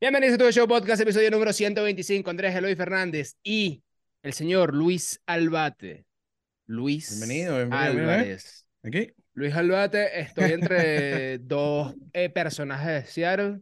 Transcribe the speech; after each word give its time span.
Bienvenidos 0.00 0.34
a 0.34 0.38
tu 0.38 0.52
show 0.52 0.68
podcast, 0.68 1.02
episodio 1.02 1.30
número 1.30 1.52
125. 1.52 2.30
Andrés 2.30 2.54
Eloy 2.54 2.74
Fernández 2.76 3.36
y 3.42 3.82
el 4.22 4.32
señor 4.32 4.74
Luis 4.74 5.20
Albate. 5.26 6.06
Luis 6.66 7.10
Bienvenido, 7.18 7.56
bienvenido, 7.56 7.92
bienvenido. 7.94 8.12
Álvarez. 8.12 8.66
Aquí. 8.84 9.12
Luis 9.34 9.54
Albate, 9.54 10.20
estoy 10.20 10.52
entre 10.52 11.38
dos 11.40 11.94
eh, 12.12 12.28
personajes 12.30 13.04
de 13.04 13.10
Seattle. 13.10 13.60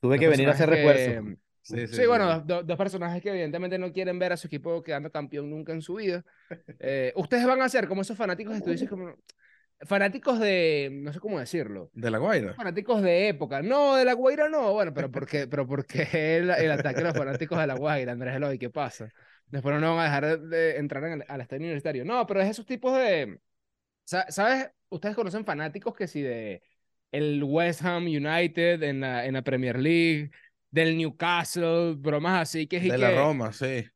Tuve 0.00 0.18
que 0.18 0.28
venir 0.28 0.48
a 0.48 0.52
hacer 0.52 0.68
refuerzo. 0.70 1.24
que- 1.24 1.36
Sí, 1.62 1.86
Sí, 1.86 2.06
bueno, 2.06 2.40
do- 2.40 2.62
dos 2.62 2.78
personajes 2.78 3.20
que 3.22 3.28
evidentemente 3.28 3.76
no 3.78 3.92
quieren 3.92 4.18
ver 4.18 4.32
a 4.32 4.38
su 4.38 4.46
equipo 4.46 4.82
quedando 4.82 5.10
campeón 5.10 5.50
nunca 5.50 5.70
en 5.74 5.82
su 5.82 5.96
vida. 5.96 6.24
Eh, 6.78 7.12
ustedes 7.14 7.44
van 7.44 7.60
a 7.60 7.68
ser 7.68 7.86
como 7.86 8.00
esos 8.00 8.16
fanáticos, 8.16 8.62
tú 8.62 8.70
dices 8.70 8.88
como 8.88 9.14
fanáticos 9.82 10.38
de, 10.40 10.90
no 10.92 11.12
sé 11.12 11.20
cómo 11.20 11.38
decirlo, 11.38 11.90
De 11.94 12.10
la 12.10 12.18
Guaira. 12.18 12.54
fanáticos 12.54 13.02
de 13.02 13.28
época. 13.28 13.62
No, 13.62 13.94
de 13.96 14.04
la 14.04 14.12
Guaira 14.14 14.48
no, 14.48 14.72
bueno, 14.72 14.92
pero 14.92 15.10
porque, 15.10 15.46
pero 15.46 15.66
porque 15.66 16.02
el, 16.38 16.50
el 16.50 16.70
ataque 16.70 17.00
a 17.00 17.04
los 17.04 17.14
fanáticos 17.16 17.58
de 17.58 17.66
la 17.66 17.74
Guaira, 17.74 18.12
Andrés 18.12 18.36
Eloy, 18.36 18.58
¿qué 18.58 18.70
pasa? 18.70 19.08
Después 19.46 19.80
no 19.80 19.94
van 19.96 20.00
a 20.00 20.04
dejar 20.04 20.40
de 20.40 20.76
entrar 20.76 21.04
en 21.04 21.12
el- 21.12 21.24
al 21.28 21.40
estadio 21.40 21.60
universitario. 21.62 22.04
No, 22.04 22.26
pero 22.26 22.40
es 22.40 22.50
esos 22.50 22.66
tipos 22.66 22.96
de, 22.98 23.40
sa- 24.04 24.30
¿sabes? 24.30 24.70
Ustedes 24.90 25.14
conocen 25.16 25.44
fanáticos 25.44 25.94
que 25.94 26.06
si 26.08 26.22
de 26.22 26.62
el 27.12 27.42
West 27.44 27.82
Ham 27.84 28.04
United 28.06 28.82
en 28.82 29.00
la, 29.00 29.26
en 29.26 29.34
la 29.34 29.42
Premier 29.42 29.78
League, 29.78 30.30
del 30.70 30.96
Newcastle, 30.98 31.94
bromas 31.96 32.42
así 32.42 32.66
que 32.66 32.76
es 32.78 32.84
y 32.84 32.90
De 32.90 32.98
la 32.98 33.08
que- 33.10 33.16
Roma, 33.16 33.52
sí. 33.52 33.86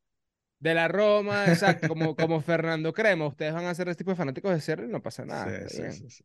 De 0.63 0.75
la 0.75 0.87
Roma, 0.87 1.47
exacto, 1.49 1.89
como, 1.89 2.15
como 2.15 2.41
Fernando 2.41 2.93
Crema. 2.93 3.27
Ustedes 3.27 3.53
van 3.53 3.65
a 3.65 3.75
ser 3.75 3.89
ese 3.89 3.97
tipo 3.97 4.13
de 4.13 4.17
fanáticos 4.17 4.53
de 4.53 4.61
ser 4.61 4.85
y 4.85 4.87
no 4.87 5.03
pasa 5.03 5.25
nada. 5.25 5.47
Sí, 5.49 5.55
está 5.55 5.69
sí, 5.69 5.83
bien. 5.83 6.11
sí. 6.11 6.25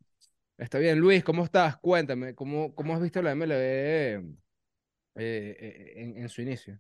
Está 0.60 0.77
bien, 0.77 1.00
Luis, 1.00 1.23
¿cómo 1.23 1.44
estás? 1.44 1.77
Cuéntame, 1.77 2.36
¿cómo, 2.36 2.73
cómo 2.76 2.94
has 2.94 3.02
visto 3.02 3.22
la 3.22 3.34
MLB 3.36 3.52
eh, 3.52 4.22
eh, 5.16 5.94
en, 5.96 6.18
en 6.18 6.30
su 6.30 6.41
inicio? 6.44 6.80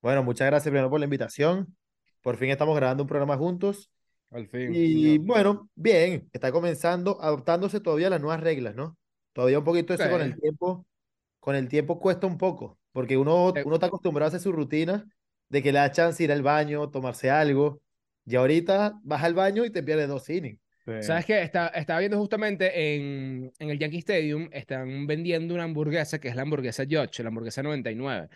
Bueno, 0.00 0.22
muchas 0.22 0.46
gracias 0.46 0.70
primero 0.70 0.88
por 0.88 1.00
la 1.00 1.04
invitación. 1.04 1.76
Por 2.22 2.36
fin 2.38 2.48
estamos 2.50 2.74
grabando 2.76 3.02
un 3.02 3.08
programa 3.08 3.36
juntos. 3.36 3.90
Al 4.30 4.46
fin. 4.46 4.70
Y 4.74 5.18
bueno, 5.18 5.68
bien, 5.74 6.30
está 6.32 6.50
comenzando, 6.50 7.20
adaptándose 7.20 7.80
todavía 7.80 8.06
a 8.06 8.10
las 8.10 8.20
nuevas 8.20 8.40
reglas, 8.40 8.74
¿no? 8.74 8.96
Todavía 9.34 9.58
un 9.58 9.64
poquito 9.64 9.92
eso 9.92 10.08
con 10.08 10.22
el 10.22 10.38
tiempo, 10.40 10.86
con 11.40 11.56
el 11.56 11.68
tiempo 11.68 12.00
cuesta 12.00 12.26
un 12.26 12.38
poco, 12.38 12.78
porque 12.92 13.16
uno, 13.18 13.52
Eh. 13.54 13.62
uno 13.66 13.74
está 13.76 13.86
acostumbrado 13.86 14.26
a 14.26 14.28
hacer 14.28 14.40
su 14.40 14.52
rutina 14.52 15.06
de 15.50 15.62
que 15.62 15.72
le 15.72 15.78
da 15.78 15.90
chance 15.90 16.22
ir 16.22 16.32
al 16.32 16.42
baño, 16.42 16.88
tomarse 16.90 17.28
algo, 17.28 17.82
y 18.24 18.36
ahorita 18.36 18.98
vas 19.02 19.22
al 19.22 19.34
baño 19.34 19.64
y 19.64 19.70
te 19.70 19.82
pierdes 19.82 20.08
dos 20.08 20.28
innings. 20.30 20.58
Sí. 20.86 21.02
¿Sabes 21.02 21.26
qué? 21.26 21.42
Está, 21.42 21.68
estaba 21.68 21.98
viendo 21.98 22.18
justamente 22.18 22.94
en, 22.96 23.52
en 23.58 23.70
el 23.70 23.78
Yankee 23.78 23.98
Stadium, 23.98 24.48
están 24.52 25.06
vendiendo 25.06 25.52
una 25.54 25.64
hamburguesa 25.64 26.18
que 26.18 26.28
es 26.28 26.36
la 26.36 26.42
hamburguesa 26.42 26.84
Judge, 26.84 27.22
la 27.22 27.28
hamburguesa 27.28 27.62
99. 27.62 28.28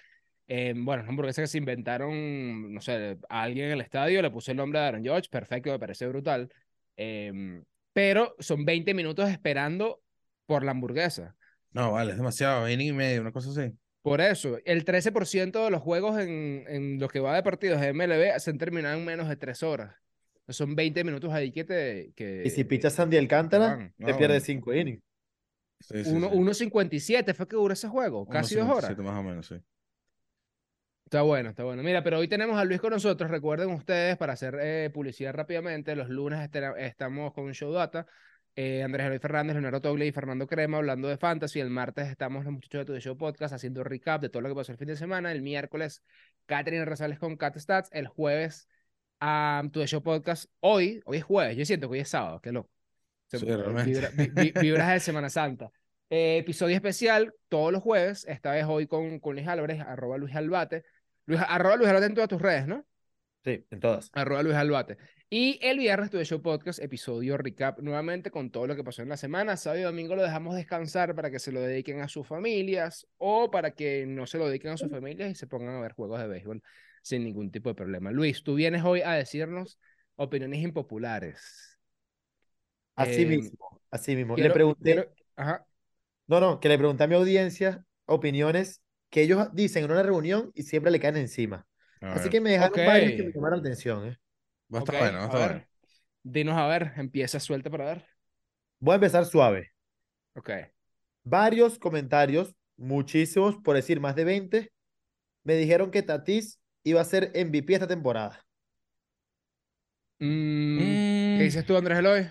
Eh, 0.47 0.75
bueno, 0.77 1.01
es 1.01 1.05
una 1.05 1.11
hamburguesa 1.11 1.43
que 1.43 1.49
se 1.49 1.59
inventaron, 1.59 2.75
no 2.75 2.81
sé, 2.81 3.17
a 3.29 3.43
alguien 3.43 3.67
en 3.67 3.73
el 3.73 3.81
estadio 3.81 4.21
le 4.21 4.31
puso 4.31 4.51
el 4.51 4.59
nombre 4.59 4.79
de 4.79 4.87
Aaron 4.87 5.05
Judge, 5.05 5.31
perfecto, 5.31 5.71
me 5.71 5.79
parece 5.79 6.07
brutal. 6.07 6.51
Em, 6.97 7.65
pero 7.93 8.35
son 8.39 8.65
20 8.65 8.93
minutos 8.93 9.31
esperando 9.31 10.03
por 10.47 10.65
la 10.65 10.73
hamburguesa. 10.73 11.35
No, 11.73 11.93
vale, 11.93 12.13
es 12.13 12.17
demasiado. 12.17 12.69
Inning 12.69 12.89
y 12.89 12.93
medio, 12.93 13.21
una 13.21 13.33
cosa 13.33 13.51
así. 13.51 13.73
Por 14.05 14.21
eso, 14.21 14.59
el 14.67 14.85
13% 14.85 15.65
de 15.65 15.71
los 15.71 15.81
juegos 15.81 16.21
en, 16.21 16.67
en 16.69 16.99
lo 17.01 17.09
que 17.09 17.21
va 17.21 17.35
de 17.35 17.43
partidos 17.43 17.81
de 17.81 17.95
MLB 17.95 18.39
se 18.39 18.51
han 18.51 18.59
terminado 18.59 18.99
en 18.99 19.05
menos 19.07 19.31
de 19.31 19.37
3 19.37 19.63
horas. 19.63 19.97
Son 20.51 20.75
20 20.77 21.03
minutos 21.05 21.33
ahí 21.33 21.51
que 21.51 21.65
te... 21.65 22.13
Que, 22.15 22.43
Y 22.45 22.51
si 22.51 22.65
pichas 22.65 22.93
Sandy 22.93 23.17
Alcántara, 23.17 23.79
te 23.97 24.13
Ah, 24.13 24.17
pierdes 24.19 24.43
bueno. 24.43 24.45
cinco 24.45 24.75
innings. 24.75 25.03
Sí, 25.81 26.05
sí, 26.05 26.11
Uno- 26.11 26.29
sí. 26.55 26.65
1.57 26.67 27.33
fue 27.33 27.49
que 27.49 27.57
duró 27.57 27.73
ese 27.73 27.89
juego, 27.89 28.27
casi 28.29 28.57
dos 28.57 28.69
horas. 28.69 28.91
1.57 28.91 29.03
más 29.03 29.19
o 29.19 29.23
menos, 29.23 29.47
sí. 29.47 29.55
Está 31.07 31.23
bueno, 31.23 31.49
está 31.49 31.65
bueno. 31.65 31.83
Mira, 31.83 32.03
pero 32.05 32.19
hoy 32.19 32.29
tenemos 32.29 32.59
a 32.59 32.65
Luis 32.67 32.81
con 32.83 32.91
nosotros. 32.91 33.31
Recuerden 33.31 33.71
ustedes, 33.71 34.19
para 34.19 34.35
hacer 34.35 34.59
eh, 34.61 34.91
publicidad 34.93 35.33
rápidamente, 35.33 35.97
los 35.97 36.11
lunes 36.11 36.47
estamos 36.77 37.33
con 37.33 37.53
Show 37.55 37.73
Data. 37.73 38.07
Eh, 38.57 38.83
Andrés 38.83 39.07
Eloy 39.07 39.19
Fernández, 39.19 39.55
Leonardo 39.55 39.81
Togle 39.81 40.07
y 40.07 40.13
Fernando 40.13 40.47
Crema 40.47 40.77
hablando 40.79 41.09
de 41.09 41.17
Fantasy. 41.17 41.61
El 41.61 41.71
martes 41.71 42.09
estamos 42.09 42.45
los 42.45 42.53
muchachos 42.55 42.87
de 42.87 42.95
Tu 42.95 43.01
Show 43.01 43.17
Podcast 43.17 43.53
haciendo 43.55 43.83
recap 43.85 44.21
de 44.23 44.29
todo 44.29 44.43
lo 44.43 44.49
que 44.49 44.55
pasó 44.55 44.73
el 44.73 44.79
fin 44.79 44.89
de 44.89 44.97
semana. 44.97 45.33
El 45.33 45.43
miércoles, 45.43 46.03
Catherine 46.47 46.85
Rosales 46.85 47.19
con 47.19 47.37
Cat 47.37 47.57
Stats. 47.59 47.89
El 47.93 48.07
jueves, 48.07 48.69
a 49.21 49.63
Tu 49.73 49.85
Show 49.87 50.03
Podcast. 50.03 50.51
Hoy, 50.61 51.01
hoy 51.05 51.17
es 51.19 51.25
jueves. 51.25 51.57
Yo 51.57 51.65
siento 51.65 51.89
que 51.89 51.95
hoy 51.95 52.01
es 52.01 52.09
sábado. 52.09 52.41
Qué 52.41 52.53
loco. 52.53 52.71
Se- 53.27 53.39
Sí, 53.85 53.91
vibra- 53.91 54.11
vi- 54.11 54.31
vi- 54.53 54.53
vibras 54.61 54.93
de 54.93 55.01
Semana 55.01 55.31
Santa. 55.31 55.71
Eh, 56.11 56.39
episodio 56.39 56.77
especial 56.77 57.35
todos 57.49 57.73
los 57.73 57.83
jueves, 57.83 58.25
esta 58.29 58.53
vez 58.53 58.67
hoy 58.69 58.87
con, 58.87 59.19
con 59.19 59.35
Luis 59.35 59.49
Álvarez, 59.49 59.81
arroba 59.81 60.17
Luis 60.19 60.35
Albate. 60.37 60.85
Luis, 61.27 61.41
arroba 61.49 61.77
Luis 61.77 61.89
Albate 61.89 62.07
en 62.07 62.15
todas 62.15 62.29
tus 62.29 62.41
redes, 62.41 62.67
¿no? 62.69 62.85
Sí, 63.45 63.65
en 63.71 63.81
todas. 63.81 64.11
Arroba 64.15 64.43
Luis 64.43 64.57
Albate. 64.57 64.97
Y 65.29 65.59
el 65.63 65.79
viernes 65.79 66.11
tuve 66.11 66.25
show 66.25 66.41
podcast, 66.41 66.79
episodio 66.81 67.37
recap 67.37 67.81
nuevamente 67.81 68.31
con 68.31 68.51
todo 68.51 68.67
lo 68.67 68.77
que 68.77 68.85
pasó 68.85 69.03
en 69.03 69.09
la 69.09 69.17
semana. 69.17 69.57
Sábado 69.57 69.81
y 69.81 69.85
domingo 69.85 70.15
lo 70.17 70.23
dejamos 70.23 70.55
descansar 70.55 71.15
para 71.15 71.31
que 71.31 71.39
se 71.39 71.53
lo 71.53 71.61
dediquen 71.61 72.01
a 72.01 72.09
sus 72.09 72.27
familias 72.27 73.07
o 73.19 73.51
para 73.51 73.73
que 73.73 74.07
no 74.07 74.27
se 74.27 74.39
lo 74.39 74.47
dediquen 74.47 74.73
a 74.73 74.77
sus 74.77 74.91
familias 74.91 75.31
y 75.31 75.35
se 75.35 75.47
pongan 75.47 75.75
a 75.77 75.81
ver 75.81 75.93
juegos 75.93 76.21
de 76.21 76.29
béisbol 76.29 76.63
sin 77.03 77.25
ningún 77.25 77.51
tipo 77.51 77.69
de 77.69 77.75
problema. 77.75 78.11
Luis, 78.13 78.43
tú 78.45 78.55
vienes 78.55 78.83
hoy 78.85 79.03
a 79.03 79.13
decirnos 79.13 79.79
opiniones 80.17 80.63
impopulares. 80.63 81.79
Así 82.95 83.23
Eh, 83.23 83.27
mismo, 83.27 83.81
así 83.91 84.15
mismo. 84.15 84.37
Le 84.37 84.51
pregunté, 84.51 84.83
quiero- 84.95 85.11
Ajá. 85.37 85.67
no, 86.29 86.41
no, 86.41 86.61
que 86.61 86.69
le 86.69 86.79
pregunté 86.79 87.05
a 87.05 87.07
mi 87.09 87.17
audiencia 87.17 87.85
opiniones 88.07 88.81
que 89.11 89.23
ellos 89.23 89.49
dicen 89.53 89.85
en 89.85 89.91
una 89.91 90.03
reunión 90.03 90.51
y 90.55 90.63
siempre 90.63 90.93
le 90.93 91.01
caen 91.01 91.17
encima. 91.17 91.67
A 92.11 92.11
Así 92.11 92.29
ver. 92.29 92.31
que 92.31 92.41
me 92.41 92.51
dejaron 92.53 92.85
varios 92.85 93.15
que 93.15 93.23
me 93.23 93.33
llamaron 93.33 93.59
la 93.59 93.63
atención, 93.63 94.07
¿eh? 94.09 94.19
Va 94.75 94.79
a 94.81 94.83
estar 94.83 94.95
Ok, 94.95 94.99
bueno, 94.99 95.19
va 95.19 95.25
a 95.25 95.27
estar 95.27 95.41
ver. 95.41 95.55
bueno. 95.55 95.67
Dinos 96.25 96.57
a 96.59 96.67
ver, 96.69 96.93
empieza 96.97 97.41
suelta 97.41 97.71
para 97.71 97.87
ver. 97.87 98.07
Voy 98.81 98.93
a 98.93 98.97
empezar 98.97 99.25
suave. 99.27 99.73
Ok. 100.35 100.51
Varios 101.25 101.79
comentarios, 101.79 102.55
muchísimos, 102.77 103.57
por 103.59 103.77
decir 103.77 104.01
más 104.01 104.17
de 104.17 104.25
20, 104.25 104.73
me 105.45 105.57
dijeron 105.57 105.91
que 105.91 106.03
Tatis 106.03 106.61
iba 106.85 107.01
a 107.01 107.05
ser 107.05 107.31
MVP 107.35 107.75
esta 107.75 107.87
temporada. 107.89 108.45
Mm, 110.21 110.79
Mm, 110.79 110.99
¿Qué 111.33 111.43
dices 111.45 111.65
tú, 111.67 111.77
Andrés 111.77 111.99
Eloy? 111.99 112.29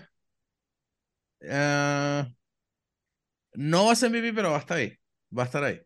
ah, 1.50 2.26
no 3.54 3.86
va 3.86 3.92
a 3.92 3.96
ser 3.96 4.08
MVP, 4.10 4.32
pero 4.34 4.50
va 4.50 4.56
a 4.56 4.60
estar 4.60 4.76
ahí. 4.78 4.92
Va 5.36 5.42
a 5.44 5.46
estar 5.46 5.64
ahí. 5.64 5.80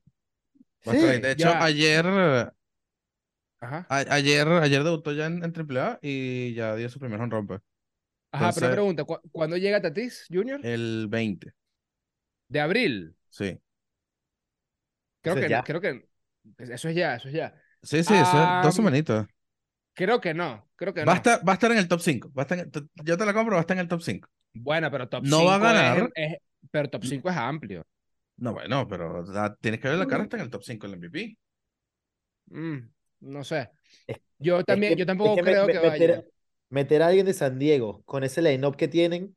Va 0.89 0.93
a 0.93 0.95
Sí, 0.95 0.97
estar 0.97 1.11
ahí. 1.11 1.21
De 1.21 1.33
hecho, 1.33 1.57
ya. 1.57 1.61
ayer, 1.61 2.07
Ajá. 3.61 3.87
a- 3.89 4.15
ayer, 4.15 4.47
ayer 4.49 4.85
debutó 4.85 5.13
ya 5.13 5.27
en, 5.27 5.43
en 5.45 5.53
AAA 5.53 5.99
y 6.03 6.55
ya 6.55 6.75
dio 6.77 6.89
su 6.89 6.99
primer 6.99 7.21
home 7.21 7.45
pues, 7.47 7.61
Ajá, 8.31 8.53
pero 8.55 8.71
pregunta, 8.73 9.05
¿cu- 9.05 9.21
¿cuándo 9.33 9.57
llega 9.57 9.81
Tatis 9.81 10.27
Junior? 10.31 10.61
El 10.65 11.07
20, 11.09 11.53
De 12.49 12.61
abril. 12.61 13.15
sí. 13.31 13.59
Creo 15.23 15.35
Eso 15.35 15.43
que, 15.43 15.49
ya. 15.51 15.63
creo 15.63 15.81
que 15.81 16.05
eso 16.59 16.89
es 16.89 16.95
ya, 16.95 17.17
eso 17.17 17.29
es 17.29 17.35
ya. 17.35 17.55
Sí, 17.83 18.03
sí, 18.05 18.15
eso 18.15 18.23
es 18.23 18.29
Ah, 18.35 18.61
dos 18.65 18.75
semanitas. 18.75 19.27
Creo 19.95 20.21
que 20.21 20.33
no, 20.33 20.69
creo 20.77 20.95
que 20.95 21.05
Va 21.05 21.13
a 21.13 21.15
no. 21.15 21.19
estar, 21.19 21.47
va 21.49 21.53
a 21.53 21.55
estar 21.55 21.73
en 21.73 21.79
el 21.79 21.89
top 21.89 22.01
5. 22.01 22.33
Va 22.33 22.43
a 22.43 22.45
estar 22.45 22.59
en- 22.59 22.71
t- 22.71 22.83
yo 23.05 23.17
te 23.19 23.27
la 23.27 23.35
compro, 23.35 23.55
va 23.55 23.61
a 23.61 23.63
estar 23.63 23.77
en 23.77 23.81
el 23.83 23.89
top 23.89 24.01
5. 24.03 24.29
Bueno, 24.55 24.91
pero 24.91 25.09
top 25.09 25.25
No 25.25 25.45
va 25.45 25.57
a 25.57 25.59
5 25.59 25.67
es- 25.67 25.73
ganar. 25.73 26.11
es- 26.15 26.37
pero 26.71 26.91
top 26.91 27.05
5 27.05 27.29
es 27.31 27.37
amplio. 27.37 27.85
No, 28.37 28.53
bueno, 28.53 28.87
pero 28.89 29.25
da- 29.25 29.57
tienes 29.57 29.81
que 29.81 29.89
ver 29.89 29.99
la 29.99 30.07
cara, 30.07 30.23
está 30.23 30.37
en 30.37 30.45
el 30.45 30.51
top 30.51 30.63
5 30.63 30.87
el 30.87 30.95
MVP. 30.95 31.37
Mm, 32.51 32.89
no 33.21 33.45
sé. 33.45 33.71
Yo 34.39 34.59
Es 34.59 34.65
también, 34.65 34.93
que- 34.95 34.99
yo 35.01 35.03
es 35.03 35.07
tampoco 35.07 35.37
que 35.37 35.43
creo 35.43 35.67
me- 35.67 35.73
que 35.73 35.79
meter, 35.81 36.11
vaya. 36.11 36.25
meter 36.71 37.03
a 37.03 37.07
alguien 37.09 37.27
de 37.27 37.35
San 37.35 37.59
Diego 37.59 38.03
con 38.05 38.25
ese 38.25 38.43
line-up 38.43 38.77
que 38.77 38.89
tienen, 38.89 39.37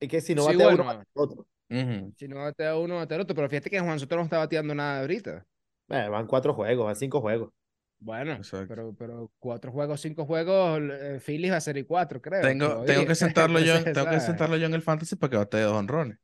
es 0.00 0.08
que 0.08 0.20
si 0.20 0.34
no 0.34 0.42
Sí, 0.42 0.48
batea 0.52 0.68
uno, 0.68 0.84
bueno. 0.84 0.98
batea 0.98 1.04
otro. 1.14 1.46
Ujú. 1.70 2.14
Si 2.16 2.28
no 2.28 2.36
batea 2.36 2.76
uno, 2.76 2.96
batea 2.96 3.20
otro. 3.22 3.34
Pero 3.34 3.48
fíjate 3.48 3.70
que 3.70 3.80
Juan 3.80 3.98
Soto 3.98 4.16
no 4.16 4.22
está 4.22 4.38
bateando 4.38 4.74
nada 4.74 5.00
ahorita. 5.00 5.46
Eh, 5.88 6.08
van 6.08 6.26
cuatro 6.26 6.54
juegos, 6.54 6.86
van 6.86 6.96
cinco 6.96 7.20
juegos. 7.20 7.50
Bueno, 7.98 8.32
Exacto. 8.32 8.68
pero, 8.68 8.94
pero 8.94 9.30
cuatro 9.38 9.72
juegos, 9.72 10.00
cinco 10.00 10.26
juegos, 10.26 10.80
eh, 10.92 11.20
Phillies 11.24 11.52
va 11.52 11.56
a 11.56 11.60
ser 11.60 11.76
y 11.78 11.84
cuatro, 11.84 12.20
creo. 12.20 12.42
Tengo, 12.42 12.84
tengo 12.84 13.06
que 13.06 13.14
sentarlo 13.14 13.60
yo, 13.60 13.74
tengo 13.94 14.10
que 14.10 14.20
sentarlo 14.20 14.56
yo 14.56 14.66
en 14.66 14.74
el 14.74 14.82
fantasy 14.82 15.16
para 15.16 15.30
que 15.30 15.36
bate 15.38 15.60
dos 15.60 15.72
honrones. 15.72 16.18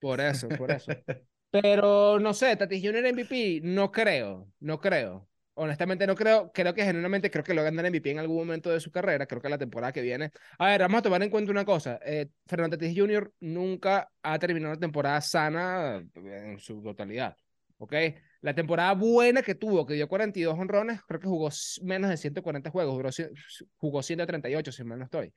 Por 0.00 0.20
eso, 0.20 0.48
por 0.48 0.70
eso. 0.70 0.92
Pero 1.62 2.18
no 2.18 2.34
sé, 2.34 2.56
Tatis 2.56 2.82
Junior 2.82 3.06
MVP, 3.06 3.60
no 3.62 3.92
creo, 3.92 4.50
no 4.60 4.80
creo. 4.80 5.28
Honestamente 5.56 6.04
no 6.04 6.16
creo, 6.16 6.50
creo 6.52 6.74
que 6.74 6.82
genuinamente 6.84 7.30
creo 7.30 7.44
que 7.44 7.54
lo 7.54 7.62
ganar 7.62 7.86
MVP 7.86 8.10
en 8.10 8.18
algún 8.18 8.38
momento 8.38 8.70
de 8.70 8.80
su 8.80 8.90
carrera, 8.90 9.26
creo 9.26 9.40
que 9.40 9.48
la 9.48 9.56
temporada 9.58 9.92
que 9.92 10.02
viene. 10.02 10.32
A 10.58 10.66
ver, 10.66 10.80
vamos 10.80 10.98
a 10.98 11.02
tomar 11.02 11.22
en 11.22 11.30
cuenta 11.30 11.52
una 11.52 11.64
cosa, 11.64 12.00
eh, 12.04 12.28
Fernando 12.46 12.76
Tatis 12.76 12.98
Jr. 12.98 13.32
nunca 13.38 14.10
ha 14.22 14.38
terminado 14.40 14.72
una 14.72 14.80
temporada 14.80 15.20
sana 15.20 16.04
en 16.16 16.58
su 16.58 16.82
totalidad, 16.82 17.36
¿ok? 17.78 17.94
La 18.40 18.52
temporada 18.54 18.92
buena 18.94 19.40
que 19.42 19.54
tuvo, 19.54 19.86
que 19.86 19.94
dio 19.94 20.08
42 20.08 20.58
honrones, 20.58 21.00
creo 21.06 21.20
que 21.20 21.28
jugó 21.28 21.50
menos 21.82 22.10
de 22.10 22.16
140 22.16 22.70
juegos, 22.70 23.16
cien- 23.16 23.30
jugó 23.76 24.02
138 24.02 24.72
si 24.72 24.82
mal 24.82 24.98
no 24.98 25.04
estoy. 25.04 25.32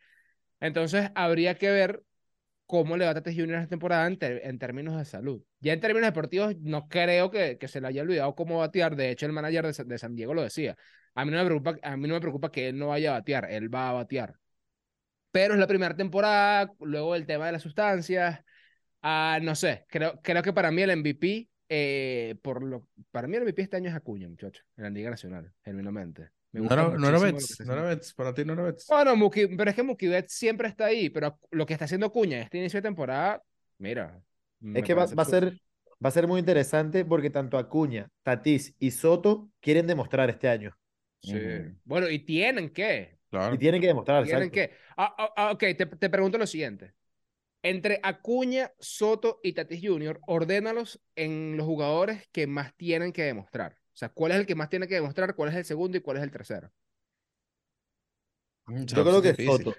Entonces 0.59 1.11
habría 1.15 1.55
que 1.55 1.69
ver 1.71 2.03
cómo 2.67 2.97
le 2.97 3.05
va 3.05 3.11
a 3.11 3.13
Tatis 3.15 3.35
Junior 3.35 3.59
esta 3.59 3.69
temporada 3.69 4.07
en, 4.07 4.59
términos 4.59 4.97
de 4.97 5.05
salud. 5.05 5.41
Ya 5.59 5.73
en 5.73 5.79
términos 5.79 6.09
deportivos, 6.09 6.55
no 6.59 6.87
creo 6.87 7.31
que, 7.31 7.57
se 7.67 7.81
le 7.81 7.87
haya 7.87 8.03
olvidado 8.03 8.35
cómo 8.35 8.59
batear. 8.59 8.95
De 8.95 9.09
hecho, 9.11 9.25
el 9.25 9.33
manager 9.33 9.73
de 9.73 9.97
San 9.97 10.15
Diego 10.15 10.33
lo 10.33 10.43
decía. 10.43 10.77
A 11.15 11.25
mí, 11.25 11.31
no 11.31 11.37
me 11.37 11.45
preocupa, 11.45 11.77
a 11.81 11.97
mí 11.97 12.07
no 12.07 12.13
me 12.15 12.21
preocupa 12.21 12.51
que 12.51 12.69
él 12.69 12.77
no 12.77 12.89
vaya 12.89 13.11
a 13.11 13.13
batear, 13.19 13.49
él 13.51 13.73
va 13.73 13.89
a 13.89 13.93
batear. 13.93 14.35
Pero 15.31 15.53
es 15.53 15.59
la 15.59 15.67
primera 15.67 15.95
temporada, 15.95 16.73
luego 16.79 17.15
el 17.15 17.25
tema 17.25 17.47
de 17.47 17.53
las 17.53 17.61
sustancias. 17.61 18.43
Ah, 19.01 19.39
no 19.41 19.55
sé, 19.55 19.85
creo, 19.89 20.19
creo 20.21 20.43
que 20.43 20.53
para 20.53 20.71
mí 20.71 20.81
el 20.81 20.91
MVP, 20.91 21.49
eh, 21.69 22.35
por 22.41 22.63
lo, 22.63 22.87
para 23.11 23.27
mí 23.27 23.37
el 23.37 23.43
MVP 23.43 23.61
este 23.63 23.77
año 23.77 23.89
es 23.89 23.95
Acuña, 23.95 24.27
muchachos, 24.29 24.65
en 24.77 24.83
la 24.83 24.89
Liga 24.89 25.09
Nacional, 25.09 25.53
genuinamente. 25.63 26.31
Me 26.61 26.75
No 26.75 26.91
gusta 26.91 26.97
no 26.97 27.07
era 27.09 27.19
Betts, 27.19 27.59
no 27.65 27.73
era. 27.73 27.81
Betts, 27.83 28.13
para 28.13 28.33
ti 28.33 28.45
no 28.45 28.53
era 28.53 28.63
Betts. 28.63 28.87
No, 28.89 29.03
no, 29.05 29.15
Mookie- 29.15 29.55
pero 29.57 29.69
es 29.69 29.75
que 29.75 29.83
Mookie 29.83 30.07
Betts 30.07 30.33
siempre 30.33 30.67
está 30.67 30.85
ahí, 30.85 31.09
pero 31.09 31.39
lo 31.51 31.65
que 31.65 31.73
está 31.73 31.85
haciendo 31.85 32.07
Acuña 32.07 32.41
este 32.41 32.57
inicio 32.57 32.77
de 32.77 32.87
temporada, 32.87 33.41
mira, 33.77 34.21
Es 34.73 34.83
que 34.83 34.93
va, 34.93 35.03
a 35.03 35.25
ser, 35.25 35.53
va 36.03 36.09
a 36.09 36.11
ser 36.11 36.27
muy 36.27 36.39
interesante 36.39 37.05
porque 37.05 37.29
tanto 37.29 37.57
Acuña, 37.57 38.09
Tatis 38.23 38.73
y 38.79 38.91
Soto 38.91 39.49
quieren 39.59 39.87
demostrar 39.87 40.29
este 40.29 40.49
año. 40.49 40.75
Sí. 41.21 41.37
Bueno, 41.83 42.09
y 42.09 42.19
tienen 42.19 42.69
que, 42.69 43.17
Claro. 43.29 43.55
Y 43.55 43.57
tienen 43.57 43.81
que 43.81 43.87
demostrar, 43.87 44.23
tienen 44.23 44.43
exacto. 44.43 44.53
que. 44.71 44.77
Ah, 44.95 45.13
ah, 45.17 45.33
ah, 45.35 45.51
ok, 45.51 45.59
te, 45.59 45.85
te 45.85 46.09
pregunto 46.09 46.37
lo 46.37 46.47
siguiente. 46.47 46.93
Entre 47.61 47.99
Acuña, 48.03 48.71
Soto 48.79 49.39
y 49.43 49.53
Tatis 49.53 49.81
Jr., 49.83 50.21
ordénalos 50.27 51.01
en 51.15 51.57
los 51.57 51.65
jugadores 51.65 52.27
que 52.31 52.47
más 52.47 52.73
tienen 52.77 53.11
que 53.11 53.23
demostrar. 53.23 53.75
O 53.97 53.99
sea, 53.99 54.09
¿cuál 54.09 54.31
es 54.31 54.37
el 54.37 54.45
que 54.45 54.53
más 54.53 54.69
tiene 54.69 54.87
que 54.87 54.93
demostrar? 54.93 55.33
¿Cuál 55.33 55.49
es 55.49 55.55
el 55.55 55.65
segundo 55.65 55.97
y 55.97 56.01
cuál 56.01 56.17
es 56.17 56.23
el 56.23 56.29
tercero? 56.29 56.71
Mm, 58.67 58.85
Yo 58.85 59.03
creo 59.03 59.21
que 59.23 59.29
es. 59.29 59.43
Soto. 59.43 59.73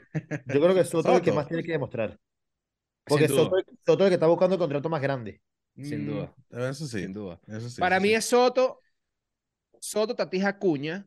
Yo 0.47 0.61
creo 0.61 0.75
que 0.75 0.85
Soto 0.85 1.11
es 1.11 1.15
el 1.19 1.23
que 1.23 1.31
Soto. 1.31 1.37
más 1.37 1.47
tiene 1.47 1.63
que 1.63 1.71
demostrar. 1.71 2.19
Porque. 3.05 3.29
Soto, 3.29 3.57
Soto 3.87 4.03
es 4.05 4.07
el 4.07 4.09
que 4.09 4.15
está 4.15 4.27
buscando 4.27 4.57
el 4.57 4.59
contrato 4.59 4.89
más 4.89 5.01
grande. 5.01 5.41
Sin 5.81 6.05
Mm, 6.05 6.07
duda. 6.07 6.35
Eso 6.51 6.87
sí. 6.89 6.99
Sin 7.03 7.13
duda. 7.13 7.41
Eso 7.47 7.71
sí. 7.71 7.81
Para 7.81 7.97
eso 7.99 8.03
mí 8.03 8.09
sí. 8.09 8.15
es 8.17 8.25
Soto, 8.25 8.81
Soto, 9.81 10.17
Tatis, 10.17 10.45
Acuña. 10.45 11.07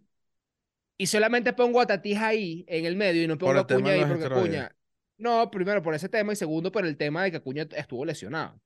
Y 0.98 1.08
solamente 1.08 1.52
pongo 1.52 1.81
a 1.81 1.86
Tatis 1.88 2.18
ahí 2.18 2.63
en 2.69 2.86
el 2.86 2.96
medio 2.96 3.24
y 3.24 3.28
no 3.28 3.38
pongo 3.38 3.60
a 3.60 3.63
de 3.63 3.92
ahí 3.92 4.06
porque. 4.06 4.25
Acuña. 4.25 4.75
No, 5.18 5.52
primero 5.52 5.81
por 5.81 5.94
ese 5.94 6.08
tema 6.10 6.31
y 6.31 6.36
segundo 6.38 6.72
por 6.72 6.86
el 6.86 6.96
tema 6.96 7.24
de 7.24 7.31
que 7.31 7.38
Acuña 7.38 7.68
estuvo 7.75 8.06
lesionado. 8.06 8.60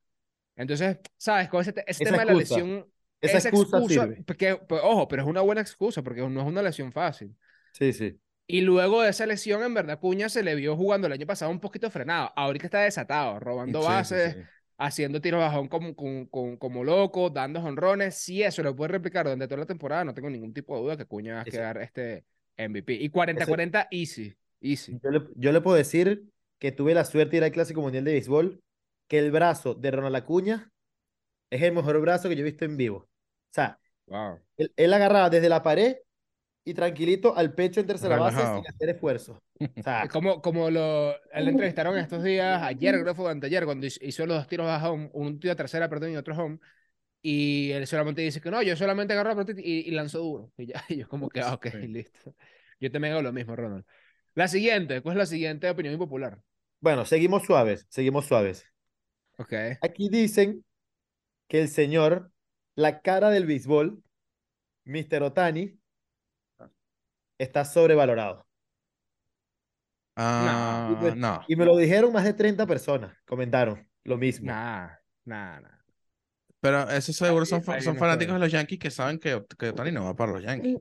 Entonces, 0.56 1.00
¿sabes? 1.18 1.50
Con 1.50 1.62
ese, 1.62 1.74
tema 1.74 2.19
de 2.19 2.25
la 2.25 2.33
lesión. 2.33 2.86
Esa 3.25 3.50
excusa 3.50 3.81
sirve. 3.81 4.24
porque, 4.25 4.57
pues, 4.68 4.81
ojo, 4.83 5.07
pero 5.07 5.24
es 5.24 5.27
una 5.27 5.42
buena 5.42 5.62
excusa 5.62 6.04
porque 6.04 6.22
no 6.22 6.42
es 6.42 6.48
una 6.48 6.62
lesión 6.62 6.92
fácil. 6.92 7.36
Sí, 7.74 7.94
sí. 7.94 8.19
Y 8.48 8.62
luego 8.62 9.01
de 9.01 9.10
esa 9.10 9.25
lesión, 9.25 9.63
en 9.63 9.74
verdad, 9.74 9.94
Acuña 9.98 10.30
se 10.30 10.44
le 10.44 10.54
vio 10.56 10.75
jugando 10.77 11.07
el 11.07 11.13
año 11.13 11.25
pasado 11.25 11.50
un 11.51 11.60
poquito 11.60 11.89
frenado. 11.89 12.31
Ahorita 12.36 12.66
está 12.68 12.80
desatado, 12.81 13.39
robando 13.39 13.81
Sí, 13.81 13.88
bases, 13.88 14.33
sí. 14.33 14.39
haciendo 14.77 15.19
tiros 15.19 15.39
bajón 15.39 15.68
como, 15.68 15.95
como, 15.95 16.30
como, 16.30 16.60
como 16.60 16.83
loco, 16.83 17.30
dando 17.31 17.60
jonrones. 17.62 18.16
Si 18.16 18.44
eso 18.44 18.62
lo 18.62 18.75
puede 18.75 18.89
replicar 18.94 19.25
durante 19.25 19.48
toda 19.48 19.62
la 19.62 19.66
temporada, 19.66 20.04
no 20.06 20.13
tengo 20.13 20.30
ningún 20.30 20.54
tipo 20.54 20.75
de 20.75 20.81
duda 20.83 20.95
que 20.98 21.04
Acuña 21.04 21.36
va 21.36 21.42
a 21.42 21.48
quedar 21.48 21.78
este 21.80 22.25
MVP. 22.57 22.94
Y 22.94 23.10
40-40, 23.10 23.88
easy. 23.92 24.36
Easy. 24.62 25.00
Yo 25.04 25.10
le, 25.12 25.21
yo 25.36 25.51
le 25.51 25.62
puedo 25.62 25.75
decir 25.78 26.25
que 26.60 26.71
tuve 26.71 26.94
la 26.94 27.06
suerte 27.06 27.31
de 27.31 27.38
ir 27.38 27.44
al 27.44 27.51
Clásico 27.51 27.81
Mundial 27.81 28.04
de 28.04 28.13
Béisbol, 28.13 28.62
que 29.07 29.19
el 29.19 29.31
brazo 29.31 29.74
de 29.74 29.92
Ronald 29.92 30.16
Acuña 30.16 30.71
es 31.50 31.62
el 31.63 31.74
mejor 31.74 32.00
brazo 32.01 32.30
que 32.30 32.36
yo 32.36 32.42
he 32.42 32.45
visto 32.45 32.66
en 32.66 32.78
vivo. 32.78 33.10
O 33.56 33.62
sea, 33.62 33.80
Wow. 34.07 34.42
él, 34.57 34.74
él 34.78 34.94
agarraba 34.94 35.30
desde 35.30 35.50
la 35.50 35.63
pared 35.63 35.98
y 36.66 36.74
tranquilito 36.75 37.36
al 37.38 37.54
pecho 37.56 37.80
en 37.81 37.88
tercera 37.88 38.18
base 38.18 38.48
Relajado. 38.48 38.48
sin 38.48 38.68
hacer 38.68 38.90
esfuerzo. 38.92 39.34
O 39.34 39.84
sea, 39.84 40.07
Como, 40.10 40.42
como 40.42 40.69
lo 40.72 41.13
él 41.36 41.48
entrevistaron 41.48 41.98
estos 41.98 42.24
días, 42.24 42.62
ayer 42.63 42.94
creo 42.96 43.06
que 43.06 43.13
fue 43.16 43.31
anteayer, 43.31 43.66
cuando 43.66 43.86
hizo- 43.88 44.25
los 44.25 44.38
dos 44.38 44.48
tiros 44.48 44.68
a 44.68 44.90
home, 44.92 45.10
un 45.13 45.40
tiro 45.40 45.54
a 45.54 45.56
tercera, 45.56 45.90
perdón, 45.90 46.12
y 46.12 46.18
otro 46.18 46.36
home, 46.36 46.60
y 47.22 47.72
él 47.72 47.88
solamente 47.88 48.22
dice 48.24 48.42
que 48.42 48.52
no, 48.52 48.62
yo 48.63 48.75
solamente 48.78 49.13
agarro 49.13 49.30
la 49.31 49.36
pelota 49.46 49.62
y, 49.62 49.88
y 49.90 49.92
lanzó 49.92 50.19
duro. 50.19 50.54
Y 50.57 50.68
ya, 50.68 50.84
y 50.90 50.98
yo 50.98 51.07
como 51.10 51.30
que, 51.30 51.42
ah, 51.42 51.54
ok, 51.56 51.68
Sí. 51.72 51.78
listo. 51.81 52.36
Yo 52.80 52.92
también 52.92 53.13
hago 53.13 53.24
lo 53.24 53.34
mismo, 53.34 53.56
Ronald. 53.56 53.86
La 54.36 54.48
siguiente, 54.50 55.02
¿cuál 55.02 55.16
es 55.18 55.19
la 55.19 55.25
siguiente 55.28 55.69
opinión 55.69 55.94
impopular? 55.96 56.42
bueno, 56.80 57.06
seguimos 57.06 57.44
suaves, 57.46 57.86
seguimos 57.90 58.25
suaves. 58.28 58.66
Ok. 59.38 59.54
Aquí 59.81 60.10
dicen 60.10 60.66
que 61.50 61.62
el 61.62 61.69
señor, 61.69 62.31
la 62.75 63.01
cara 63.01 63.30
del 63.30 63.45
béisbol, 63.45 64.01
Mr. 64.86 65.24
Otani, 65.24 65.80
está 67.39 67.66
sobrevalorado. 67.66 68.45
Ah, 70.18 70.89
Y 70.94 70.95
pues- 70.95 71.16
no. 71.16 71.42
Y 71.48 71.56
me 71.56 71.66
lo 71.66 71.75
dijeron 71.77 72.13
más 72.13 72.24
de 72.24 72.33
30 72.33 72.66
personas, 72.66 73.16
comentaron 73.25 73.88
lo 74.04 74.18
mismo. 74.18 74.48
Nah, 74.48 74.89
nah, 75.25 75.60
nah. 75.60 75.69
Pero 76.62 76.89
esos 76.89 77.16
seguro 77.16 77.45
son, 77.45 77.60
Ahí- 77.60 77.66
fa- 77.66 77.74
ahí 77.75 77.81
son 77.81 77.94
no 77.95 78.00
fanáticos 78.00 78.30
estoy. 78.33 78.36
de 78.36 78.45
los 78.45 78.51
Yankees 78.51 78.80
que 78.80 78.92
saben 78.92 79.19
que, 79.19 79.44
que 79.60 79.69
Otani 79.69 79.92
no 79.92 80.06
va 80.06 80.16
para 80.16 80.31
los 80.31 80.44
Yankees. 80.44 80.78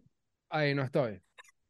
Ahí 0.50 0.74
no 0.74 0.82
estoy. 0.82 1.20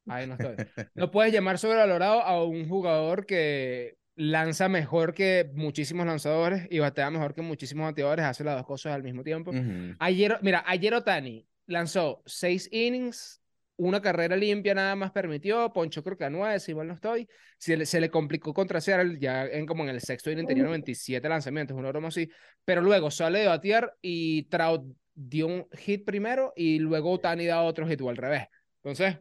Ahí 0.07 0.27
no 0.27 0.35
estoy. 0.35 0.57
No 0.95 1.11
puedes 1.11 1.33
llamar 1.33 1.59
sobrevalorado 1.59 2.21
a 2.23 2.45
un 2.45 2.69
jugador 2.69 3.25
que 3.27 3.97
lanza 4.17 4.69
mejor 4.69 5.15
que 5.15 5.51
muchísimos 5.55 6.07
lanzadores 6.07 6.67
y 6.71 6.79
batea 6.79 7.11
mejor 7.11 7.35
que 7.35 7.43
muchísimos 7.43 7.85
bateadores, 7.85 8.25
hace 8.25 8.45
las 8.45 8.57
dos 8.57 8.67
cosas 8.67 8.95
al 8.95 9.03
mismo 9.03 9.23
tiempo. 9.23 9.51
Ujú. 9.51 9.97
Ayer, 9.99 10.39
mira, 10.43 10.63
ayer 10.67 10.95
Otani 10.95 11.47
lanzó 11.67 12.23
seis 12.27 12.69
innings, 12.73 13.41
una 13.77 14.01
carrera 14.01 14.37
limpia 14.37 14.75
nada 14.75 14.95
más 14.95 15.11
permitió, 15.11 15.73
poncho 15.73 16.05
creo 16.05 16.17
que 16.17 16.25
a 16.25 16.31
nueve, 16.31 16.61
si 16.61 16.75
mal 16.75 16.87
no 16.87 16.95
estoy. 16.95 17.29
Se 17.59 17.77
le, 17.77 17.87
se 17.87 18.01
le 18.01 18.09
complicó 18.09 18.55
contra 18.55 18.81
Seattle, 18.81 19.19
ya 19.19 19.47
en 19.47 19.67
como 19.67 19.83
en 19.83 19.91
el 19.91 20.01
sexto 20.01 20.31
inning 20.31 20.47
tenía 20.47 20.63
97 20.63 21.29
lanzamientos, 21.29 21.77
una 21.77 21.89
broma 21.89 22.09
así. 22.09 22.31
Pero 22.65 22.83
luego 22.83 23.11
sale 23.11 23.41
de 23.41 23.49
batear 23.49 23.93
y 24.01 24.45
Trout 24.45 24.85
dio 25.13 25.47
un 25.47 25.67
hit 25.73 26.05
primero 26.05 26.53
y 26.55 26.79
luego 26.79 27.11
Otani 27.11 27.47
da 27.47 27.63
otro 27.63 27.87
hit 27.89 28.01
o 28.01 28.11
al 28.11 28.17
revés. 28.17 28.47
Entonces, 28.77 29.19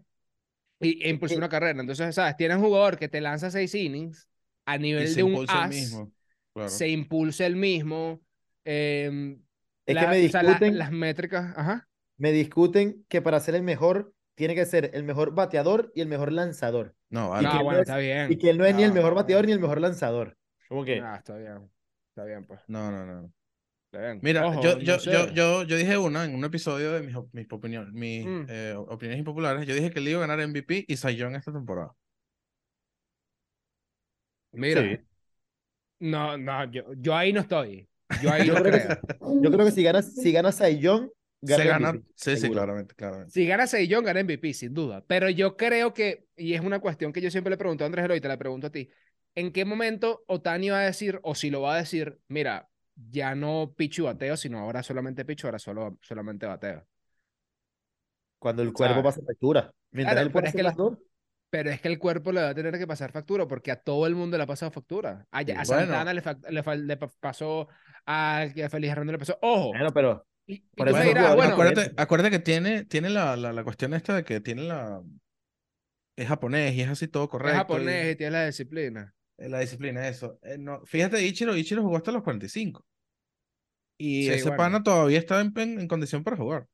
y, 0.80 1.04
e 1.04 1.10
impulsó 1.10 1.38
una 1.38 1.50
carrera. 1.50 1.80
Entonces, 1.80 2.14
¿sabes? 2.14 2.36
Tienes 2.38 2.58
un 2.58 2.64
jugador 2.64 3.00
que 3.00 3.08
te 3.08 3.22
lanza 3.22 3.50
seis 3.50 3.74
innings 3.74 4.28
a 4.66 4.78
nivel 4.78 5.08
se 5.08 5.16
de 5.18 5.24
un 5.24 5.32
impulsa 5.32 5.54
el 5.54 5.60
as, 5.64 5.70
mismo. 5.70 6.12
Claro. 6.54 6.70
se 6.70 6.90
impulsa 6.90 7.46
el 7.46 7.56
mismo. 7.56 8.22
em, 8.66 9.42
Es 9.86 9.96
la- 9.96 10.02
que 10.02 10.08
me 10.08 10.26
o 10.26 10.30
sea, 10.30 10.44
la- 10.44 10.50
discuten, 10.52 10.78
las 10.78 10.92
métricas, 10.92 11.54
ajá. 11.58 11.88
me 12.18 12.32
discuten 12.32 13.06
que 13.10 13.22
para 13.22 13.40
ser 13.42 13.56
el 13.56 13.64
mejor 13.64 14.14
tiene 14.36 14.56
que 14.56 14.66
ser 14.66 14.92
el 14.94 15.04
mejor 15.04 15.36
bateador 15.36 15.92
y 15.96 16.02
el 16.02 16.08
mejor 16.08 16.32
lanzador. 16.32 16.96
No, 17.10 17.30
vale. 17.32 17.48
que 17.48 17.54
No, 17.54 17.60
no 17.60 17.64
bueno, 17.66 17.80
es- 17.80 17.88
está 17.90 17.98
bien. 17.98 18.32
Y 18.32 18.38
que 18.38 18.50
él 18.50 18.58
no 18.58 18.66
es 18.66 18.74
ni 18.76 18.84
el 18.84 18.90
No, 18.90 18.96
mejor 18.96 19.14
bateador 19.16 19.46
ni 19.46 19.52
el 19.52 19.60
mejor 19.60 19.82
lanzador. 19.82 20.38
¿Cómo 20.70 20.86
que? 20.86 21.02
no, 21.02 21.14
está 21.16 21.38
bien. 21.38 21.70
Está 22.10 22.26
bien, 22.26 22.46
pues. 22.46 22.62
No, 22.68 22.90
no, 22.92 23.06
no. 23.06 23.32
Está 23.92 24.06
bien. 24.06 24.20
Mira, 24.24 24.48
Ojo, 24.48 24.62
yo, 24.62 24.76
no 24.76 24.82
yo, 24.82 24.98
yo, 24.98 25.30
yo, 25.34 25.64
yo 25.64 25.76
dije 25.78 25.98
una 25.98 26.24
en 26.26 26.34
un 26.36 26.44
episodio 26.46 26.94
de 26.94 27.02
mis, 27.02 27.16
mis, 27.34 27.48
opinión- 27.52 27.92
mis 27.94 28.26
Mm. 28.26 28.46
eh, 28.50 28.74
opiniones 28.78 29.20
impopulares. 29.20 29.68
Yo 29.68 29.76
dije 29.76 29.92
que 29.92 30.00
él 30.00 30.08
iba 30.08 30.24
a 30.24 30.28
ganar 30.28 30.40
MVP 30.40 30.86
y 30.88 30.96
Young 30.96 31.36
esta 31.36 31.52
temporada. 31.52 31.92
Mira. 34.54 34.82
Sí. 34.82 34.98
No, 36.00 36.38
no, 36.38 36.66
yo, 36.72 36.84
yo 36.98 37.16
ahí 37.16 37.32
no 37.34 37.42
estoy. 37.42 37.88
Yo 38.16 38.32
ahí 38.32 38.46
Yo 38.48 38.54
no 38.54 38.62
creo 38.64 38.72
que. 38.72 38.94
Yo 39.42 39.52
creo 39.52 39.66
que 39.66 39.72
si 39.72 39.84
ganas, 39.84 40.14
si 40.14 40.32
ganas 40.32 40.62
a 40.62 40.70
Young, 40.70 41.10
Se 41.44 41.64
gana 41.64 41.66
gana. 41.66 41.90
MVP, 41.90 42.06
Sí, 42.16 42.38
sí, 42.38 42.50
claramente, 42.50 42.96
claramente. 42.96 43.34
Si 43.34 43.48
gana 43.48 43.68
Seillón, 43.68 44.04
gana 44.06 44.20
MVP, 44.22 44.54
sin 44.54 44.74
duda. 44.74 45.04
Pero 45.08 45.30
yo 45.30 45.58
creo 45.58 45.94
que, 45.94 46.28
y 46.36 46.54
es 46.54 46.62
una 46.62 46.80
cuestión 46.80 47.12
que 47.14 47.22
yo 47.22 47.32
siempre 47.32 47.52
le 47.52 47.58
pregunto 47.58 47.84
a 47.84 47.88
Andrés 47.88 48.06
Eloy, 48.06 48.22
te 48.22 48.28
la 48.28 48.38
pregunto 48.38 48.68
a 48.68 48.72
ti. 48.72 48.90
¿En 49.36 49.52
qué 49.52 49.66
momento 49.66 50.24
Otani 50.28 50.70
va 50.70 50.80
a 50.82 50.86
decir, 50.86 51.20
o 51.24 51.34
si 51.36 51.50
lo 51.50 51.62
va 51.62 51.76
a 51.76 51.78
decir, 51.78 52.20
mira, 52.28 52.70
ya 52.96 53.34
no 53.36 53.74
pichu 53.76 54.04
bateo, 54.06 54.38
sino 54.38 54.60
ahora 54.60 54.84
solamente 54.84 55.26
pichu, 55.26 55.48
ahora 55.48 55.60
solo, 55.60 55.98
solamente 56.02 56.46
bateo? 56.46 56.88
Cuando 58.40 58.62
el 58.62 58.74
cuerpo 58.74 59.02
¿Sabes? 59.02 59.04
pasa 59.04 59.22
factura. 59.26 59.72
Mientras 59.92 60.22
Claro, 60.22 60.22
él 60.22 60.32
pero 60.32 60.32
puede 60.32 60.48
es 60.48 60.54
hacer 60.54 60.56
que 60.56 60.64
la- 60.64 60.70
las 60.70 60.76
dos. 60.76 60.98
Pero 61.54 61.70
es 61.70 61.82
que 61.82 61.88
el 61.88 62.00
cuerpo 62.00 62.32
le 62.32 62.42
va 62.42 62.50
a 62.50 62.56
tener 62.56 62.76
que 62.80 62.88
pasar 62.88 63.12
factura, 63.12 63.48
porque 63.48 63.70
a 63.70 63.76
todo 63.76 64.08
el 64.08 64.16
mundo 64.16 64.38
le 64.38 64.44
ha 64.44 64.48
pasado 64.48 64.72
factura. 64.72 65.28
A, 65.30 65.38
a 65.38 65.44
Bueno. 65.44 65.66
Santana 65.66 66.12
le, 66.12 66.22
fa- 66.24 66.40
le, 66.50 66.64
fa- 66.64 66.74
le 66.76 66.98
pa- 66.98 67.12
pasó, 67.20 67.68
a, 68.08 68.42
a 68.42 68.70
Feliz 68.72 68.90
Hernández 68.90 69.12
le 69.12 69.20
pasó. 69.20 69.38
Ojo, 69.40 69.68
Bueno, 69.68 69.92
pero 69.94 70.26
y, 70.48 70.62
por 70.76 70.90
eso 70.90 70.98
jugadores 70.98 71.36
bueno, 71.36 71.54
acuérdate, 71.54 71.94
acuérdate 71.96 72.32
que 72.32 72.40
tiene, 72.40 72.86
tiene 72.86 73.12
la, 73.12 73.36
la, 73.38 73.54
la 73.54 73.64
cuestión 73.64 73.94
esta 73.94 74.16
de 74.16 74.24
que 74.24 74.42
tiene 74.42 74.64
la. 74.64 75.04
Es 76.16 76.28
japonés 76.28 76.74
y 76.74 76.82
es 76.82 76.90
así 76.90 77.08
todo 77.08 77.26
es 77.26 77.30
correcto. 77.30 77.56
japonés 77.60 78.06
y- 78.08 78.10
y 78.10 78.16
tiene 78.16 78.32
la 78.32 78.46
disciplina. 78.48 79.14
eh, 79.38 79.48
la 79.48 79.60
disciplina, 79.60 80.08
eso. 80.08 80.40
Eh, 80.42 80.58
no, 80.58 80.84
fíjate, 80.88 81.22
Ichiro, 81.24 81.56
Ichiro 81.56 81.84
jugó 81.84 81.98
hasta 81.98 82.12
los 82.12 82.24
45. 82.24 82.84
Y 84.00 84.24
Sí, 84.24 84.30
ese 84.32 84.44
bueno. 84.46 84.58
pana 84.58 84.82
todavía 84.82 85.20
está 85.20 85.40
en, 85.40 85.54
en- 85.56 85.80
en 85.82 85.88
condición 85.88 86.24
para 86.24 86.36
jugar. 86.36 86.66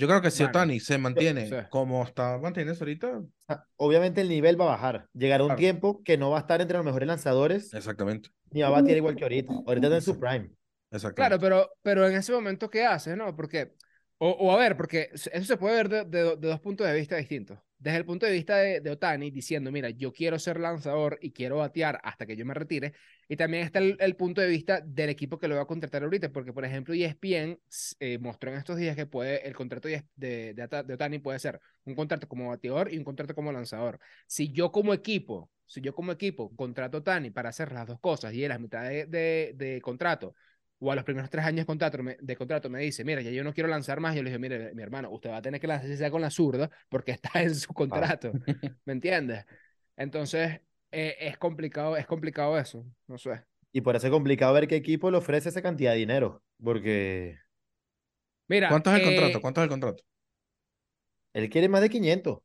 Yo 0.00 0.08
creo 0.08 0.22
que 0.22 0.30
si 0.30 0.42
Bueno, 0.44 0.58
Otani 0.58 0.80
se 0.80 0.96
mantiene 0.96 1.46
sí. 1.46 1.54
como 1.68 2.02
está 2.02 2.38
manteniéndose 2.38 2.82
ahorita, 2.84 3.20
sea, 3.46 3.66
obviamente 3.76 4.22
el 4.22 4.30
nivel 4.30 4.58
va 4.58 4.64
a 4.64 4.68
bajar. 4.68 5.08
Llegará 5.12 5.44
un 5.44 5.48
Claro. 5.48 5.58
tiempo 5.58 6.02
que 6.02 6.16
no 6.16 6.30
va 6.30 6.38
a 6.38 6.40
estar 6.40 6.62
entre 6.62 6.78
los 6.78 6.86
mejores 6.86 7.06
lanzadores 7.06 7.74
exactamente. 7.74 8.30
ni 8.50 8.62
va 8.62 8.68
a 8.68 8.70
batear 8.70 8.96
igual 8.96 9.14
que 9.14 9.24
ahorita. 9.24 9.52
Ahorita 9.66 9.86
está 9.88 9.96
en 9.96 10.02
su 10.02 10.18
prime. 10.18 10.50
Exactamente. 10.90 11.14
Claro, 11.16 11.38
pero, 11.38 11.70
pero 11.82 12.08
en 12.08 12.16
ese 12.16 12.32
momento, 12.32 12.70
¿qué 12.70 12.86
haces, 12.86 13.14
no? 13.14 13.36
Porque 13.36 13.74
O, 14.22 14.52
a 14.52 14.56
ver, 14.58 14.76
porque 14.76 15.08
eso 15.14 15.44
se 15.44 15.56
puede 15.56 15.76
ver 15.76 15.88
de, 15.88 16.04
de 16.04 16.20
do- 16.20 16.36
de 16.36 16.48
dos 16.48 16.60
puntos 16.60 16.86
de 16.86 16.92
vista 16.94 17.16
distintos. 17.16 17.58
Desde 17.78 17.96
el 17.96 18.04
punto 18.04 18.26
de 18.26 18.32
vista 18.32 18.58
de, 18.58 18.80
de 18.82 18.90
Otani, 18.90 19.30
diciendo, 19.30 19.72
mira, 19.72 19.88
yo 19.88 20.12
quiero 20.12 20.38
ser 20.38 20.60
lanzador 20.60 21.18
y 21.22 21.30
quiero 21.32 21.56
batear 21.56 21.98
hasta 22.04 22.26
que 22.26 22.36
yo 22.36 22.44
me 22.44 22.52
retire. 22.52 22.92
Y 23.28 23.36
también 23.36 23.64
está 23.64 23.78
el, 23.78 24.16
punto 24.16 24.42
de 24.42 24.48
vista 24.48 24.82
del 24.82 25.08
equipo 25.08 25.38
que 25.38 25.48
lo 25.48 25.56
va 25.56 25.62
a 25.62 25.66
contratar 25.66 26.02
ahorita, 26.02 26.30
porque, 26.32 26.52
por 26.52 26.66
ejemplo, 26.66 26.92
ESPN 26.92 27.58
eh, 27.98 28.18
mostró 28.18 28.50
en 28.50 28.58
estos 28.58 28.76
días 28.76 28.94
que 28.94 29.06
puede, 29.06 29.46
el 29.48 29.54
contrato 29.54 29.88
de, 29.88 30.04
de, 30.16 30.92
Otani 30.92 31.18
puede 31.20 31.38
ser 31.38 31.58
un 31.84 31.94
contrato 31.94 32.28
como 32.28 32.50
bateador 32.50 32.92
y 32.92 32.98
un 32.98 33.04
contrato 33.04 33.34
como 33.34 33.50
lanzador. 33.52 33.98
Si 34.26 34.52
yo 34.52 34.70
como 34.70 34.92
equipo, 34.92 35.50
si 35.64 35.80
yo 35.80 35.94
como 35.94 36.12
equipo 36.12 36.54
contrato 36.56 36.98
a 36.98 37.00
Otani 37.00 37.30
para 37.30 37.48
hacer 37.48 37.72
las 37.72 37.86
dos 37.86 37.98
cosas 38.00 38.34
y 38.34 38.44
en 38.44 38.50
la 38.50 38.58
mitad 38.58 38.82
de, 38.82 39.06
de 39.56 39.80
contrato 39.82 40.34
o 40.80 40.90
a 40.90 40.94
los 40.94 41.04
primeros 41.04 41.30
tres 41.30 41.44
años 41.44 41.60
de 41.60 41.66
contrato, 41.66 42.02
me, 42.02 42.16
de 42.20 42.36
contrato 42.36 42.70
me 42.70 42.80
dice, 42.80 43.04
mira, 43.04 43.20
ya 43.20 43.30
yo 43.30 43.44
no 43.44 43.52
quiero 43.52 43.68
lanzar 43.68 44.00
más, 44.00 44.16
yo 44.16 44.22
le 44.22 44.30
dije, 44.30 44.38
mire, 44.38 44.74
mi 44.74 44.82
hermano, 44.82 45.10
usted 45.10 45.30
va 45.30 45.36
a 45.36 45.42
tener 45.42 45.60
que 45.60 45.66
lanzar 45.66 45.88
si 45.88 45.96
sea 45.96 46.10
con 46.10 46.22
la 46.22 46.30
zurda 46.30 46.70
porque 46.88 47.12
está 47.12 47.42
en 47.42 47.54
su 47.54 47.72
contrato, 47.72 48.32
¿me 48.86 48.92
entiendes? 48.94 49.44
Entonces, 49.96 50.60
eh, 50.90 51.16
es 51.20 51.36
complicado, 51.36 51.96
es 51.96 52.06
complicado 52.06 52.58
eso, 52.58 52.84
no 53.06 53.18
sé. 53.18 53.42
Y 53.72 53.82
por 53.82 53.94
eso 53.94 54.06
es 54.06 54.12
complicado 54.12 54.54
ver 54.54 54.66
qué 54.66 54.76
equipo 54.76 55.10
le 55.10 55.18
ofrece 55.18 55.50
esa 55.50 55.62
cantidad 55.62 55.92
de 55.92 55.98
dinero. 55.98 56.42
Porque 56.62 57.38
Mira, 58.48 58.68
¿Cuánto 58.68 58.90
es 58.90 58.96
el 58.96 59.02
eh, 59.02 59.14
contrato? 59.14 59.40
¿Cuánto 59.40 59.60
es 59.60 59.64
el 59.64 59.70
contrato? 59.70 60.04
él 61.34 61.48
quiere 61.48 61.68
más 61.68 61.80
de 61.80 61.90
500. 61.90 62.38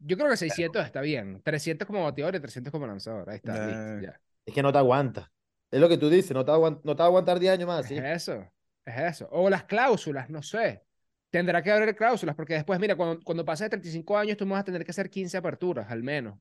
yo 0.00 0.16
creo 0.16 0.30
que 0.30 0.36
600 0.36 0.84
está 0.84 1.00
bien, 1.00 1.40
300 1.42 1.86
como 1.86 2.04
bateador 2.04 2.36
y 2.36 2.40
300 2.40 2.70
como 2.70 2.86
lanzador, 2.86 3.28
ahí 3.28 3.36
está, 3.36 3.66
listo, 3.66 4.06
ya. 4.06 4.20
Es 4.46 4.54
que 4.54 4.62
no 4.62 4.72
te 4.72 4.78
aguanta. 4.78 5.32
Es 5.70 5.80
lo 5.80 5.88
que 5.88 5.98
tú 5.98 6.08
dices, 6.08 6.32
no 6.32 6.44
te, 6.44 6.52
aguant- 6.52 6.80
no 6.82 6.94
te 6.94 6.98
va 7.00 7.04
a 7.04 7.08
aguantar 7.08 7.38
10 7.38 7.52
años 7.52 7.66
más. 7.68 7.86
¿sí? 7.86 7.96
Es 7.96 8.04
eso, 8.04 8.44
es 8.84 8.96
eso. 8.96 9.28
O 9.30 9.50
las 9.50 9.64
cláusulas, 9.64 10.30
no 10.30 10.42
sé. 10.42 10.82
Tendrá 11.30 11.62
que 11.62 11.70
haber 11.70 11.94
cláusulas, 11.94 12.34
porque 12.34 12.54
después, 12.54 12.80
mira, 12.80 12.96
cuando, 12.96 13.22
cuando 13.22 13.44
pases 13.44 13.66
de 13.66 13.70
35 13.70 14.16
años, 14.16 14.36
tú 14.36 14.46
vas 14.46 14.60
a 14.60 14.64
tener 14.64 14.84
que 14.84 14.90
hacer 14.90 15.10
15 15.10 15.36
aperturas, 15.36 15.90
al 15.90 16.02
menos. 16.02 16.38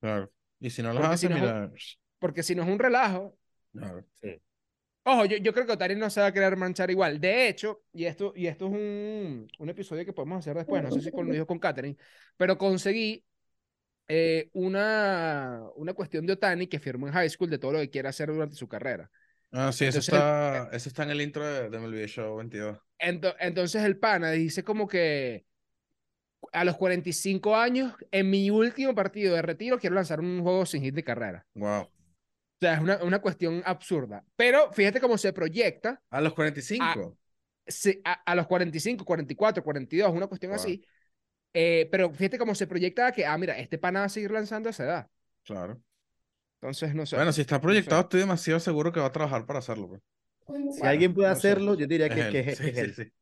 Claro. 0.00 0.30
Y 0.60 0.70
si 0.70 0.82
no 0.82 0.92
las 0.92 0.98
Porque 1.00 1.14
hace, 1.14 1.26
si 1.26 1.32
no 1.32 1.40
mira. 1.40 1.72
Porque 2.20 2.42
si 2.42 2.54
no 2.54 2.62
es 2.62 2.68
un 2.68 2.78
relajo, 2.78 3.36
Claro. 3.72 4.04
Sí. 4.20 4.40
Ojo, 5.04 5.24
yo, 5.24 5.38
yo 5.38 5.54
creo 5.54 5.64
que 5.66 5.72
Otani 5.72 5.94
no 5.94 6.10
se 6.10 6.20
va 6.20 6.26
a 6.26 6.32
querer 6.32 6.56
manchar 6.56 6.90
igual. 6.90 7.18
De 7.20 7.48
hecho, 7.48 7.82
y 7.92 8.04
esto, 8.04 8.32
y 8.36 8.46
esto 8.46 8.66
es 8.66 8.72
un, 8.72 9.48
un 9.58 9.68
episodio 9.70 10.04
que 10.04 10.12
podemos 10.12 10.38
hacer 10.38 10.56
después, 10.56 10.82
no 10.82 10.90
sé 10.90 11.00
si 11.00 11.10
con, 11.10 11.26
lo 11.26 11.32
dijo 11.32 11.46
con 11.46 11.58
Catherine, 11.58 11.96
pero 12.36 12.58
conseguí 12.58 13.24
eh, 14.08 14.48
una, 14.54 15.62
una 15.76 15.92
cuestión 15.94 16.26
de 16.26 16.32
Otani 16.34 16.66
que 16.66 16.78
firmó 16.80 17.06
en 17.06 17.12
high 17.14 17.28
school 17.30 17.50
de 17.50 17.58
todo 17.58 17.72
lo 17.72 17.78
que 17.78 17.90
quiere 17.90 18.08
hacer 18.08 18.28
durante 18.32 18.56
su 18.56 18.66
carrera. 18.68 19.10
Ah, 19.52 19.72
sí, 19.72 19.84
eso 19.86 19.98
Entonces, 19.98 20.08
el- 20.14 20.18
está, 20.18 20.68
eso 20.76 20.88
está 20.88 21.02
en 21.04 21.10
el 21.10 21.20
intro 21.22 21.46
de, 21.46 21.70
de 21.70 21.76
MLB 21.78 22.06
Show 22.06 22.36
22. 22.36 22.78
Ento- 22.98 23.34
entonces 23.38 23.82
el 23.84 23.98
pana 23.98 24.30
dice 24.32 24.62
como 24.62 24.88
que 24.88 25.46
a 26.52 26.64
los 26.64 26.76
45 26.76 27.56
años, 27.56 27.94
en 28.10 28.30
mi 28.30 28.50
último 28.50 28.94
partido 28.94 29.34
de 29.34 29.42
retiro, 29.42 29.78
quiero 29.78 29.94
lanzar 29.96 30.20
un 30.20 30.42
juego 30.42 30.64
sin 30.66 30.82
hit 30.82 30.94
de 30.94 31.04
carrera. 31.04 31.46
Wow. 31.54 31.82
O 31.82 31.90
sea, 32.60 32.74
es 32.74 32.80
una, 32.80 33.02
una 33.04 33.20
cuestión 33.20 33.62
absurda. 33.64 34.24
Pero 34.36 34.72
fíjate 34.72 35.00
cómo 35.00 35.16
se 35.18 35.32
proyecta 35.32 36.00
A 36.10 36.20
los 36.20 36.34
45. 36.34 37.16
se- 37.66 38.00
a, 38.04 38.12
a 38.24 38.34
los 38.34 38.46
45, 38.46 39.04
44, 39.04 39.62
42, 39.62 40.10
una 40.12 40.26
cuestión 40.26 40.50
Wow. 40.52 40.60
así. 40.60 40.84
Eh, 41.54 41.88
pero 41.90 42.10
fíjate 42.12 42.38
cómo 42.38 42.54
se 42.54 42.66
proyecta 42.66 43.10
que, 43.12 43.24
ah, 43.26 43.36
mira, 43.38 43.58
este 43.58 43.78
pana 43.78 44.00
va 44.00 44.06
a 44.06 44.10
seguir 44.10 44.30
lanzando 44.30 44.68
a 44.68 44.70
esa 44.70 44.84
edad. 44.84 45.10
Claro. 45.44 45.80
Entonces, 46.60 46.94
no 46.94 47.06
sé. 47.06 47.16
Bueno, 47.16 47.32
si 47.32 47.40
está 47.40 47.56
no 47.56 47.62
proyectado, 47.62 48.00
sé. 48.02 48.04
estoy 48.06 48.20
demasiado 48.20 48.60
seguro 48.60 48.92
que 48.92 49.00
va 49.00 49.06
a 49.06 49.12
trabajar 49.12 49.46
para 49.46 49.60
hacerlo. 49.60 49.88
pues. 49.88 50.02
Si 50.46 50.52
Bueno, 50.52 50.74
alguien 50.88 51.14
puede 51.14 51.28
no 51.28 51.34
sé. 51.34 51.38
hacerlo, 51.48 51.74
yo 51.74 51.86
diría 51.86 52.06
Es 52.06 52.14
que, 52.14 52.20
él. 52.20 52.32
que, 52.32 52.38
es- 52.40 52.58
Sí, 52.58 52.66
es 52.68 52.74
sí, 52.74 52.80
él. 52.80 52.94
sí. 52.94 53.12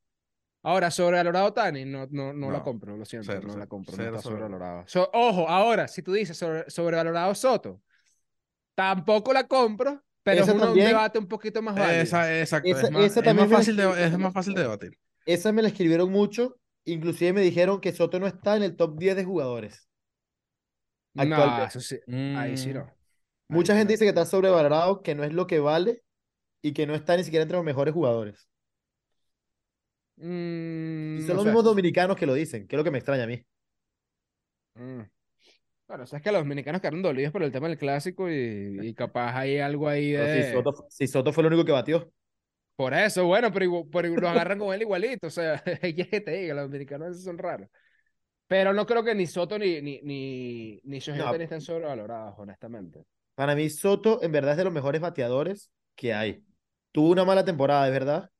Ahora, 0.62 0.90
sobrevalorado 0.90 1.52
Tani, 1.52 1.84
no, 1.84 2.08
no, 2.10 2.32
no, 2.32 2.50
la 2.50 2.58
No, 2.58 2.64
compro, 2.64 2.96
lo 2.96 3.04
siento, 3.04 3.26
cero, 3.30 3.42
no 3.42 3.48
la 3.48 3.54
cero, 3.54 3.68
compro, 3.68 3.94
cero 3.94 4.10
no 4.10 4.16
está 4.16 4.28
sobrevalorado. 4.28 4.84
So- 4.88 5.10
ojo, 5.12 5.48
ahora, 5.48 5.86
si 5.86 6.02
tú 6.02 6.12
dices 6.12 6.36
sobre- 6.36 6.68
sobrevalorado 6.70 7.34
Soto, 7.36 7.82
tampoco 8.74 9.32
la 9.32 9.46
compro, 9.46 10.02
pero 10.24 10.42
Esa 10.42 10.50
es 10.52 10.56
una- 10.56 10.70
un 10.70 10.76
debate 10.76 11.18
un 11.20 11.28
poquito 11.28 11.62
más 11.62 11.74
válido. 11.76 12.02
Esa, 12.02 12.40
exacto. 12.40 12.68
Esa- 12.68 12.86
es 12.86 12.90
más, 12.90 13.04
esa 13.04 13.20
es 13.20 13.24
también 13.24 13.36
más 13.48 13.50
la 13.50 13.56
fácil 13.58 13.76
de, 13.76 14.04
es 14.06 14.18
más 14.18 14.32
fácil 14.32 14.54
de 14.54 14.62
debatir. 14.62 14.98
Esa 15.24 15.52
me 15.52 15.62
la 15.62 15.68
escribieron 15.68 16.10
mucho. 16.10 16.56
Inclusive 16.86 17.34
me 17.34 17.42
dijeron 17.42 17.82
que 17.82 17.92
Soto 17.92 18.18
no 18.18 18.26
está 18.26 18.56
en 18.56 18.62
el 18.62 18.76
top 18.76 18.98
10 18.98 19.14
de 19.16 19.24
jugadores. 19.26 19.88
No, 21.14 21.62
eso 21.62 21.80
sí, 21.80 21.98
ahí 22.32 22.56
sí 22.56 22.72
Mm, 22.72 22.74
no. 22.74 22.94
Ahí 23.50 23.64
Mucha 23.64 23.74
sí 23.74 23.76
gente 23.76 23.92
no. 23.92 23.94
dice 23.94 24.04
que 24.04 24.10
está 24.10 24.26
sobrevalorado, 24.26 25.02
que 25.02 25.14
no 25.14 25.24
es 25.24 25.32
lo 25.34 25.46
que 25.46 25.60
vale 25.60 26.04
y 26.62 26.72
que 26.74 26.86
no 26.86 26.94
está 26.94 27.16
ni 27.16 27.24
siquiera 27.24 27.42
entre 27.44 27.56
los 27.58 27.66
mejores 27.66 27.94
jugadores. 27.94 28.48
Mm, 30.18 31.18
Y 31.18 31.22
son 31.22 31.36
los 31.36 31.44
mismos 31.44 31.64
dominicanos 31.64 32.16
que 32.16 32.26
lo 32.26 32.34
dicen, 32.34 32.66
que 32.68 32.76
es 32.76 32.78
lo 32.78 32.84
que 32.84 32.90
me 32.92 32.98
extraña 32.98 33.24
a 33.24 33.26
mí. 33.26 33.44
Mm. 34.74 35.02
Bueno, 35.88 36.06
sabes 36.06 36.22
que 36.24 36.32
los 36.32 36.40
dominicanos 36.42 36.80
quedaron 36.80 37.02
dolidos 37.02 37.32
por 37.32 37.42
el 37.44 37.52
tema 37.52 37.68
del 37.68 37.78
clásico 37.78 38.30
y, 38.30 38.88
y 38.88 38.94
capaz 38.94 39.36
hay 39.38 39.58
algo 39.58 39.88
ahí 39.88 40.12
de... 40.12 40.28
si, 40.28 40.42
Soto, 40.42 40.86
si 40.90 41.06
Soto 41.06 41.32
fue 41.32 41.42
el 41.42 41.48
único 41.48 41.64
que 41.64 41.72
batió. 41.72 42.12
Por 42.76 42.92
eso, 42.94 43.24
bueno, 43.26 43.50
pero, 43.50 43.88
pero 43.90 44.08
lo 44.14 44.28
agarran 44.28 44.58
con 44.58 44.74
él 44.74 44.82
igualito. 44.82 45.28
O 45.28 45.30
sea, 45.30 45.62
¿qué 45.80 45.94
es 46.02 46.08
que 46.08 46.20
te 46.20 46.30
diga? 46.32 46.54
Los 46.54 46.64
dominicanos 46.64 47.10
esos 47.12 47.24
son 47.24 47.38
raros. 47.38 47.68
Pero 48.48 48.72
no 48.72 48.86
creo 48.86 49.02
que 49.02 49.14
ni 49.14 49.26
Soto 49.26 49.58
ni, 49.58 49.80
ni, 49.80 50.00
ni, 50.02 50.80
ni 50.84 50.98
Shohei 51.00 51.18
No. 51.18 51.34
Estén 51.34 51.60
sobrevalorados, 51.60 52.34
honestamente. 52.38 53.04
Para 53.34 53.54
mí, 53.56 53.68
Soto 53.70 54.22
en 54.22 54.30
verdad 54.30 54.52
es 54.52 54.58
de 54.58 54.64
los 54.64 54.72
mejores 54.72 55.00
bateadores 55.00 55.70
que 55.96 56.14
hay. 56.14 56.44
Tuvo 56.92 57.10
una 57.10 57.24
mala 57.24 57.44
temporada, 57.44 57.86
es 57.86 57.92
verdad, 57.92 58.30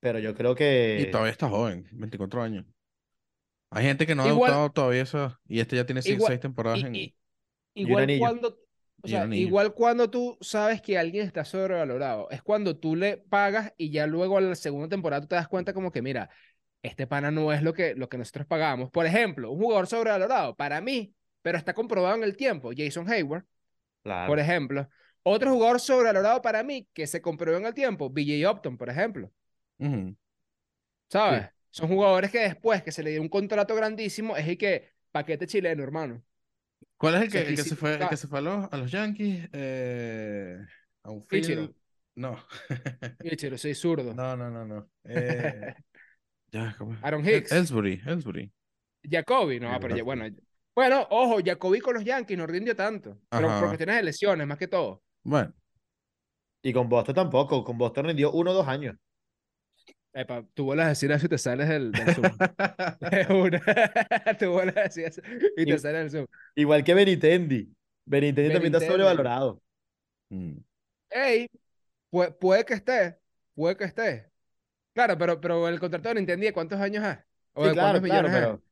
pero 0.00 0.18
yo 0.18 0.34
creo 0.34 0.52
Y 0.52 0.56
que 0.56 1.08
todavía 1.10 1.32
está 1.32 1.48
joven, 1.48 1.86
24 1.92 2.42
años. 2.42 2.64
Hay 3.70 3.84
gente 3.84 4.06
que 4.06 4.14
no 4.14 4.22
ha 4.22 4.28
Igual- 4.28 4.50
debutado 4.50 4.70
todavía 4.72 5.02
eso, 5.02 5.36
y 5.46 5.60
este 5.60 5.76
ya 5.76 5.84
tiene 5.84 6.02
6 6.02 6.16
Igual- 6.16 6.40
temporadas 6.40 6.78
y- 6.78 6.86
en... 6.86 6.94
y- 6.94 7.14
igual 7.74 8.06
cuando, 8.18 8.56
o 9.00 9.08
sea, 9.08 9.26
igual 9.26 9.74
cuando 9.74 10.10
tú 10.10 10.36
sabes 10.40 10.82
que 10.82 10.98
alguien 10.98 11.26
está 11.26 11.44
sobrevalorado, 11.44 12.28
es 12.30 12.42
cuando 12.42 12.76
tú 12.76 12.96
le 12.96 13.16
pagas 13.18 13.72
y 13.76 13.90
ya 13.90 14.06
luego 14.06 14.36
a 14.38 14.40
la 14.40 14.54
segunda 14.54 14.88
temporada 14.88 15.20
tú 15.22 15.28
te 15.28 15.36
das 15.36 15.48
cuenta 15.48 15.72
como 15.72 15.92
que, 15.92 16.02
mira, 16.02 16.30
este 16.82 17.06
pana 17.06 17.30
no 17.30 17.52
es 17.52 17.62
lo 17.62 17.72
que, 17.72 17.94
lo 17.94 18.08
que 18.08 18.18
nosotros 18.18 18.46
pagamos. 18.46 18.90
Por 18.90 19.06
ejemplo, 19.06 19.50
un 19.50 19.60
jugador 19.60 19.86
sobrevalorado 19.86 20.56
para 20.56 20.80
mí, 20.80 21.14
pero 21.42 21.58
está 21.58 21.74
comprobado 21.74 22.16
en 22.16 22.24
el 22.24 22.36
tiempo, 22.36 22.70
Jason 22.76 23.08
Hayward, 23.10 23.44
Claro. 24.02 24.28
por 24.28 24.38
ejemplo. 24.38 24.88
Otro 25.22 25.52
jugador 25.52 25.80
sobrevalorado 25.80 26.40
para 26.40 26.62
mí 26.62 26.88
que 26.92 27.06
se 27.06 27.20
comprobó 27.20 27.58
en 27.58 27.66
el 27.66 27.74
tiempo, 27.74 28.08
BJ 28.10 28.48
Upton, 28.50 28.76
por 28.78 28.88
ejemplo. 28.88 29.30
¿Sabes? 31.08 31.42
Sí. 31.42 31.48
Son 31.70 31.88
jugadores 31.88 32.30
que 32.30 32.40
después 32.40 32.82
que 32.82 32.92
se 32.92 33.02
le 33.02 33.10
dio 33.10 33.20
un 33.22 33.28
contrato 33.28 33.74
grandísimo, 33.74 34.36
es 34.36 34.48
el 34.48 34.56
que 34.58 34.90
paquete 35.10 35.46
chileno, 35.46 35.82
hermano. 35.82 36.22
¿Cuál 36.96 37.14
es 37.16 37.22
el 37.22 37.30
que, 37.30 37.38
el 37.40 37.56
que 37.56 37.64
se 37.64 37.76
fue, 37.76 37.94
el 37.94 38.08
que 38.08 38.16
se 38.16 38.26
fue 38.28 38.38
a 38.40 38.42
los, 38.42 38.72
a 38.72 38.76
los 38.76 38.90
Yankees? 38.90 39.48
Eh, 39.52 40.58
a 41.02 41.10
un 41.10 41.26
Ichiro. 41.30 41.72
No. 42.16 42.36
Ichiro, 43.22 43.56
soy 43.58 43.74
zurdo. 43.74 44.14
No, 44.14 44.36
no, 44.36 44.50
no, 44.50 44.64
no. 44.64 44.90
Eh, 45.04 45.74
ya, 46.52 46.74
¿cómo? 46.76 46.96
Aaron 47.02 47.24
El- 47.26 47.36
Hicks. 47.38 47.52
Ellsbury, 47.52 48.02
Ellsbury. 48.06 48.52
Jacoby, 49.02 49.60
no, 49.60 49.78
pero 49.80 49.94
ya, 49.96 50.02
bueno. 50.02 50.24
Bueno, 50.74 51.06
ojo, 51.10 51.38
Jacoby 51.44 51.80
con 51.80 51.94
los 51.94 52.04
Yankees 52.04 52.38
no 52.38 52.46
rindió 52.46 52.74
tanto. 52.76 53.18
Pero 53.28 53.48
Ajá. 53.48 53.60
por 53.60 53.68
cuestiones 53.68 53.96
de 53.96 54.02
lesiones, 54.04 54.46
más 54.46 54.58
que 54.58 54.68
todo. 54.68 55.02
Bueno, 55.22 55.54
Y 56.62 56.72
con 56.72 56.88
Boston 56.88 57.14
tampoco. 57.16 57.64
Con 57.64 57.78
Boston 57.78 58.06
rindió 58.06 58.30
uno 58.32 58.50
o 58.52 58.54
dos 58.54 58.68
años. 58.68 58.96
Epa, 60.20 60.44
tú 60.54 60.64
vuelves 60.64 60.86
a 60.86 60.88
decir 60.90 61.12
eso 61.12 61.26
y 61.26 61.28
te 61.28 61.38
sales 61.38 61.68
del, 61.68 61.94
del 61.94 62.10
Zoom. 62.10 62.40
Es 63.10 63.28
una. 63.30 63.60
tú 64.38 64.50
vuelves 64.52 64.76
a 64.76 64.82
decir 64.82 65.04
eso 65.06 65.22
y 65.56 65.66
te 65.66 65.78
sales 65.78 66.00
del 66.00 66.10
Zoom. 66.10 66.26
Igual 66.56 66.82
que 66.84 66.94
Benitendi. 66.94 67.68
Benitendi 68.04 68.50
también 68.50 68.74
está 68.74 68.80
sobrevalorado. 68.80 69.62
mm, 70.30 70.58
Ey, 71.10 71.48
puede, 72.10 72.32
puede 72.32 72.64
que 72.64 72.74
esté, 72.74 73.18
puede 73.54 73.76
que 73.76 73.84
esté. 73.84 74.30
Claro, 74.94 75.18
pero, 75.18 75.40
pero 75.40 75.68
el 75.68 75.80
contrato 75.80 76.08
de 76.10 76.16
Nintendo, 76.16 76.46
¿de 76.46 76.52
cuántos 76.52 76.80
años 76.80 77.04
es? 77.06 77.18
¿O 77.54 77.64
Sí, 77.64 77.68
de 77.68 77.74
claro, 77.74 78.00
cuántos 78.00 78.02
claro, 78.02 78.28
millones 78.28 78.34
es? 78.34 78.48
pero 78.48 78.62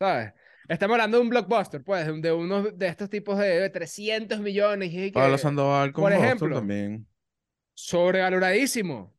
¿Sabes? 0.00 0.34
Estamos 0.68 0.94
hablando 0.96 1.18
de 1.18 1.22
un 1.24 1.30
blockbuster, 1.30 1.82
pues, 1.84 2.06
de, 2.22 2.32
unos 2.32 2.78
de 2.78 2.88
estos 2.88 3.10
tipos 3.10 3.38
de, 3.38 3.46
de 3.60 3.70
300 3.70 4.40
millones. 4.40 4.92
Y 4.94 5.12
que, 5.12 5.12
Pablo 5.12 5.38
Sandoval 5.38 5.92
con 5.92 6.04
por 6.04 6.12
ejemplo, 6.12 6.50
también. 6.50 7.06
sobrevaloradísimo. 7.74 9.12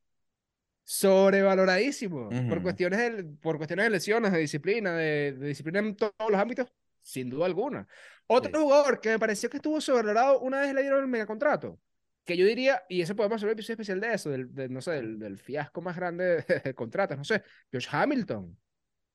Sobrevaloradísimo. 0.92 2.30
Por 2.30 2.54
Ujú. 2.58 2.62
cuestiones 2.64 3.00
de, 3.00 3.24
por 3.42 3.58
cuestiones 3.58 3.86
de 3.86 3.90
lesiones, 3.90 4.32
de 4.32 4.40
disciplina, 4.40 4.94
de, 4.96 5.34
de 5.34 5.48
disciplina 5.48 5.80
en 5.80 5.96
to- 5.96 6.12
todos 6.18 6.32
los 6.32 6.40
ámbitos, 6.40 6.68
sin 7.02 7.30
duda 7.30 7.46
alguna. 7.46 7.88
Otro 8.28 8.52
Sí. 8.54 8.62
jugador 8.64 9.00
que 9.00 9.10
me 9.10 9.20
pareció 9.20 9.50
que 9.50 9.58
estuvo 9.58 9.80
sobrevalorado 9.82 10.40
una 10.40 10.62
vez 10.62 10.74
le 10.74 10.82
dieron 10.82 11.02
el 11.02 11.08
megacontrato. 11.08 11.80
Que 12.26 12.38
yo 12.38 12.46
diría, 12.46 12.84
y 12.88 13.02
eso 13.02 13.16
podemos 13.16 13.38
hacer 13.38 13.48
un 13.48 13.54
episodio 13.54 13.74
especial 13.74 14.00
de 14.00 14.14
eso, 14.14 14.30
del, 14.30 14.54
del, 14.54 14.72
no 14.72 14.82
sé, 14.82 14.92
del, 14.92 15.18
del 15.18 15.38
fiasco 15.40 15.82
más 15.82 15.96
grande 15.96 16.44
de, 16.48 16.60
de 16.64 16.74
contratos, 16.76 17.18
no 17.18 17.24
sé, 17.24 17.42
Josh 17.74 17.88
Hamilton. 17.92 18.58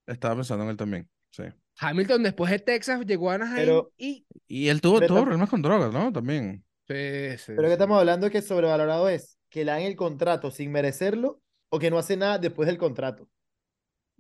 Estaba 0.07 0.35
pensando 0.37 0.65
en 0.65 0.71
él 0.71 0.77
también. 0.77 1.09
Sí. 1.31 1.45
Hamilton 1.79 2.23
después 2.23 2.51
de 2.51 2.59
Texas 2.59 3.05
llegó 3.07 3.31
a 3.31 3.35
Anaheim 3.35 3.57
Pero- 3.57 3.93
y... 3.97 4.27
Y 4.49 4.69
él 4.69 4.81
tuvo, 4.81 5.01
tuvo 5.01 5.23
problemas 5.23 5.51
con 5.51 5.63
drogas, 5.63 5.93
¿no? 5.93 6.13
También. 6.13 6.65
Sí, 6.89 7.37
sí, 7.39 7.53
Pero 7.55 7.63
que 7.63 7.69
sí. 7.69 7.73
estamos 7.73 7.99
hablando 7.99 8.31
que 8.31 8.41
sobrevalorado 8.43 9.09
es 9.09 9.39
que 9.51 9.65
le 9.65 9.73
dan 9.73 9.83
el 9.83 9.95
contrato 9.97 10.51
sin 10.51 10.73
merecerlo 10.73 11.41
o 11.69 11.79
que 11.79 11.91
no 11.91 11.99
hace 11.99 12.17
nada 12.17 12.39
después 12.39 12.67
del 12.67 12.79
contrato. 12.79 13.29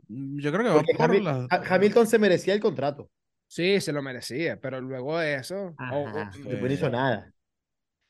Mm, 0.09 0.38
Yo 0.41 0.53
creo 0.53 0.62
que 0.65 0.71
va 0.71 0.83
por 0.83 1.11
Hamil- 1.11 1.49
Hamilton 1.71 2.07
se 2.07 2.19
merecía 2.19 2.55
el 2.55 2.61
contrato. 2.61 3.11
Sí, 3.49 3.81
se 3.81 3.93
lo 3.93 4.03
merecía, 4.03 4.61
pero 4.61 4.81
luego 4.81 5.19
de 5.19 5.37
eso, 5.37 5.75
sí. 6.33 6.43
después 6.43 6.62
no 6.62 6.73
hizo 6.73 6.91
nada. 6.91 7.33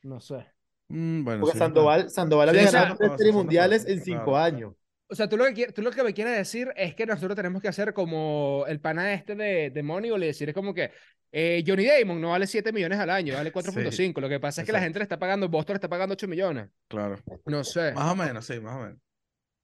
no 0.03 0.19
sé. 0.19 0.45
Mm, 0.89 1.23
bueno, 1.23 1.41
Porque 1.41 1.53
sí, 1.53 1.59
Sandoval, 1.59 2.09
Sandoval 2.09 2.49
Sí, 2.49 2.57
había 2.57 2.71
sea, 2.71 2.79
ganado 2.81 2.97
tres 2.97 3.11
series 3.17 3.35
mundiales 3.35 3.85
en 3.87 4.01
cinco 4.01 4.25
claro. 4.31 4.37
años. 4.37 4.73
O 5.09 5.15
sea, 5.15 5.27
tú 5.29 5.37
lo 5.37 5.45
que, 5.45 5.53
quieres- 5.53 5.73
tú 5.73 5.81
lo 5.81 5.91
que 5.91 6.01
me 6.03 6.13
quieres 6.13 6.37
decir 6.37 6.71
es 6.75 6.95
que 6.95 7.05
nosotros 7.05 7.35
tenemos 7.35 7.61
que 7.61 7.67
hacer 7.67 7.93
como 7.93 8.65
el 8.67 8.79
pana 8.79 9.13
este 9.13 9.35
de, 9.35 9.69
de 9.69 9.83
Moneyball 9.83 10.23
y 10.23 10.27
decir 10.27 10.49
es 10.49 10.55
como 10.55 10.73
que 10.73 10.91
eh, 11.31 11.63
Johnny 11.67 11.85
Damon 11.85 12.19
no 12.21 12.29
vale 12.31 12.47
7 12.47 12.71
millones 12.71 12.97
al 12.99 13.09
año, 13.09 13.33
vale 13.35 13.51
4.5. 13.51 14.19
Lo 14.21 14.29
que 14.29 14.39
pasa 14.39 14.61
es 14.61 14.65
que 14.65 14.71
la 14.71 14.79
gente 14.79 14.99
le 14.99 15.03
está 15.03 15.19
pagando, 15.19 15.49
Boston 15.49 15.73
le 15.73 15.77
está 15.77 15.89
pagando 15.89 16.13
8 16.13 16.27
millones. 16.27 16.69
Claro. 16.87 17.17
No 17.45 17.63
sé, 17.65 17.91
Más 17.93 18.11
o 18.11 18.15
menos, 18.15 18.45
sí, 18.45 18.59
más 18.59 18.75
o 18.75 18.79
menos. 18.79 18.97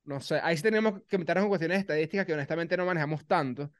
No 0.06 0.20
sé. 0.22 0.40
Ahí 0.44 0.58
sí 0.58 0.64
tenemos 0.64 1.02
que 1.08 1.18
meternos 1.18 1.44
en 1.44 1.50
cuestiones 1.50 1.80
estadísticas 1.80 2.26
que 2.26 2.34
honestamente 2.34 2.76
no 2.78 2.86
manejamos 2.86 3.26
tanto. 3.26 3.72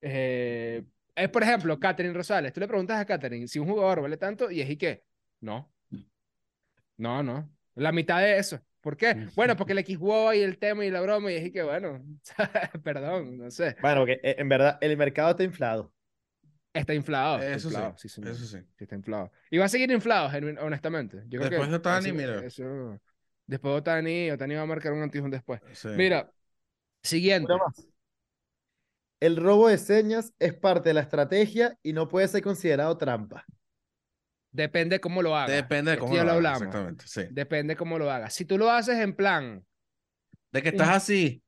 Eh, 0.00 0.84
es, 1.14 1.28
por 1.28 1.42
ejemplo, 1.42 1.78
Catherine 1.78 2.14
Rosales. 2.14 2.52
Tú 2.52 2.60
le 2.60 2.68
preguntas 2.68 2.98
a 3.00 3.04
Catherine 3.04 3.48
si 3.48 3.58
un 3.58 3.68
jugador 3.68 4.02
vale 4.02 4.16
tanto 4.16 4.50
y 4.50 4.60
es 4.60 4.70
y 4.70 4.76
qué. 4.76 5.02
No. 5.40 5.72
No, 6.96 7.22
no. 7.22 7.50
La 7.74 7.92
mitad 7.92 8.20
de 8.20 8.38
eso. 8.38 8.60
¿Por 8.80 8.96
qué? 8.96 9.26
Bueno, 9.34 9.56
porque 9.56 9.72
el 9.72 9.84
Xbox 9.84 10.36
y 10.36 10.40
el 10.42 10.58
tema 10.58 10.84
y 10.84 10.90
la 10.90 11.00
broma 11.00 11.30
y 11.32 11.36
es 11.36 11.46
y 11.46 11.52
que, 11.52 11.62
bueno, 11.62 12.02
perdón, 12.84 13.38
no 13.38 13.50
sé. 13.50 13.76
Bueno, 13.80 14.00
porque 14.02 14.20
eh, 14.22 14.36
en 14.38 14.48
verdad 14.48 14.78
el 14.80 14.96
mercado 14.96 15.30
está 15.30 15.42
inflado. 15.44 15.92
Está 16.72 16.94
inflado. 16.94 17.38
está 17.38 17.54
Eso 17.54 17.68
sí, 17.70 17.74
inflado, 17.74 17.98
sí, 17.98 18.08
señor. 18.08 18.30
Eso 18.30 18.44
sí. 18.46 18.58
Sí, 18.76 18.84
está 18.84 18.94
inflado. 18.94 19.32
Y 19.50 19.58
va 19.58 19.64
a 19.64 19.68
seguir 19.68 19.90
inflado, 19.90 20.30
honestamente. 20.60 21.24
Yo 21.28 21.40
creo 21.40 21.50
Después 21.50 21.66
que 21.66 21.70
de 21.70 21.76
Otani, 21.76 22.06
eso- 22.08 22.14
mira. 22.14 22.44
eso- 22.46 23.00
después 23.48 23.72
de 23.72 23.78
Otani, 23.78 24.30
Otani 24.30 24.54
va 24.54 24.62
a 24.62 24.66
marcar 24.66 24.92
un 24.92 25.02
antes 25.02 25.22
después. 25.30 25.60
sí. 25.72 25.88
Mira, 25.88 26.30
siguiente. 27.02 27.52
El 29.20 29.36
robo 29.36 29.68
de 29.68 29.78
señas 29.78 30.32
es 30.38 30.54
parte 30.54 30.90
de 30.90 30.94
la 30.94 31.00
estrategia 31.00 31.76
y 31.82 31.92
no 31.92 32.06
puede 32.08 32.28
ser 32.28 32.42
considerado 32.42 32.96
trampa. 32.96 33.44
Depende 34.52 35.00
cómo 35.00 35.22
lo 35.22 35.36
hagas. 35.36 35.56
Depende 35.56 35.90
de 35.90 35.94
Esto 35.96 36.04
cómo 36.06 36.16
ya 36.16 36.24
lo 36.24 36.26
lo 36.40 36.48
hagas, 36.48 36.62
hablamos. 36.62 36.62
Exactamente, 36.62 37.04
sí. 37.06 37.22
Depende 37.30 37.76
cómo 37.76 37.98
lo 37.98 38.10
hagas. 38.10 38.32
Si 38.34 38.44
tú 38.44 38.58
lo 38.58 38.70
haces 38.70 38.98
en 38.98 39.14
plan, 39.14 39.64
De 40.52 40.62
que 40.62 40.68
estás 40.70 40.88
así 40.88 41.42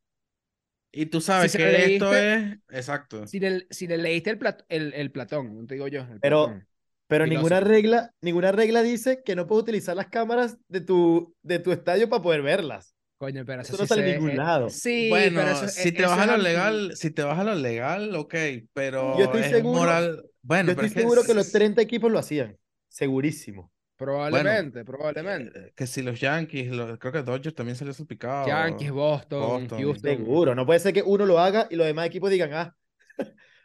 y 0.93 1.07
tú 1.07 1.21
sabes 1.21 1.57
que 1.57 1.95
esto 1.95 2.15
es... 2.15 2.59
Exacto. 2.71 3.27
si 3.27 3.39
le, 3.39 3.67
si 3.71 3.87
le 3.87 3.97
leíste 3.97 4.31
el, 4.31 4.39
plat- 4.41 4.65
el, 4.69 4.93
el 4.95 5.13
Platón, 5.13 5.57
no 5.57 5.67
te 5.67 5.75
digo 5.75 5.87
yo. 5.89 6.01
el 6.03 6.19
Pero- 6.21 6.47
Platón. 6.47 6.67
Pero 7.11 7.27
ninguna 7.27 7.61
regla, 7.61 8.13
ninguna 8.23 8.53
regla 8.53 8.83
dice 8.83 9.23
que 9.25 9.37
no 9.37 9.47
puedes 9.47 9.65
utilizar 9.65 9.95
las 9.97 10.07
cámaras 10.07 10.57
de 10.69 10.81
tu, 10.81 11.35
de 11.43 11.59
tu 11.59 11.73
estadio 11.73 12.09
para 12.09 12.23
poder 12.23 12.41
verlas. 12.43 12.95
Coño, 13.19 13.45
pero 13.45 13.61
eso, 13.61 13.75
Eso 13.75 13.83
no 13.83 13.87
sí 13.87 13.89
sale 13.89 14.03
se- 14.07 14.13
ningún 14.19 14.37
lado. 14.39 14.71
Sí, 14.71 15.09
bueno, 15.11 15.41
pero 15.41 15.51
eso, 15.53 15.69
si 15.69 15.89
eh, 15.89 15.93
te 15.93 16.07
vas 16.07 16.19
a 16.19 16.27
lo 16.27 16.37
legal, 16.39 16.93
si 16.97 17.11
te 17.11 17.23
vas 17.23 17.39
a 17.39 17.45
lo 17.45 17.55
legal, 17.55 18.15
ok, 18.17 18.35
pero 18.73 19.19
Yo 19.19 19.25
estoy 19.25 19.43
es 19.43 19.51
seguro- 19.51 19.79
moral. 19.81 20.25
Bueno, 20.43 20.71
Yo 20.71 20.77
pero 20.77 20.87
estoy 20.87 20.87
es 20.87 20.95
que 20.95 21.01
seguro 21.01 21.23
que 21.25 21.33
es- 21.33 21.37
los 21.37 21.53
30 21.53 21.83
equipos 21.83 22.11
lo 22.11 22.19
hacían. 22.19 22.57
Segurísimo. 22.89 23.71
Probablemente, 23.97 24.83
probablemente. 24.87 25.59
eh, 25.59 25.73
que 25.77 25.87
si 25.87 26.01
los 26.01 26.19
Yankees, 26.19 26.71
los- 26.71 26.99
creo 26.99 27.13
que 27.13 27.23
Dodgers 27.23 27.55
también 27.55 27.77
salió 27.77 27.93
salpicado. 27.93 28.47
Yankees, 28.49 28.91
Boston, 28.91 29.41
Boston. 29.43 29.79
Houston. 29.83 30.11
Seguro. 30.17 30.55
No 30.55 30.65
puede 30.65 30.81
ser 30.81 30.95
que 30.95 31.03
uno 31.03 31.27
lo 31.27 31.39
haga 31.39 31.67
y 31.71 31.77
los 31.77 31.87
demás 31.87 32.07
equipos 32.07 32.31
digan, 32.31 32.55
ah, 32.55 32.75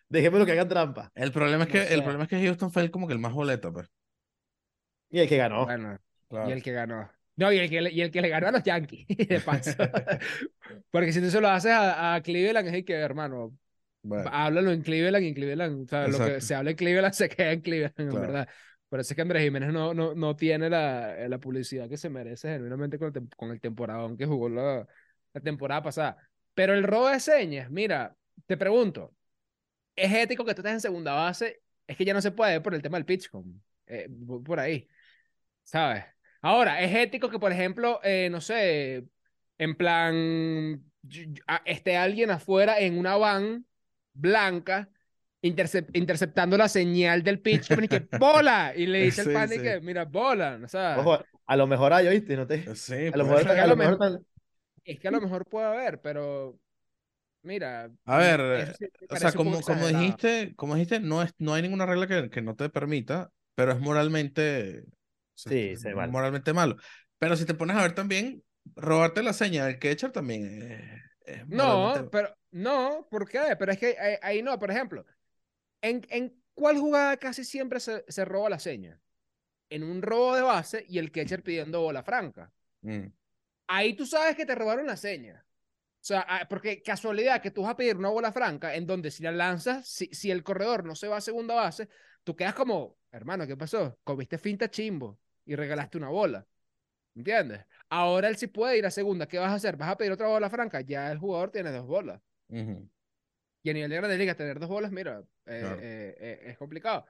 déjenmelo 0.10 0.46
que 0.46 0.52
hagan 0.54 0.68
trampa. 0.70 1.12
El 1.16 1.32
problema 1.32 1.64
es 1.66 1.70
que 1.70 1.94
el 1.94 2.00
sé. 2.00 2.04
problema 2.04 2.24
es 2.24 2.30
que 2.30 2.44
Houston 2.46 2.72
fue 2.72 2.84
el 2.84 2.92
como 2.92 3.08
que 3.08 3.14
el 3.14 3.20
más 3.20 3.34
boleta, 3.34 3.72
pues. 3.72 3.90
Y 5.10 5.20
el 5.20 5.30
que 5.30 5.38
ganó. 5.38 5.66
Bueno, 5.66 5.98
Claro. 6.28 6.50
y 6.50 6.52
el 6.52 6.64
que 6.64 6.72
ganó. 6.72 7.10
No, 7.38 7.52
y 7.52 7.58
el 7.60 7.70
que, 7.70 7.82
le- 7.82 7.92
y 7.92 8.02
el 8.02 8.12
que 8.12 8.22
le 8.22 8.30
ganó 8.30 8.48
a 8.48 8.52
los 8.52 8.64
Yankees, 8.64 9.06
de 9.30 9.40
paso. 9.42 9.72
Porque 10.92 11.12
si 11.14 11.22
tú 11.22 11.30
se 11.30 11.42
lo 11.42 11.50
haces 11.50 11.72
a, 11.72 12.16
a 12.16 12.22
Cleveland, 12.22 12.68
es 12.68 12.74
el 12.74 12.86
que, 12.86 12.94
hermano, 12.94 13.58
Bueno, 14.04 14.32
háblalo 14.32 14.72
en 14.72 14.82
Cleveland 14.82 15.24
y 15.26 15.28
en 15.30 15.34
Cleveland, 15.36 15.84
o 15.86 15.88
sea, 15.88 16.08
lo 16.08 16.22
que 16.22 16.38
Exacto. 16.38 16.42
se 16.42 16.56
habla 16.56 16.72
en 16.72 16.78
Cleveland 16.78 17.14
se 17.16 17.30
queda 17.30 17.52
en 17.52 17.62
Cleveland, 17.62 17.94
en 18.00 18.10
Claro. 18.10 18.22
verdad. 18.22 18.50
Por 18.90 19.00
eso 19.00 19.14
es 19.14 19.16
que 19.16 19.22
Andrés 19.22 19.44
Jiménez 19.44 19.74
no, 19.74 19.94
no, 19.94 20.16
no 20.16 20.36
tiene 20.36 20.70
la, 20.70 21.28
la 21.28 21.40
publicidad 21.40 21.90
que 21.90 21.98
se 21.98 22.10
merece 22.10 22.50
genuinamente 22.50 22.98
con 23.00 23.12
el, 23.16 23.30
con 23.36 23.52
el 23.52 23.60
temporadón 23.60 24.16
que 24.18 24.26
jugó 24.26 24.48
la, 24.50 24.88
la 25.34 25.42
temporada 25.42 25.82
pasada. 25.84 26.18
Pero 26.54 26.74
el 26.74 26.84
robo 26.84 27.10
de 27.10 27.20
señas, 27.20 27.70
mira, 27.72 28.16
te 28.46 28.56
pregunto, 28.58 29.14
¿es 29.96 30.14
ético 30.14 30.46
que 30.46 30.54
tú 30.54 30.62
estés 30.62 30.74
en 30.74 30.82
segunda 30.82 31.14
base? 31.14 31.62
Es 31.88 31.98
que 31.98 32.06
ya 32.06 32.14
no 32.14 32.22
se 32.22 32.32
puede 32.32 32.62
por 32.62 32.74
el 32.74 32.82
tema 32.82 32.98
del 32.98 33.06
pitch 33.06 33.30
eh, 33.88 34.10
por 34.46 34.60
ahí, 34.60 34.88
¿sabes? 35.64 36.06
Ahora, 36.42 36.82
¿es 36.82 36.96
ético 36.96 37.30
que, 37.30 37.40
por 37.40 37.52
ejemplo, 37.52 38.00
eh, 38.04 38.30
no 38.32 38.42
sé, 38.42 39.08
en 39.58 39.76
plan, 39.76 40.84
esté 41.66 41.98
alguien 41.98 42.32
afuera 42.32 42.80
en 42.80 42.98
una 42.98 43.16
van 43.18 43.66
blanca 44.14 44.90
intercep- 45.42 45.90
interceptando 45.94 46.58
la 46.58 46.68
señal 46.70 47.24
del 47.24 47.40
pitch 47.42 47.72
y 47.72 47.88
que 47.88 48.00
bola 48.12 48.74
y 48.76 48.86
le 48.88 49.00
dice 49.04 49.22
Sí, 49.22 49.30
el 49.30 49.32
pan 49.32 49.52
y 49.54 49.60
sí. 49.60 49.62
que 49.62 49.80
mira 49.82 50.06
bola 50.06 50.60
o 50.64 50.68
sea 50.68 50.98
Ojo, 51.00 51.20
a 51.46 51.56
lo 51.58 51.68
mejor 51.68 51.94
hay, 51.94 52.08
¿oíste? 52.08 52.36
No 52.38 52.48
te... 52.48 52.74
sí, 52.76 52.94
A 53.12 53.18
lo 53.18 53.26
mejor, 53.26 53.42
es 54.84 55.00
que 55.00 55.08
a 55.08 55.12
lo 55.12 55.22
mejor 55.22 55.46
puede 55.46 55.66
haber 55.68 56.02
pero 56.02 56.60
mira 57.46 57.92
A 58.06 58.18
ver, 58.20 58.40
eso 58.42 58.76
me 58.82 59.10
O 59.10 59.16
sea, 59.16 59.34
como, 59.34 59.64
como 59.64 59.88
dijiste, 59.88 60.56
como 60.56 60.76
dijiste, 60.76 61.00
no 61.00 61.24
es, 61.24 61.34
no 61.40 61.54
hay 61.54 61.62
ninguna 61.64 61.86
regla 61.88 62.08
que, 62.08 62.30
que 62.30 62.42
no 62.42 62.56
te 62.56 62.70
permita, 62.70 63.32
pero 63.56 63.72
es 63.72 63.80
moralmente, 63.80 64.86
Sí, 65.36 65.76
es 65.76 65.78
sí, 65.78 65.94
vale. 65.94 66.14
moralmente 66.14 66.54
malo. 66.54 66.78
Pero 67.20 67.36
si 67.38 67.46
te 67.46 67.56
pones 67.56 67.78
a 67.78 67.82
ver 67.84 67.96
también, 67.96 68.44
robarte 68.76 69.24
la 69.24 69.34
seña 69.34 69.66
del 69.66 69.80
catcher 69.80 70.12
también 70.12 70.62
es, 70.64 71.02
es 71.40 71.48
no 71.48 72.08
pero 72.12 72.36
no 72.52 73.08
¿por 73.10 73.28
qué? 73.30 73.56
pero 73.60 73.72
es 73.72 73.78
que 73.80 73.98
ahí, 74.00 74.16
ahí 74.22 74.42
no 74.44 74.58
por 74.60 74.72
ejemplo 74.72 75.06
¿en, 75.82 76.06
en 76.10 76.42
cuál 76.54 76.80
jugada 76.80 77.18
casi 77.18 77.44
siempre 77.46 77.80
se, 77.82 78.06
se 78.10 78.26
roba 78.26 78.50
la 78.50 78.60
seña? 78.60 79.02
en 79.70 79.84
un 79.84 80.02
robo 80.04 80.36
de 80.36 80.44
base 80.44 80.86
y 80.90 81.00
el 81.00 81.12
catcher 81.12 81.44
pidiendo 81.44 81.82
bola 81.82 82.04
franca 82.04 82.52
Mm, 82.86 83.12
ahí 83.68 83.96
tú 83.96 84.06
sabes 84.06 84.36
que 84.36 84.46
te 84.46 84.56
robaron 84.56 84.88
la 84.88 84.98
seña. 84.98 85.45
O 86.06 86.08
sea, 86.08 86.24
ah, 86.30 86.46
porque 86.48 86.84
casualidad 86.84 87.42
que 87.42 87.50
tú 87.50 87.64
vas 87.64 87.72
a 87.72 87.76
pedir 87.76 87.98
una 87.98 88.10
bola 88.10 88.32
franca 88.32 88.76
en 88.76 88.86
donde 88.86 89.10
si 89.10 89.24
la 89.24 89.32
lanzas, 89.32 89.88
si, 89.88 90.06
si 90.14 90.30
el 90.30 90.44
corredor 90.44 90.84
no 90.86 90.94
se 90.94 91.08
va 91.08 91.18
a 91.18 91.22
segunda 91.22 91.56
base, 91.56 91.90
tú 92.24 92.36
quedas 92.36 92.54
como, 92.54 93.00
hermano, 93.12 93.48
¿qué 93.48 93.58
pasó? 93.58 93.98
Comiste 94.04 94.38
finta 94.38 94.70
chimbo 94.70 95.18
y 95.46 95.56
regalaste 95.56 95.98
una 95.98 96.10
bola. 96.10 96.46
¿Entiendes? 97.16 97.66
Ahora 97.90 98.28
él 98.28 98.38
sí 98.38 98.46
puede 98.46 98.78
ir 98.78 98.86
a 98.86 98.92
segunda. 98.92 99.28
¿Qué 99.28 99.40
vas 99.40 99.50
a 99.50 99.56
hacer? 99.56 99.78
¿Vas 99.78 99.90
a 99.90 99.98
pedir 99.98 100.12
otra 100.12 100.28
bola 100.28 100.48
franca? 100.48 100.82
Ya 100.82 101.12
el 101.12 101.18
jugador 101.18 101.50
tiene 101.50 101.72
dos 101.72 101.88
bolas. 101.88 102.22
ujú. 102.50 102.88
Y 103.64 103.70
a 103.72 103.74
nivel 103.74 103.90
de 103.90 103.96
Grandes 103.96 104.20
Ligas, 104.20 104.38
tener 104.38 104.60
dos 104.60 104.70
bolas, 104.70 104.92
mira, 104.92 105.24
eh, 105.48 105.60
Claro. 105.60 105.80
eh, 105.82 106.16
eh, 106.20 106.40
es 106.52 106.58
complicado. 106.60 107.08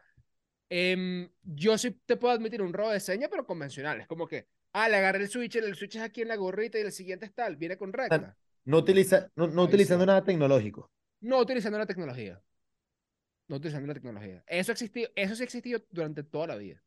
Em, 0.70 1.30
yo 1.44 1.78
sí 1.78 2.00
te 2.06 2.16
puedo 2.16 2.34
admitir 2.34 2.62
un 2.62 2.72
robo 2.72 2.92
de 2.92 3.02
seña, 3.02 3.28
pero 3.28 3.46
convencional. 3.46 4.00
Es 4.00 4.08
como 4.08 4.26
que, 4.26 4.48
ah, 4.72 4.88
le 4.88 4.96
agarré 4.96 5.20
el 5.20 5.28
switch, 5.28 5.58
el 5.58 5.76
switch 5.76 5.98
es 5.98 6.02
aquí 6.02 6.22
en 6.22 6.30
la 6.30 6.38
gorrita 6.38 6.80
y 6.80 6.84
el 6.84 6.94
siguiente 6.94 7.26
es 7.26 7.34
tal, 7.34 7.58
viene 7.58 7.76
con 7.76 7.92
recta. 7.92 8.38
No, 8.66 8.78
utiliza, 8.80 9.30
no, 9.36 9.48
no 9.48 9.64
utilizando 9.64 10.04
sí. 10.04 10.08
nada 10.08 10.24
tecnológico. 10.24 10.92
No 11.22 11.40
utilizando 11.40 11.78
la 11.80 11.86
tecnología. 11.86 12.42
No 13.48 13.58
utilizando 13.58 13.88
la 13.88 13.94
tecnología. 13.94 14.44
Eso, 14.48 14.72
existió, 14.72 15.08
eso 15.16 15.36
sí 15.36 15.44
ha 15.44 15.46
existido 15.46 15.80
durante 15.92 16.24
toda 16.24 16.48
la 16.48 16.56
vida. 16.56 16.82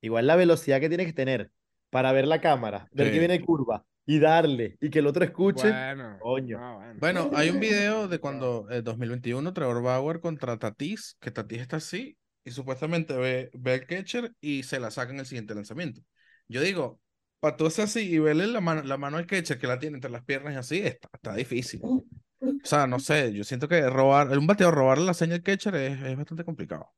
Igual 0.00 0.26
la 0.26 0.36
velocidad 0.36 0.80
que 0.80 0.88
tienes 0.88 1.06
que 1.06 1.12
tener 1.12 1.50
para 1.90 2.12
ver 2.12 2.26
la 2.26 2.40
cámara, 2.40 2.88
ver 2.92 3.08
Sí. 3.08 3.12
que 3.14 3.18
viene 3.20 3.40
curva 3.40 3.84
y 4.04 4.18
darle 4.18 4.76
y 4.80 4.90
que 4.90 4.98
el 4.98 5.06
otro 5.06 5.24
escuche. 5.24 5.68
Bueno, 5.68 6.18
Coño. 6.18 6.58
no, 6.58 6.76
bueno. 6.76 6.94
Bueno, 7.00 7.30
hay 7.34 7.50
un 7.50 7.60
video 7.60 8.08
de 8.08 8.18
cuando 8.18 8.66
en 8.70 8.84
2021 8.84 9.52
Trevor 9.52 9.82
Bauer 9.82 10.20
contra 10.20 10.58
Tatis, 10.58 11.16
que 11.20 11.30
Tatis 11.30 11.60
está 11.60 11.76
así 11.76 12.16
y 12.44 12.50
supuestamente 12.50 13.14
ve, 13.16 13.50
ve 13.54 13.74
el 13.74 13.86
catcher 13.86 14.32
y 14.40 14.62
se 14.64 14.78
la 14.80 14.90
saca 14.90 15.12
en 15.12 15.20
el 15.20 15.26
siguiente 15.26 15.54
lanzamiento. 15.54 16.02
Yo 16.48 16.60
digo, 16.60 17.00
para 17.46 17.56
tú 17.56 17.66
hacer 17.66 17.84
así 17.86 18.00
y 18.14 18.18
verle 18.18 18.46
la 18.46 18.60
mano, 18.60 18.82
la 18.82 18.96
mano 18.96 19.16
al 19.18 19.26
catcher 19.26 19.58
que 19.58 19.66
la 19.66 19.78
tiene 19.78 19.96
entre 19.96 20.10
las 20.10 20.24
piernas 20.24 20.54
y 20.54 20.56
así, 20.56 20.78
está, 20.80 21.08
está 21.12 21.34
difícil. 21.34 21.82
O 22.64 22.68
sea, 22.68 22.86
no 22.86 22.98
sé, 23.00 23.32
yo 23.32 23.44
siento 23.44 23.68
que 23.68 23.88
robar, 23.90 24.36
un 24.38 24.46
bateo 24.46 24.70
robarle 24.72 25.06
la 25.06 25.14
seña 25.14 25.34
al 25.36 25.42
catcher 25.42 25.74
es, 25.76 26.02
es 26.02 26.16
bastante 26.16 26.44
complicado. 26.44 26.92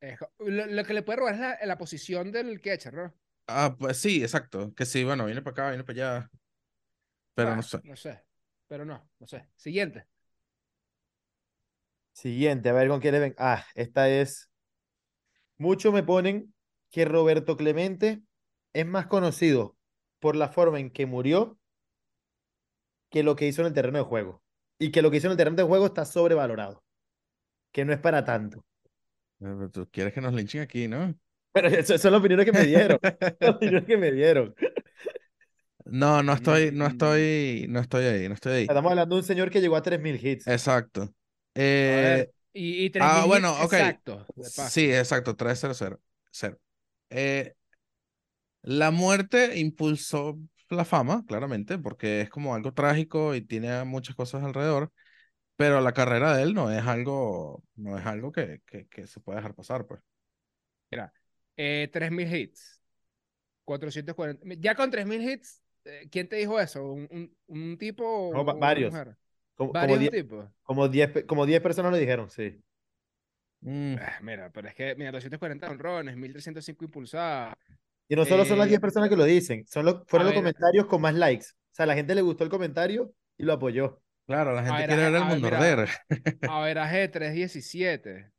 Es 0.00 0.18
lo, 0.38 0.66
lo 0.66 0.84
que 0.84 0.92
le 0.94 1.02
puede 1.04 1.18
robar 1.20 1.34
es 1.34 1.40
la, 1.40 1.58
la 1.66 1.78
posición 1.78 2.32
del 2.32 2.60
catcher, 2.60 2.94
¿no? 2.94 3.14
Ah, 3.46 3.74
pues 3.78 3.98
sí, 3.98 4.22
exacto. 4.22 4.74
Que 4.74 4.84
sí, 4.86 5.04
bueno, 5.04 5.24
viene 5.26 5.42
para 5.42 5.52
acá, 5.52 5.68
viene 5.70 5.84
para 5.84 5.94
allá. 6.20 6.30
Pero 7.34 7.54
no 7.54 7.62
Bueno, 7.62 7.62
sé. 7.62 7.82
No 7.82 7.96
sé. 7.96 8.22
Pero 8.66 8.84
no, 8.84 9.10
no 9.18 9.26
sé. 9.26 9.48
Siguiente. 9.56 10.06
Siguiente, 12.12 12.68
a 12.68 12.72
ver 12.74 12.88
con 12.88 13.00
qué 13.00 13.12
le 13.12 13.18
ven. 13.20 13.34
Ah, 13.38 13.64
esta 13.74 14.08
es. 14.10 14.50
Muchos 15.58 15.92
me 15.92 16.02
ponen 16.02 16.54
que 16.90 17.04
Roberto 17.04 17.56
Clemente 17.56 18.22
es 18.80 18.86
más 18.86 19.06
conocido 19.06 19.76
por 20.20 20.36
la 20.36 20.48
forma 20.48 20.80
en 20.80 20.90
que 20.90 21.06
murió 21.06 21.58
que 23.10 23.22
lo 23.22 23.36
que 23.36 23.46
hizo 23.46 23.62
en 23.62 23.68
el 23.68 23.74
terreno 23.74 23.98
de 23.98 24.04
juego. 24.04 24.42
Y 24.78 24.90
que 24.90 25.02
lo 25.02 25.10
que 25.10 25.16
hizo 25.18 25.26
en 25.26 25.32
el 25.32 25.36
terreno 25.36 25.56
de 25.56 25.62
juego 25.64 25.86
está 25.86 26.04
sobrevalorado. 26.04 26.84
Que 27.72 27.84
no 27.84 27.92
es 27.92 28.00
para 28.00 28.24
tanto. 28.24 28.64
Pero 29.38 29.70
Tú 29.70 29.88
quieres 29.90 30.12
que 30.12 30.20
nos 30.20 30.34
linchen 30.34 30.62
aquí, 30.62 30.88
¿no? 30.88 31.14
Pero 31.52 31.68
eso, 31.68 31.98
son 31.98 32.12
las 32.12 32.20
opiniones 32.20 32.46
que 32.46 32.52
me 32.52 32.64
dieron. 32.64 32.98
Las 33.40 33.50
opiniones 33.56 33.84
que 33.86 33.96
me 33.96 34.12
dieron. 34.12 34.54
No, 35.84 36.22
no 36.22 36.34
estoy, 36.34 36.70
no 36.72 36.84
Mm. 36.84 36.88
estoy, 36.88 37.66
no 37.68 37.80
estoy 37.80 38.04
ahí, 38.04 38.28
no 38.28 38.34
estoy 38.34 38.52
ahí. 38.52 38.62
Estamos 38.62 38.90
hablando 38.90 39.14
de 39.16 39.20
un 39.22 39.26
señor 39.26 39.50
que 39.50 39.60
llegó 39.60 39.76
a 39.76 39.82
3.000 39.82 40.22
hits. 40.24 40.46
Exacto. 40.46 41.14
Eh, 41.54 42.30
y, 42.52 42.84
y 42.84 42.90
3.000 42.90 43.02
ah, 43.02 43.18
hits 43.24 43.26
bueno, 43.26 43.52
ok. 43.62 43.72
exactos, 43.72 44.26
de 44.36 44.50
paso. 44.50 44.68
sí, 44.70 44.92
exacto, 44.92 45.34
300. 45.34 45.78
Cero. 46.30 46.60
Eh, 47.10 47.54
la 48.62 48.90
muerte 48.90 49.58
impulsó 49.58 50.38
la 50.70 50.84
fama, 50.84 51.24
claramente, 51.26 51.78
porque 51.78 52.20
es 52.22 52.30
como 52.30 52.54
algo 52.54 52.72
trágico 52.74 53.34
y 53.34 53.42
tiene 53.42 53.84
muchas 53.84 54.16
cosas 54.16 54.42
alrededor, 54.44 54.92
pero 55.56 55.80
la 55.82 55.92
carrera 55.94 56.36
de 56.36 56.44
él 56.44 56.54
no 56.54 56.70
es 56.72 56.84
algo, 56.86 57.64
no 57.76 57.98
es 57.98 58.06
algo 58.06 58.32
que, 58.32 58.62
que, 58.66 58.88
que 58.88 59.06
se 59.08 59.20
puede 59.20 59.38
dejar 59.38 59.54
pasar, 59.54 59.86
pues. 59.86 60.02
Eh, 61.56 61.88
3.000 61.92 62.32
hits. 62.34 62.80
440. 63.64 64.46
Ya 64.60 64.74
con 64.76 64.90
3.000 64.90 65.22
hits, 65.22 65.62
eh, 65.84 66.08
¿quién 66.10 66.28
te 66.28 66.36
dijo 66.36 66.60
eso? 66.60 66.84
¿Un, 66.92 67.08
un, 67.12 67.36
un 67.48 67.78
tipo 67.78 68.04
o, 68.06 68.32
No, 68.32 68.44
una 68.44 68.56
varios. 68.58 68.80
mujer? 68.80 69.16
Como, 69.56 69.76
como 69.76 69.76
¿Varios 69.76 69.98
10 69.98 70.10
tipos? 70.10 70.48
como 70.62 70.88
10 70.88 71.10
pe- 71.10 71.26
como 71.26 71.46
10 71.46 71.60
personas 71.62 71.92
lo 71.92 71.98
dijeron, 71.98 72.30
sí. 72.30 72.62
Mm, 73.60 73.96
Ah, 74.00 74.18
mira, 74.22 74.50
pero 74.52 74.68
es 74.68 74.74
que, 74.74 74.94
mira, 74.96 75.10
240 75.12 75.68
honrones, 75.70 76.16
1.305 76.16 76.84
impulsadas. 76.84 77.54
Y 78.08 78.16
no 78.16 78.24
solo 78.24 78.44
son 78.44 78.58
las 78.58 78.66
Eh, 78.66 78.70
10 78.70 78.80
personas 78.80 79.08
que 79.10 79.16
lo 79.16 79.24
dicen, 79.24 79.66
son 79.66 79.84
los, 79.84 80.02
fueron 80.06 80.26
a 80.28 80.30
los 80.30 80.34
ver. 80.34 80.52
comentarios 80.52 80.86
con 80.86 81.00
más 81.02 81.14
likes. 81.14 81.46
O 81.50 81.74
sea, 81.74 81.84
a 81.84 81.86
la 81.86 81.94
gente 81.94 82.14
le 82.14 82.22
gustó 82.22 82.44
el 82.44 82.50
comentario 82.50 83.12
y 83.36 83.44
lo 83.44 83.52
apoyó. 83.52 84.00
claro, 84.26 84.52
la 84.54 84.62
gente 84.64 84.78
ver, 84.78 84.86
quiere 84.88 85.02
a- 85.04 85.10
ver 85.10 85.14
el 85.14 85.22
a 85.22 85.26
ver, 85.26 85.32
mundo 85.40 85.48
arder. 85.56 85.88
Averaje 86.48 87.08
317. 87.08 88.30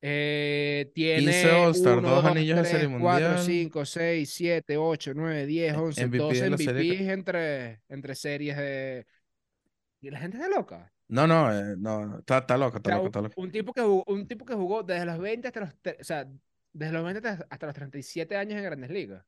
Eh, 0.00 0.92
tiene 0.94 1.20
15 1.22 1.50
All-Star, 1.50 1.98
1, 1.98 2.08
dos 2.08 2.22
2, 2.22 2.30
anillos 2.32 2.56
de 2.56 2.62
3, 2.62 2.72
Serie 2.80 2.98
4, 3.00 3.26
Mundial. 3.28 3.44
5, 3.44 3.84
6, 3.84 4.30
7, 4.32 4.76
8, 4.76 5.12
9, 5.14 5.46
10, 5.46 5.76
11, 5.76 6.06
MVP 6.06 6.18
12 6.24 6.44
de 6.44 6.50
la 6.50 6.56
serie 6.58 6.82
que- 6.96 7.02
MVPs 7.02 7.12
entre, 7.12 7.80
entre 7.88 8.14
series 8.14 8.56
de... 8.56 9.06
Y 10.00 10.10
la 10.10 10.20
gente 10.20 10.36
está 10.36 10.48
loca. 10.48 10.92
No, 11.08 11.26
no, 11.26 11.52
eh, 11.52 11.74
no, 11.78 12.18
está, 12.20 12.38
está 12.38 12.56
loco, 12.56 12.76
O 12.76 12.76
está 12.76 12.90
sea, 12.90 13.00
un, 13.00 13.06
está 13.06 13.20
loco. 13.22 13.40
un 13.40 13.50
tipo 13.50 13.72
que 13.72 13.80
jugó, 13.80 14.04
un 14.06 14.28
tipo 14.28 14.44
que 14.44 14.54
jugó 14.54 14.84
desde 14.84 15.04
los 15.06 15.18
20 15.18 15.48
hasta 15.48 15.60
los... 15.60 15.70
O 16.00 16.04
sea, 16.04 16.28
desde 16.78 16.92
los 16.92 17.04
20 17.04 17.28
hasta, 17.28 17.66
los 17.66 17.74
37 17.74 18.36
años 18.36 18.58
en 18.58 18.64
Grandes 18.64 18.90
Ligas. 18.90 19.24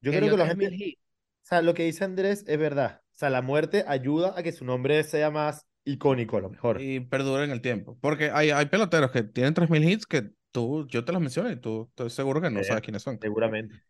Yo 0.00 0.10
que 0.12 0.18
creo 0.18 0.30
que 0.30 0.36
la 0.36 0.46
3.000 0.46 0.70
gente, 0.70 0.84
hits. 0.84 1.00
o 1.44 1.46
sea, 1.46 1.62
lo 1.62 1.74
que 1.74 1.84
dice 1.84 2.04
Andrés 2.04 2.44
es 2.46 2.58
verdad. 2.58 3.00
O 3.14 3.18
sea, 3.18 3.30
la 3.30 3.42
muerte 3.42 3.84
ayuda 3.86 4.34
a 4.36 4.42
que 4.42 4.52
su 4.52 4.64
nombre 4.64 5.02
sea 5.04 5.30
más 5.30 5.66
icónico, 5.84 6.36
a 6.36 6.40
lo 6.40 6.50
mejor. 6.50 6.80
Y 6.80 7.00
perdura 7.00 7.44
en 7.44 7.50
el 7.50 7.60
tiempo. 7.60 7.98
Porque 8.00 8.30
hay, 8.32 8.50
hay 8.50 8.66
peloteros 8.66 9.10
que 9.10 9.22
tienen 9.22 9.54
3.000 9.54 9.84
hits 9.88 10.06
que 10.06 10.30
tú, 10.50 10.86
yo 10.88 11.04
te 11.04 11.12
los 11.12 11.20
menciono 11.20 11.50
y 11.50 11.56
tú 11.56 11.86
estoy 11.90 12.10
seguro 12.10 12.40
que 12.40 12.50
no 12.50 12.60
Sí. 12.60 12.66
sabes 12.68 12.82
quiénes 12.82 13.02
son. 13.02 13.18
Seguramente. 13.20 13.82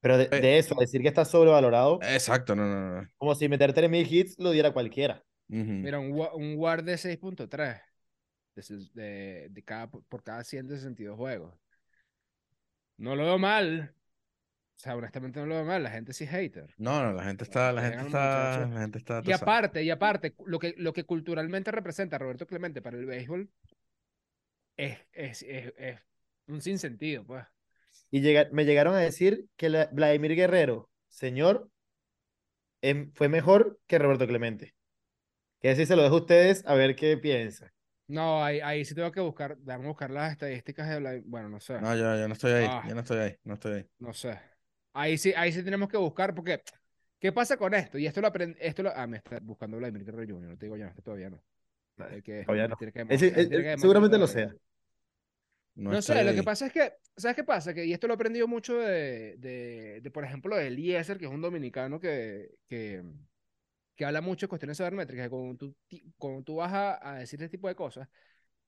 Pero 0.00 0.16
de, 0.18 0.24
Eh. 0.24 0.40
de 0.40 0.58
eso, 0.58 0.74
decir 0.78 1.02
que 1.02 1.08
está 1.08 1.24
sobrevalorado, 1.24 1.98
Exacto, 2.02 2.56
no, 2.56 2.66
no, 2.66 3.02
no. 3.02 3.08
como 3.18 3.34
si 3.34 3.48
meter 3.48 3.72
3.000 3.74 4.06
hits 4.10 4.38
lo 4.38 4.50
diera 4.50 4.72
cualquiera. 4.72 5.24
Mira, 5.48 5.98
un, 5.98 6.12
un 6.34 6.54
WAR 6.58 6.84
de 6.84 6.96
6.3 6.96 7.80
de, 8.54 8.62
de, 8.94 9.48
de 9.50 9.62
cada, 9.62 9.90
por 9.90 10.22
cada 10.22 10.44
162 10.44 11.16
juegos. 11.16 11.54
No 12.96 13.16
lo 13.16 13.24
veo 13.24 13.38
mal. 13.38 13.94
O 14.76 14.82
sea, 14.82 14.96
honestamente 14.96 15.40
no 15.40 15.46
lo 15.46 15.56
veo 15.56 15.64
mal. 15.64 15.82
La 15.82 15.90
gente 15.90 16.12
sí 16.12 16.24
es 16.24 16.30
hater. 16.30 16.74
No, 16.78 17.02
no, 17.02 17.12
la 17.12 17.24
gente 17.24 17.44
está, 17.44 17.72
la 17.72 17.82
gente 17.82 18.06
está, 18.06 18.66
la 18.66 18.80
gente 18.80 18.98
está, 18.98 19.22
Y 19.24 19.32
aparte, 19.32 19.82
y 19.82 19.90
aparte, 19.90 20.34
lo 20.46 20.58
que, 20.58 20.74
lo 20.78 20.92
que 20.92 21.04
culturalmente 21.04 21.70
representa 21.70 22.18
Roberto 22.18 22.46
Clemente 22.46 22.80
para 22.82 22.96
el 22.96 23.06
béisbol 23.06 23.50
es, 24.76 24.98
es, 25.12 25.42
es, 25.42 25.72
es 25.76 25.98
un 26.46 26.60
sinsentido, 26.62 27.24
pues. 27.26 27.44
Y 28.10 28.20
llega- 28.22 28.48
me 28.52 28.64
llegaron 28.64 28.94
a 28.94 28.98
decir 29.00 29.46
que 29.56 29.68
la- 29.68 29.88
Vladimir 29.92 30.34
Guerrero, 30.34 30.90
señor, 31.08 31.70
em- 32.80 33.12
fue 33.12 33.28
mejor 33.28 33.78
que 33.86 33.98
Roberto 33.98 34.26
Clemente. 34.26 34.74
Que 35.60 35.70
así 35.70 35.84
se 35.84 35.94
lo 35.96 36.02
dejo 36.02 36.14
a 36.16 36.20
ustedes 36.20 36.64
a 36.66 36.74
ver 36.74 36.96
qué 36.96 37.18
piensan. 37.18 37.70
No, 38.10 38.44
ahí, 38.44 38.60
ahí 38.60 38.84
sí 38.84 38.94
tengo 38.94 39.12
que 39.12 39.20
buscar, 39.20 39.56
vamos 39.60 39.84
a 39.84 39.88
buscar 39.88 40.10
las 40.10 40.32
estadísticas 40.32 40.88
de 40.88 40.98
Vlad- 40.98 41.22
Bueno, 41.24 41.48
no 41.48 41.60
sé. 41.60 41.80
No, 41.80 41.94
yo, 41.96 42.16
yo 42.18 42.26
no 42.26 42.34
estoy 42.34 42.52
ahí, 42.52 42.66
Ah. 42.68 42.84
yo 42.88 42.94
no 42.94 43.00
estoy 43.02 43.18
ahí, 43.18 43.36
no 43.44 43.54
estoy 43.54 43.72
ahí. 43.74 43.86
No 44.00 44.12
sé. 44.12 44.38
Ahí 44.92 45.16
sí, 45.16 45.32
ahí 45.36 45.52
sí 45.52 45.62
tenemos 45.62 45.88
que 45.88 45.96
buscar, 45.96 46.34
porque 46.34 46.60
¿qué 47.20 47.30
pasa 47.32 47.56
con 47.56 47.72
esto? 47.74 47.98
Y 47.98 48.06
esto 48.06 48.20
lo 48.20 48.26
aprendí, 48.26 48.58
esto 48.60 48.82
lo, 48.82 48.90
ah, 48.94 49.06
me 49.06 49.18
está 49.18 49.38
buscando 49.40 49.76
Vladimir 49.76 50.04
Guerrero 50.04 50.34
Jr., 50.34 50.50
no 50.50 50.58
te 50.58 50.66
digo 50.66 50.76
ya, 50.76 50.88
esto 50.88 51.02
todavía 51.02 51.30
no. 51.30 51.42
Que, 52.24 52.44
Todavía 52.44 52.66
no. 52.66 52.76
que 52.76 52.90
que 52.90 53.76
seguramente 53.78 54.18
lo 54.18 54.26
sea. 54.26 54.52
No, 55.74 55.92
No 55.92 56.02
sé, 56.02 56.24
lo 56.24 56.34
que 56.34 56.42
pasa 56.42 56.66
es 56.66 56.72
que, 56.72 56.92
¿sabes 57.16 57.36
qué 57.36 57.44
pasa? 57.44 57.72
Que, 57.72 57.84
y 57.84 57.92
esto 57.92 58.06
lo 58.06 58.14
he 58.14 58.16
aprendido 58.16 58.48
mucho 58.48 58.78
de, 58.78 59.36
de, 59.38 60.00
de, 60.02 60.10
por 60.10 60.24
ejemplo, 60.24 60.56
de 60.56 60.66
Eliezer, 60.66 61.16
que 61.18 61.26
es 61.26 61.30
un 61.30 61.40
dominicano 61.40 62.00
que, 62.00 62.50
que, 62.66 63.02
que 64.00 64.06
habla 64.06 64.22
mucho 64.22 64.46
de 64.46 64.48
cuestiones 64.50 64.78
sabermétricas, 64.78 65.26
que 65.26 65.30
cuando 65.30 65.56
tú, 65.58 65.76
cuando 66.18 66.42
tú 66.42 66.56
vas 66.56 66.72
a, 66.72 67.10
a 67.12 67.18
decir 67.20 67.40
este 67.42 67.50
tipo 67.58 67.68
de 67.68 67.76
cosas, 67.76 68.08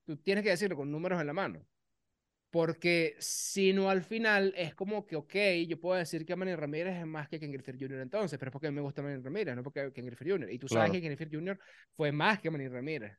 tú 0.04 0.16
tienes 0.18 0.44
que 0.44 0.50
decirlo 0.50 0.76
con 0.76 0.90
números 0.92 1.20
en 1.20 1.26
la 1.28 1.32
mano. 1.34 1.66
Porque 2.50 3.16
si 3.18 3.72
no 3.72 3.90
al 3.90 4.02
final 4.02 4.52
es 4.56 4.74
como 4.74 5.06
que, 5.06 5.16
ok, 5.16 5.34
yo 5.68 5.80
puedo 5.80 5.98
decir 5.98 6.26
que 6.26 6.36
Manny 6.36 6.54
Ramírez 6.56 6.98
es 6.98 7.06
más 7.06 7.28
que 7.28 7.40
Ken 7.40 7.52
Griffith 7.52 7.76
Jr. 7.80 8.00
entonces, 8.00 8.38
pero 8.38 8.50
es 8.50 8.52
porque 8.52 8.70
me 8.70 8.82
gusta 8.82 9.02
Manny 9.02 9.22
Ramírez, 9.22 9.56
no 9.56 9.62
porque 9.62 9.92
Ken 9.92 10.06
Griffith 10.06 10.28
Jr. 10.30 10.50
Y 10.52 10.58
tú 10.58 10.68
sabes 10.68 10.90
Claro. 10.90 10.92
que 10.92 11.00
Ken 11.00 11.14
Griffith 11.14 11.34
Jr. 11.34 11.58
fue 11.96 12.12
más 12.12 12.40
que 12.40 12.50
Manny 12.50 12.68
Ramírez. 12.68 13.16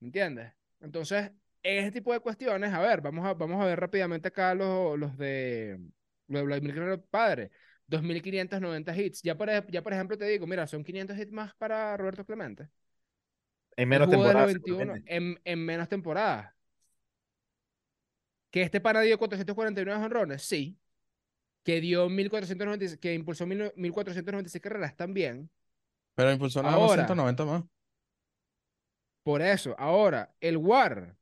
¿Me 0.00 0.08
entiendes? 0.08 0.52
Entonces, 0.80 1.30
ese 1.62 1.92
tipo 1.92 2.12
de 2.12 2.20
cuestiones, 2.20 2.72
a 2.72 2.80
ver, 2.80 3.00
vamos 3.00 3.24
a, 3.26 3.34
vamos 3.34 3.60
a 3.62 3.66
ver 3.66 3.80
rápidamente 3.80 4.28
acá 4.28 4.54
los, 4.54 4.98
los 4.98 5.16
de, 5.16 5.78
los 6.28 6.40
de 6.40 6.46
Vladimir 6.46 6.74
Guerrero 6.74 7.04
Padre. 7.06 7.50
2.590 7.88 8.96
hits. 8.96 9.22
Ya 9.22 9.36
por, 9.36 9.48
ya 9.70 9.82
por 9.82 9.92
ejemplo 9.92 10.16
te 10.18 10.24
digo, 10.26 10.46
mira, 10.46 10.66
son 10.66 10.82
500 10.84 11.18
hits 11.18 11.32
más 11.32 11.54
para 11.54 11.96
Roberto 11.96 12.24
Clemente. 12.24 12.68
En 13.76 13.88
menos 13.88 14.08
temporadas. 14.08 14.46
21 14.46 14.78
seguramente. 14.78 15.16
en, 15.16 15.40
en 15.44 15.64
menos 15.64 15.88
temporadas. 15.88 16.52
Que 18.50 18.62
este 18.62 18.80
pana 18.80 19.00
dio 19.00 19.18
449 19.18 20.04
honrones, 20.04 20.42
sí. 20.42 20.78
Que 21.64 21.80
dio 21.80 22.08
1496, 22.08 23.00
que 23.00 23.14
impulsó 23.14 23.46
1000 23.46 23.72
1496 23.74 24.62
carreras 24.62 24.96
también. 24.96 25.50
Pero 26.14 26.30
impulsó 26.30 26.62
nada 26.62 26.76
más 26.76 26.82
Ahora. 26.90 27.02
190 27.06 27.44
más. 27.46 27.64
Por 29.24 29.40
eso, 29.42 29.74
ahora, 29.78 30.32
el 30.38 30.58
WAR 30.58 31.16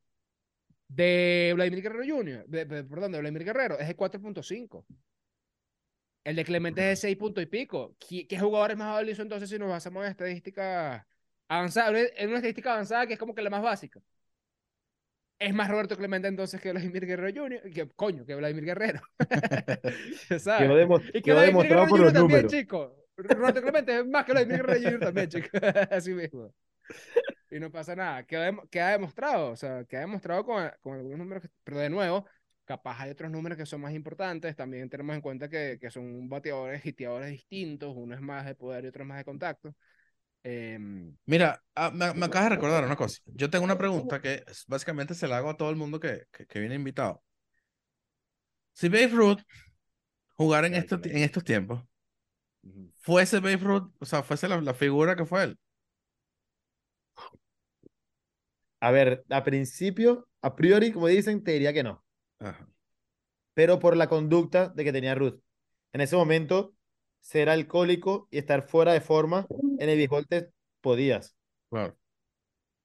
de 0.89 1.53
Vladimir 1.55 1.83
Guerrero 1.83 2.17
Jr., 2.17 2.45
de- 2.49 2.65
de- 2.67 2.85
perdón, 2.85 3.13
de 3.13 3.21
Vladimir 3.21 3.45
Guerrero, 3.45 3.79
es 3.79 3.87
de 3.89 3.97
4.5. 3.97 4.85
El 6.25 6.37
de 6.37 6.45
Clemente 6.45 6.81
es 6.93 7.01
de 7.01 7.09
6 7.09 7.17
puntos 7.17 7.43
y 7.43 7.47
pico. 7.47 7.97
¿Qué, 7.99 8.27
qué 8.29 8.39
jugador 8.39 8.71
es 8.73 8.77
más 8.77 8.93
valioso 8.95 9.23
entonces 9.23 9.49
si 9.51 9.59
nos 9.59 9.69
basamos 9.69 10.05
en 10.05 10.11
estadística 10.11 11.07
avanzada? 11.49 11.99
En 12.17 12.29
una 12.29 12.37
estadística 12.39 12.73
avanzada 12.73 13.07
que 13.07 13.15
es 13.15 13.19
como 13.19 13.35
que 13.35 13.43
la 13.43 13.51
más 13.51 13.63
básica. 13.63 14.01
Es 15.39 15.53
más 15.53 15.69
Roberto 15.69 15.97
Clemente 15.97 16.29
entonces 16.29 16.61
que 16.61 16.71
Vladimir 16.71 17.05
Guerrero 17.05 17.43
Jr., 17.43 17.63
que 17.73 17.89
coño, 17.97 18.25
que 18.25 18.37
Vladimir 18.37 18.65
Guerrero. 18.65 19.01
¿Sabes? 20.39 20.63
Quedó, 20.69 20.77
demo- 20.77 21.01
Y 21.09 21.13
que 21.13 21.23
quedó 21.23 21.35
Vladimir 21.37 21.63
Guerrero 21.65 21.81
por 21.89 21.99
Jr. 21.99 22.05
los 22.05 22.13
también, 22.13 22.43
números. 22.43 22.53
chico. 22.53 22.97
Roberto 23.17 23.61
Clemente 23.63 23.99
es 23.99 24.07
más 24.07 24.25
que 24.25 24.33
Vladimir 24.33 24.57
Guerrero 24.59 24.81
Jr. 24.83 25.01
también, 25.01 25.29
chico. 25.29 25.49
Así 25.91 26.15
mismo. 26.15 26.55
Y 27.51 27.59
no 27.59 27.71
pasa 27.73 27.97
nada. 27.97 28.25
Queda, 28.25 28.53
queda 28.71 28.91
demostrado. 28.93 29.51
O 29.51 29.57
sea, 29.57 29.85
queda 29.85 30.01
demostrado 30.03 30.45
con, 30.45 30.71
con 30.81 30.95
algunos 30.95 31.19
números. 31.19 31.43
que- 31.43 31.51
pero 31.65 31.79
de 31.81 31.91
nuevo, 31.91 32.25
capaz 32.65 33.01
hay 33.01 33.11
otros 33.11 33.31
números 33.31 33.59
que 33.59 33.67
son 33.67 33.81
más 33.81 33.93
importantes. 33.95 34.57
También 34.57 34.89
tenemos 34.91 35.15
en 35.17 35.23
cuenta 35.23 35.49
que, 35.49 35.79
que 35.81 35.91
son 35.91 36.29
bateadores, 36.29 36.85
hiteadores 36.87 37.31
distintos. 37.31 37.95
Uno 37.97 38.15
es 38.15 38.21
más 38.21 38.47
de 38.47 38.55
poder 38.55 38.85
y 38.85 38.89
otro 38.89 39.03
es 39.03 39.09
más 39.09 39.19
de 39.19 39.25
contacto. 39.25 39.75
Em, 40.45 41.17
Mira, 41.27 41.63
ah, 41.75 41.91
me, 41.91 42.13
me 42.15 42.27
acabas 42.27 42.51
de 42.51 42.57
recordar 42.57 42.85
una 42.85 42.97
cosa. 42.97 43.19
Yo 43.27 43.51
tengo 43.51 43.65
una 43.65 43.79
pregunta 43.79 44.21
que 44.21 44.45
básicamente 44.67 45.15
se 45.15 45.29
la 45.29 45.39
hago 45.39 45.51
a 45.51 45.57
todo 45.57 45.71
el 45.71 45.77
mundo 45.77 46.01
que, 46.01 46.27
que, 46.33 46.47
que 46.47 46.61
viene 46.61 46.75
invitado. 46.75 47.23
Si 48.75 48.89
Babe 48.91 49.09
Ruth 49.15 49.41
jugara 50.37 50.67
en, 50.69 50.75
ti- 50.87 51.11
en 51.11 51.19
estos 51.25 51.45
tiempos, 51.45 51.83
fuese 53.01 53.41
Babe 53.41 53.57
Ruth, 53.59 53.91
o 54.01 54.05
sea, 54.07 54.23
fuese 54.23 54.49
la, 54.49 54.61
la 54.61 54.75
figura 54.75 55.17
que 55.17 55.25
fue 55.27 55.45
él. 55.45 55.59
A 58.81 58.91
ver, 58.91 59.25
a 59.31 59.45
principio, 59.45 60.29
a 60.43 60.55
priori, 60.57 60.93
como 60.93 61.07
dicen, 61.09 61.43
te 61.43 61.53
diría 61.53 61.73
que 61.73 61.83
no. 61.85 62.05
Ajá. 62.43 62.69
Pero 63.55 63.79
por 63.79 63.97
la 63.97 64.09
conducta 64.09 64.69
de 64.69 64.85
que 64.85 64.93
tenía 64.93 65.15
Ruth. 65.15 65.41
En 65.93 66.01
ese 66.01 66.17
momento, 66.17 66.75
ser 67.21 67.49
alcohólico 67.49 68.29
y 68.31 68.39
estar 68.39 68.63
fuera 68.63 68.93
de 68.93 69.01
forma 69.01 69.47
en 69.79 69.89
el 69.89 69.97
béisbol 69.97 70.27
te 70.27 70.51
podías. 70.81 71.37
Claro. 71.71 71.97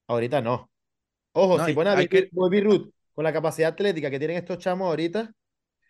Ahorita 0.08 0.42
no. 0.42 0.70
Ojo, 1.34 1.58
No, 1.58 1.66
si 1.66 1.74
pones 1.74 1.94
a 1.94 2.08
Bobby 2.32 2.62
Ruth 2.62 2.92
con 3.14 3.24
la 3.24 3.34
capacidad 3.34 3.70
atlética 3.70 4.10
que 4.10 4.20
tienen 4.20 4.38
estos 4.38 4.58
chamos 4.60 4.88
ahorita, 4.88 5.32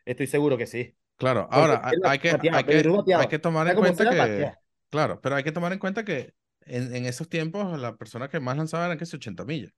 estoy 0.06 0.28
seguro 0.28 0.58
que 0.58 0.68
sí. 0.68 0.96
Claro, 1.18 1.44
Porque 1.44 1.56
ahora 1.56 1.82
hay, 1.84 2.20
que, 2.20 2.30
hay, 2.30 2.40
que, 2.40 3.14
hay 3.16 3.28
que 3.28 3.40
tomar 3.40 3.68
en 3.68 3.76
cuenta 3.76 4.10
que, 4.10 4.54
claro, 4.90 5.20
pero 5.20 5.36
hay 5.36 5.44
que 5.44 5.52
tomar 5.52 5.74
en 5.74 5.80
cuenta 5.80 6.06
que 6.06 6.34
en, 6.62 6.96
en 6.96 7.06
esos 7.06 7.28
tiempos 7.28 7.80
la 7.80 7.96
persona 7.98 8.30
que 8.30 8.40
más 8.40 8.56
lanzaba 8.56 8.86
eran 8.86 8.98
que 8.98 9.06
80 9.06 9.44
millas. 9.44 9.74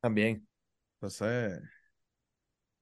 También. 0.00 0.48
Entonces, 0.94 1.60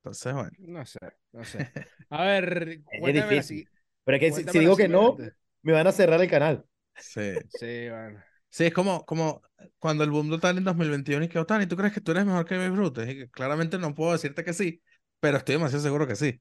entonces, 0.07 0.33
bueno. 0.35 0.51
No 0.59 0.87
sé, 0.87 0.99
no 1.33 1.45
sé. 1.45 1.59
A 2.11 2.25
ver, 2.25 2.81
Es 2.91 3.01
cuéntame 3.01 3.43
si- 3.43 3.69
Pero 4.05 4.17
es 4.17 4.21
que 4.21 4.33
si, 4.53 4.59
digo 4.59 4.77
que 4.77 4.89
no, 4.89 5.17
me 5.63 5.73
van 5.73 5.87
a 5.87 5.93
cerrar 5.93 6.21
el 6.21 6.31
canal. 6.31 6.65
Sí. 6.97 7.33
Sí, 7.49 7.89
bueno. 7.91 8.23
Sí, 8.49 8.65
es 8.65 8.73
como, 8.73 9.05
como 9.05 9.43
cuando 9.79 10.05
el 10.05 10.11
boom 10.11 10.31
total 10.31 10.57
en 10.59 10.65
2021 10.65 11.25
y 11.25 11.29
que, 11.29 11.39
Otani, 11.39 11.67
¿tú 11.67 11.77
crees 11.77 11.93
que 11.93 12.01
tú 12.01 12.13
eres 12.13 12.25
mejor 12.25 12.47
que 12.47 12.57
Babe 12.57 12.71
Ruth? 12.77 12.99
Y 13.07 13.15
que 13.19 13.31
claramente 13.31 13.79
no 13.79 13.95
puedo 13.95 14.13
decirte 14.13 14.45
que 14.45 14.53
sí, 14.55 14.83
pero 15.21 15.37
estoy 15.39 15.57
demasiado 15.57 15.83
seguro 15.83 16.07
que 16.07 16.17
sí. 16.17 16.41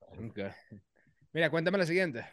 Ok. 0.00 0.38
Mira, 1.32 1.50
cuéntame 1.50 1.78
la 1.78 1.86
siguiente. 1.86 2.26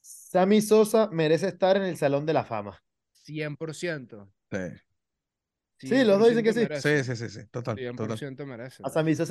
Sammy 0.00 0.60
Sosa 0.60 1.08
merece 1.12 1.46
estar 1.48 1.76
en 1.76 1.84
el 1.84 1.96
Salón 1.96 2.26
de 2.26 2.32
la 2.32 2.44
Fama. 2.44 2.82
100%. 3.12 4.28
Sí, 4.50 4.58
Sí, 5.78 6.04
los 6.04 6.18
dos 6.18 6.28
dicen 6.28 6.44
que 6.44 6.52
sí. 6.52 6.60
merece. 6.60 7.04
sí, 7.04 7.14
sí, 7.14 7.28
sí, 7.28 7.40
sí, 7.40 7.46
total, 7.50 7.76
total. 7.96 8.18
100% 8.18 8.44
merece. 8.46 8.82
A 8.84 8.88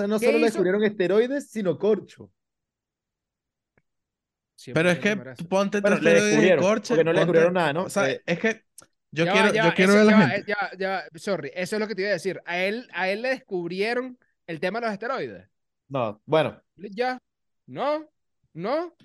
no 0.08 0.20
¿Qué 0.20 0.26
solo 0.26 0.38
le 0.38 0.46
descubrieron 0.46 0.84
esteroides, 0.84 1.50
sino 1.52 1.78
corcho. 1.78 2.32
Pero 4.74 4.90
es 4.90 4.98
100% 5.00 5.02
que 5.02 5.16
merece. 5.16 5.44
tú 5.44 5.50
ponte 5.50 5.82
Bueno, 5.82 5.98
tus 5.98 6.06
le 6.06 6.14
descubrieron, 6.14 6.64
corche, 6.64 6.88
porque 6.90 7.04
no 7.04 7.12
le 7.14 7.20
ponte- 7.20 7.20
descubrieron 7.20 7.54
nada, 7.54 7.74
¿no? 7.74 7.84
O 7.84 7.90
sea, 7.90 8.10
Eh, 8.10 8.22
es 8.26 8.40
que 8.40 8.66
yo 9.12 9.26
Ya 9.26 9.34
va, 9.34 9.34
quiero, 9.42 9.54
ya 9.54 9.64
yo 9.64 9.70
va, 9.70 9.76
quiero 9.76 9.92
eso- 9.94 10.00
ver 10.00 10.06
ya 10.10 10.18
la 10.18 10.24
va, 10.26 10.30
gente. 10.30 10.52
ya, 10.52 10.72
ya, 11.12 11.20
sorry, 11.20 11.52
eso 11.54 11.76
es 11.76 11.80
lo 11.80 11.88
que 11.88 11.96
te 11.96 12.02
iba 12.02 12.10
a 12.10 12.14
decir. 12.14 12.42
A 12.46 12.58
él, 12.60 12.90
a 12.94 13.10
él 13.10 13.22
le 13.22 13.30
descubrieron 13.30 14.18
el 14.48 14.60
tema 14.60 14.80
de 14.80 14.86
los 14.88 14.94
esteroides. 14.94 15.48
No, 15.90 16.22
bueno, 16.26 16.62
Ya, 16.76 17.20
no, 17.68 18.10
no, 18.54 18.96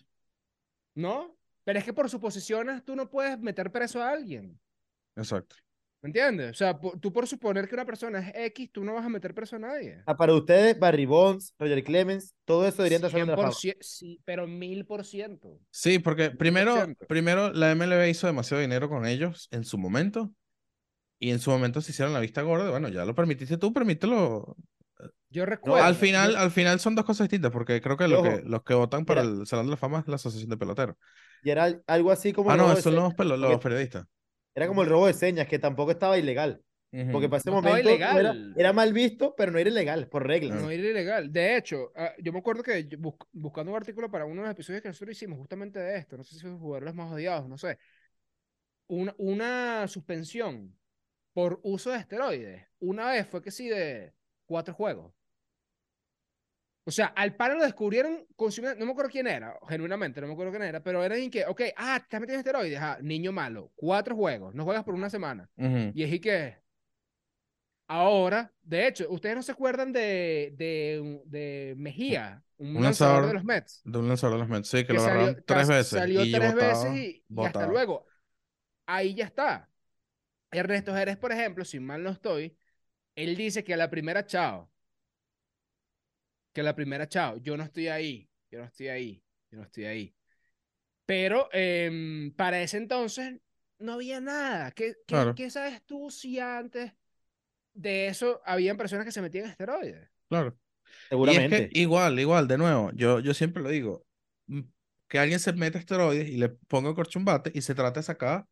no. 0.95 1.37
Pero 1.65 1.79
es 1.79 1.85
que 1.85 1.93
por 1.93 2.09
suposiciones 2.11 2.85
tú 2.85 2.97
no 2.97 3.09
puedes 3.09 3.39
meter 3.39 3.71
preso 3.71 4.03
a 4.03 4.11
alguien. 4.11 4.59
Exacto. 5.17 5.57
¿Me 6.03 6.09
entiendes? 6.09 6.51
O 6.51 6.55
sea, 6.55 6.79
tú 7.01 7.13
por 7.13 7.29
suponer 7.29 7.69
que 7.69 7.75
una 7.77 7.85
persona 7.85 8.19
es 8.19 8.33
X, 8.51 8.71
tú 8.73 8.85
no 8.85 8.95
vas 8.95 9.07
a 9.07 9.09
meter 9.09 9.33
preso 9.35 9.55
a 9.57 9.61
nadie. 9.61 10.03
ah, 10.05 10.17
para 10.17 10.35
ustedes, 10.35 10.77
Barry 10.79 11.07
Bonds, 11.07 11.55
Roger 11.59 11.85
Clemens, 11.85 12.35
todo 12.45 12.67
eso 12.67 12.79
deberían 12.83 13.05
estar 13.05 13.21
de 13.21 13.27
la 13.27 13.37
Fama. 13.37 13.53
100%, 13.53 13.77
sí, 13.81 14.21
pero 14.25 14.49
mil 14.49 14.85
por 14.85 15.05
ciento. 15.05 15.61
Sí, 15.71 16.01
porque 16.01 16.31
primero, 16.33 16.75
100%. 16.75 17.07
primero 17.07 17.53
la 17.53 17.71
MLB 17.75 18.09
hizo 18.11 18.27
demasiado 18.27 18.61
dinero 18.61 18.89
con 18.89 19.07
ellos 19.07 19.47
en 19.53 19.65
su 19.65 19.79
momento. 19.79 20.33
Y 21.21 21.31
en 21.31 21.39
su 21.39 21.53
momento 21.53 21.81
se 21.81 21.93
hicieron 21.93 22.13
la 22.13 22.19
vista 22.19 22.43
gorda. 22.43 22.69
Bueno, 22.69 22.89
ya 22.89 23.05
lo 23.05 23.15
permitiste 23.15 23.57
tú, 23.57 23.73
permítelo. 23.73 24.57
Yo 25.31 25.47
recuerdo. 25.47 25.85
al 25.85 25.95
final, 25.95 26.33
yo- 26.33 26.39
al 26.39 26.51
final 26.51 26.81
son 26.81 26.97
dos 26.97 27.05
cosas 27.05 27.27
distintas, 27.29 27.53
porque 27.53 27.81
creo 27.81 27.97
que, 27.97 28.09
lo 28.09 28.19
Ojo, 28.21 28.25
que 28.29 28.43
los 28.45 28.63
que 28.65 28.75
votan 28.75 29.05
para 29.05 29.23
mira. 29.23 29.41
el 29.43 29.47
Salón 29.47 29.67
de 29.67 29.71
la 29.71 29.77
Fama 29.77 30.01
es 30.01 30.09
la 30.09 30.17
Asociación 30.17 30.51
de 30.51 30.57
Peloteros. 30.57 30.97
Y 31.45 31.51
era 31.51 31.63
al- 31.65 31.83
algo 31.87 32.11
así 32.11 32.33
como 32.33 32.51
Ah, 32.51 32.57
no, 32.57 32.75
son 32.75 32.97
los, 32.97 33.13
los 33.17 33.61
periodistas. 33.61 34.05
Era 34.55 34.69
como 34.69 34.83
el 34.83 34.89
robo 34.89 35.07
de 35.07 35.15
señas, 35.15 35.47
que 35.49 35.59
tampoco 35.59 35.91
estaba 35.93 36.19
ilegal. 36.19 36.63
Porque 36.91 37.27
Ujú. 37.27 37.31
para 37.31 37.39
ese 37.39 37.51
No 37.51 37.57
momento 37.63 37.89
era, 37.89 38.35
era 38.55 38.73
mal 38.75 38.93
visto, 38.93 39.35
pero 39.35 39.51
no 39.51 39.59
era 39.59 39.71
ilegal, 39.71 40.09
por 40.09 40.27
reglas. 40.27 40.63
No 40.63 40.71
era 40.71 40.89
ilegal. 40.89 41.33
De 41.33 41.57
hecho, 41.57 41.91
ah, 41.97 42.13
yo 42.19 42.33
me 42.33 42.41
acuerdo 42.41 42.63
que 42.63 42.87
bus- 42.99 43.15
buscando 43.33 43.71
un 43.71 43.79
artículo 43.79 44.11
para 44.11 44.27
uno 44.27 44.43
de 44.43 44.49
los 44.49 44.53
episodios 44.53 44.83
que 44.83 44.89
nosotros 44.89 45.17
hicimos 45.17 45.39
justamente 45.39 45.79
de 45.81 45.97
esto, 45.97 46.19
no 46.19 46.25
sé 46.25 46.35
si 46.35 46.43
fue 46.43 46.51
jugadores 46.51 46.95
más 46.95 47.11
odiados, 47.11 47.49
no 47.49 47.57
sé. 47.57 47.79
Una, 48.89 49.15
una 49.19 49.89
suspensión 49.89 50.77
por 51.33 51.61
uso 51.63 51.91
de 51.91 51.99
esteroides. 51.99 52.67
Una 52.81 53.11
vez 53.13 53.27
fue 53.29 53.43
que 53.43 53.51
sí 53.51 53.69
de 53.69 54.15
cuatro 54.47 54.75
juegos. 54.75 55.15
O 56.85 56.91
sea, 56.91 57.07
al 57.07 57.37
paro 57.37 57.55
lo 57.55 57.63
descubrieron 57.63 58.27
consumiendo, 58.35 58.79
no 58.81 58.87
me 58.87 58.93
acuerdo 58.93 59.11
quién 59.11 59.27
era, 59.29 59.57
genuinamente, 59.69 60.21
no 60.21 60.27
me 60.27 60.33
acuerdo 60.33 60.51
quién 60.53 60.65
era, 60.65 60.83
pero 60.83 61.05
era 61.05 61.17
en 61.17 61.31
que, 61.31 61.45
ok, 61.47 61.61
ah, 61.77 61.97
te 61.99 62.05
estás 62.05 62.21
metiendo 62.21 62.41
esteroides, 62.41 62.79
ah, 62.81 62.99
niño 63.01 63.31
malo, 63.33 63.71
cuatro 63.77 64.17
juegos, 64.17 64.55
no 64.55 64.65
juegas 64.65 64.83
por 64.85 64.95
una 64.95 65.09
semana. 65.09 65.49
Ujú. 65.57 65.93
Y 65.95 66.03
es 66.03 66.13
y 66.13 66.21
que 66.21 66.57
ahora, 67.89 68.53
de 68.63 68.87
hecho, 68.89 69.07
ustedes 69.11 69.37
no 69.37 69.43
se 69.43 69.53
acuerdan 69.53 69.93
de, 69.93 70.55
de, 70.57 71.21
de 71.27 71.75
Mejía, 71.77 72.43
un, 72.57 72.77
Un 72.77 72.83
lanzador, 72.83 72.85
lanzador 72.85 73.27
de 73.27 73.35
los 73.35 73.45
Mets, 73.45 73.81
De 73.85 73.99
un 73.99 74.09
lanzador 74.09 74.35
de 74.37 74.41
los 74.41 74.49
Mets, 74.49 74.69
sí, 74.69 74.85
que, 74.87 74.87
que 74.87 74.93
lo 74.95 75.01
salió, 75.01 75.21
agarraron 75.21 75.45
tres 75.47 75.59
cas- 75.59 75.69
veces. 75.69 75.99
salió 76.01 76.25
y 76.25 76.33
tres 76.33 76.55
botaba- 76.55 76.85
veces 76.85 76.97
y, 76.97 77.25
y 77.29 77.45
hasta 77.45 77.67
luego. 77.67 78.07
Ahí 78.87 79.15
ya 79.15 79.27
está. 79.27 79.71
Ernesto 80.53 80.95
Jerez, 80.95 81.17
por 81.19 81.33
ejemplo, 81.33 81.65
si 81.65 81.81
mal 81.81 82.03
no 82.03 82.11
estoy, 82.11 82.57
él 83.17 83.37
dice 83.37 83.65
que 83.65 83.75
a 83.75 83.79
la 83.79 83.91
primera 83.91 84.27
chao, 84.27 84.72
que 86.53 86.63
la 86.63 86.75
primera 86.75 87.09
chao, 87.09 87.39
yo 87.39 87.57
no 87.57 87.65
estoy 87.65 87.89
ahí, 87.89 88.29
yo 88.51 88.59
no 88.59 88.65
estoy 88.67 88.89
ahí, 88.89 89.23
yo 89.51 89.59
no 89.59 89.65
estoy 89.65 89.85
ahí. 89.87 90.15
Pero 91.07 91.49
em, 91.53 92.33
para 92.35 92.63
ese 92.63 92.77
entonces 92.79 93.35
no 93.79 93.95
había 93.95 94.21
nada. 94.21 94.71
¿Qué, 94.73 94.97
qué, 95.07 95.07
Claro. 95.07 95.35
qué 95.35 95.51
sabes 95.51 95.83
tú 95.85 96.11
si 96.11 96.39
antes 96.39 96.93
de 97.75 98.07
eso 98.09 98.41
habían 98.45 98.77
personas 98.77 99.05
que 99.05 99.13
se 99.13 99.23
metían 99.23 99.47
esteroides? 99.47 100.09
Claro. 100.29 100.57
Y 101.23 101.37
es 101.39 101.49
Seguramente. 101.49 101.69
que 101.71 101.81
igual, 101.81 102.19
igual, 102.21 102.49
de 102.49 102.59
nuevo, 102.59 102.91
yo, 102.95 103.21
yo 103.21 103.35
siempre 103.35 103.63
lo 103.63 103.69
digo, 103.71 104.05
mm, 104.47 104.61
que 105.09 105.19
alguien 105.19 105.41
se 105.41 105.53
meta 105.53 105.79
esteroides 105.79 106.29
y 106.29 106.37
le 106.37 106.49
ponga 106.51 106.95
corchumbate 106.95 107.51
y 107.55 107.63
se 107.63 107.75
trate 107.75 108.01
de 108.01 108.05
sacar 108.05 108.47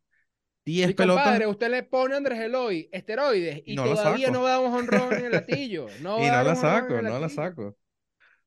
10 0.65 0.89
Mi 0.89 0.93
pelotas 0.93 1.23
compadre, 1.23 1.47
usted 1.47 1.69
le 1.69 1.83
pone 1.83 2.13
a 2.13 2.17
Andrés 2.17 2.39
Eloy 2.39 2.89
esteroides 2.91 3.63
y 3.65 3.75
No 3.75 3.83
todavía 3.83 4.29
no 4.31 4.41
un 4.61 4.73
honrón 4.73 5.13
en 5.13 5.25
el 5.25 5.31
latillo. 5.31 5.87
No 6.01 6.19
y 6.19 6.27
no 6.27 6.43
la 6.43 6.55
saco, 6.55 7.01
no 7.01 7.19
la 7.19 7.29
saco. 7.29 7.77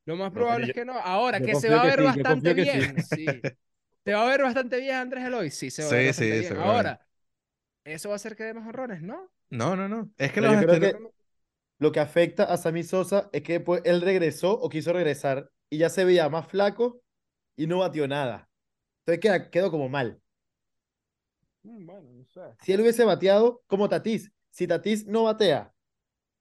Lo 0.07 0.17
más 0.17 0.33
probable 0.33 0.67
es 0.67 0.73
que 0.73 0.85
no. 0.85 0.95
Ahora, 0.99 1.41
que 1.43 1.55
se 1.55 1.71
va 1.71 1.83
a 1.83 1.87
ver 1.87 2.03
sí, 2.03 2.03
bastante 2.03 2.55
bien. 2.55 3.01
Sí. 3.01 3.47
Se 4.05 4.13
va 4.15 4.23
a 4.25 4.29
ver 4.29 4.43
bastante 4.43 4.79
bien 4.81 4.97
Andrés 4.97 5.25
Eloy. 5.27 5.51
Sí, 5.51 5.71
se 5.71 5.85
va 5.85 5.93
a 5.93 5.95
ver 5.95 6.05
Sí, 6.05 6.07
bastante 6.07 6.39
sí, 6.39 6.39
bien. 6.39 6.57
Ahora, 6.57 7.07
¿eso 7.85 8.11
va 8.11 8.15
a 8.15 8.17
hacer 8.17 8.37
que 8.37 8.45
dé 8.45 8.55
más 8.55 8.67
honrones? 8.69 9.03
¿No? 9.03 9.31
No, 9.51 9.77
no, 9.77 9.89
no. 9.89 10.11
Es 10.19 10.33
que 10.33 10.41
los 10.41 10.57
creo 10.59 10.79
que-. 10.81 10.95
Lo 11.79 11.93
que 11.93 12.01
afecta 12.01 12.45
a 12.45 12.57
Sammy 12.59 12.85
Sosa 12.85 13.31
es 13.33 13.43
que 13.43 13.55
después 13.55 13.83
él 13.85 14.03
regresó 14.03 14.53
o 14.53 14.69
quiso 14.71 14.93
regresar 14.93 15.51
y 15.71 15.79
ya 15.79 15.91
se 15.91 16.05
veía 16.05 16.29
más 16.29 16.49
flaco 16.49 17.03
y 17.57 17.67
no 17.69 17.81
batió 17.81 18.09
nada. 18.09 18.49
Entonces 19.01 19.21
queda, 19.21 19.51
quedó 19.51 19.71
como 19.71 19.89
mal. 19.89 20.23
Mm, 21.65 21.85
Bueno, 21.87 22.13
no 22.13 22.25
sé. 22.27 22.57
Si 22.59 22.73
él 22.73 22.81
hubiese 22.81 23.05
bateado 23.05 23.63
como 23.67 23.89
Tatís, 23.89 24.33
si 24.51 24.67
Tatís 24.67 25.07
no 25.07 25.25
batea 25.25 25.73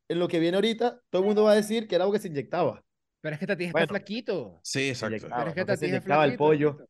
en 0.09 0.19
lo 0.19 0.27
que 0.29 0.39
viene 0.39 0.57
ahorita, 0.57 1.01
todo 1.09 1.21
el 1.23 1.27
mundo 1.27 1.43
va 1.45 1.53
a 1.53 1.55
decir 1.55 1.87
que 1.87 1.95
era 1.95 2.05
algo 2.05 2.13
que 2.13 2.19
se 2.19 2.29
inyectaba. 2.29 2.83
Pero 3.23 3.35
es 3.35 3.39
que 3.39 3.47
Tatis 3.47 3.67
está 3.67 3.79
Bueno. 3.79 3.87
flaquito. 3.87 4.59
Sí, 4.63 4.89
exacto. 4.89 5.27
Pero 5.29 5.47
es 5.47 5.53
que 5.53 5.59
no 5.61 5.65
Tatis 5.65 5.83
es 5.83 5.89
inyectaba 5.89 6.25
el 6.25 6.31
flaquito. 6.31 6.43
pollo. 6.43 6.87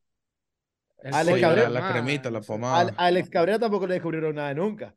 El 1.04 1.14
Alex 1.14 1.30
pollo 1.36 1.42
Cabrera. 1.48 1.70
la, 1.70 1.92
cremita, 1.92 2.32
la 2.32 2.40
no 2.40 2.44
sé. 2.44 2.48
pomada. 2.48 2.94
Alex 2.98 3.30
Cabrera 3.30 3.60
tampoco 3.60 3.86
le 3.86 3.94
descubrieron 3.94 4.34
nada 4.36 4.52
nunca. 4.56 4.96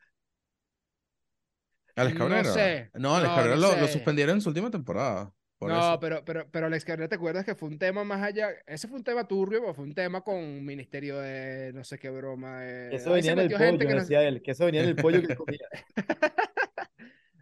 Alex 1.95 2.15
No 2.19 2.25
Cabrera. 2.29 2.53
sé. 2.53 2.91
No, 2.95 3.15
Alex 3.17 3.29
No, 3.31 3.37
Cabrera 3.37 3.57
no 3.57 3.61
lo, 3.63 3.77
lo 3.81 3.87
suspendieron 3.89 4.37
en 4.37 4.41
su 4.41 4.49
última 4.49 4.71
temporada. 4.71 5.31
Por 5.59 5.71
no, 5.71 5.79
eso. 5.79 6.01
pero, 6.01 6.25
pero, 6.25 6.49
pero 6.51 6.67
Alex 6.67 6.85
Cabrera, 6.85 7.09
¿te 7.09 7.15
acuerdas 7.17 7.45
que 7.45 7.55
fue 7.55 7.69
un 7.69 7.79
tema 7.79 8.03
más 8.05 8.23
allá? 8.23 8.51
Ese 8.67 8.89
fue 8.89 8.97
un 8.99 9.05
tema 9.05 9.27
turbio, 9.29 9.75
fue 9.75 9.85
un 9.85 9.95
tema 9.95 10.21
con 10.23 10.37
un 10.37 10.65
ministerio 10.65 11.19
de 11.19 11.73
no 11.75 11.83
sé 11.85 11.99
qué 11.99 12.11
broma. 12.11 12.61
de- 12.61 12.95
Eso 12.97 13.11
venía 13.13 13.33
en 13.33 13.39
el 13.41 13.51
pollo, 13.51 13.79
que 13.79 13.85
no- 13.95 14.01
decía 14.01 14.23
él, 14.23 14.43
que 14.43 14.51
eso 14.53 14.65
venía 14.67 14.83
en 14.83 14.89
el 14.91 14.97
pollo 14.97 15.21
que 15.23 15.33
él 15.33 15.39
comía. 15.39 15.69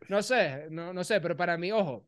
No 0.09 0.23
sé, 0.23 0.67
no, 0.71 0.93
no 0.93 1.03
sé, 1.03 1.21
pero 1.21 1.37
para 1.37 1.57
mí, 1.57 1.73
ojo, 1.73 2.07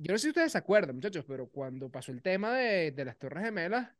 yo 0.00 0.12
no 0.12 0.18
sé 0.18 0.24
si 0.24 0.28
ustedes 0.28 0.52
se 0.52 0.58
acuerdan, 0.58 0.96
muchachos, 0.96 1.24
pero 1.28 1.48
cuando 1.48 1.90
pasó 1.90 2.10
el 2.10 2.22
tema 2.22 2.56
de, 2.56 2.90
de 2.90 3.04
las 3.04 3.18
Torres 3.18 3.44
Gemelas, 3.44 3.90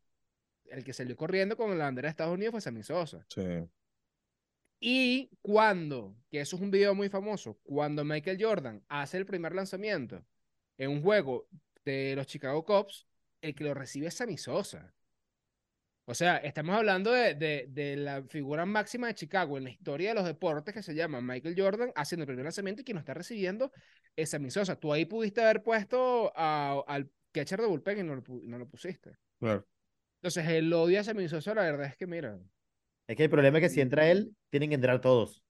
el 0.64 0.84
que 0.84 0.92
salió 0.92 1.16
corriendo 1.16 1.56
con 1.56 1.76
la 1.76 1.84
bandera 1.84 2.06
de 2.06 2.10
Estados 2.10 2.34
Unidos 2.34 2.52
fue 2.52 2.60
Sammy 2.60 2.82
Sosa. 2.82 3.26
Sí. 3.28 3.42
Y 4.80 5.30
cuando, 5.42 6.16
que 6.30 6.40
eso 6.40 6.56
es 6.56 6.62
un 6.62 6.70
video 6.70 6.94
muy 6.94 7.10
famoso, 7.10 7.58
cuando 7.62 8.02
Michael 8.02 8.38
Jordan 8.40 8.82
hace 8.88 9.18
el 9.18 9.26
primer 9.26 9.54
lanzamiento 9.54 10.24
en 10.78 10.90
un 10.90 11.02
juego 11.02 11.46
de 11.84 12.14
los 12.16 12.26
Chicago 12.26 12.64
Cubs, 12.64 13.06
el 13.42 13.54
que 13.54 13.64
lo 13.64 13.74
recibe 13.74 14.06
es 14.06 14.14
Sammy 14.14 14.38
Sosa. 14.38 14.94
O 16.10 16.14
sea, 16.14 16.38
estamos 16.38 16.74
hablando 16.76 17.12
de, 17.12 17.34
de- 17.36 17.66
de 17.68 17.94
la 17.96 18.24
figura 18.24 18.66
máxima 18.66 19.06
de 19.06 19.14
Chicago 19.14 19.56
en 19.58 19.62
la 19.64 19.70
historia 19.70 20.08
de 20.08 20.14
los 20.16 20.24
deportes 20.24 20.74
que 20.74 20.82
se 20.82 20.92
llama 20.92 21.20
Michael 21.20 21.54
Jordan 21.56 21.92
haciendo 21.94 22.24
el 22.24 22.26
primer 22.26 22.44
lanzamiento 22.44 22.82
y 22.82 22.84
quien 22.84 22.96
lo 22.96 22.98
está 23.00 23.14
recibiendo 23.14 23.70
es 24.16 24.30
Sammy 24.30 24.50
Sosa. 24.50 24.74
Tú 24.74 24.92
ahí 24.92 25.04
pudiste 25.04 25.40
haber 25.40 25.62
puesto 25.62 26.32
a- 26.34 26.82
al 26.88 27.08
catcher 27.30 27.60
de 27.60 27.68
bullpen 27.68 27.98
y 27.98 28.02
no 28.02 28.16
lo, 28.16 28.24
pu- 28.24 28.42
no 28.42 28.58
lo 28.58 28.66
pusiste. 28.68 29.16
Claro. 29.38 29.64
Entonces, 30.20 30.48
el 30.48 30.72
odio 30.72 30.98
a 30.98 31.04
Sammy 31.04 31.28
Sosa, 31.28 31.54
la 31.54 31.62
verdad 31.62 31.86
es 31.86 31.96
que, 31.96 32.08
mira, 32.08 32.38
Es 33.06 33.16
que 33.16 33.24
el 33.24 33.30
problema 33.30 33.58
es 33.58 33.62
que 33.62 33.68
si 33.70 33.80
entra 33.80 34.10
él, 34.10 34.34
tienen 34.50 34.68
que 34.70 34.74
entrar 34.74 35.00
todos. 35.00 35.44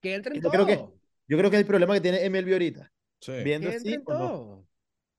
que 0.00 0.14
entren 0.14 0.40
Yo 0.40 0.50
creo 0.50 0.66
que- 0.66 0.76
todos. 0.76 0.94
Yo 1.26 1.36
creo 1.36 1.50
que 1.50 1.56
es 1.56 1.60
el 1.62 1.66
problema 1.66 1.94
que 1.94 2.00
tiene 2.00 2.24
MLB 2.30 2.52
ahorita. 2.52 2.92
Sí. 3.20 3.32
Viendo 3.44 3.68
Que 3.70 3.76
entren 3.76 4.04
no. 4.06 4.14
todos. 4.14 4.66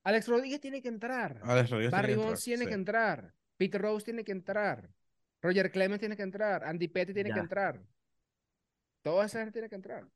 Alex 0.04 0.28
Rodríguez 0.30 0.60
tiene 0.62 0.82
que 0.82 0.88
entrar. 0.88 1.42
Alex 1.44 1.70
Rodríguez 1.70 1.92
Barry 1.92 2.08
tiene 2.08 2.22
que 2.22 2.26
Bonds 2.26 2.40
entrar, 2.40 2.44
tiene 2.46 2.64
sí. 2.64 2.68
que 2.70 2.74
entrar. 2.74 3.34
Peter 3.62 3.80
Rose 3.80 4.04
tiene 4.06 4.24
que 4.24 4.32
entrar. 4.32 4.90
Roger 5.40 5.72
Clemens 5.72 6.00
tiene 6.00 6.18
que 6.18 6.24
entrar. 6.24 6.64
Andy 6.64 6.88
Petty 6.88 7.14
tiene 7.14 7.30
Ya. 7.30 7.36
que 7.36 7.42
entrar. 7.42 7.80
Toda 9.04 9.26
esa 9.28 9.38
gente 9.40 9.52
tiene 9.54 9.70
que 9.70 9.76
entrar. 9.76 10.08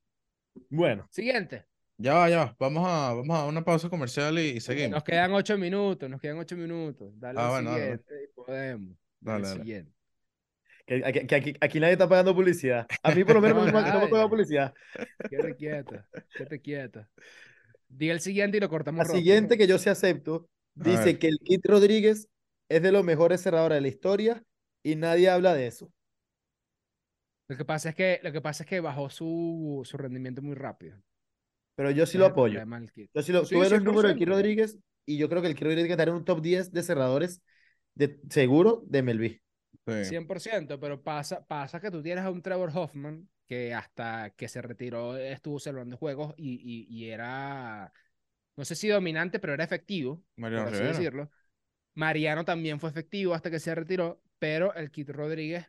Bueno, 0.69 1.07
Siguiente. 1.11 1.65
Ya 1.97 2.15
va, 2.15 2.27
ya 2.29 2.37
va. 2.39 2.55
Vamos 2.59 2.83
a, 2.87 3.13
vamos 3.13 3.37
a 3.37 3.45
una 3.45 3.63
pausa 3.63 3.87
comercial 3.87 4.39
y, 4.39 4.47
y 4.57 4.59
seguimos. 4.61 4.91
Nos 4.91 5.03
quedan 5.03 5.31
ocho 5.33 5.57
minutos. 5.59 6.09
Nos 6.09 6.19
quedan 6.19 6.39
ocho 6.39 6.57
minutos. 6.57 7.13
Dale 7.19 7.39
Ah, 7.39 7.45
al 7.45 7.51
bueno, 7.51 7.69
dale, 7.71 7.81
siguiente 7.83 8.13
y 8.23 8.33
podemos. 8.33 8.97
Dale, 9.19 9.21
Dale, 9.21 9.35
al 9.35 9.41
dale. 9.43 9.59
siguiente. 9.63 9.91
que, 10.87 11.01
que- 11.13 11.27
que 11.27 11.35
aquí, 11.35 11.53
aquí 11.61 11.79
nadie 11.79 11.93
está 11.93 12.09
pagando 12.09 12.33
publicidad. 12.33 12.87
A 13.03 13.11
mí 13.13 13.23
por 13.23 13.35
lo 13.35 13.41
menos 13.41 13.65
No, 13.67 13.71
no, 13.71 13.77
me- 13.77 13.81
no 13.81 13.93
me 13.93 13.99
nadie. 13.99 14.09
paga 14.09 14.27
publicidad. 14.29 14.73
Quédate 15.29 15.55
quieto. 15.55 16.03
Quédate 16.35 16.61
quieto. 16.61 17.07
Diga 17.89 18.13
el 18.13 18.19
siguiente 18.21 18.57
y 18.57 18.59
lo 18.59 18.69
cortamos 18.69 18.97
La 18.97 19.03
rojo. 19.05 19.17
siguiente 19.17 19.55
que 19.57 19.67
yo 19.67 19.77
sí 19.77 19.89
acepto 19.89 20.49
dice 20.73 21.17
que 21.19 21.27
el 21.27 21.37
Kit 21.39 21.63
Rodríguez 21.65 22.27
es 22.69 22.81
de 22.81 22.91
los 22.91 23.03
mejores 23.03 23.41
cerradores 23.41 23.77
de 23.77 23.81
la 23.81 23.87
historia 23.87 24.43
y 24.83 24.95
nadie 24.95 25.29
habla 25.29 25.53
de 25.53 25.67
eso. 25.67 25.91
Lo 27.47 27.57
que 27.57 27.65
pasa 27.65 27.89
es 27.89 27.95
que, 27.95 28.19
lo 28.23 28.31
que, 28.31 28.41
pasa 28.41 28.63
es 28.63 28.69
que 28.69 28.79
bajó 28.79 29.09
su, 29.09 29.81
su 29.83 29.97
rendimiento 29.97 30.41
muy 30.41 30.55
rápido. 30.55 30.97
Pero 31.75 31.91
yo 31.91 32.05
sí 32.05 32.17
lo 32.17 32.25
apoyo. 32.25 32.59
Yo 33.13 33.21
sí 33.21 33.31
lo, 33.31 33.45
Sí, 33.45 33.53
tú 33.53 33.59
ves 33.59 33.71
los 33.71 33.83
números 33.83 34.13
de 34.13 34.15
100%. 34.15 34.17
Kid 34.17 34.27
Rodríguez 34.29 34.79
y 35.05 35.17
yo 35.17 35.29
creo 35.29 35.41
que 35.41 35.49
el 35.49 35.55
Kid 35.55 35.65
Rodríguez 35.65 35.91
estará 35.91 36.11
en 36.11 36.17
un 36.17 36.25
top 36.25 36.41
10 36.41 36.71
de 36.71 36.83
cerradores 36.83 37.41
de, 37.93 38.19
seguro 38.29 38.83
de 38.87 38.99
MLB. 38.99 39.41
Sí. 39.87 40.05
100%, 40.05 40.79
pero 40.79 41.03
pasa, 41.03 41.45
pasa 41.45 41.79
que 41.79 41.91
tú 41.91 42.01
tienes 42.01 42.23
a 42.23 42.31
un 42.31 42.41
Trevor 42.41 42.71
Hoffman 42.73 43.29
que 43.47 43.73
hasta 43.73 44.31
que 44.31 44.47
se 44.47 44.61
retiró 44.61 45.15
estuvo 45.17 45.55
observando 45.55 45.97
juegos 45.97 46.33
y, 46.37 46.55
y, 46.63 46.87
y 46.89 47.09
era, 47.11 47.93
no 48.55 48.65
sé 48.65 48.75
si 48.75 48.87
dominante, 48.87 49.39
pero 49.39 49.53
era 49.53 49.63
efectivo, 49.63 50.23
Mariano 50.37 50.65
por 50.65 50.73
así 50.73 50.83
Rivera. 50.83 50.97
decirlo. 50.97 51.31
Mariano 51.95 52.45
también 52.45 52.79
fue 52.79 52.89
efectivo 52.89 53.33
hasta 53.33 53.49
que 53.51 53.59
se 53.59 53.73
retiró, 53.73 54.21
pero 54.39 54.73
el 54.75 54.91
Kid 54.91 55.09
Rodríguez, 55.11 55.65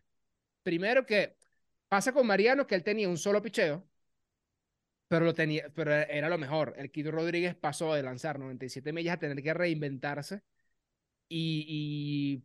primero 0.62 1.06
que 1.06 1.36
pasa 1.88 2.12
con 2.12 2.26
Mariano 2.26 2.66
que 2.66 2.74
él 2.74 2.84
tenía 2.84 3.08
un 3.08 3.18
solo 3.18 3.42
picheo, 3.42 3.84
pero 5.08 5.24
lo 5.24 5.34
tenía, 5.34 5.68
pero 5.74 5.92
era 5.94 6.28
lo 6.28 6.36
mejor. 6.38 6.74
El 6.76 6.90
Kid 6.90 7.08
Rodríguez 7.08 7.54
pasó 7.54 7.94
de 7.94 8.02
lanzar 8.02 8.38
97 8.38 8.92
millas 8.92 9.14
a 9.14 9.18
tener 9.18 9.42
que 9.42 9.54
reinventarse 9.54 10.42
y, 11.28 11.64
y 11.68 12.44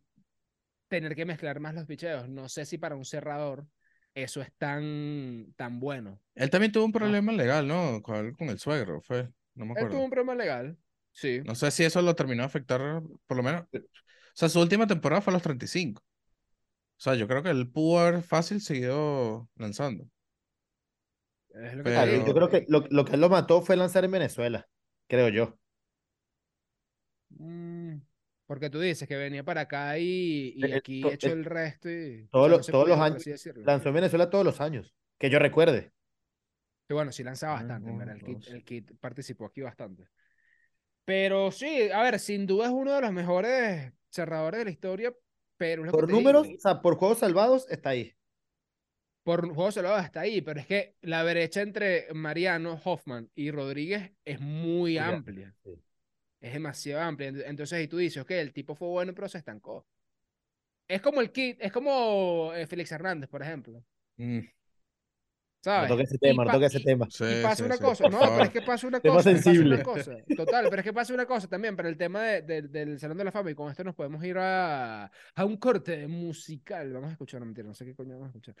tener 0.88 1.16
que 1.16 1.24
mezclar 1.24 1.58
más 1.58 1.74
los 1.74 1.86
picheos. 1.86 2.28
No 2.28 2.48
sé 2.48 2.64
si 2.64 2.78
para 2.78 2.94
un 2.96 3.04
cerrador 3.04 3.66
eso 4.14 4.42
es 4.42 4.52
tan, 4.58 5.52
tan 5.56 5.80
bueno. 5.80 6.20
Él 6.34 6.50
también 6.50 6.70
tuvo 6.70 6.84
un 6.84 6.92
problema 6.92 7.32
legal, 7.32 7.66
¿no? 7.66 8.02
Con, 8.02 8.34
el 8.38 8.58
suegro, 8.58 9.00
fue. 9.00 9.28
No 9.54 9.64
me 9.64 9.72
Él 9.72 9.78
acuerdo. 9.78 9.96
tuvo 9.96 10.04
un 10.04 10.10
problema 10.10 10.34
legal. 10.34 10.76
Sí. 11.12 11.40
No 11.44 11.54
sé 11.54 11.70
si 11.70 11.84
eso 11.84 12.02
lo 12.02 12.14
terminó 12.14 12.42
de 12.42 12.46
afectar, 12.46 13.02
por 13.26 13.36
lo 13.36 13.42
menos. 13.42 13.62
O 13.72 13.78
sea, 14.34 14.48
su 14.48 14.60
última 14.60 14.86
temporada 14.86 15.20
fue 15.22 15.32
a 15.32 15.34
los 15.34 15.42
35. 15.42 16.02
O 16.98 17.00
sea, 17.02 17.14
yo 17.16 17.28
creo 17.28 17.42
que 17.42 17.50
él 17.50 17.70
pudo 17.70 18.00
haber 18.00 18.22
fácil 18.22 18.60
seguido 18.60 19.48
lanzando. 19.56 20.08
Es 21.54 21.74
lo 21.74 21.84
que 21.84 21.96
Ah, 21.96 22.04
Pero-. 22.04 22.26
Yo 22.26 22.34
creo 22.34 22.48
que 22.50 22.64
lo, 22.68 22.84
lo 22.90 23.04
que 23.04 23.14
él 23.14 23.20
lo 23.20 23.28
mató 23.28 23.62
fue 23.62 23.76
lanzar 23.76 24.04
en 24.04 24.10
Venezuela, 24.12 24.66
creo 25.08 25.28
yo. 25.28 25.58
Mm, 27.30 27.96
porque 28.46 28.70
tú 28.70 28.78
dices 28.80 29.08
que 29.08 29.16
venía 29.16 29.42
para 29.44 29.62
acá 29.62 29.98
y, 29.98 30.52
y 30.56 30.64
Eh, 30.64 30.68
eh, 30.72 30.76
aquí 30.76 31.02
hecho 31.08 31.28
eh, 31.28 31.32
el 31.32 31.44
resto 31.44 31.90
y 31.90 32.28
todos 32.30 32.46
o 32.46 32.48
sea, 32.48 32.50
no 32.50 32.56
los- 32.58 32.66
todos 32.66 32.88
los 32.88 32.98
años. 32.98 33.24
Lanzó 33.64 33.88
en 33.88 33.94
Venezuela 33.94 34.30
todos 34.30 34.44
los 34.44 34.60
años, 34.60 34.94
que 35.18 35.30
yo 35.30 35.38
recuerde. 35.38 35.92
Que 36.86 36.94
bueno, 36.94 37.12
sí 37.12 37.22
lanza 37.22 37.48
Uno, 37.48 37.56
bastante. 37.68 37.90
El 38.12 38.18
dos. 38.34 38.48
el 38.48 38.64
Kid 38.64 38.90
participó 39.00 39.46
aquí 39.46 39.62
bastante. 39.62 40.08
Pero 41.04 41.50
sí, 41.50 41.90
a 41.90 42.02
ver, 42.02 42.18
sin 42.20 42.46
duda 42.46 42.66
es 42.66 42.72
uno 42.72 42.92
de 42.94 43.00
los 43.00 43.12
mejores 43.12 43.92
cerradores 44.10 44.58
de 44.60 44.64
la 44.66 44.70
historia, 44.70 45.14
pero 45.56 45.84
Por 45.90 46.08
números, 46.10 46.48
digo, 46.48 46.56
o 46.56 46.60
sea, 46.60 46.82
por 46.82 46.96
juegos 46.96 47.18
salvados, 47.18 47.66
está 47.70 47.90
ahí. 47.90 48.12
por 49.22 49.46
juegos 49.54 49.74
salvados 49.74 50.00
hasta 50.04 50.20
ahí, 50.20 50.40
pero 50.40 50.60
es 50.60 50.66
que 50.66 50.96
la 51.02 51.22
brecha 51.22 51.60
entre 51.62 52.12
Mariano, 52.14 52.80
Hoffman 52.84 53.30
y 53.34 53.50
Rodríguez 53.50 54.12
es 54.24 54.40
muy 54.40 54.98
amplia. 54.98 55.54
sí. 55.64 55.82
Es 56.40 56.52
demasiado 56.54 57.02
amplia. 57.02 57.30
Ent- 57.30 57.44
Entonces, 57.46 57.84
y 57.84 57.88
tú 57.88 57.98
dices, 57.98 58.22
ok, 58.22 58.30
el 58.32 58.52
tipo 58.52 58.74
fue 58.74 58.88
bueno, 58.88 59.14
pero 59.14 59.28
se 59.28 59.38
estancó. 59.38 59.86
Es 60.88 61.00
como 61.02 61.20
el 61.20 61.32
Kid, 61.32 61.56
es 61.60 61.72
como 61.72 62.52
eh, 62.54 62.66
Félix 62.68 62.92
Hernández, 62.92 63.28
por 63.28 63.42
ejemplo. 63.42 63.84
Mm, 64.18 64.40
No 65.64 65.70
¿Sabes? 65.72 65.88
toque 65.88 66.02
ese 66.02 66.18
tema, 66.18 66.44
no 66.44 66.50
toque 66.50 66.66
ese 66.66 66.78
y- 66.80 66.84
tema. 66.84 67.06
sí, 67.10 67.24
Y 67.24 67.42
pasa 67.42 67.56
sí, 67.56 67.62
una 67.64 67.76
sí, 67.76 67.82
cosa, 67.82 68.08
no, 68.08 68.18
pero 68.18 68.42
es 68.44 68.50
que 68.50 68.62
pasa 68.62 68.86
una 68.88 69.00
Tema 69.00 69.22
cosa, 69.22 69.30
sensible. 69.30 69.74
una 69.76 69.84
cosa, 69.84 70.16
total, 70.36 70.64
pero 70.68 70.78
es 70.80 70.84
que 70.84 70.92
pasa 70.92 71.14
una 71.14 71.26
cosa 71.26 71.48
también 71.48 71.76
para 71.76 71.88
el 71.88 71.96
tema 71.96 72.22
de- 72.22 72.42
de- 72.42 72.62
del 72.62 72.98
Salón 72.98 73.16
de 73.18 73.24
la 73.24 73.32
Fama 73.32 73.50
y 73.50 73.54
con 73.54 73.70
esto 73.70 73.84
nos 73.84 73.94
podemos 73.94 74.24
ir 74.24 74.38
a, 74.38 75.04
a 75.06 75.44
un 75.44 75.56
corte 75.58 76.08
musical, 76.08 76.92
vamos 76.92 77.10
a 77.10 77.12
escuchar, 77.12 77.40
no 77.40 77.46
mentira, 77.46 77.68
no 77.68 77.74
sé 77.74 77.84
qué 77.84 77.94
coño 77.94 78.14
vamos 78.14 78.26
a 78.26 78.28
escuchar. 78.30 78.56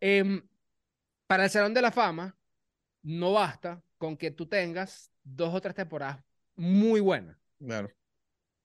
Em, 0.00 0.40
para 1.26 1.44
el 1.44 1.50
Salón 1.50 1.74
de 1.74 1.82
la 1.82 1.92
Fama 1.92 2.36
no 3.02 3.32
basta 3.32 3.82
con 3.98 4.16
que 4.16 4.30
tú 4.30 4.46
tengas 4.46 5.12
dos 5.24 5.54
o 5.54 5.60
tres 5.60 5.74
temporadas 5.74 6.22
muy 6.56 7.00
buenas 7.00 7.36
Claro. 7.58 7.90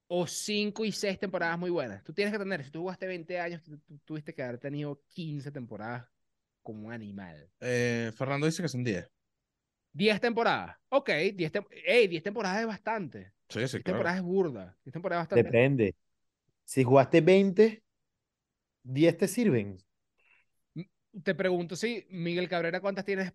o 0.07 0.27
cinco 0.27 0.85
y 0.85 0.91
seis 0.91 1.17
temporadas 1.19 1.57
muy 1.57 1.69
buenas. 1.71 2.03
Tú 2.03 2.13
tienes 2.13 2.31
que 2.33 2.39
tener, 2.39 2.63
si 2.63 2.71
tú 2.71 2.81
jugaste 2.81 3.07
20 3.07 3.39
años, 3.39 3.63
tú, 3.63 3.77
tú 3.79 3.97
tuviste 4.05 4.33
que 4.33 4.43
haber 4.43 4.59
tenido 4.59 5.01
15 5.09 5.51
temporadas 5.51 6.07
como 6.63 6.87
un 6.87 6.93
animal. 6.93 7.49
Eh, 7.59 8.11
Fernando 8.15 8.45
dice 8.47 8.61
que 8.63 8.69
son 8.69 8.83
10. 8.83 9.07
10 9.93 10.19
temporadas. 10.19 10.75
Ok, 10.89 11.09
10 11.35 11.51
tem 11.51 11.63
Ey, 11.85 12.07
10 12.07 12.23
temporadas 12.23 12.61
es 12.61 12.67
bastante. 12.67 13.33
Sí, 13.49 13.59
10 13.59 13.71
sí, 13.71 13.77
claro. 13.83 13.97
temporadas 13.97 14.17
es 14.17 14.23
burda. 14.23 14.77
10 14.83 14.93
temporadas 14.93 15.25
es 15.25 15.29
bastante. 15.29 15.43
Depende. 15.43 15.95
Si 16.65 16.83
jugaste 16.83 17.21
20, 17.21 17.83
10 18.83 19.17
te 19.17 19.27
sirven. 19.27 19.77
Te 21.23 21.35
pregunto 21.35 21.75
si 21.75 22.07
Miguel 22.09 22.49
Cabrera, 22.49 22.79
¿cuántas 22.81 23.05
tienes? 23.05 23.31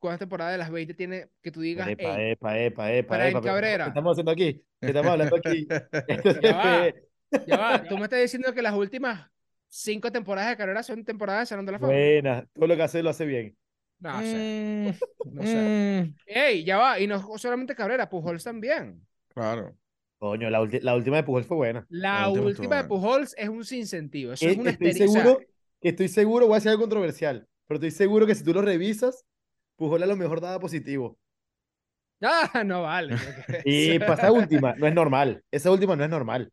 ¿Cuántas 0.00 0.18
temporadas 0.20 0.52
de 0.54 0.58
las 0.58 0.70
20 0.70 0.94
tiene 0.94 1.28
que 1.42 1.50
tú 1.52 1.60
digas, 1.60 1.86
Epa, 1.88 2.20
"Ey, 2.20 2.32
epa, 2.32 2.58
epa, 2.58 2.92
epa, 2.92 3.14
Brian 3.16 3.30
epa, 3.30 3.40
pero 3.42 3.54
Cabrera. 3.54 3.84
¿Qué 3.84 3.88
estamos 3.90 4.12
haciendo 4.14 4.32
aquí? 4.32 4.64
¿Qué 4.80 4.86
estamos 4.88 5.12
hablando 5.12 5.36
aquí? 5.36 5.68
Esto 6.08 6.40
Ya 6.40 6.56
va. 6.56 6.92
ya 7.46 7.56
va, 7.58 7.84
tú 7.84 7.96
me 7.98 8.04
estás 8.04 8.20
diciendo 8.20 8.52
que 8.52 8.62
las 8.62 8.74
últimas 8.74 9.30
5 9.70 10.12
temporadas 10.12 10.50
de 10.50 10.56
Cabrera 10.58 10.82
son 10.82 11.04
temporadas 11.04 11.42
de 11.42 11.46
Salón 11.46 11.66
de 11.66 11.72
la 11.72 11.80
Fama? 11.80 11.92
Buena, 11.92 12.46
todo 12.52 12.66
lo 12.66 12.76
que 12.76 12.82
hace 12.82 13.02
lo 13.02 13.10
hace 13.10 13.24
bien. 13.26 13.56
No 14.00 14.22
sé, 14.22 14.46
Mm, 14.84 14.88
no 15.32 15.46
sé. 15.46 15.74
mm, 16.02 16.14
Ey, 16.26 16.64
ya 16.64 16.78
va, 16.78 16.98
y 17.00 17.06
no 17.06 17.38
solamente 17.38 17.74
Cabrera, 17.74 18.08
Pujols 18.08 18.44
también. 18.44 19.06
claro. 19.28 19.76
Coño, 20.18 20.50
la, 20.50 20.60
última 20.60 21.16
de 21.16 21.22
Pujol 21.22 21.44
fue 21.44 21.56
buena. 21.56 21.86
La, 21.88 22.28
La 22.28 22.28
última 22.28 22.76
de 22.76 22.84
buena. 22.84 22.88
Pujols 22.88 23.34
es 23.38 23.48
un 23.48 23.64
sinsentido. 23.64 24.32
Eso 24.34 24.46
Que 24.46 24.52
es 24.52 24.58
una 24.58 24.70
estoy 24.70 24.92
seguro, 24.92 25.40
estoy 25.80 26.08
seguro, 26.08 26.46
voy 26.46 26.54
a 26.54 26.56
decir 26.56 26.70
algo 26.70 26.82
controversial, 26.82 27.46
pero 27.66 27.76
estoy 27.76 27.90
seguro 27.90 28.26
que 28.26 28.34
si 28.34 28.44
tú 28.44 28.52
lo 28.52 28.62
revisas, 28.62 29.24
Pujol 29.76 30.02
a 30.02 30.06
lo 30.06 30.16
mejor 30.16 30.40
daba 30.40 30.60
positivo. 30.60 31.18
Ah, 32.22 32.62
no 32.64 32.82
vale. 32.82 33.16
¿no? 33.16 33.34
¿Qué 33.48 33.58
es 33.58 33.64
Y 33.64 33.90
esa 33.96 34.30
última, 34.32 34.74
no 34.74 34.86
es 34.86 34.94
normal. 34.94 35.42
Esa 35.50 35.70
última 35.70 35.96
no 35.96 36.04
es 36.04 36.10
normal. 36.10 36.52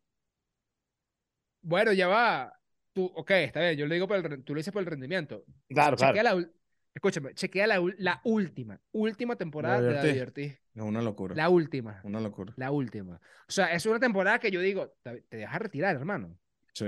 Bueno, 1.62 1.92
ya 1.94 2.08
va. 2.08 2.57
Tú, 2.98 3.12
ok, 3.14 3.30
está 3.30 3.60
bien, 3.60 3.78
yo 3.78 3.86
lo 3.86 3.94
digo 3.94 4.08
por 4.08 4.18
el, 4.18 4.44
tú 4.44 4.56
lo 4.56 4.58
dices 4.58 4.74
por 4.74 4.80
el 4.80 4.88
rendimiento. 4.88 5.46
Claro, 5.70 5.96
chequea 5.96 6.20
claro. 6.20 6.40
la, 6.40 6.50
escúchame, 6.96 7.36
chequea 7.36 7.68
la, 7.68 7.80
la 8.00 8.22
última, 8.24 8.82
última 8.92 9.36
temporada 9.36 9.80
de 9.80 9.94
David 9.94 10.22
Ortiz. 10.24 10.60
Es 10.74 10.82
una 10.82 11.04
locura. 11.04 11.36
La 11.36 11.50
última, 11.50 12.02
Una 12.04 12.20
locura. 12.20 12.56
la 12.58 12.72
última. 12.72 13.22
O 13.48 13.52
sea, 13.52 13.68
es 13.68 13.86
una 13.86 14.00
temporada 14.00 14.40
que 14.40 14.50
yo 14.50 14.62
digo, 14.62 14.96
te, 15.04 15.22
te 15.30 15.38
dejas 15.38 15.62
retirar, 15.62 15.96
hermano. 15.96 16.40
Sí. 16.74 16.86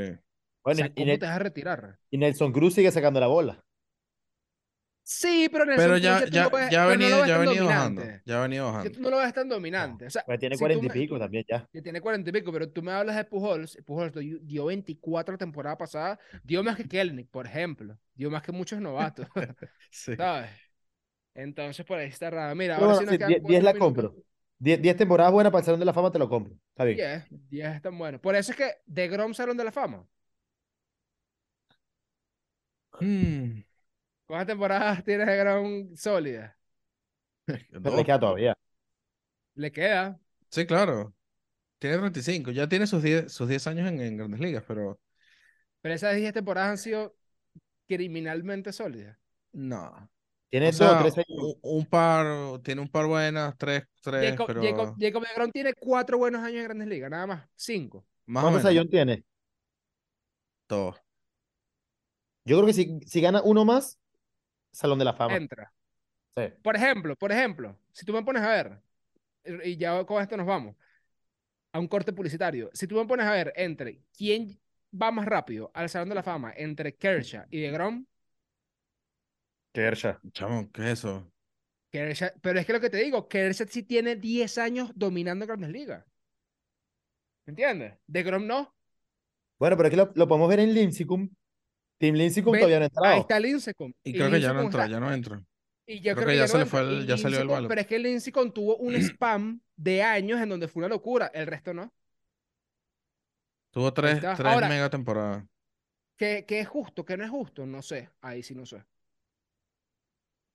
O 0.64 0.74
sea, 0.74 0.92
¿cómo 0.92 1.06
te 1.06 1.18
dejas 1.20 1.42
retirar? 1.44 2.00
y 2.10 2.18
Nelson 2.18 2.52
Cruz 2.54 2.74
sigue 2.74 2.90
sacando 2.90 3.20
la 3.20 3.28
bola. 3.28 3.64
Sí, 5.12 5.50
pero 5.52 5.66
Nelson 5.66 5.84
Pero 5.86 5.94
Cruz 5.96 6.04
ya, 6.04 6.26
ya, 6.30 6.50
ves- 6.50 6.70
ya 6.70 6.84
ha 6.84 6.88
pero 6.88 7.00
no 7.00 7.04
venido, 7.04 7.18
ves 7.18 7.28
ya 7.28 7.36
ha 7.36 7.38
venido 7.40 7.66
bajando. 7.66 8.04
Ya 8.26 8.38
ha 8.38 8.42
venido 8.44 8.66
Que 8.68 8.72
bajando. 8.72 8.92
tú 8.92 9.02
no 9.02 9.10
lo 9.10 9.18
ves 9.18 9.34
tan 9.34 9.50
dominante. 9.50 10.06
O 10.06 10.10
sea, 10.12 10.24
Pues 10.24 10.40
tiene 10.40 10.56
si 10.56 10.60
40 10.60 10.86
y 10.86 10.88
me- 10.88 10.94
pico 10.94 11.18
también 11.18 11.46
ya. 11.50 11.68
que 11.74 11.82
tiene 11.82 12.00
40 12.00 12.30
y 12.30 12.34
pico, 12.34 12.52
pero 12.54 12.70
tú 12.70 12.84
me 12.84 12.92
hablas 12.92 13.16
de 13.16 13.26
Pujols, 13.26 13.76
Pujols 13.88 14.14
dio, 14.14 14.38
dio 14.40 14.66
24 14.66 15.32
la 15.32 15.38
temporada 15.40 15.76
pasada, 15.80 16.20
dio 16.44 16.62
más 16.64 16.78
que 16.78 16.88
Kelnick, 16.88 17.28
por 17.32 17.48
ejemplo, 17.48 17.98
dio 18.14 18.30
más 18.30 18.44
que 18.44 18.52
muchos 18.52 18.80
novatos, 18.80 19.26
Sí. 19.90 20.16
¿sabes? 20.16 20.52
Entonces 21.34 21.84
por 21.88 21.98
ahí 21.98 22.10
está 22.10 22.30
raro. 22.30 22.54
Mira, 22.56 22.76
Pero 22.76 22.92
ahora 22.92 22.98
sí 23.00 23.06
nos 23.06 23.12
sí, 23.14 23.18
quedan 23.18 23.30
10 23.30 23.42
cuatro 23.42 23.64
la 23.64 23.74
minutos. 23.74 23.80
compro. 24.12 24.24
10 24.60 24.80
10 24.80 24.96
temporadas 24.96 25.32
buenas 25.34 25.52
para 25.52 25.62
el 25.62 25.66
Salón 25.66 25.80
de 25.80 25.86
la 25.88 25.94
Fama, 25.94 26.12
te 26.12 26.20
lo 26.20 26.30
compro. 26.30 26.54
Está 26.70 26.84
bien. 26.84 26.98
10, 26.98 27.26
10 27.50 27.76
están 27.78 27.98
buenos. 27.98 28.22
Por 28.22 28.36
eso 28.36 28.52
es 28.52 28.58
que 28.60 28.74
de 28.86 29.08
Grom 29.08 29.34
Salón 29.34 29.58
de 29.58 29.64
la 29.64 29.72
Fama. 29.72 30.06
Mm, 33.02 33.64
¿Cuántas 34.30 34.48
temporadas 34.54 35.04
tienes 35.06 35.28
de 35.28 35.38
Grom 35.38 35.96
sólida? 35.96 36.58
Pero 37.84 37.96
le 37.96 38.04
queda 38.06 38.20
todavía. 38.20 38.56
Le 39.56 39.70
queda. 39.72 40.20
Sí, 40.52 40.66
claro. 40.66 41.16
Tiene 41.80 41.98
35. 41.98 42.52
Ya 42.52 42.70
tiene 42.70 42.88
sus 42.88 43.04
10, 43.04 43.32
sus 43.34 43.50
10 43.50 43.68
años 43.68 43.88
en, 43.90 44.02
en 44.02 44.18
Grandes 44.18 44.40
Ligas, 44.42 44.64
pero 44.68 45.00
Pero 45.82 45.96
esas 45.96 46.16
10 46.16 46.34
temporadas 46.34 46.70
han 46.72 46.78
sido 46.78 47.16
criminalmente 47.88 48.74
sólidas. 48.74 49.18
no. 49.54 50.10
Tiene 50.50 50.72
O 50.72 50.74
dos, 50.74 50.98
sea, 50.98 50.98
tres 50.98 51.18
años. 51.18 51.28
un, 51.38 51.56
un 51.62 51.86
par, 51.86 52.60
tiene 52.64 52.82
un 52.82 52.90
par 52.90 53.06
buenas, 53.06 53.56
tres, 53.58 53.84
tres, 54.02 54.40
Jacob, 54.40 54.46
pero 54.46 54.62
Jacob, 54.62 54.94
Jacob 55.00 55.24
de 55.26 55.34
Grom 55.36 55.52
tiene 55.52 55.74
4 55.74 56.18
buenos 56.18 56.42
años 56.44 56.58
en 56.60 56.64
Grandes 56.66 56.88
Ligas, 56.88 57.10
nada 57.10 57.28
más. 57.28 57.50
5. 57.56 58.06
más 58.28 58.46
o 58.46 58.52
¿Cuántos 58.52 58.62
menos. 58.62 58.64
Sayón 58.64 58.90
tiene? 58.90 59.26
Dos. 60.70 60.96
Yo 62.46 62.58
creo 62.58 62.68
que 62.68 62.74
si, 62.74 63.00
si 63.06 63.22
gana 63.22 63.42
uno 63.44 63.66
más, 63.66 64.00
Salón 64.72 65.00
de 65.00 65.06
la 65.06 65.14
Fama. 65.14 65.36
Entra. 65.36 65.72
Sí. 66.36 66.44
Por 66.62 66.76
ejemplo, 66.76 67.16
por 67.16 67.32
ejemplo, 67.32 67.78
si 67.92 68.06
tú 68.06 68.14
me 68.14 68.24
pones 68.24 68.44
a 68.44 68.50
ver, 68.50 68.82
y 69.64 69.78
ya 69.78 70.04
con 70.06 70.22
esto 70.22 70.38
nos 70.38 70.46
vamos, 70.46 70.76
a 71.72 71.80
un 71.80 71.88
corte 71.88 72.14
publicitario, 72.14 72.70
si 72.74 72.88
tú 72.88 72.96
me 72.96 73.06
pones 73.06 73.26
a 73.26 73.32
ver 73.32 73.54
entre 73.56 74.02
quién 74.16 74.60
va 74.92 75.12
más 75.12 75.26
rápido 75.26 75.72
al 75.74 75.90
Salón 75.90 76.10
de 76.10 76.16
la 76.16 76.24
Fama, 76.24 76.54
entre 76.56 76.96
Kershaw 76.96 77.46
y 77.50 77.62
DeGrom, 77.62 78.06
Kershaw. 79.74 80.18
Chamo, 80.32 80.70
¿qué 80.72 80.82
es 80.84 81.00
eso? 81.00 81.32
Kershaw, 81.92 82.30
pero 82.42 82.60
es 82.60 82.66
que 82.66 82.74
lo 82.74 82.80
que 82.80 82.90
te 82.90 82.98
digo, 82.98 83.28
Kershaw 83.28 83.68
sí 83.70 83.84
tiene 83.84 84.16
10 84.16 84.58
años 84.58 84.92
dominando 84.96 85.46
Grandes 85.46 85.70
Ligas. 85.70 86.06
¿Me 87.46 87.52
entiendes? 87.52 87.94
DeGrom 88.08 88.46
no. 88.46 88.76
Bueno, 89.58 89.76
pero 89.76 89.88
aquí 89.88 89.96
lo, 89.96 90.12
lo 90.16 90.28
podemos 90.28 90.50
ver 90.50 90.60
en 90.62 90.74
Lincecum. 90.74 91.30
Team 92.00 92.16
Lincecum 92.16 92.54
todavía 92.58 92.80
no 92.80 92.84
ha 92.84 92.88
entrado. 92.88 93.14
Ahí 93.14 93.20
está 93.20 93.40
Lincecum. 93.40 93.94
Y 94.04 94.14
creo 94.14 94.32
que 94.32 94.42
ya 94.42 94.54
no 94.54 94.62
entra, 94.62 94.86
está- 94.86 94.92
ya 94.92 95.00
no 95.00 95.14
entra. 95.14 95.44
Y 95.86 95.98
yo 96.02 96.14
Creo 96.14 96.16
creo, 96.16 96.28
que 96.28 96.32
que 96.34 96.38
ya 96.38 96.44
ya 96.44 96.48
se 96.48 96.54
no 96.54 96.60
le 96.64 96.66
fue 96.70 96.82
el- 96.82 97.08
ya 97.08 97.18
salió 97.18 97.40
Lincecum- 97.44 97.50
balo. 97.52 97.68
Pero 97.68 97.82
es 97.82 97.88
que 97.88 98.00
Lincecum 98.00 98.52
tuvo 98.52 98.78
un 98.78 98.94
spam 99.20 99.62
de 99.76 100.02
años 100.04 100.42
en 100.42 100.50
donde 100.50 100.68
fue 100.68 100.82
una 100.82 100.88
locura. 100.90 101.28
El 101.34 101.46
resto 101.48 101.74
no. 101.74 101.94
Tuvo 103.72 103.94
tres, 103.94 104.20
tres 104.20 104.40
Ahora- 104.40 104.68
mega 104.70 104.90
temporadas. 104.90 105.46
¿Qué, 106.18 106.44
qué 106.48 106.60
es 106.60 106.68
justo? 106.68 107.06
¿Qué 107.06 107.16
no 107.18 107.24
es 107.24 107.30
justo? 107.30 107.66
No 107.66 107.82
sé. 107.82 108.10
Ahí 108.22 108.44
sí 108.44 108.54
no 108.56 108.66
sé. 108.66 108.84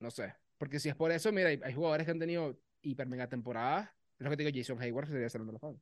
No 0.00 0.10
sé. 0.10 0.34
Porque 0.58 0.78
si 0.80 0.88
es 0.88 0.94
por 0.94 1.10
eso, 1.10 1.32
mira, 1.32 1.48
hay, 1.48 1.60
hay 1.64 1.72
jugadores 1.74 2.04
que 2.04 2.10
han 2.10 2.18
tenido 2.18 2.58
hiper 2.82 3.06
mega 3.06 3.28
temporadas. 3.28 3.88
Es 4.18 4.24
lo 4.24 4.30
que 4.30 4.36
te 4.36 4.44
digo, 4.44 4.56
Jason 4.56 4.80
Hayward 4.80 5.08
sería 5.08 5.28
Salón 5.30 5.46
de 5.48 5.52
la 5.54 5.58
Fama. 5.58 5.78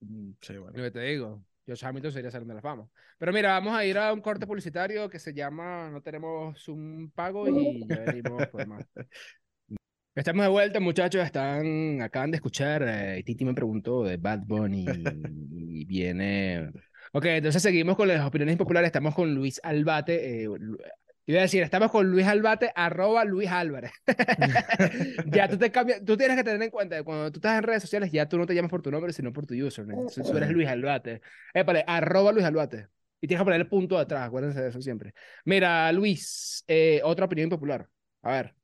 Mm, 0.00 0.32
Sí, 0.40 0.56
bueno. 0.58 0.76
Lo 0.76 0.82
que 0.84 0.90
te 0.90 1.00
digo. 1.00 1.44
Josh 1.70 1.84
Hamilton 1.84 2.12
sería 2.12 2.30
Salón 2.30 2.48
de 2.48 2.54
la 2.54 2.60
Fama. 2.60 2.88
Pero 3.18 3.32
mira, 3.32 3.52
vamos 3.52 3.74
a 3.74 3.84
ir 3.84 3.96
a 3.96 4.12
un 4.12 4.20
corte 4.20 4.46
publicitario 4.46 5.08
que 5.08 5.18
se 5.18 5.32
llama 5.32 5.90
No 5.90 6.02
tenemos 6.02 6.68
un 6.68 7.10
pago 7.14 7.48
y 7.48 7.86
ya 7.86 8.00
venimos 8.00 8.46
por 8.48 8.66
más. 8.66 8.84
Estamos 10.14 10.44
de 10.44 10.50
vuelta, 10.50 10.80
muchachos. 10.80 11.24
Están, 11.24 12.02
acaban 12.02 12.30
de 12.30 12.36
escuchar. 12.36 12.82
eh, 12.86 13.22
Titi 13.24 13.44
me 13.44 13.54
preguntó 13.54 14.02
de 14.02 14.16
Bad 14.16 14.40
Bunny 14.44 14.86
y 15.52 15.84
viene. 15.84 16.70
Ok, 17.12 17.26
entonces 17.26 17.62
seguimos 17.62 17.96
con 17.96 18.08
las 18.08 18.26
opiniones 18.26 18.56
populares. 18.56 18.88
Estamos 18.88 19.14
con 19.14 19.34
Luis 19.34 19.60
Albate. 19.62 20.44
eh, 20.44 20.48
iba 21.30 21.40
a 21.40 21.42
decir, 21.42 21.62
estamos 21.62 21.90
con 21.90 22.10
Luis 22.10 22.26
Albate, 22.26 22.72
arroba 22.74 23.24
Luis 23.24 23.48
Álvarez. 23.48 23.92
ya 25.26 25.48
tú 25.48 25.58
te 25.58 25.70
cambias, 25.70 26.04
tú 26.04 26.16
tienes 26.16 26.36
que 26.36 26.44
tener 26.44 26.62
en 26.62 26.70
cuenta 26.70 26.96
que 26.96 27.04
cuando 27.04 27.30
tú 27.30 27.38
estás 27.38 27.58
en 27.58 27.62
redes 27.62 27.82
sociales, 27.82 28.10
ya 28.10 28.28
tú 28.28 28.38
no 28.38 28.46
te 28.46 28.54
llamas 28.54 28.70
por 28.70 28.82
tu 28.82 28.90
nombre, 28.90 29.12
sino 29.12 29.32
por 29.32 29.46
tu 29.46 29.54
username. 29.54 30.00
Entonces, 30.00 30.28
tú 30.28 30.36
eres. 30.36 30.50
Luis 30.50 30.68
Albate. 30.68 31.20
Épale, 31.54 31.84
arroba 31.86 32.32
Luis 32.32 32.44
Albate. 32.44 32.88
Y 33.20 33.28
tienes 33.28 33.42
que 33.42 33.44
poner 33.44 33.60
el 33.60 33.68
punto 33.68 33.98
atrás, 33.98 34.26
acuérdense 34.26 34.60
de 34.60 34.68
eso 34.70 34.80
siempre. 34.80 35.12
Mira, 35.44 35.92
Luis, 35.92 36.64
eh, 36.66 37.00
otra 37.04 37.26
opinión 37.26 37.50
popular. 37.50 37.88
A 38.22 38.32
ver. 38.32 38.54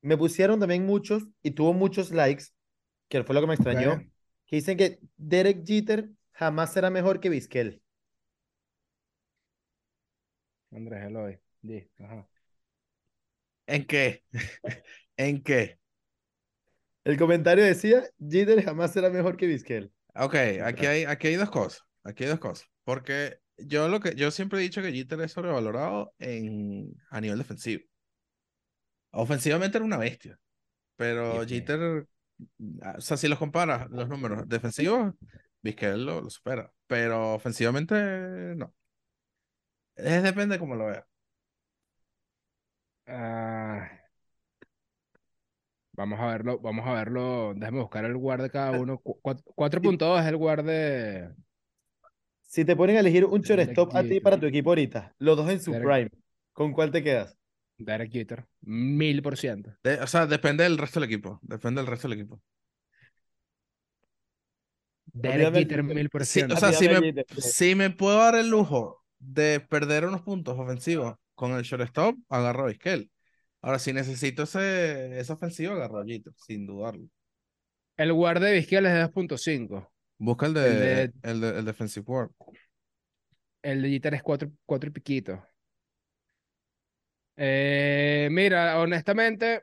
Me 0.00 0.16
pusieron 0.16 0.58
también 0.58 0.86
muchos 0.86 1.26
y 1.42 1.50
tuvo 1.50 1.74
muchos 1.74 2.12
likes, 2.12 2.44
que 3.08 3.22
fue 3.24 3.34
lo 3.34 3.40
que 3.40 3.46
me 3.46 3.54
extrañó, 3.54 3.98
que 4.46 4.56
dicen 4.56 4.76
que 4.76 5.00
Derek 5.16 5.66
Jeter 5.66 6.08
jamás 6.32 6.72
será 6.72 6.88
mejor 6.88 7.20
que 7.20 7.28
Vizquel. 7.28 7.82
Andrés 10.70 11.04
Eloy. 11.04 11.38
Di, 11.62 11.88
ajá. 11.98 12.28
¿En 13.66 13.86
qué? 13.86 14.24
¿En 15.16 15.42
qué? 15.42 15.78
El 17.04 17.16
comentario 17.16 17.64
decía, 17.64 18.04
Jeter 18.18 18.62
jamás 18.62 18.92
será 18.92 19.10
mejor 19.10 19.36
que 19.36 19.46
Vizquel. 19.46 19.92
Ok, 20.14 20.34
aquí 20.62 20.86
hay, 20.86 21.04
aquí 21.04 21.28
hay 21.28 21.36
dos 21.36 21.50
cosas. 21.50 21.82
Aquí 22.04 22.24
hay 22.24 22.30
dos 22.30 22.38
cosas. 22.38 22.68
Porque 22.84 23.38
yo 23.56 23.88
lo 23.88 24.00
que 24.00 24.14
yo 24.14 24.30
siempre 24.30 24.58
he 24.58 24.62
dicho 24.62 24.82
que 24.82 24.92
Jeter 24.92 25.20
es 25.20 25.32
sobrevalorado 25.32 26.14
en, 26.18 26.94
a 27.10 27.20
nivel 27.20 27.38
defensivo. 27.38 27.84
Ofensivamente 29.10 29.78
era 29.78 29.84
una 29.84 29.96
bestia. 29.96 30.38
Pero. 30.96 31.46
Jeter, 31.46 32.06
ah, 32.82 32.94
o 32.98 33.00
sea, 33.00 33.16
si 33.16 33.28
los 33.28 33.38
comparas 33.38 33.88
los 33.90 34.08
números 34.08 34.48
defensivos, 34.48 35.14
Vizquel 35.62 36.04
lo, 36.04 36.20
lo 36.20 36.30
supera. 36.30 36.72
Pero 36.86 37.34
ofensivamente, 37.34 37.94
no. 38.56 38.74
Es 39.98 40.22
depende 40.22 40.54
de 40.54 40.58
cómo 40.58 40.74
lo 40.76 40.86
veas. 40.86 41.04
Ah, 43.06 43.88
vamos 45.92 46.20
a 46.20 46.26
verlo, 46.26 46.58
vamos 46.60 46.86
a 46.86 46.92
verlo. 46.94 47.52
Déjame 47.56 47.80
buscar 47.80 48.04
el 48.04 48.16
guard 48.16 48.42
de 48.42 48.50
cada 48.50 48.72
uno. 48.72 48.98
Cu- 48.98 49.18
cuat- 49.22 49.42
4.2 49.54 50.20
es 50.20 50.26
el 50.26 50.36
guard 50.36 50.64
de 50.64 51.34
Si 52.42 52.64
te 52.64 52.76
ponen 52.76 52.96
a 52.96 53.00
elegir 53.00 53.24
un 53.24 53.40
shortstop 53.40 53.94
a 53.94 54.02
ti 54.02 54.20
para 54.20 54.38
tu 54.38 54.46
equipo 54.46 54.70
ahorita, 54.70 55.14
los 55.18 55.36
dos 55.36 55.50
en 55.50 55.60
su 55.60 55.72
Derek- 55.72 55.82
prime, 55.84 56.10
¿con 56.52 56.72
cuál 56.72 56.90
te 56.90 57.02
quedas? 57.02 57.36
Derek 57.78 58.10
Jeter. 58.12 58.46
Mil 58.60 59.22
por 59.22 59.36
ciento. 59.36 59.72
O 60.02 60.06
sea, 60.06 60.26
depende 60.26 60.64
del 60.64 60.78
resto 60.78 61.00
del 61.00 61.08
equipo. 61.08 61.38
Depende 61.42 61.80
del 61.80 61.86
resto 61.90 62.08
del 62.08 62.18
equipo. 62.18 62.42
Derek 65.12 65.54
Jeter, 65.54 65.82
mil 65.82 66.10
por 66.10 66.24
ciento. 66.26 66.54
o 66.54 66.58
sea, 66.58 66.72
si 66.72 66.88
me, 66.88 67.24
si 67.38 67.74
me 67.74 67.90
puedo 67.90 68.18
dar 68.18 68.34
el 68.34 68.48
lujo 68.48 68.97
de 69.18 69.60
perder 69.60 70.04
unos 70.06 70.22
puntos 70.22 70.58
ofensivos 70.58 71.16
con 71.34 71.52
el 71.52 71.62
shortstop, 71.62 72.16
agarro 72.28 72.64
a 72.64 72.66
Vizquel. 72.68 73.10
Ahora, 73.62 73.78
si 73.78 73.92
necesito 73.92 74.44
ese, 74.44 75.18
esa 75.20 75.34
ofensiva, 75.34 75.74
agarro 75.74 76.00
a 76.00 76.04
Jeter, 76.06 76.32
sin 76.36 76.66
dudarlo. 76.66 77.08
El 77.98 78.12
guard 78.14 78.40
de 78.40 78.52
Vizquel 78.54 78.86
es 78.86 78.92
de 78.94 79.00
2.5. 79.00 79.92
Busca 80.18 80.46
el 80.46 80.54
de, 80.54 80.70
El 80.70 80.78
de- 80.80 81.12
el 81.22 81.40
de- 81.40 81.58
el 81.58 81.64
defensive 81.64 82.04
guard. 82.04 82.30
El 83.62 83.82
de 83.82 83.90
Jeter 83.90 84.14
es 84.14 84.22
4, 84.24 84.48
y 84.88 84.90
piquito. 84.90 85.40
Eh, 87.36 88.28
mira, 88.30 88.78
honestamente, 88.80 89.62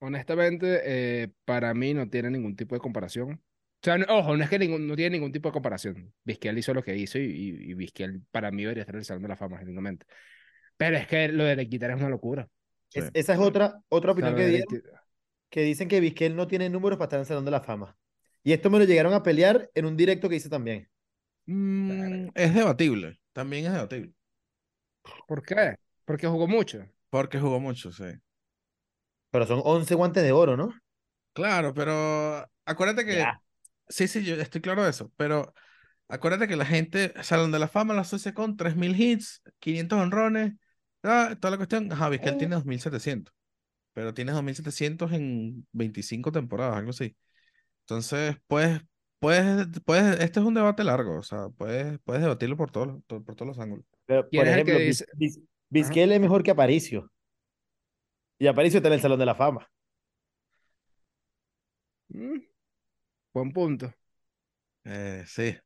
honestamente, 0.00 0.80
eh, 1.24 1.28
para 1.44 1.74
mí 1.74 1.94
no 1.94 2.08
tiene 2.08 2.30
ningún 2.30 2.56
tipo 2.56 2.74
de 2.74 2.80
comparación. 2.80 3.42
O 3.84 3.86
sea, 3.86 3.98
no- 3.98 4.06
ojo, 4.08 4.34
no 4.34 4.42
es 4.42 4.48
que 4.48 4.58
ningún- 4.58 4.86
no 4.86 4.96
tiene 4.96 5.10
ningún 5.18 5.30
tipo 5.30 5.50
de 5.50 5.52
comparación. 5.52 6.10
Vizquel 6.24 6.56
hizo 6.56 6.72
lo 6.72 6.82
que 6.82 6.96
hizo 6.96 7.18
y, 7.18 7.24
y, 7.24 7.70
y 7.70 7.74
Vizquel 7.74 8.22
para 8.30 8.50
mí 8.50 8.62
debería 8.62 8.80
estar 8.82 8.94
en 8.94 9.00
el 9.00 9.04
Salón 9.04 9.22
de 9.24 9.28
la 9.28 9.36
Fama, 9.36 9.58
genuinamente. 9.58 10.06
Pero 10.78 10.96
es 10.96 11.06
que 11.06 11.28
lo 11.28 11.44
de 11.44 11.66
Jeter 11.66 11.90
es 11.90 11.96
una 11.96 12.08
locura. 12.08 12.48
Sí. 12.88 13.00
Es- 13.00 13.10
esa 13.12 13.34
es 13.34 13.38
otra, 13.40 13.80
otra 13.90 14.12
opinión 14.12 14.34
que 14.36 14.46
dieron, 14.46 14.82
que 15.50 15.62
dicen 15.62 15.88
que 15.88 16.00
Vizquel 16.00 16.34
no 16.34 16.46
tiene 16.46 16.70
números 16.70 16.96
para 16.98 17.06
estar 17.08 17.18
en 17.18 17.22
el 17.22 17.26
Salón 17.26 17.44
de 17.44 17.50
la 17.50 17.60
Fama. 17.60 17.94
Y 18.42 18.52
esto 18.54 18.70
me 18.70 18.78
lo 18.78 18.84
llegaron 18.86 19.12
a 19.12 19.22
pelear 19.22 19.70
en 19.74 19.84
un 19.84 19.96
directo 19.98 20.30
que 20.30 20.36
hice 20.36 20.48
también. 20.48 20.88
Mm, 21.44 22.28
es 22.34 22.54
debatible. 22.54 23.20
También 23.34 23.66
es 23.66 23.72
debatible. 23.72 24.14
¿Por 25.28 25.42
qué? 25.42 25.76
Porque 26.06 26.26
jugó 26.26 26.46
mucho. 26.46 26.86
Porque 27.10 27.38
jugó 27.38 27.60
mucho, 27.60 27.92
sí. 27.92 28.04
Pero 29.30 29.46
son 29.46 29.60
11 29.64 29.94
guantes 29.94 30.22
de 30.22 30.32
oro, 30.32 30.56
¿no? 30.56 30.74
Claro, 31.34 31.74
pero 31.74 32.48
acuérdate 32.64 33.04
que. 33.04 33.16
Ya. 33.16 33.40
Sí, 33.88 34.08
sí, 34.08 34.24
yo 34.24 34.34
estoy 34.36 34.60
claro 34.60 34.82
de 34.84 34.90
eso. 34.90 35.12
Pero 35.16 35.54
acuérdate 36.08 36.48
que 36.48 36.56
la 36.56 36.66
gente, 36.66 37.12
Salón 37.22 37.52
de 37.52 37.58
la 37.58 37.68
Fama 37.68 37.94
lo 37.94 38.00
asocia 38.00 38.34
con 38.34 38.56
3.000 38.56 38.98
hits, 39.00 39.42
500 39.58 39.98
honrones, 40.00 40.54
ah, 41.02 41.36
toda 41.40 41.52
la 41.52 41.56
cuestión. 41.56 41.92
Ajá, 41.92 42.08
Vizquel 42.08 42.36
tiene 42.38 42.56
2.700. 42.56 43.34
Pero 43.92 44.12
tiene 44.14 44.32
2.700 44.32 45.12
en 45.12 45.66
25 45.72 46.32
temporadas, 46.32 46.76
algo 46.76 46.90
así. 46.90 47.16
Entonces, 47.80 48.36
pues, 48.46 48.80
puedes, 49.18 49.66
puedes, 49.84 50.20
este 50.20 50.40
es 50.40 50.46
un 50.46 50.54
debate 50.54 50.82
largo, 50.84 51.18
o 51.18 51.22
sea, 51.22 51.48
puedes, 51.56 51.98
puedes 52.04 52.22
debatirlo 52.22 52.56
por 52.56 52.70
todos, 52.70 52.86
los- 52.88 53.02
por, 53.22 53.36
todos 53.36 53.46
los 53.48 53.58
ángulos. 53.58 53.84
Pero, 54.06 54.28
¿Quién 54.28 54.40
por 54.40 54.46
que 54.46 54.52
ejemplo, 54.52 54.78
dice- 54.78 55.06
Vizquel 55.68 56.12
es 56.12 56.20
mejor 56.20 56.42
que 56.42 56.50
Aparicio. 56.50 57.10
Y 58.38 58.46
Aparicio 58.46 58.78
está 58.78 58.88
en 58.88 58.94
el 58.94 59.00
Salón 59.00 59.18
de 59.18 59.26
la 59.26 59.34
Fama. 59.34 59.68
Mm, 62.08 62.38
Buen 63.34 63.52
punto. 63.52 63.92
Eh, 64.84 65.24
sí. 65.26 65.56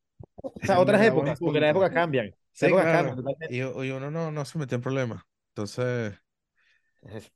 O 0.43 0.67
sea, 0.67 0.81
otras 0.81 1.03
épocas, 1.07 1.41
porque 1.41 1.61
las 1.61 1.71
épocas 1.71 1.91
cambian. 1.93 2.27
Las 2.27 2.37
Sí, 2.53 2.67
épocas 2.67 2.87
claro. 2.87 3.09
cambian 3.09 3.17
totalmente. 3.17 3.49
Y, 3.49 3.59
y 3.59 3.91
uno 3.91 4.11
no, 4.11 4.31
no 4.33 4.45
se 4.45 4.59
metió 4.59 4.77
en 4.77 4.83
problemas. 4.83 5.23
Entonces, 5.51 6.15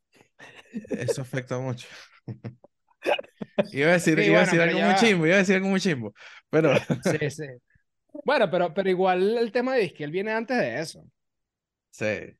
eso 0.90 1.22
afecta 1.22 1.58
mucho. 1.58 1.86
Iba 3.72 3.90
a 3.90 3.92
decir, 3.94 4.18
Sí, 4.18 4.22
iba 4.22 4.38
a 4.38 4.40
decir 4.42 4.60
algo 4.60 4.78
ya 4.78 4.86
muy 4.86 4.94
chimbo, 4.94 5.26
iba 5.26 5.36
a 5.36 5.38
decir 5.38 5.56
algo 5.56 5.68
muy 5.68 5.80
chimbo. 5.80 6.14
Pero, 6.50 6.72
Sí, 7.00 7.30
sí. 7.30 7.44
Bueno, 8.24 8.50
pero, 8.50 8.74
pero 8.74 8.90
igual 8.90 9.38
el 9.38 9.52
tema 9.52 9.74
de 9.74 9.82
Vizquel 9.82 10.10
viene 10.12 10.32
antes 10.32 10.56
de 10.58 10.80
eso. 10.80 11.04
sí. 11.90 12.36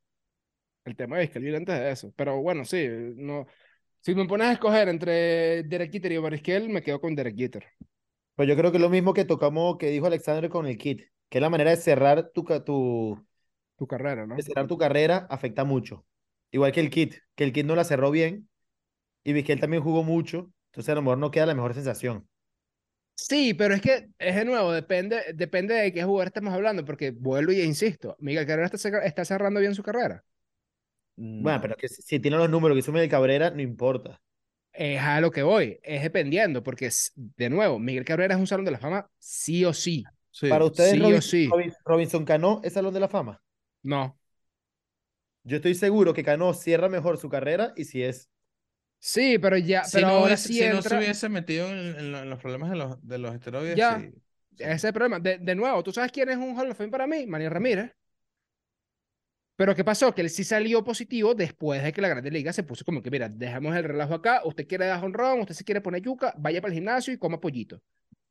El 0.85 0.97
tema 0.97 1.17
de 1.17 1.23
Vizquel 1.23 1.43
viene 1.43 1.59
antes 1.59 1.79
de 1.79 1.91
eso. 1.91 2.13
Pero 2.17 2.41
bueno, 2.43 2.65
sí, 2.65 2.87
no. 3.17 3.47
Si 4.05 4.15
me 4.15 4.27
pones 4.27 4.49
a 4.49 4.53
escoger 4.53 4.89
entre 4.89 5.63
Derek 5.65 5.93
Jeter 5.93 6.13
y 6.13 6.19
Vizquel, 6.19 6.69
me 6.69 6.83
quedo 6.83 7.01
con 7.01 7.15
Derek 7.17 7.37
Jeter. 7.37 7.65
Pues 8.35 8.49
yo 8.49 8.57
creo 8.57 8.71
que 8.71 8.79
es 8.79 8.83
lo 8.83 8.89
mismo 8.91 9.15
que 9.15 9.25
tocamos, 9.25 9.77
que 9.79 9.89
dijo 9.91 10.07
Alexander 10.07 10.49
con 10.51 10.67
el 10.67 10.79
kit, 10.79 11.03
que 11.29 11.41
la 11.41 11.51
manera 11.51 11.71
de 11.71 11.77
cerrar 11.77 12.31
tu, 12.33 12.45
tu, 12.65 13.27
Tu 13.77 13.87
carrera, 13.87 14.27
¿no? 14.27 14.37
de 14.37 14.43
cerrar 14.43 14.67
tu 14.67 14.79
carrera 14.79 15.27
afecta 15.31 15.65
mucho. 15.65 16.05
Igual 16.51 16.73
que 16.73 16.81
el 16.81 16.91
kit, 16.91 17.15
que 17.35 17.45
el 17.45 17.53
kit 17.53 17.65
no 17.67 17.75
la 17.77 17.85
cerró 17.85 18.11
bien 18.11 18.49
y 19.25 19.33
Vizquel 19.35 19.61
también 19.61 19.83
jugó 19.83 20.05
mucho, 20.05 20.53
entonces 20.69 20.91
a 20.93 20.97
lo 20.97 21.03
mejor 21.03 21.19
no 21.19 21.31
queda 21.33 21.47
la 21.47 21.55
mejor 21.55 21.75
sensación. 21.75 22.29
Sí, 23.15 23.55
pero 23.55 23.75
es 23.75 23.81
que 23.83 24.09
es 24.19 24.35
de 24.37 24.45
nuevo, 24.45 24.73
depende, 24.73 25.23
depende 25.35 25.75
de 25.75 25.93
qué 25.93 26.03
jugador 26.05 26.27
estamos 26.29 26.53
hablando, 26.53 26.85
porque 26.85 27.11
vuelvo 27.13 27.53
y 27.53 27.61
insisto, 27.63 28.17
Miguel 28.19 28.49
está, 28.65 28.79
cerra- 28.79 29.05
está 29.05 29.25
cerrando 29.25 29.61
bien 29.61 29.75
su 29.75 29.83
carrera. 29.83 30.25
Bueno, 31.17 31.59
No. 31.59 31.63
pero 31.63 31.77
que 31.77 31.89
si, 31.89 32.03
si 32.03 32.21
tiene 32.21 32.37
los 32.37 32.51
números 32.51 32.75
que 32.75 32.81
hizo 32.81 32.93
Miguel 32.93 33.09
Cabrera, 33.11 33.51
no 33.51 33.61
importa. 33.63 34.21
Es 34.73 35.01
a 35.01 35.21
lo 35.21 35.31
que 35.31 35.43
voy, 35.43 35.79
es 35.83 36.03
dependiendo, 36.03 36.63
porque 36.63 36.87
es- 36.87 37.13
de 37.15 37.51
nuevo, 37.51 37.79
Miguel 37.79 38.05
Cabrera 38.05 38.35
es 38.35 38.41
un 38.41 38.47
salón 38.47 38.65
de 38.65 38.71
la 38.73 38.79
fama, 38.79 39.11
sí 39.19 39.65
o 39.65 39.73
sí. 39.75 40.05
Sí. 40.31 40.49
Para 40.49 40.65
ustedes, 40.65 40.93
sí 40.93 41.03
o 41.03 41.21
sí. 41.21 41.49
Robin- 41.49 41.75
Robinson 41.85 42.25
Cano 42.25 42.61
es 42.65 42.73
Salón 42.73 42.95
de 42.95 43.01
la 43.01 43.09
Fama. 43.09 43.43
No. 43.83 44.19
Yo 45.45 45.57
estoy 45.57 45.75
seguro 45.75 46.15
que 46.15 46.25
Cano 46.25 46.55
cierra 46.55 46.89
mejor 46.89 47.19
su 47.19 47.29
carrera 47.29 47.75
y 47.77 47.85
si 47.85 48.03
es. 48.03 48.31
Sí, 48.99 49.39
pero 49.39 49.59
ya, 49.59 49.85
Si 49.85 49.97
pero 49.97 50.07
no, 50.07 50.13
ahora 50.15 50.27
hubiese, 50.27 50.49
sí 50.49 50.55
si 50.55 50.69
no 50.69 50.81
se 50.81 50.97
hubiese 50.97 51.29
metido 51.29 51.69
en, 51.69 51.79
en 51.99 52.13
lo- 52.13 52.21
en 52.23 52.31
los 52.31 52.39
problemas 52.41 52.71
de 52.71 52.77
los, 52.77 53.07
de 53.07 53.19
los 53.19 53.35
esteroides, 53.35 53.77
Ya. 53.77 54.03
Ese 54.59 54.73
es 54.73 54.85
el 54.85 54.93
problema. 54.93 55.19
De, 55.19 55.39
de 55.39 55.55
nuevo, 55.55 55.83
¿tú 55.83 55.93
sabes 55.93 56.13
quién 56.13 56.29
es 56.29 56.37
un 56.37 56.57
Hall 56.59 56.71
of 56.71 56.77
Fame 56.79 56.91
para 56.91 57.07
mí? 57.07 57.27
Manny 57.27 57.49
Ramírez. 57.49 57.93
Pero 59.63 59.77
¿qué 59.77 59.85
pasó? 59.85 60.13
Que 60.13 60.23
él 60.23 60.29
sí 60.31 60.43
salió 60.43 60.83
positivo 60.83 61.37
después 61.37 61.85
de 61.85 61.93
que 61.93 62.01
la 62.01 62.09
Grande 62.09 62.33
Liga 62.33 62.53
se 62.53 62.65
puso 62.65 62.85
como 62.85 63.01
que, 63.01 63.13
mira, 63.13 63.29
dejamos 63.29 63.77
el 63.77 63.85
relajo 63.85 64.13
acá, 64.13 64.43
usted 64.45 64.67
quiere 64.67 64.87
dar 64.87 65.05
honrón, 65.05 65.39
usted 65.39 65.55
se 65.55 65.63
quiere 65.63 65.81
poner 65.81 66.03
yuca, 66.03 66.35
vaya 66.37 66.61
para 66.61 66.73
el 66.73 66.79
gimnasio 66.79 67.15
y 67.15 67.17
coma 67.17 67.41
pollito. 67.41 67.81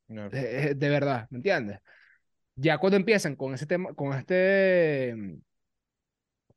Claro. 0.10 0.30
Eh, 0.36 0.72
eh, 0.72 0.76
de 0.76 0.90
verdad, 0.90 1.28
¿me 1.30 1.38
entiendes? 1.38 1.80
Ya 2.56 2.78
cuando 2.80 2.98
empiezan 2.98 3.38
con 3.38 3.54
ese 3.54 3.66
tema, 3.66 3.94
con 3.94 4.12
este... 4.12 5.14
mm, 5.16 5.36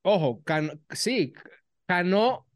Ojo, 0.03 0.43
Cano, 0.43 0.73
sí, 0.91 1.33
Cano, 1.87 2.49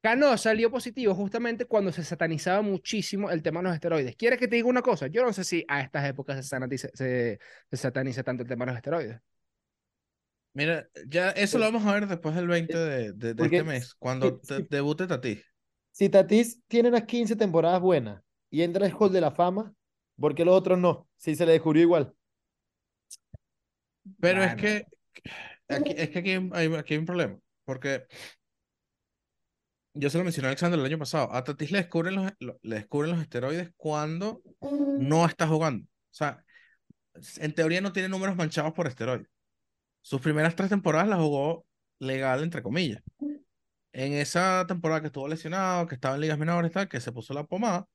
Cano 0.00 0.36
salió 0.36 0.72
positivo 0.72 1.14
justamente 1.14 1.66
cuando 1.66 1.92
se 1.92 2.02
satanizaba 2.02 2.62
muchísimo 2.62 3.30
el 3.30 3.44
tema 3.44 3.60
de 3.60 3.64
los 3.68 3.74
esteroides. 3.74 4.16
¿Quieres 4.16 4.40
que 4.40 4.48
te 4.48 4.56
diga 4.56 4.66
una 4.66 4.82
cosa? 4.82 5.06
Yo 5.06 5.22
no 5.24 5.32
sé 5.32 5.44
si 5.44 5.64
a 5.68 5.82
estas 5.82 6.04
épocas 6.08 6.44
se 6.44 6.78
se, 6.78 7.38
se 7.70 7.76
sataniza 7.76 8.24
tanto 8.24 8.42
el 8.42 8.48
tema 8.48 8.64
de 8.64 8.72
los 8.72 8.76
esteroides. 8.78 9.20
Mira, 10.56 10.88
ya 11.06 11.32
eso 11.32 11.58
lo 11.58 11.66
vamos 11.66 11.84
a 11.84 11.92
ver 11.92 12.06
después 12.06 12.34
del 12.34 12.48
20 12.48 12.78
de, 12.78 13.12
de, 13.12 13.12
de 13.12 13.34
Porque 13.34 13.58
este 13.58 13.68
mes, 13.68 13.94
cuando 13.98 14.40
te- 14.40 14.66
debute 14.70 15.06
Tatis. 15.06 15.44
Si 15.92 16.08
Tatis 16.08 16.62
tiene 16.66 16.88
unas 16.88 17.04
15 17.04 17.36
temporadas 17.36 17.78
buenas 17.78 18.22
y 18.48 18.62
entra 18.62 18.86
al 18.86 18.94
Hall 18.98 19.12
de 19.12 19.20
la 19.20 19.30
Fama, 19.30 19.74
¿por 20.18 20.34
qué 20.34 20.46
los 20.46 20.54
otros 20.54 20.78
no? 20.78 21.10
Si 21.18 21.36
se 21.36 21.44
le 21.44 21.52
descubrió 21.52 21.82
igual. 21.82 22.14
Pero 24.18 24.42
es 24.42 24.54
que 24.54 24.86
aquí, 25.68 25.92
es 25.94 26.08
que 26.08 26.18
aquí 26.20 26.30
hay, 26.30 26.74
aquí 26.74 26.94
hay 26.94 26.98
un 27.00 27.04
problema, 27.06 27.38
porque 27.66 28.06
yo 29.92 30.08
se 30.08 30.16
lo 30.16 30.24
mencioné 30.24 30.46
a 30.46 30.50
Alexander 30.52 30.80
el 30.80 30.86
año 30.86 30.98
pasado, 30.98 31.30
a 31.34 31.44
Tatis 31.44 31.70
le 31.70 31.78
descubren 31.82 32.14
los, 32.14 32.32
lo- 32.38 32.58
le 32.62 32.76
descubren 32.76 33.10
los 33.10 33.20
esteroides 33.20 33.72
cuando 33.76 34.40
no 34.62 35.26
está 35.26 35.46
jugando. 35.46 35.84
O 35.84 36.14
sea, 36.14 36.42
en 37.36 37.54
teoría 37.54 37.82
no 37.82 37.92
tiene 37.92 38.08
números 38.08 38.36
manchados 38.36 38.72
por 38.72 38.86
esteroides. 38.86 39.28
Sus 40.06 40.20
primeras 40.20 40.54
tres 40.54 40.68
temporadas 40.68 41.08
las 41.08 41.18
jugó 41.18 41.66
legal, 41.98 42.40
entre 42.44 42.62
comillas. 42.62 43.02
En 43.92 44.12
esa 44.12 44.64
temporada 44.68 45.00
que 45.00 45.08
estuvo 45.08 45.26
lesionado, 45.26 45.88
que 45.88 45.96
estaba 45.96 46.14
en 46.14 46.20
ligas 46.20 46.38
menores, 46.38 46.70
tal, 46.70 46.88
que 46.88 47.00
se 47.00 47.10
puso 47.10 47.34
la 47.34 47.42
pomada, 47.44 47.88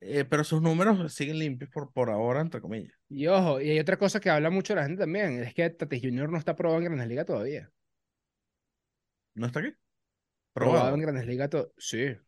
eh, 0.00 0.24
pero 0.24 0.44
sus 0.44 0.62
números 0.62 1.12
siguen 1.12 1.40
limpios 1.40 1.68
por, 1.68 1.92
por 1.92 2.10
ahora, 2.10 2.40
entre 2.42 2.60
comillas. 2.60 2.94
Y 3.08 3.26
ojo, 3.26 3.60
y 3.60 3.70
hay 3.70 3.80
otra 3.80 3.96
cosa 3.96 4.20
que 4.20 4.30
habla 4.30 4.50
mucho 4.50 4.72
la 4.76 4.84
gente 4.84 5.00
también, 5.00 5.42
es 5.42 5.52
que 5.52 5.68
Tatis 5.70 6.00
Jr. 6.00 6.30
no 6.30 6.38
está 6.38 6.54
probado 6.54 6.78
en 6.78 6.84
Grandes 6.84 7.08
Ligas 7.08 7.26
todavía. 7.26 7.72
¿No 9.34 9.46
está 9.46 9.58
aquí? 9.58 9.74
Probado 10.52 10.78
Probado. 10.78 10.94
en 10.94 11.00
Grandes 11.02 11.26
Ligas, 11.26 11.50
sí. 11.76 12.06
O 12.12 12.20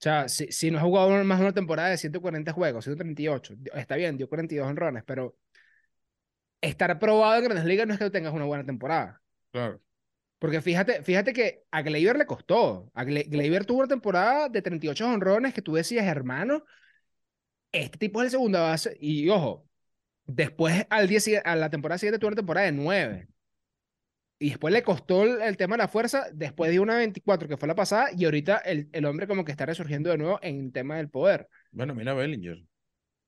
sea, 0.00 0.28
si, 0.28 0.50
si 0.52 0.70
no 0.70 0.78
ha 0.78 0.82
jugado 0.82 1.10
más 1.24 1.38
de 1.38 1.44
una 1.44 1.54
temporada 1.54 1.88
de 1.88 1.98
140 1.98 2.52
juegos, 2.52 2.84
138, 2.84 3.54
di- 3.56 3.70
está 3.74 3.96
bien, 3.96 4.16
dio 4.16 4.28
42 4.28 4.68
honrones, 4.68 5.02
pero 5.04 5.36
estar 6.60 6.98
probado 6.98 7.36
en 7.38 7.44
Grandes 7.44 7.64
Ligas 7.64 7.86
no 7.86 7.94
es 7.94 7.98
que 7.98 8.10
tengas 8.10 8.32
una 8.34 8.44
buena 8.44 8.64
temporada. 8.64 9.20
Claro. 9.52 9.80
Porque 10.38 10.60
fíjate, 10.60 11.02
fíjate 11.02 11.32
que 11.32 11.64
a 11.70 11.82
Gleyber 11.82 12.16
le 12.16 12.26
costó. 12.26 12.90
A 12.94 13.04
Gle- 13.04 13.28
Gleyber 13.28 13.64
tuvo 13.64 13.78
una 13.80 13.88
temporada 13.88 14.48
de 14.48 14.62
38 14.62 15.06
honrones 15.08 15.52
que 15.52 15.62
tú 15.62 15.74
decías, 15.74 16.06
hermano, 16.06 16.64
este 17.72 17.98
tipo 17.98 18.20
es 18.20 18.26
el 18.26 18.30
segunda 18.32 18.60
base. 18.62 18.96
Y 19.00 19.28
ojo, 19.28 19.66
después 20.26 20.86
al 20.90 21.08
día, 21.08 21.20
a 21.44 21.56
la 21.56 21.70
temporada 21.70 21.98
siguiente 21.98 22.18
tuvo 22.18 22.28
una 22.28 22.36
temporada 22.36 22.66
de 22.66 22.72
9. 22.72 23.28
Y 24.40 24.50
después 24.50 24.72
le 24.72 24.84
costó 24.84 25.24
el, 25.24 25.42
el 25.42 25.56
tema 25.56 25.74
de 25.76 25.78
la 25.82 25.88
fuerza, 25.88 26.26
después 26.32 26.70
de 26.70 26.78
una 26.78 26.96
24 26.96 27.48
que 27.48 27.56
fue 27.56 27.66
la 27.66 27.74
pasada, 27.74 28.10
y 28.16 28.24
ahorita 28.24 28.58
el, 28.58 28.88
el 28.92 29.04
hombre 29.04 29.26
como 29.26 29.44
que 29.44 29.50
está 29.50 29.66
resurgiendo 29.66 30.10
de 30.10 30.18
nuevo 30.18 30.38
en 30.42 30.66
el 30.66 30.72
tema 30.72 30.96
del 30.98 31.10
poder. 31.10 31.48
Bueno, 31.72 31.94
mira 31.94 32.14
Bellinger. 32.14 32.62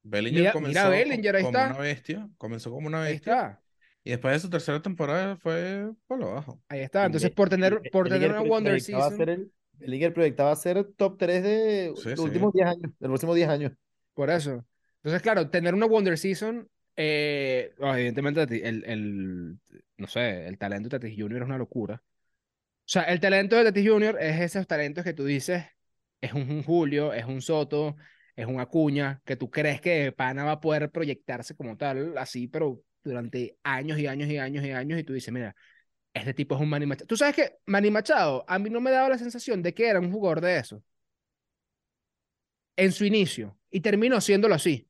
Bellinger 0.03 0.41
Mira- 0.41 0.53
comenzó 0.53 0.71
mira 0.71 0.89
Bellinger, 0.89 1.37
ahí 1.37 1.43
como 1.43 1.59
está. 1.59 1.71
una 1.71 1.79
bestia, 1.79 2.29
comenzó 2.39 2.71
como 2.71 2.87
una 2.87 3.03
Ahí 3.03 3.13
bestia 3.13 3.33
está, 3.35 3.63
y 4.05 4.11
después 4.11 4.33
de 4.35 4.41
su 4.41 4.51
tercera 4.51 4.81
temporada 4.83 5.37
fue 5.37 5.91
por 6.07 6.19
lo 6.19 6.33
bajo. 6.33 6.63
ahí 6.69 6.81
está. 6.81 7.05
Entonces, 7.05 7.31
Be- 7.31 7.35
por 7.35 7.49
tener, 7.49 7.81
por 7.91 8.09
tener 8.09 8.31
una 8.31 8.41
Wonder 8.43 8.73
proyectaba 8.73 9.11
Season, 9.11 9.29
el, 9.29 9.53
Bellinger 9.75 10.13
proyectaba 10.15 10.57
ser 10.57 10.85
top 10.97 11.19
3 11.19 11.43
de 11.43 11.93
Sí, 11.97 12.11
los 12.11 12.19
sí. 12.19 12.25
últimos 12.25 12.53
10 12.53 12.67
años, 12.67 12.83
de 12.83 12.89
los 13.01 13.11
próximos 13.11 13.37
10 13.37 13.49
años. 13.49 13.73
Por 14.15 14.31
eso. 14.31 14.65
Entonces, 14.97 15.23
claro, 15.23 15.49
tener 15.51 15.75
una 15.75 15.87
Wonder 15.87 16.19
Season, 16.19 16.69
eh, 16.97 17.75
oh, 17.79 17.95
evidentemente, 17.95 18.43
el, 18.69 18.85
el, 18.85 19.59
no 19.97 20.07
sé, 20.07 20.47
el 20.47 20.59
talento 20.59 20.89
de 20.89 20.99
Tatis 20.99 21.17
Jr. 21.19 21.39
es 21.43 21.47
una 21.47 21.59
locura. 21.59 22.03
O 22.05 22.93
sea, 22.93 23.03
el 23.05 23.21
talento 23.21 23.57
de 23.57 23.65
Tatis 23.65 23.89
Jr. 23.89 24.17
es 24.21 24.41
esos 24.41 24.67
talentos 24.67 25.05
que 25.05 25.15
tú 25.15 25.25
dices, 25.25 25.65
es 26.21 26.33
un, 26.35 26.51
un 26.51 26.63
Julio, 26.63 27.13
es 27.15 27.25
un 27.25 27.41
Soto, 27.41 27.97
es 28.41 28.47
un 28.47 28.61
Acuña, 28.61 29.21
que 29.25 29.37
tú 29.37 29.51
crees 29.51 29.81
que 29.81 30.13
Pana 30.13 30.45
va 30.45 30.53
a 30.53 30.61
poder 30.61 30.91
proyectarse 30.91 31.55
como 31.55 31.77
tal, 31.77 32.17
así, 32.17 32.49
pero 32.49 32.83
durante 33.05 33.59
años 33.63 33.99
y 33.99 34.07
años 34.07 34.31
y 34.31 34.39
años 34.39 34.65
y 34.65 34.71
años, 34.71 34.99
y 34.99 35.05
tú 35.05 35.13
dices, 35.13 35.33
mira, 35.33 35.55
este 36.15 36.35
tipo 36.35 36.55
es 36.55 36.61
un 36.61 36.69
Manny 36.71 36.87
Machado. 36.87 37.07
Tú 37.07 37.17
sabes 37.17 37.37
que 37.37 37.59
Manny 37.67 37.91
Machado, 37.91 38.45
a 38.49 38.59
mí 38.59 38.71
no 38.71 38.81
me 38.81 38.91
daba 38.91 39.11
la 39.11 39.19
sensación 39.19 39.63
de 39.63 39.75
que 39.75 39.89
era 39.89 40.01
un 40.01 40.11
jugador 40.11 40.41
de 40.41 40.59
eso 40.59 40.83
en 42.77 42.93
su 42.93 43.05
inicio 43.05 43.59
y 43.71 43.81
terminó 43.81 44.21
siéndolo 44.21 44.55
así. 44.55 44.89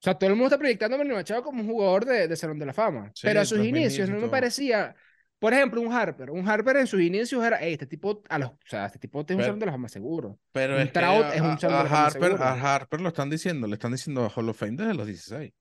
O 0.00 0.04
sea, 0.04 0.14
todo 0.14 0.28
el 0.28 0.36
mundo 0.36 0.48
está 0.48 0.58
proyectando 0.58 0.96
a 0.96 0.98
Manny 0.98 1.14
Machado 1.14 1.42
como 1.42 1.62
un 1.62 1.68
jugador 1.68 2.04
de, 2.04 2.28
de 2.28 2.36
Salón 2.36 2.58
de 2.58 2.66
la 2.66 2.74
Fama. 2.74 3.10
Sí, 3.14 3.26
pero 3.26 3.40
a 3.40 3.44
sus 3.46 3.56
2000 3.56 3.76
inicios 3.76 4.10
no 4.10 4.18
me 4.18 4.28
parecía. 4.28 4.94
Por 5.38 5.52
ejemplo, 5.52 5.80
un 5.80 5.92
Harper. 5.92 6.30
Un 6.30 6.48
Harper 6.48 6.76
en 6.78 6.86
sus 6.86 7.00
inicios 7.02 7.44
era, 7.44 7.58
"Ey, 7.62 7.74
este 7.74 7.86
tipo, 7.86 8.22
a 8.28 8.38
los, 8.38 8.50
o 8.50 8.58
sea, 8.66 8.86
este 8.86 8.98
tipo 8.98 9.18
es 9.20 9.22
un 9.22 9.26
Pero- 9.36 9.42
Salón 9.44 9.58
de 9.58 9.66
la 9.66 9.72
Fama 9.72 9.88
seguro. 9.88 10.38
Pero 10.52 10.76
Un 10.76 10.80
es 10.82 10.90
que 10.92 10.98
a, 11.00 11.34
es 11.34 11.40
un 11.40 11.46
a- 11.50 11.58
Salón 11.58 11.76
de 11.76 11.80
a 11.80 11.82
la 11.82 11.88
Fama 11.90 12.06
Harper, 12.06 12.22
seguro. 12.22 12.44
a 12.44 12.74
Harper 12.74 13.00
lo 13.00 13.08
están 13.08 13.30
diciendo, 13.30 13.66
le 13.66 13.74
están 13.74 13.92
diciendo 13.92 14.24
a 14.24 14.30
Hall 14.30 14.48
of 14.48 14.56
Fame 14.58 14.76
desde 14.76 14.94
los 14.94 15.06
16. 15.06 15.52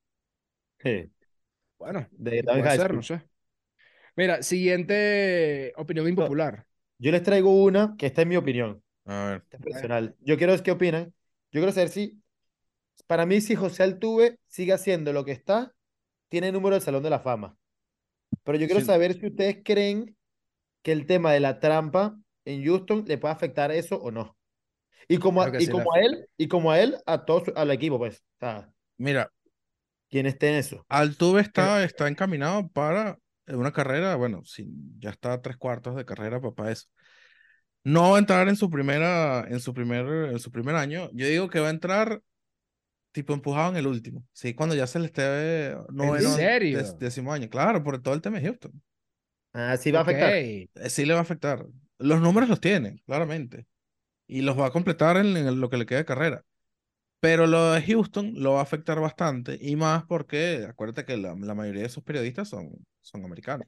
Sí, 0.80 1.12
Bueno, 1.80 2.08
de 2.12 2.44
puede 2.44 2.72
ser, 2.78 2.94
no 2.94 3.04
sé. 3.04 3.22
Mira, 4.16 4.42
siguiente 4.44 5.74
opinión 5.76 6.08
impopular. 6.08 6.66
Yo 7.00 7.12
les 7.12 7.24
traigo 7.24 7.64
una 7.64 7.96
que 7.98 8.06
esta 8.06 8.22
es 8.22 8.28
mi 8.28 8.38
opinión. 8.38 8.82
A 9.06 9.26
ver, 9.26 9.38
Esta 9.44 9.58
es 9.58 9.64
personal. 9.64 10.16
Yo 10.22 10.38
quiero 10.38 10.54
ver 10.54 10.64
qué 10.64 10.72
opinan. 10.72 11.06
Yo 11.52 11.60
quiero 11.60 11.72
saber 11.74 11.90
si, 11.90 12.22
para 13.08 13.26
mí, 13.26 13.42
si 13.42 13.56
José 13.56 13.84
Altuve 13.84 14.40
sigue 14.48 14.72
haciendo 14.72 15.12
lo 15.12 15.26
que 15.26 15.32
está, 15.34 15.74
tiene 16.30 16.52
número 16.54 16.76
del 16.76 16.84
Salón 16.84 17.04
de 17.04 17.10
la 17.10 17.20
Fama. 17.20 17.58
Pero 18.44 18.58
yo 18.58 18.66
quiero 18.68 18.82
Sí. 18.82 18.88
saber 18.88 19.20
si 19.20 19.28
ustedes 19.28 19.60
creen 19.64 20.16
que 20.82 20.92
el 20.92 21.06
tema 21.06 21.32
de 21.32 21.40
la 21.40 21.60
trampa 21.60 22.18
en 22.46 22.64
Houston 22.66 23.06
le 23.08 23.18
puede 23.18 23.34
afectar 23.34 23.72
eso 23.72 23.96
o 23.98 24.12
no. 24.12 24.38
Y 25.08 25.18
como 25.18 25.42
a, 25.42 25.50
y 25.58 25.66
sí 25.66 25.72
como 25.72 25.94
a 25.94 26.00
él, 26.00 26.28
y 26.38 26.48
como 26.48 26.72
a 26.72 26.80
él, 26.80 26.98
a 27.06 27.26
todo 27.26 27.44
al 27.56 27.72
equipo, 27.72 27.98
pues. 27.98 28.18
O 28.18 28.40
sea, 28.40 28.70
mira, 28.98 29.32
quien 30.10 30.26
esté 30.26 30.50
en 30.50 30.56
eso. 30.56 30.86
Altuve 30.90 31.42
está, 31.42 31.84
está 31.84 32.08
encaminado 32.08 32.68
para 32.70 33.18
una 33.48 33.72
carrera, 33.72 34.16
bueno, 34.16 34.42
sí, 34.46 34.70
ya 35.00 35.10
está 35.10 35.34
a 35.34 35.42
tres 35.42 35.58
cuartos 35.58 35.96
de 35.96 36.06
carrera 36.06 36.40
para 36.40 36.72
eso. 36.72 36.88
No 37.84 38.12
va 38.12 38.16
a 38.16 38.20
entrar 38.20 38.48
en 38.48 38.56
su 38.56 38.70
primera, 38.70 39.46
en 39.50 39.60
su 39.60 39.74
primer, 39.74 40.06
en 40.32 40.40
su 40.40 40.52
primer 40.52 40.76
año. 40.76 41.10
Yo 41.14 41.28
digo 41.28 41.50
que 41.50 41.60
va 41.60 41.68
a 41.68 41.72
entrar 41.72 42.22
tipo 43.14 43.34
empujado 43.36 43.72
en 43.72 43.78
el 43.78 43.88
último. 43.88 44.26
Sí, 44.34 44.56
cuando 44.56 44.76
ya 44.76 44.88
se 44.88 45.00
le 45.00 45.08
esté 45.08 45.76
noveno, 45.90 46.38
serio? 46.38 46.72
dec- 46.72 46.98
décimo 46.98 47.34
año. 47.34 47.50
Claro, 47.50 47.84
por 47.84 48.02
todo 48.04 48.16
el 48.16 48.22
tema 48.24 48.40
de 48.40 48.48
Houston. 48.48 48.84
Ah, 49.54 49.78
sí 49.78 49.92
va 49.92 50.00
a 50.00 50.02
afectar. 50.04 50.40
Eh, 50.76 50.90
Sí 50.90 51.06
le 51.06 51.14
va 51.14 51.20
a 51.20 51.24
afectar. 51.24 51.66
Los 52.00 52.22
números 52.22 52.50
los 52.50 52.60
tiene, 52.62 53.02
claramente. 53.06 53.68
Y 54.28 54.42
los 54.42 54.60
va 54.60 54.68
a 54.68 54.72
completar 54.72 55.18
en, 55.18 55.38
en 55.38 55.62
lo 55.62 55.70
que 55.70 55.78
le 55.78 55.86
queda 55.86 56.00
de 56.00 56.06
carrera. 56.06 56.46
Pero 57.22 57.48
lo 57.48 57.72
de 57.74 57.82
Houston 57.84 58.34
lo 58.38 58.54
va 58.54 58.62
a 58.62 58.64
afectar 58.64 59.00
bastante. 59.02 59.58
Y 59.62 59.76
más 59.78 60.06
porque, 60.06 60.68
acuérdate 60.70 61.06
que 61.06 61.18
la, 61.18 61.36
la 61.36 61.56
mayoría 61.56 61.82
de 61.84 61.88
esos 61.88 62.04
periodistas 62.06 62.50
son, 62.50 62.72
son 63.02 63.26
americanos. 63.26 63.68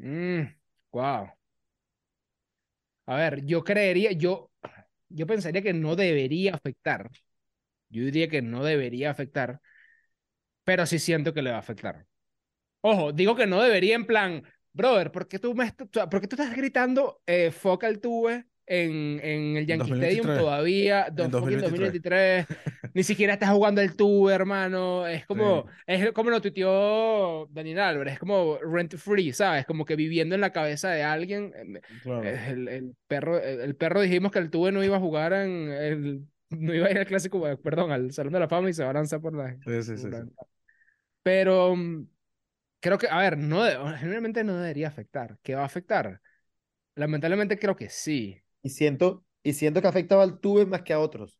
Mm, 0.00 0.54
wow. 0.92 1.32
A 3.06 3.16
ver, 3.16 3.44
yo 3.46 3.62
creería, 3.64 4.12
yo, 4.12 4.50
yo 5.08 5.26
pensaría 5.26 5.62
que 5.62 5.72
no 5.74 5.96
debería 5.96 6.54
afectar. 6.54 7.10
Yo 7.88 8.04
diría 8.04 8.28
que 8.28 8.42
no 8.42 8.64
debería 8.64 9.10
afectar, 9.10 9.60
pero 10.64 10.86
sí 10.86 10.98
siento 10.98 11.32
que 11.32 11.42
le 11.42 11.50
va 11.50 11.56
a 11.56 11.60
afectar. 11.60 12.06
Ojo, 12.80 13.12
digo 13.12 13.34
que 13.36 13.46
no 13.46 13.62
debería 13.62 13.94
en 13.94 14.06
plan, 14.06 14.42
brother, 14.72 15.10
¿por 15.12 15.28
qué 15.28 15.38
tú, 15.38 15.54
me 15.54 15.64
est- 15.66 15.80
¿por 15.82 16.20
qué 16.20 16.28
tú 16.28 16.36
estás 16.36 16.54
gritando 16.56 17.20
eh, 17.26 17.50
Focal 17.50 18.00
Tube 18.00 18.44
en, 18.68 19.20
en 19.22 19.56
el 19.56 19.66
Yankee 19.66 19.92
Stadium 19.92 20.26
2023. 20.26 20.38
todavía? 20.38 21.06
do- 21.12 21.24
En 21.24 21.30
fucking 21.32 21.60
2023. 21.60 22.46
2023. 22.48 22.92
Ni 22.94 23.02
siquiera 23.02 23.32
estás 23.34 23.50
jugando 23.50 23.80
el 23.80 23.94
Tube, 23.96 24.32
hermano. 24.32 25.06
Es 25.06 25.26
como, 25.26 25.66
es 25.86 26.12
como 26.12 26.30
lo 26.30 26.40
tuiteó 26.40 27.46
Daniel 27.50 27.80
Álvarez, 27.80 28.14
es 28.14 28.18
como 28.20 28.58
rent 28.58 28.96
free, 28.96 29.32
¿sabes? 29.32 29.66
Como 29.66 29.84
que 29.84 29.96
viviendo 29.96 30.34
en 30.34 30.40
la 30.40 30.52
cabeza 30.52 30.90
de 30.90 31.02
alguien. 31.02 31.52
eh, 31.56 31.80
Claro. 32.02 32.22
El, 32.24 32.68
el 32.68 32.94
perro, 33.06 33.38
el, 33.40 33.74
perro 33.76 34.00
dijimos 34.00 34.32
que 34.32 34.38
el 34.40 34.50
Tuve 34.50 34.72
no 34.72 34.82
iba 34.84 34.96
a 34.96 35.00
jugar 35.00 35.32
en 35.32 35.70
el, 35.70 36.22
no 36.50 36.74
iba 36.74 36.86
a 36.86 36.90
ir 36.90 36.98
al 36.98 37.06
clásico, 37.06 37.42
perdón, 37.62 37.90
al 37.92 38.12
Salón 38.12 38.32
de 38.32 38.40
la 38.40 38.48
Fama 38.48 38.70
y 38.70 38.74
se 38.74 38.84
va 38.84 38.90
a 38.90 38.94
lanzar 38.94 39.20
por 39.20 39.34
la, 39.34 39.56
Sí, 39.64 39.82
sí, 39.82 39.96
sí, 39.98 40.02
por 40.02 40.10
la 40.10 40.18
sí. 40.18 40.24
ventana. 40.24 40.48
Pero 41.22 41.76
mm, 41.76 42.08
creo 42.80 42.98
que, 42.98 43.08
a 43.08 43.18
ver, 43.18 43.38
no, 43.38 43.62
generalmente 43.98 44.44
no 44.44 44.56
debería 44.56 44.88
afectar. 44.88 45.38
¿Qué 45.42 45.54
va 45.54 45.62
a 45.62 45.66
afectar? 45.66 46.20
Lamentablemente 46.94 47.58
creo 47.58 47.76
que 47.76 47.88
sí. 47.90 48.40
Y 48.62 48.70
siento, 48.70 49.24
y 49.42 49.52
siento 49.52 49.80
que 49.82 49.88
afectaba 49.88 50.22
al 50.22 50.40
Tuve 50.40 50.66
más 50.66 50.82
que 50.82 50.92
a 50.92 51.00
otros. 51.00 51.38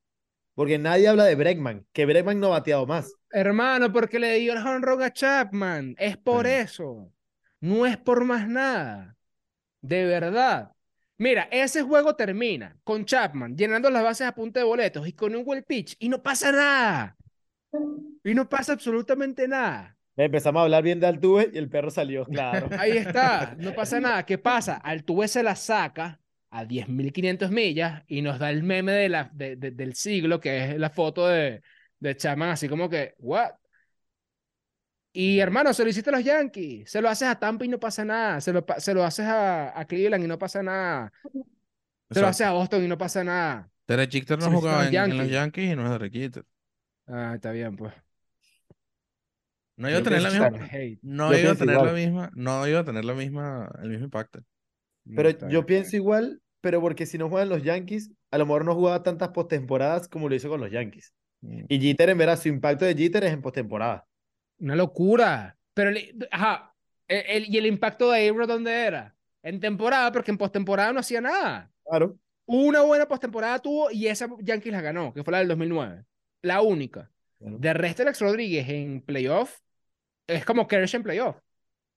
Porque 0.54 0.78
nadie 0.78 1.09
habla 1.09 1.24
de 1.24 1.34
Bregman, 1.34 1.86
que 1.92 2.07
Bregman 2.07 2.40
no 2.40 2.46
ha 2.48 2.50
bateado 2.50 2.86
más. 2.86 3.12
Hermano, 3.30 3.92
porque 3.92 4.18
le 4.18 4.34
dio 4.38 4.52
el 4.54 4.66
honrón 4.66 5.02
a 5.02 5.12
Chapman. 5.12 5.94
Es 5.98 6.16
por 6.16 6.46
Sí. 6.46 6.52
eso. 6.52 7.12
No 7.61 7.84
es 7.86 7.96
por 7.98 8.24
más 8.24 8.48
nada. 8.48 9.16
De 9.82 10.04
verdad. 10.07 10.72
Mira, 11.18 11.48
ese 11.50 11.82
juego 11.82 12.14
termina 12.14 12.76
con 12.84 13.04
Chapman 13.04 13.56
llenando 13.56 13.90
las 13.90 14.02
bases 14.02 14.26
a 14.26 14.34
punta 14.34 14.60
de 14.60 14.66
boletos 14.66 15.06
y 15.08 15.12
con 15.12 15.34
un 15.34 15.42
well 15.46 15.64
pitch 15.64 15.96
y 15.98 16.08
no 16.08 16.22
pasa 16.22 16.52
nada. 16.52 17.16
Y 18.24 18.34
no 18.34 18.48
pasa 18.48 18.72
absolutamente 18.72 19.48
nada. 19.48 19.96
Empezamos 20.16 20.60
a 20.60 20.62
hablar 20.64 20.82
bien 20.82 20.98
de 21.00 21.06
Altuve 21.06 21.50
y 21.52 21.58
el 21.58 21.68
perro 21.68 21.90
salió, 21.90 22.24
claro. 22.24 22.68
Ahí 22.78 22.92
está, 22.96 23.54
no 23.58 23.74
pasa 23.74 24.00
nada. 24.00 24.24
¿Qué 24.24 24.38
pasa? 24.38 24.76
Altuve 24.76 25.28
se 25.28 25.42
la 25.42 25.54
saca 25.54 26.20
a 26.50 26.64
10.500 26.64 27.50
millas 27.50 28.02
y 28.06 28.22
nos 28.22 28.38
da 28.38 28.50
el 28.50 28.62
meme 28.62 28.92
de 28.92 29.08
la, 29.08 29.30
de- 29.32 29.56
de- 29.56 29.70
del 29.70 29.94
siglo, 29.94 30.40
que 30.40 30.70
es 30.72 30.78
la 30.78 30.90
foto 30.90 31.28
de, 31.28 31.62
de 31.98 32.16
Chapman, 32.16 32.50
así 32.50 32.68
como 32.68 32.88
que, 32.88 33.14
¿what? 33.18 33.50
Y 35.18 35.38
hermano, 35.40 35.72
se 35.72 35.82
lo 35.82 35.88
hiciste 35.88 36.10
a 36.10 36.12
los 36.12 36.24
Yankees, 36.24 36.90
se 36.90 37.00
lo 37.00 37.08
haces 37.08 37.26
a 37.28 37.38
Tampa 37.38 37.64
y 37.64 37.68
no 37.68 37.80
pasa 37.80 38.04
nada, 38.04 38.38
se 38.42 38.52
lo, 38.52 38.66
pa- 38.66 38.78
se 38.80 38.92
lo 38.92 39.02
haces 39.02 39.24
a, 39.24 39.78
a 39.78 39.86
Cleveland 39.86 40.22
y 40.22 40.26
no 40.28 40.38
pasa 40.38 40.62
nada, 40.62 41.10
se 42.10 42.20
lo 42.20 42.26
haces 42.26 42.46
a 42.46 42.52
Boston 42.52 42.84
y 42.84 42.88
no 42.88 42.98
pasa 42.98 43.24
nada. 43.24 43.70
Derek 43.88 44.10
Jeter 44.10 44.38
no 44.38 44.44
Se 44.44 44.50
lo 44.50 44.56
hiciste 44.56 44.68
a 44.68 44.72
jugaba 44.72 44.84
los 44.84 44.92
en, 44.92 45.10
en 45.12 45.18
los 45.18 45.30
Yankees. 45.30 45.72
Y 45.72 45.76
no 45.76 45.84
es 45.86 45.90
Derek 45.90 46.12
Jeter. 46.12 46.44
Ah, 47.06 47.32
está 47.34 47.50
bien, 47.52 47.76
pues. 47.76 47.94
No 49.76 49.88
iba 49.88 49.98
a 49.98 50.02
tener 50.02 50.20
la 50.22 50.30
misma, 50.30 50.50
no 51.02 51.34
iba 51.34 51.50
a 51.52 51.54
tener 51.54 51.76
la 51.76 51.92
misma, 51.92 52.30
no 52.34 52.66
iba 52.66 52.80
a 52.80 52.84
tener 52.84 53.04
la 53.04 53.14
misma, 53.14 53.70
el 53.82 53.88
mismo 53.90 54.04
impacto. 54.04 54.40
Pero 55.14 55.30
yo 55.30 55.36
bien, 55.38 55.50
está 55.50 55.66
pienso 55.66 55.90
bien. 55.92 56.02
igual, 56.02 56.42
pero 56.60 56.80
porque 56.80 57.06
si 57.06 57.16
no 57.16 57.28
juegan 57.28 57.48
los 57.48 57.62
Yankees, 57.62 58.10
a 58.30 58.38
lo 58.38 58.46
mejor 58.46 58.64
no 58.64 58.74
jugaba 58.74 59.02
tantas 59.02 59.28
postemporadas 59.30 60.08
como 60.08 60.28
lo 60.28 60.34
hizo 60.34 60.48
con 60.48 60.60
los 60.60 60.70
Yankees. 60.70 61.12
Y 61.40 61.80
Jeter, 61.80 62.10
en 62.10 62.18
verdad, 62.18 62.38
su 62.38 62.48
impacto 62.48 62.84
de 62.84 62.94
Jeter 62.94 63.24
es 63.24 63.32
en 63.32 63.40
postemporada. 63.42 64.04
Una 64.59 64.76
locura. 64.76 65.57
Pero, 65.74 65.90
el- 65.90 66.28
ajá, 66.30 66.74
el- 67.09 67.24
el- 67.44 67.54
¿y 67.54 67.59
el 67.59 67.66
impacto 67.66 68.11
de 68.11 68.28
Abra 68.28 68.46
dónde 68.46 68.72
era? 68.72 69.14
En 69.42 69.61
temporada, 69.61 70.11
porque 70.12 70.30
en 70.30 70.38
postemporada 70.38 70.92
no 70.92 71.00
hacía 71.00 71.20
nada. 71.20 71.70
Claro. 71.84 72.18
Una 72.46 72.82
buena 72.82 73.07
postemporada 73.07 73.59
tuvo 73.59 73.90
y 73.90 74.07
esa 74.07 74.28
Yankees 74.40 74.72
la 74.72 74.80
ganó, 74.80 75.12
que 75.12 75.22
fue 75.24 75.32
la 75.32 75.38
del 75.38 75.48
2009. 75.48 76.04
La 76.42 76.62
única. 76.62 77.11
Claro. 77.38 77.59
De 77.59 77.74
resto, 77.74 78.02
Alex 78.02 78.20
Rodríguez 78.20 78.68
en 78.68 79.02
playoff 79.02 79.61
es 80.26 80.44
como 80.44 80.66
Kershaw 80.66 80.98
en 80.98 81.02
playoff. 81.04 81.36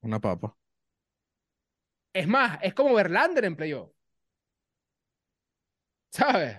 Una 0.02 0.20
papa. 0.20 0.56
Es 2.14 2.28
más, 2.28 2.60
es 2.62 2.74
como 2.74 2.94
Verlander 2.94 3.46
en 3.46 3.56
playoff. 3.56 3.92
¿Sabes? 6.12 6.58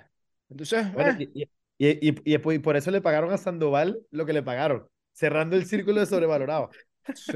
Entonces, 0.48 0.92
Bueno, 0.92 1.10
eh, 1.20 1.30
y, 1.34 1.42
y, 1.78 2.08
y, 2.10 2.34
y 2.34 2.58
por 2.58 2.76
eso 2.76 2.90
le 2.90 3.00
pagaron 3.00 3.32
a 3.32 3.38
Sandoval 3.38 4.00
lo 4.10 4.26
que 4.26 4.32
le 4.32 4.42
pagaron, 4.42 4.88
cerrando 5.20 5.54
el 5.56 5.66
círculo 5.66 6.00
de 6.00 6.06
sobrevalorado. 6.06 6.70
sí, 7.14 7.32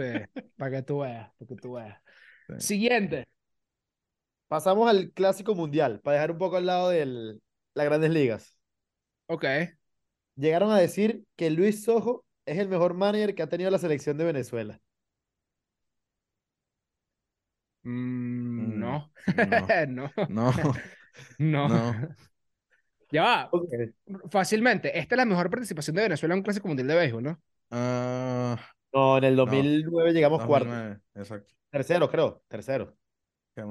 para 0.57 0.71
que 0.71 0.83
tú 0.83 1.01
veas, 1.01 1.31
para 1.39 1.49
que 1.49 1.57
tú 1.57 1.73
veas. 1.75 2.01
Sí. 2.49 2.55
Siguiente. 2.67 3.25
Pasamos 4.49 4.89
al 4.89 5.11
Clásico 5.13 5.55
Mundial, 5.55 6.01
para 6.01 6.17
dejar 6.17 6.31
un 6.31 6.39
poco 6.39 6.57
al 6.57 6.67
lado 6.67 6.89
de 6.91 7.05
las 7.75 7.85
grandes 7.87 8.11
ligas. 8.11 8.57
Ok. 9.27 9.45
Llegaron 10.37 10.71
a 10.71 10.79
decir 10.79 11.25
que 11.37 11.51
Luis 11.51 11.83
Sojo 11.85 12.25
es 12.47 12.59
el 12.59 12.69
mejor 12.69 12.95
manager 12.95 13.35
que 13.35 13.43
ha 13.43 13.49
tenido 13.49 13.71
la 13.71 13.79
selección 13.79 14.17
de 14.17 14.25
Venezuela. 14.25 14.81
Mm, 17.83 18.79
no. 18.79 19.11
No, 19.87 20.11
no. 20.29 20.53
no, 21.39 21.69
No. 21.69 21.69
no. 21.69 21.95
Ya 23.11 23.23
va. 23.23 23.49
Ok. 23.53 23.69
Fácilmente. 24.31 24.99
Esta 24.99 25.15
es 25.15 25.19
la 25.19 25.25
mejor 25.25 25.51
participación 25.51 25.97
de 25.97 26.03
Venezuela 26.03 26.35
en 26.35 26.39
un 26.41 26.45
clásico 26.45 26.69
mundial 26.69 26.89
de 26.89 26.95
béisbol, 26.97 27.23
¿no? 27.23 27.43
Ah, 27.77 28.57
No, 28.93 29.19
en 29.19 29.25
el 29.25 29.37
2009 29.37 30.13
llegamos 30.13 30.45
cuarto. 30.47 30.69
2009, 30.69 31.01
Exacto. 31.17 31.55
Tercero, 31.71 32.09
creo. 32.09 32.43
Tercero. 32.47 32.97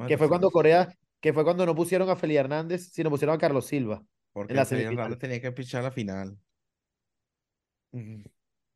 Que 0.07 0.17
fue 0.17 0.27
cuando. 0.27 0.51
Corea, 0.51 0.93
que 1.21 1.31
fue 1.31 1.45
cuando 1.45 1.65
no 1.65 1.73
pusieron 1.73 2.09
a 2.09 2.17
Feli 2.17 2.35
Hernández, 2.35 2.89
sino 2.91 3.09
pusieron 3.09 3.35
a 3.35 3.39
Carlos 3.39 3.65
Silva. 3.65 4.03
Porque 4.33 4.51
en 4.51 4.57
la 4.57 4.65
semifinal. 4.65 4.93
Hernández 4.95 5.19
tenía 5.19 5.41
que 5.41 5.51
pichar 5.53 5.83
la 5.83 5.91
final. 5.91 6.37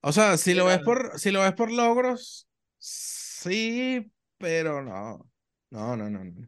O 0.01 0.11
sea, 0.13 0.37
si 0.37 0.53
lo 0.53 0.65
ves 0.65 0.79
por, 0.79 1.19
si 1.19 1.31
lo 1.31 1.41
ves 1.41 1.53
por 1.53 1.71
logros, 1.71 2.47
sí, 2.77 4.09
pero 4.37 4.81
no. 4.81 5.29
No, 5.71 5.97
no, 5.97 6.09
no, 6.09 6.23
no. 6.23 6.47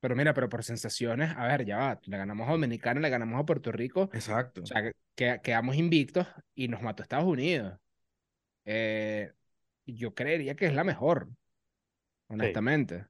Pero 0.00 0.16
mira, 0.16 0.34
pero 0.34 0.50
por 0.50 0.62
sensaciones, 0.62 1.34
a 1.34 1.46
ver, 1.46 1.64
ya 1.64 1.78
va. 1.78 2.00
Le 2.04 2.18
ganamos 2.18 2.46
a 2.46 2.52
Dominicana, 2.52 3.00
le 3.00 3.08
ganamos 3.08 3.40
a 3.40 3.46
Puerto 3.46 3.72
Rico. 3.72 4.10
Exacto. 4.12 4.62
O 4.62 4.66
sea, 4.66 4.92
que, 5.14 5.40
quedamos 5.42 5.76
invictos 5.76 6.26
y 6.54 6.68
nos 6.68 6.82
mató 6.82 7.02
Estados 7.02 7.24
Unidos. 7.24 7.78
Eh, 8.64 9.32
yo 9.86 10.14
creería 10.14 10.54
que 10.54 10.66
es 10.66 10.74
la 10.74 10.84
mejor, 10.84 11.28
honestamente. 12.28 13.06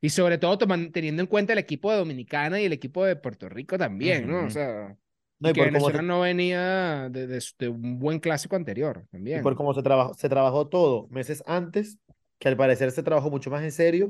Y 0.00 0.10
sobre 0.10 0.38
todo 0.38 0.58
toman- 0.58 0.92
teniendo 0.92 1.22
en 1.22 1.26
cuenta 1.28 1.52
el 1.54 1.58
equipo 1.58 1.90
de 1.90 1.98
Dominicana 1.98 2.60
y 2.60 2.66
el 2.66 2.72
equipo 2.72 3.04
de 3.04 3.16
Puerto 3.16 3.48
Rico 3.48 3.78
también, 3.78 4.28
¿no? 4.28 4.44
O 4.44 4.50
sea, 4.50 4.96
No, 5.38 5.48
y 5.48 5.50
y 5.50 5.54
que 5.54 5.62
Venezuela 5.62 5.98
se- 6.00 6.04
no 6.04 6.20
venía 6.20 7.08
de, 7.10 7.26
de- 7.26 7.42
de 7.58 7.68
un 7.68 7.98
buen 7.98 8.18
clásico 8.20 8.56
anterior 8.56 9.06
Y 9.06 9.10
también. 9.12 9.42
por 9.42 9.56
cómo 9.56 9.72
se 9.72 9.82
trabajó, 9.82 10.14
se 10.14 10.28
trabajó 10.28 10.68
todo 10.68 11.08
meses 11.08 11.42
antes, 11.46 11.98
que 12.38 12.48
al 12.48 12.56
parecer 12.56 12.90
se 12.90 13.02
trabajó 13.02 13.30
mucho 13.30 13.50
más 13.50 13.62
en 13.62 13.72
serio, 13.72 14.08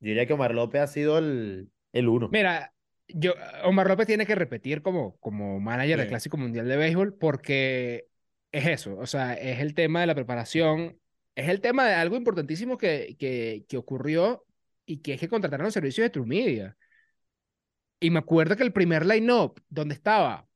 yo 0.00 0.08
diría 0.08 0.26
que 0.26 0.32
Omar 0.34 0.54
López 0.54 0.82
ha 0.82 0.86
sido 0.88 1.18
el, 1.18 1.70
el 1.92 2.08
uno. 2.08 2.28
Mira, 2.30 2.74
yo, 3.08 3.32
Omar 3.64 3.88
López 3.88 4.06
tiene 4.06 4.26
que 4.26 4.34
repetir 4.34 4.82
como, 4.82 5.16
como 5.18 5.58
manager 5.60 5.96
del 5.98 6.06
Sí. 6.06 6.10
Clásico 6.10 6.36
Mundial 6.36 6.68
de 6.68 6.76
Béisbol 6.76 7.14
porque 7.14 8.08
es 8.52 8.66
eso, 8.66 8.96
o 8.98 9.06
sea, 9.06 9.34
es 9.34 9.60
el 9.60 9.74
tema 9.74 10.00
de 10.02 10.06
la 10.06 10.14
preparación, 10.14 10.98
es 11.34 11.48
el 11.48 11.60
tema 11.60 11.88
de 11.88 11.94
algo 11.94 12.16
importantísimo 12.16 12.76
que, 12.78 13.16
que, 13.18 13.64
que 13.68 13.76
ocurrió 13.78 14.44
y 14.84 14.98
que 14.98 15.14
es 15.14 15.20
que 15.20 15.28
contrataron 15.28 15.64
los 15.64 15.74
servicios 15.74 16.04
de 16.04 16.10
True 16.10 16.26
Media. 16.26 16.76
Y 18.00 18.10
me 18.10 18.18
acuerdo 18.18 18.56
que 18.56 18.62
el 18.64 18.72
primer 18.72 19.06
line-up 19.06 19.60
donde 19.68 19.94
estaba 19.94 20.46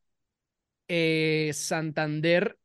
eh, 0.88 1.50
Santander, 1.54 2.58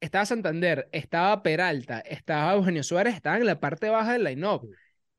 estaba 0.00 0.26
Santander, 0.26 0.88
estaba 0.92 1.42
Peralta, 1.42 2.00
estaba 2.00 2.54
Eugenio 2.54 2.82
Suárez, 2.82 3.14
estaban 3.14 3.40
en 3.40 3.46
la 3.46 3.60
parte 3.60 3.88
baja 3.88 4.14
del 4.14 4.24
line-up. 4.24 4.68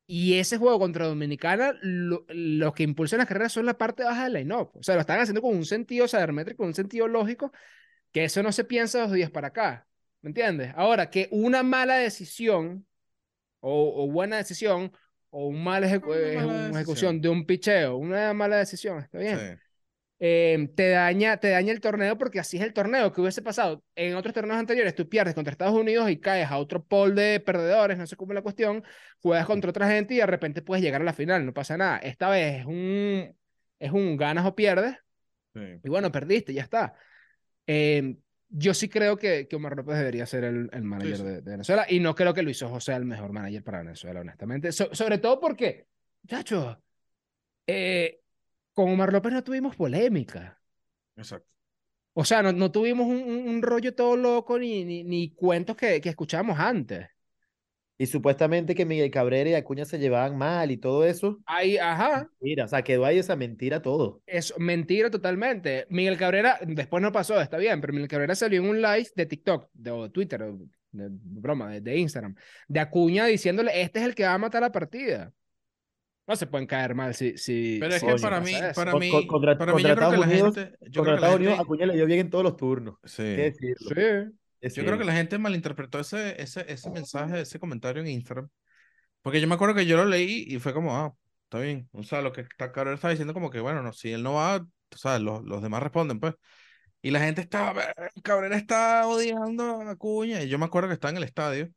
Y 0.08 0.38
ese 0.38 0.58
juego 0.58 0.78
contra 0.80 1.08
Dominicana, 1.08 1.74
lo, 1.82 2.26
lo 2.30 2.74
que 2.74 2.84
impulsa 2.84 3.18
las 3.18 3.26
carreras 3.28 3.54
son 3.54 3.66
la 3.66 3.78
parte 3.78 4.04
baja 4.04 4.26
del 4.26 4.34
line-up. 4.34 4.72
O 4.76 4.84
sea, 4.84 4.96
lo 4.96 5.02
están 5.02 5.20
haciendo 5.20 5.42
con 5.42 5.56
un 5.56 5.66
sentido 5.66 6.08
sabermétrico, 6.08 6.58
con 6.58 6.68
un 6.68 6.74
sentido 6.76 7.08
lógico, 7.08 7.52
que 8.16 8.24
eso 8.24 8.42
no 8.42 8.54
se 8.54 8.64
piensa 8.64 9.02
dos 9.02 9.12
días 9.12 9.30
para 9.30 9.50
acá. 9.50 9.86
¿Me 10.22 10.30
entiendes? 10.30 10.72
Ahora, 10.78 11.10
que 11.10 11.28
una 11.32 11.64
mala 11.64 11.96
decisión 11.98 12.88
o, 13.60 14.04
o 14.06 14.10
buena 14.10 14.38
decisión 14.38 14.94
o 15.30 15.48
una 15.48 15.60
mala, 15.60 15.88
ejecu- 15.90 16.06
Una 16.16 16.46
mala 16.46 16.54
decisión. 16.54 16.76
ejecución 16.78 17.22
de 17.22 17.28
un 17.30 17.46
picheo, 17.46 17.98
una 17.98 18.34
mala 18.34 18.56
decisión, 18.56 19.00
está 19.00 19.18
bien. 19.18 19.38
Sí. 19.38 19.62
Eh, 20.20 20.70
te 20.78 20.92
daña, 20.92 21.36
te 21.42 21.50
daña 21.50 21.74
el 21.74 21.82
torneo 21.82 22.18
porque 22.18 22.40
así 22.40 22.56
es 22.56 22.64
el 22.64 22.72
torneo 22.72 23.12
que 23.12 23.20
hubiese 23.20 23.42
pasado. 23.42 23.84
En 23.96 24.16
otros 24.16 24.34
torneos 24.34 24.58
anteriores, 24.58 24.96
tú 24.96 25.10
pierdes 25.10 25.36
contra 25.36 25.52
Estados 25.52 25.76
Unidos 25.76 26.10
y 26.10 26.18
caes 26.22 26.50
a 26.50 26.58
otro 26.58 26.86
pool 26.86 27.16
de 27.16 27.42
perdedores, 27.42 27.98
no 27.98 28.08
sé 28.08 28.16
cómo 28.16 28.32
es 28.32 28.36
la 28.36 28.42
cuestión, 28.42 28.82
juegas 29.22 29.46
contra 29.46 29.72
otra 29.72 29.90
gente 29.90 30.14
y 30.14 30.18
de 30.20 30.26
repente 30.26 30.62
puedes 30.62 30.82
llegar 30.82 31.02
a 31.02 31.04
la 31.04 31.12
final, 31.12 31.46
no 31.46 31.54
pasa 31.54 31.76
nada. 31.76 31.98
Esta 31.98 32.30
vez 32.30 32.62
es 32.62 32.66
un, 32.66 33.36
es 33.78 33.92
un 33.92 34.16
ganas 34.16 34.46
o 34.46 34.56
pierdes 34.56 34.96
Sí. 35.54 35.62
y 35.84 35.90
bueno, 35.90 36.12
perdiste, 36.14 36.54
ya 36.54 36.64
está. 36.64 36.94
Eh, 37.68 38.16
yo 38.50 38.74
sí 38.74 38.88
creo 38.90 39.18
que, 39.18 39.48
que 39.48 39.56
Omar 39.56 39.76
López 39.76 39.98
debería 39.98 40.26
ser 40.26 40.44
el, 40.44 40.70
el 40.72 40.84
manager 40.84 41.18
sí. 41.18 41.24
De, 41.24 41.42
de 41.42 41.52
Venezuela 41.52 41.86
y 41.90 42.00
no 42.00 42.16
creo 42.16 42.34
que 42.34 42.44
Luis 42.44 42.62
Ojo 42.62 42.80
sea 42.80 42.96
el 42.98 43.06
mejor 43.06 43.32
manager 43.32 43.64
para 43.64 43.80
Venezuela, 43.80 44.22
honestamente. 44.22 44.72
So- 44.72 44.94
sobre 44.94 45.18
todo 45.18 45.40
porque, 45.40 45.88
chacho, 46.28 46.82
eh, 47.68 48.22
con 48.74 48.90
Omar 48.92 49.12
López 49.12 49.34
no 49.34 49.44
tuvimos 49.44 49.76
polémica. 49.76 50.62
Exacto. 51.16 51.48
O 52.14 52.24
sea, 52.24 52.42
no, 52.44 52.54
no 52.54 52.72
tuvimos 52.72 53.08
un, 53.08 53.18
un- 53.24 53.50
un 53.50 53.62
rollo 53.62 53.94
todo 53.94 54.16
loco 54.16 54.58
ni, 54.58 54.86
ni, 54.86 55.04
ni 55.04 55.34
cuentos 55.34 55.76
que, 55.76 56.00
que 56.00 56.10
escuchábamos 56.10 56.58
antes. 56.60 57.08
Y 57.98 58.08
supuestamente 58.08 58.76
que 58.76 58.86
Miguel 58.86 59.10
Cabrera 59.10 59.50
y 59.50 59.54
Acuña 59.54 59.86
se 59.86 60.00
llevaban 60.00 60.38
mal 60.38 60.70
y 60.70 60.76
todo 60.78 61.06
eso. 61.06 61.40
Ahí, 61.46 61.78
ajá, 61.78 62.30
Mira, 62.42 62.66
o 62.66 62.68
sea, 62.68 62.82
quedó 62.82 63.06
ahí 63.06 63.18
esa 63.20 63.38
mentira 63.38 63.82
todo. 63.82 64.22
es 64.26 64.54
mentira 64.58 65.10
totalmente. 65.10 65.86
Miguel 65.90 66.18
Cabrera, 66.18 66.60
después 66.68 67.02
no 67.02 67.12
pasó, 67.14 67.40
está 67.40 67.58
bien, 67.58 67.80
pero 67.80 67.94
Miguel 67.94 68.10
Cabrera 68.10 68.36
salió 68.36 68.62
en 68.62 68.70
un 68.70 68.82
live 68.82 69.08
de 69.16 69.26
TikTok, 69.26 69.70
de, 69.74 69.92
o 69.92 70.12
Twitter, 70.12 70.44
o 70.44 70.58
de, 70.92 71.08
broma, 71.10 71.70
de, 71.72 71.80
de 71.82 71.98
Instagram, 71.98 72.36
de 72.68 72.80
Acuña 72.82 73.28
diciéndole, 73.28 73.82
este 73.82 74.00
es 74.00 74.06
el 74.06 74.14
que 74.16 74.24
va 74.26 74.34
a 74.34 74.38
matar 74.40 74.62
la 74.62 74.72
partida. 74.74 75.32
No 76.28 76.36
se 76.36 76.48
pueden 76.48 76.66
caer 76.68 76.96
mal 76.96 77.14
si, 77.14 77.38
si, 77.38 77.78
Pero 77.80 77.94
es 77.96 78.04
que 78.04 78.16
para 78.22 78.42
mí, 78.42 78.54
para 78.76 78.92
Con- 78.92 79.00
mí, 79.00 79.12
con- 79.12 79.28
contra- 79.28 79.58
para 79.58 79.74
mí 79.74 79.84
yo 79.84 79.96
creo 79.96 80.10
que 80.12 80.18
la 80.18 80.26
Estados 80.26 80.26
Unidos- 80.34 80.56
gente, 80.56 80.78
yo 80.90 81.04
creo 81.04 81.04
Contra 81.04 81.16
que 81.16 81.22
la 81.22 81.28
Estados 81.28 81.36
Unidos, 81.38 81.54
gente, 81.54 81.64
Acuña 81.64 81.86
le 81.86 81.94
dio 81.96 82.06
bien 82.08 82.20
en 82.20 82.30
todos 82.30 82.44
los 82.44 82.58
turnos. 82.58 82.96
sí. 83.06 83.22
Hay 83.22 83.36
que 83.36 83.42
decirlo. 83.44 83.90
Sí. 83.90 84.36
Yo 84.62 84.84
creo 84.84 84.98
que 84.98 85.06
la 85.06 85.14
gente 85.14 85.38
malinterpretó 85.38 86.00
ese, 86.00 86.42
ese, 86.42 86.66
ese 86.72 86.90
mensaje, 86.90 87.42
ese 87.42 87.60
comentario 87.60 88.02
en 88.02 88.08
Instagram. 88.10 88.50
Porque 89.22 89.42
yo 89.42 89.48
me 89.48 89.56
acuerdo 89.56 89.76
que 89.76 89.86
yo 89.86 89.98
lo 89.98 90.06
leí 90.06 90.46
y 90.48 90.60
fue 90.60 90.74
como, 90.74 90.96
ah, 90.98 91.14
está 91.44 91.60
bien. 91.60 91.90
O 91.94 92.04
sea, 92.04 92.22
lo 92.22 92.32
que 92.32 92.42
está- 92.42 92.72
Cabrera 92.72 92.96
está 92.96 93.10
diciendo 93.10 93.34
como 93.34 93.50
que, 93.50 93.60
bueno, 93.60 93.82
no, 93.82 93.94
si 93.94 94.12
él 94.12 94.24
no 94.24 94.34
va, 94.36 94.58
o 94.58 94.68
sabes, 94.98 95.22
los, 95.22 95.44
los 95.44 95.62
demás 95.62 95.82
responden, 95.84 96.20
pues. 96.20 96.36
Y 97.02 97.12
la 97.12 97.20
gente 97.22 97.42
estaba, 97.42 97.94
Cabrera 98.24 98.58
está 98.58 99.08
odiando 99.08 99.82
a 99.82 99.92
Acuña. 99.92 100.42
Y 100.44 100.50
yo 100.50 100.60
me 100.60 100.66
acuerdo 100.66 100.90
que 100.90 100.96
estaba 100.96 101.12
en 101.12 101.18
el 101.18 101.24
estadio, 101.24 101.70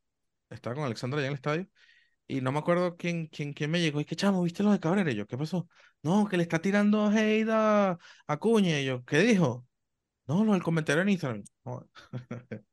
estaba 0.51 0.77
con 0.77 0.85
Alexandra 0.85 1.19
allá 1.19 1.29
en 1.29 1.33
el 1.33 1.37
estadio, 1.37 1.69
y 2.29 2.41
no 2.43 2.53
me 2.53 2.61
acuerdo 2.61 2.97
quién, 2.97 3.29
quién, 3.29 3.55
quién 3.55 3.71
me 3.71 3.81
llegó. 3.83 4.01
Y 4.01 4.07
que, 4.07 4.17
chamo, 4.17 4.43
¿viste 4.45 4.65
lo 4.65 4.73
de 4.73 4.81
Cabrera? 4.81 5.13
Y 5.13 5.17
yo, 5.17 5.27
¿qué 5.29 5.39
pasó? 5.39 5.69
No, 6.03 6.29
que 6.29 6.39
le 6.39 6.45
está 6.45 6.61
tirando 6.61 7.09
hate 7.11 7.49
a 7.51 7.99
Acuña. 8.29 8.81
Y 8.81 8.87
yo, 8.87 9.05
¿qué 9.05 9.21
dijo? 9.21 9.68
No, 10.29 10.45
lo 10.45 10.53
del 10.53 10.63
comentario 10.63 11.03
en 11.03 11.09
Instagram. 11.09 11.45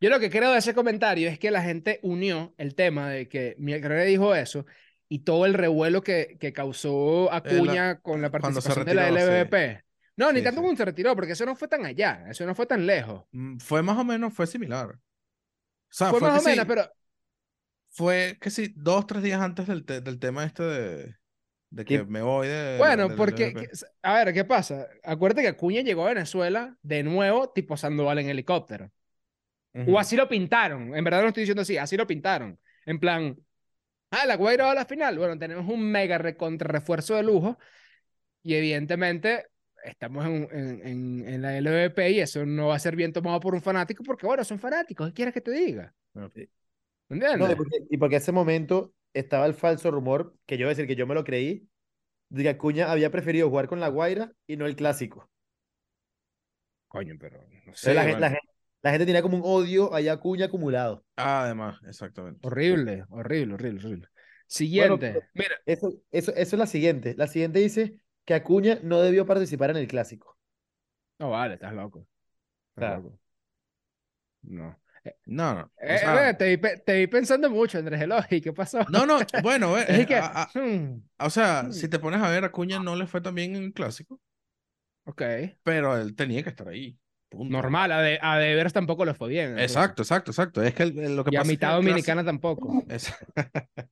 Yo 0.00 0.10
lo 0.10 0.20
que 0.20 0.30
creo 0.30 0.52
de 0.52 0.58
ese 0.58 0.74
comentario 0.74 1.28
es 1.28 1.38
que 1.38 1.50
la 1.50 1.62
gente 1.62 1.98
unió 2.02 2.54
el 2.56 2.74
tema 2.74 3.08
de 3.10 3.28
que 3.28 3.56
Miguel 3.58 4.06
dijo 4.06 4.34
eso 4.34 4.64
y 5.08 5.20
todo 5.20 5.44
el 5.46 5.54
revuelo 5.54 6.02
que, 6.02 6.36
que 6.38 6.52
causó 6.52 7.32
Acuña 7.32 8.00
con 8.00 8.22
la 8.22 8.30
participación 8.30 8.84
de 8.84 8.94
la 8.94 9.08
sí. 9.08 9.08
LVP. 9.08 9.84
No, 10.16 10.32
ni 10.32 10.40
Sí, 10.40 10.42
tanto 10.42 10.60
sí. 10.60 10.62
como 10.62 10.76
se 10.76 10.84
retiró, 10.84 11.14
porque 11.16 11.32
eso 11.32 11.46
no 11.46 11.56
fue 11.56 11.68
tan 11.68 11.84
allá, 11.86 12.26
eso 12.30 12.46
no 12.46 12.54
fue 12.54 12.66
tan 12.66 12.86
lejos. 12.86 13.24
Mm, 13.32 13.58
Fue 13.58 13.82
más 13.82 13.98
o 13.98 14.04
menos, 14.04 14.34
fue 14.34 14.46
similar. 14.46 14.96
O 14.96 15.00
sea, 15.90 16.14
fue 16.14 16.20
fue, 16.20 16.30
más 16.30 16.38
o 16.38 16.42
menos, 16.42 16.66
pero 16.66 16.84
fue 17.90 18.38
que 18.40 18.50
sí, 18.50 18.72
dos, 18.76 19.06
tres 19.06 19.22
días 19.22 19.40
antes 19.40 19.66
del, 19.66 19.84
te- 19.84 20.00
del 20.00 20.18
tema 20.18 20.44
este 20.44 20.62
de, 20.62 21.16
de 21.70 21.84
que 21.84 22.04
me 22.04 22.22
voy 22.22 22.48
de 22.48 22.76
bueno, 22.78 23.08
del 23.08 23.16
porque, 23.16 23.48
LVP. 23.48 23.66
que- 23.68 23.76
a 24.02 24.14
ver, 24.24 24.34
¿qué 24.34 24.44
pasa? 24.44 24.88
Acuérdate 25.04 25.42
que 25.42 25.48
Acuña 25.48 25.82
llegó 25.82 26.04
a 26.06 26.14
Venezuela 26.14 26.76
de 26.82 27.02
nuevo, 27.02 27.50
tipo 27.50 27.76
Sandoval 27.76 28.18
en 28.18 28.28
helicóptero. 28.28 28.90
Ujú. 29.74 29.94
O 29.94 29.98
así 29.98 30.16
lo 30.16 30.28
pintaron. 30.28 30.94
En 30.94 31.04
verdad 31.04 31.22
no 31.22 31.28
estoy 31.28 31.42
diciendo 31.42 31.62
así, 31.62 31.76
así 31.76 31.96
lo 31.96 32.06
pintaron. 32.06 32.58
En 32.86 32.98
plan, 32.98 33.36
ah, 34.10 34.26
la 34.26 34.36
Guaira 34.36 34.64
va 34.64 34.72
a 34.72 34.74
la 34.74 34.86
final. 34.86 35.18
Bueno, 35.18 35.38
tenemos 35.38 35.68
un 35.68 35.82
mega 35.90 36.18
recontra 36.18 36.68
refuerzo 36.68 37.14
de 37.16 37.22
lujo. 37.22 37.58
Y 38.42 38.54
evidentemente 38.54 39.46
estamos 39.84 40.24
en, 40.26 40.48
en, 40.52 40.86
en, 40.86 41.28
en 41.28 41.42
la 41.42 41.56
LVP 41.58 42.10
y 42.12 42.20
eso 42.20 42.46
no 42.46 42.68
va 42.68 42.76
a 42.76 42.80
ser 42.80 42.96
bien 42.96 43.12
tomado 43.12 43.40
por 43.40 43.54
un 43.54 43.60
fanático 43.60 44.02
porque, 44.02 44.26
bueno, 44.26 44.42
son 44.42 44.58
fanáticos. 44.58 45.08
¿Qué 45.08 45.14
quieres 45.14 45.34
que 45.34 45.40
te 45.40 45.50
diga? 45.50 45.94
Sí. 46.34 46.48
¿Me 47.08 47.18
No, 47.36 47.50
y 47.50 47.54
porque, 47.54 47.76
y 47.90 47.96
porque 47.96 48.16
ese 48.16 48.32
momento 48.32 48.94
estaba 49.14 49.46
el 49.46 49.54
falso 49.54 49.90
rumor, 49.90 50.36
que 50.46 50.56
yo 50.58 50.66
voy 50.66 50.70
a 50.72 50.76
decir 50.76 50.86
que 50.86 50.96
yo 50.96 51.06
me 51.06 51.14
lo 51.14 51.24
creí, 51.24 51.68
de 52.30 52.42
que 52.44 52.48
Acuña 52.50 52.90
había 52.92 53.10
preferido 53.10 53.48
jugar 53.50 53.68
con 53.68 53.80
la 53.80 53.88
Guaira 53.88 54.32
y 54.46 54.56
no 54.56 54.66
el 54.66 54.76
clásico. 54.76 55.30
Coño, 56.88 57.14
pero 57.20 57.38
no 57.66 57.74
sé. 57.74 57.94
la, 57.94 58.04
gente, 58.04 58.20
la, 58.20 58.28
bueno. 58.28 58.30
gente, 58.30 58.48
la 58.82 58.90
gente 58.90 59.06
tenía 59.06 59.22
como 59.22 59.36
un 59.36 59.42
odio 59.44 59.94
allá 59.94 60.12
a 60.12 60.14
Acuña 60.16 60.46
acumulado. 60.46 61.04
Ah, 61.16 61.42
además, 61.44 61.80
exactamente. 61.86 62.40
Horrible, 62.46 63.04
horrible, 63.10 63.54
horrible, 63.54 63.80
horrible. 63.86 64.08
Siguiente. 64.46 65.20
Mira, 65.34 65.56
eso, 65.66 65.92
eso, 66.10 66.32
eso 66.34 66.56
es 66.56 66.58
la 66.58 66.66
siguiente. 66.66 67.14
La 67.16 67.26
siguiente 67.26 67.58
dice 67.58 68.00
que 68.24 68.34
Acuña 68.34 68.78
no 68.82 69.00
debió 69.00 69.26
participar 69.26 69.70
en 69.70 69.76
el 69.76 69.88
clásico. 69.88 70.38
no 71.18 71.30
vale, 71.30 71.54
estás 71.54 71.72
loco. 71.74 72.06
Estás 72.70 72.86
Claro. 72.86 73.02
loco. 73.02 73.18
No. 74.42 74.76
No, 75.26 75.54
no. 75.54 75.72
O 75.86 75.96
Eh, 75.96 75.98
sea, 75.98 76.30
eh, 76.30 76.34
te, 76.34 76.56
vi, 76.56 76.62
te 76.84 76.98
vi 76.98 77.06
pensando 77.06 77.50
mucho, 77.50 77.78
Andrés 77.78 78.00
Eloy. 78.02 78.40
¿Qué 78.42 78.52
pasó? 78.52 78.80
no, 78.86 79.06
no, 79.06 79.30
bueno, 79.34 79.76
eh, 79.78 80.06
que, 80.06 80.16
a- 80.16 80.42
a- 80.44 80.50
hmm, 80.58 81.02
o 81.18 81.30
sea, 81.30 81.68
hmm, 81.68 81.72
si 81.72 81.88
te 81.88 81.98
pones 81.98 82.22
a 82.22 82.30
ver, 82.30 82.44
Acuña 82.44 82.78
no 82.80 82.96
le 82.96 83.06
fue 83.06 83.20
tan 83.20 83.34
bien 83.34 83.54
en 83.56 83.64
el 83.64 83.72
clásico, 83.72 84.20
ok. 85.04 85.56
pero 85.62 85.96
él 85.96 86.14
tenía 86.16 86.42
que 86.42 86.50
estar 86.50 86.68
ahí. 86.68 86.98
Punto. 87.28 87.66
Normal, 87.66 87.92
a 87.92 88.00
de, 88.02 88.18
a 88.22 88.38
de 88.38 88.54
Veras 88.54 88.72
tampoco 88.72 89.04
le 89.04 89.14
fue 89.14 89.28
bien. 89.30 89.56
Exacto, 89.56 90.02
exacto, 90.02 90.30
exacto. 90.30 90.62
Es 90.62 90.74
que 90.74 90.84
el- 90.84 91.16
lo 91.16 91.24
que 91.24 91.32
Y 91.32 91.36
a 91.36 91.44
pasa 91.44 91.54
es 91.54 91.58
que 91.58 91.66
mitad 91.66 91.74
dominicana 91.74 92.24
clásico, 92.24 92.24
tampoco. 92.24 92.86
es- 92.88 93.12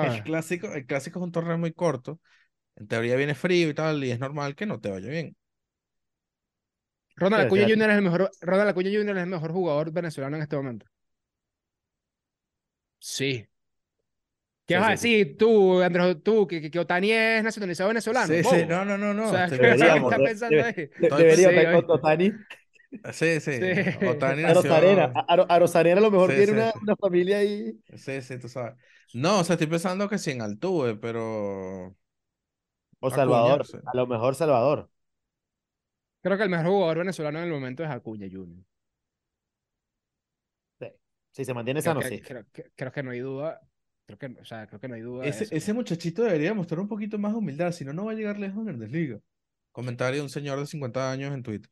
el 0.00 0.22
¿sabes? 0.22 0.22
clásico, 0.22 0.72
el 0.74 0.86
clásico 0.86 1.18
es 1.20 1.24
un 1.24 1.32
torneo 1.32 1.58
muy 1.58 1.72
corto. 1.72 2.20
En 2.76 2.88
teoría 2.88 3.16
viene 3.16 3.36
frío 3.36 3.70
y 3.70 3.74
tal, 3.74 4.04
y 4.04 4.12
es 4.12 4.20
normal 4.20 4.56
que 4.56 4.66
no 4.66 4.80
te 4.82 4.90
vaya 4.90 5.10
bien. 5.10 5.37
Ronald 7.18 7.42
Acuña 7.44 7.66
sí. 7.66 7.70
Jr. 7.70 7.90
es 7.90 7.96
el 7.98 8.02
mejor, 8.02 8.30
Ronald 8.40 8.70
Acuña 8.70 8.90
Jr. 8.92 9.16
es 9.18 9.22
el 9.24 9.28
mejor 9.30 9.52
jugador 9.52 9.92
venezolano 9.92 10.36
en 10.36 10.42
este 10.42 10.56
momento. 10.56 10.86
Sí. 13.00 13.48
¿Qué 14.66 14.74
Sí, 14.74 14.80
vas 14.80 14.88
a 14.88 14.90
decir 14.90 15.36
tú, 15.38 15.80
Andrés, 15.82 16.22
tú, 16.22 16.46
que, 16.46 16.60
que, 16.60 16.70
que 16.70 16.78
Otani 16.78 17.10
es 17.10 17.42
nacionalizado 17.42 17.88
venezolano? 17.88 18.26
Sí, 18.34 18.44
sí, 18.44 18.66
no, 18.66 18.84
no, 18.84 18.98
no, 18.98 19.14
no. 19.14 19.28
O 19.28 19.32
sea, 19.32 19.48
¿qué 19.48 19.56
de- 19.56 20.20
pensando 20.22 20.62
ahí? 20.64 20.90
debería 20.98 21.48
estar 21.48 21.66
con 21.84 21.84
Otani. 21.90 22.32
Sí, 23.12 23.40
sí. 23.40 23.52
Sí. 23.62 24.04
Otani 24.04 24.44
A. 24.44 24.52
Rosarena. 24.54 25.12
A, 25.14 25.34
a- 25.34 25.46
a 25.56 25.58
Rosarena 25.58 25.98
a 25.98 26.02
lo 26.02 26.10
mejor 26.10 26.30
Sí, 26.30 26.36
tiene 26.36 26.52
sí, 26.52 26.52
una, 26.52 26.72
sí. 26.72 26.78
una 26.82 26.96
familia 26.96 27.38
ahí. 27.38 27.78
Sí, 27.96 28.22
sí, 28.22 28.38
tú 28.38 28.48
sabes. 28.48 28.74
No, 29.12 29.40
o 29.40 29.44
sea, 29.44 29.54
estoy 29.54 29.66
pensando 29.68 30.08
que 30.08 30.18
sí 30.18 30.30
en 30.32 30.42
Altuve, 30.42 30.96
pero. 30.96 31.96
O 33.00 33.10
Salvador. 33.10 33.60
A 33.86 33.96
lo 33.96 34.06
mejor 34.06 34.34
Salvador. 34.34 34.90
Creo 36.22 36.36
que 36.36 36.42
el 36.44 36.50
mejor 36.50 36.66
jugador 36.66 36.98
venezolano 36.98 37.38
en 37.38 37.44
el 37.44 37.50
momento 37.50 37.84
es 37.84 37.90
Acuña 37.90 38.26
Jr. 38.30 38.64
Sí. 40.80 40.86
Si 41.30 41.44
se 41.44 41.54
mantiene 41.54 41.80
Creo 41.80 41.94
sano, 41.94 42.00
que, 42.00 42.08
sí. 42.08 42.20
creo, 42.20 42.44
que- 42.52 42.70
creo 42.74 42.92
que 42.92 43.02
no 43.02 43.10
hay 43.10 43.20
duda. 43.20 43.60
Creo 44.06 44.18
que, 44.18 44.26
o 44.40 44.44
sea, 44.44 44.66
creo 44.66 44.80
que 44.80 44.88
no 44.88 44.94
hay 44.94 45.02
duda 45.02 45.24
de 45.24 45.28
Ese, 45.30 45.44
eso. 45.44 45.54
ese 45.54 45.72
muchachito 45.74 46.22
debería 46.22 46.54
mostrar 46.54 46.80
un 46.80 46.88
poquito 46.88 47.18
más 47.18 47.32
de 47.32 47.38
humildad, 47.38 47.72
si 47.72 47.84
no, 47.84 47.92
no 47.92 48.06
va 48.06 48.12
a 48.12 48.14
llegar 48.14 48.38
lejos 48.38 48.58
en 48.60 48.66
Grandes 48.66 48.90
Ligas. 48.90 49.20
Comentario 49.70 50.16
de 50.16 50.22
un 50.22 50.30
señor 50.30 50.58
de 50.58 50.66
50 50.66 51.10
años 51.10 51.32
en 51.34 51.42
Twitter. 51.42 51.70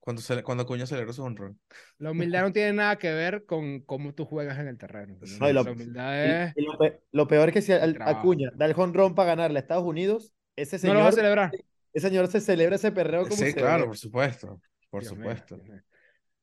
Cuando, 0.00 0.20
se, 0.20 0.42
cuando 0.42 0.62
Acuña 0.64 0.86
celebró 0.86 1.12
su 1.12 1.22
honrón. 1.22 1.60
La 1.98 2.10
humildad 2.10 2.42
no 2.42 2.52
tiene 2.52 2.72
nada 2.72 2.96
que 2.96 3.12
ver 3.12 3.44
con 3.44 3.80
cómo 3.80 4.14
tú 4.14 4.24
juegas 4.24 4.58
en 4.58 4.66
el 4.68 4.78
terreno. 4.78 5.16
No, 5.38 5.48
y 5.48 5.52
lo- 5.52 5.62
La 5.64 5.72
humildad 5.72 6.24
es... 6.48 6.56
y 6.56 6.62
lo, 6.62 6.76
pe- 6.78 7.00
lo 7.12 7.26
peor 7.28 7.48
es 7.48 7.54
que 7.54 7.62
si. 7.62 7.72
Acuña 7.72 8.50
da 8.54 8.66
el 8.66 8.72
jonrón 8.74 9.14
para 9.14 9.28
ganarle 9.28 9.58
a 9.58 9.62
Estados 9.62 9.84
Unidos, 9.84 10.32
ese 10.56 10.84
No 10.86 10.94
lo 10.94 11.00
vas 11.00 11.08
a 11.08 11.12
señor, 11.12 11.22
celebrar. 11.24 11.50
Ese 11.98 12.08
señor 12.08 12.28
se 12.28 12.40
celebra 12.40 12.76
ese 12.76 12.92
perreo 12.92 13.28
como 13.28 13.44
Sí, 13.44 13.54
claro, 13.54 13.86
por 13.86 13.96
supuesto. 13.98 14.60
Por 14.90 15.04
Dios 15.04 15.04
supuesto. 15.04 15.56
Dios. 15.58 15.82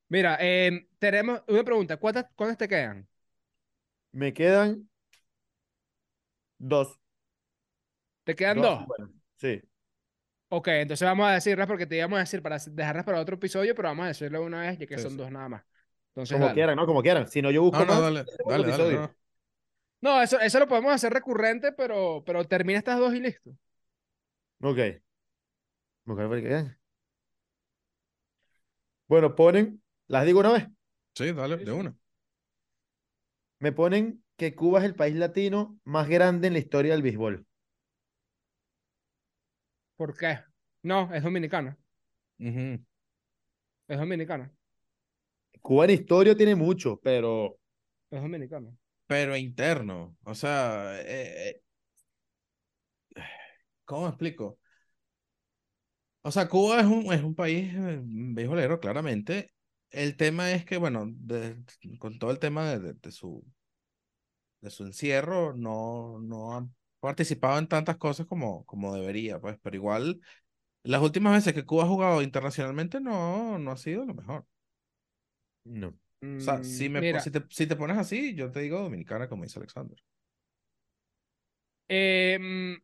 Mira, 0.09 0.37
eh, 0.41 0.87
tenemos 0.99 1.41
una 1.47 1.63
pregunta. 1.63 1.97
¿Cuántas, 1.97 2.25
¿Cuántas 2.35 2.57
te 2.57 2.67
quedan? 2.67 3.07
Me 4.13 4.33
quedan 4.33 4.89
dos. 6.59 6.99
¿Te 8.23 8.35
quedan 8.35 8.61
Dos, 8.61 8.61
dos? 8.61 8.87
bueno, 8.87 9.11
sí. 9.37 9.61
Ok, 10.49 10.67
entonces 10.69 11.05
vamos 11.05 11.27
a 11.27 11.31
decirlas 11.33 11.67
porque 11.67 11.85
te 11.87 11.97
íbamos 11.97 12.17
a 12.17 12.19
decir 12.21 12.41
para 12.41 12.57
dejarlas 12.59 13.03
para 13.05 13.19
otro 13.19 13.35
episodio, 13.35 13.75
pero 13.75 13.89
vamos 13.89 14.05
a 14.05 14.07
decirlo 14.09 14.43
una 14.43 14.61
vez 14.61 14.77
ya 14.79 14.85
que 14.87 14.97
Sí, 14.97 14.99
son 14.99 15.17
sí. 15.17 15.17
dos 15.17 15.31
nada 15.31 15.49
más. 15.49 15.63
Entonces, 16.09 16.39
Como 16.39 16.39
dale. 16.39 16.53
quieran, 16.53 16.75
¿no? 16.75 16.85
Como 16.85 17.01
quieran. 17.01 17.27
Si 17.27 17.41
no, 17.41 17.51
yo 17.51 17.61
busco 17.63 17.77
No, 17.79 17.85
no, 17.85 18.01
más. 18.01 18.01
dale, 18.01 18.27
dale, 18.43 18.67
dale. 18.67 18.87
no. 18.87 19.15
No, 20.01 20.21
eso, 20.21 20.39
eso 20.39 20.59
lo 20.59 20.67
podemos 20.67 20.93
hacer 20.93 21.13
recurrente, 21.13 21.71
pero, 21.73 22.23
pero 22.25 22.45
termina 22.47 22.79
estas 22.79 22.99
dos 22.99 23.13
y 23.15 23.19
listo. 23.21 23.51
Ok. 24.61 24.77
Ok, 24.77 24.79
a 24.79 24.91
ver 24.91 25.01
qué 25.01 25.01
quedan. 25.01 25.01
Bueno, 29.07 29.35
ponen, 29.35 29.81
las 30.07 30.25
digo 30.25 30.39
una 30.39 30.51
vez, 30.53 30.67
Sí, 31.15 31.31
dale, 31.31 31.57
de 31.57 31.71
una. 31.71 31.95
me 33.59 33.71
ponen 33.71 34.23
que 34.37 34.55
Cuba 34.55 34.79
es 34.79 34.85
el 34.85 34.95
país 34.95 35.15
latino 35.15 35.79
más 35.83 36.07
grande 36.07 36.47
en 36.47 36.53
la 36.53 36.59
historia 36.59 36.91
del 36.93 37.01
béisbol. 37.01 37.45
¿Por 39.97 40.17
qué? 40.17 40.39
No, 40.83 41.13
es 41.13 41.23
dominicana. 41.23 41.77
Ujú. 42.39 42.85
Es 43.87 43.97
dominicana. 43.97 44.51
Cuba 45.61 45.85
en 45.85 45.91
historia 45.91 46.35
tiene 46.37 46.55
mucho, 46.55 46.99
pero 47.03 47.57
Es 48.11 48.21
dominicana. 48.21 48.71
Pero 49.07 49.35
interno. 49.35 50.17
O 50.23 50.33
sea, 50.33 50.99
eh, 51.01 51.49
eh, 51.49 51.61
¿cómo 53.85 54.03
me 54.03 54.09
explico? 54.09 54.59
O 56.27 56.31
sea, 56.31 56.47
Cuba 56.49 56.79
es 56.81 56.85
un, 56.87 57.11
es 57.13 57.21
un 57.23 57.35
país 57.35 57.71
eh, 57.75 58.01
beisbolero, 58.03 58.79
claramente. 58.79 59.53
El 59.91 60.17
tema 60.17 60.51
es 60.51 60.65
que, 60.65 60.77
bueno, 60.77 61.05
de- 61.07 61.57
con 61.99 62.17
todo 62.19 62.31
el 62.31 62.39
tema 62.39 62.65
de, 62.71 62.79
de- 62.79 62.93
de 62.95 63.11
su, 63.11 63.45
de 64.61 64.69
su 64.69 64.83
encierro, 64.85 65.53
no, 65.55 66.19
no 66.21 66.53
ha 66.57 66.67
participado 66.99 67.59
en 67.59 67.67
tantas 67.67 67.97
cosas 67.97 68.25
como, 68.27 68.65
como 68.65 68.95
debería, 68.95 69.39
pues, 69.39 69.57
pero 69.61 69.75
igual, 69.75 70.19
las 70.83 71.01
últimas 71.03 71.33
veces 71.35 71.53
que 71.53 71.65
Cuba 71.65 71.85
ha 71.85 71.87
jugado 71.87 72.21
internacionalmente 72.23 73.01
no, 73.01 73.59
no 73.59 73.71
ha 73.71 73.77
sido 73.77 74.05
lo 74.05 74.13
mejor. 74.15 74.45
no. 75.65 75.89
O 75.89 75.97
sea, 76.37 76.63
si, 76.63 76.89
Mm, 76.89 76.89
me, 76.89 77.07
si, 77.19 77.31
te, 77.31 77.43
si 77.49 77.65
te 77.67 77.75
pones 77.75 77.97
así, 77.97 78.35
yo 78.35 78.51
te 78.51 78.59
digo 78.61 78.79
dominicana, 78.81 79.29
como 79.29 79.43
dice 79.43 79.59
Alexander. 79.59 79.97
em, 81.89 82.81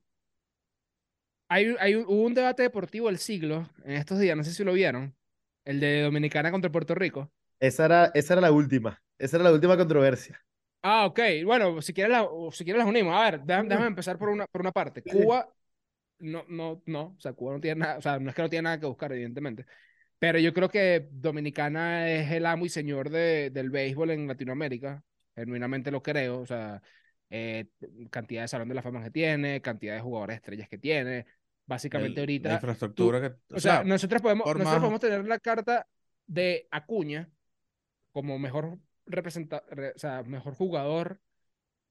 hay, 1.51 1.75
hay 1.79 1.95
un- 1.95 2.05
hubo 2.05 2.23
un 2.23 2.33
debate 2.33 2.63
deportivo 2.63 3.07
del 3.07 3.17
siglo 3.19 3.69
en 3.85 3.93
estos 3.93 4.19
días, 4.19 4.37
no 4.37 4.43
sé 4.43 4.53
si 4.53 4.63
lo 4.63 4.73
vieron, 4.73 5.15
el 5.65 5.79
de 5.79 6.01
Dominicana 6.03 6.51
contra 6.51 6.71
Puerto 6.71 6.95
Rico. 6.95 7.31
Esa 7.61 7.85
era, 7.85 8.11
esa 8.13 8.33
era 8.33 8.41
la 8.41 8.51
última. 8.51 9.01
Esa 9.17 9.37
era 9.37 9.45
la 9.45 9.53
última 9.53 9.77
controversia. 9.77 10.43
Ah, 10.83 11.05
ok. 11.05 11.19
Bueno, 11.45 11.81
si 11.81 11.93
quieres, 11.93 12.11
la, 12.11 12.27
si 12.51 12.63
quieres 12.63 12.79
las 12.79 12.87
unimos. 12.87 13.15
A 13.15 13.23
ver, 13.31 13.41
déjame, 13.43 13.69
déjame 13.69 13.87
empezar 13.87 14.17
por 14.17 14.29
una, 14.29 14.47
por 14.47 14.61
una 14.61 14.71
parte. 14.71 15.03
Cuba, 15.03 15.47
no, 16.19 16.45
no, 16.49 16.81
no. 16.87 17.15
O 17.17 17.21
sea, 17.21 17.33
Cuba 17.33 17.53
no 17.53 17.61
tiene 17.61 17.81
nada, 17.81 17.97
o 17.99 18.01
sea, 18.01 18.19
no 18.19 18.29
es 18.29 18.35
que 18.35 18.41
no 18.43 18.49
tiene 18.49 18.63
nada 18.63 18.79
que 18.79 18.87
buscar, 18.87 19.11
evidentemente. 19.13 19.65
Pero 20.19 20.39
yo 20.39 20.53
creo 20.53 20.69
que 20.69 21.09
Dominicana 21.11 22.09
es 22.11 22.31
el 22.31 22.45
amo 22.47 22.65
y 22.65 22.69
señor 22.69 23.09
de, 23.11 23.51
del 23.51 23.69
béisbol 23.71 24.11
en 24.11 24.27
Latinoamérica. 24.27 25.03
Genuinamente 25.35 25.91
lo 25.91 26.03
creo. 26.03 26.41
O 26.41 26.45
sea, 26.47 26.81
eh, 27.29 27.67
cantidad 28.11 28.43
de 28.43 28.49
salón 28.49 28.69
de 28.69 28.75
la 28.75 28.83
fama 28.83 29.03
que 29.03 29.11
tiene, 29.11 29.61
cantidad 29.61 29.95
de 29.95 30.01
jugadores 30.01 30.37
estrellas 30.37 30.69
que 30.69 30.77
tiene. 30.79 31.25
Básicamente 31.71 32.19
El- 32.19 32.23
ahorita. 32.23 32.49
La 32.49 32.55
infraestructura 32.55 33.21
que. 33.21 33.55
O 33.55 33.59
sea, 33.61 33.81
nosotros 33.85 34.21
podemos, 34.21 34.45
nosotros 34.45 34.65
más- 34.65 34.79
podemos 34.79 34.99
tener 34.99 35.25
la 35.25 35.39
carta 35.39 35.87
de 36.27 36.67
Acuña 36.69 37.29
como 38.11 38.37
mejor 38.37 38.77
representa, 39.05 39.63
re- 39.69 39.93
o 39.95 39.99
sea, 39.99 40.21
mejor 40.23 40.53
jugador 40.53 41.21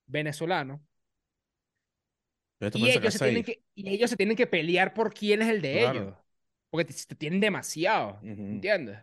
venezolano. 0.07 0.85
Y 2.75 2.91
ellos, 2.91 3.15
se 3.15 3.19
tienen 3.25 3.43
que, 3.43 3.63
y 3.75 3.89
ellos 3.89 4.11
se 4.11 4.17
tienen 4.19 4.37
que 4.37 4.47
pelear 4.47 4.93
por 4.93 5.15
quién 5.15 5.41
es 5.41 5.49
el 5.49 5.63
de 5.63 5.79
Claro. 5.79 5.99
ellos. 5.99 6.15
Porque 6.69 6.85
te, 6.85 6.95
te 7.07 7.15
tienen 7.15 7.41
demasiado, 7.41 8.19
Ujú. 8.19 8.29
¿entiendes? 8.29 8.99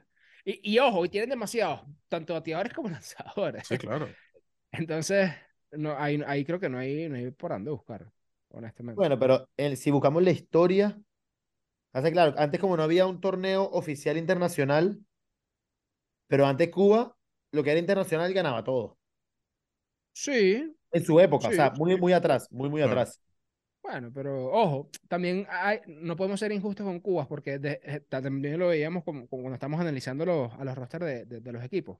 Y, 0.45 0.73
y 0.75 0.77
ojo, 0.79 1.03
y 1.05 1.09
tienen 1.09 1.31
demasiados, 1.31 1.81
tanto 2.07 2.35
bateadores 2.35 2.71
como 2.71 2.89
lanzadores. 3.01 3.67
Sí, 3.67 3.79
claro. 3.79 4.07
Entonces, 4.71 5.31
no, 5.71 5.97
ahí, 5.97 6.21
ahí 6.27 6.45
creo 6.45 6.59
que 6.59 6.69
no 6.69 6.77
hay, 6.77 7.09
no 7.09 7.15
hay 7.15 7.31
por 7.31 7.49
dónde 7.51 7.71
buscar, 7.71 8.11
honestamente. 8.49 9.05
Bueno, 9.05 9.17
pero 9.19 9.49
el- 9.57 9.77
si 9.77 9.91
buscamos 9.91 10.23
la 10.23 10.31
historia, 10.31 10.99
hace 11.93 12.11
claro, 12.13 12.35
antes 12.37 12.59
como 12.61 12.77
no 12.77 12.83
había 12.83 13.05
un 13.07 13.21
torneo 13.21 13.63
oficial 13.71 14.17
internacional, 14.17 14.99
pero 16.27 16.45
antes 16.45 16.69
Cuba, 16.71 17.15
lo 17.51 17.63
que 17.63 17.71
era 17.71 17.79
internacional 17.79 18.33
ganaba 18.33 18.63
todo. 18.63 18.97
sí, 20.13 20.75
En 20.91 21.05
su 21.05 21.17
época, 21.21 21.47
o 21.49 21.53
sea, 21.53 21.69
muy, 21.71 21.95
sí. 21.95 21.97
muy 21.97 22.11
atrás, 22.13 22.47
muy, 22.51 22.69
muy 22.69 22.81
Claro. 22.81 22.81
atrás. 22.81 23.21
Bueno, 23.83 24.11
pero 24.13 24.47
ojo, 24.51 24.89
también 25.09 25.47
hay, 25.49 25.79
no 25.87 26.15
podemos 26.17 26.39
ser 26.39 26.51
injustos 26.53 26.85
con 26.85 26.99
Cuba 27.01 27.27
porque 27.27 27.59
de- 27.59 27.79
eh, 27.83 28.01
ta- 28.09 28.21
también 28.21 28.59
lo 28.59 28.69
veíamos 28.69 29.03
como, 29.03 29.27
como 29.29 29.43
cuando 29.43 29.55
estamos 29.55 29.79
analizando 29.81 30.25
los, 30.25 30.53
a 30.53 30.65
los 30.65 30.75
rosters 30.77 31.05
de- 31.27 31.41
de 31.41 31.53
los 31.53 31.63
equipos. 31.63 31.99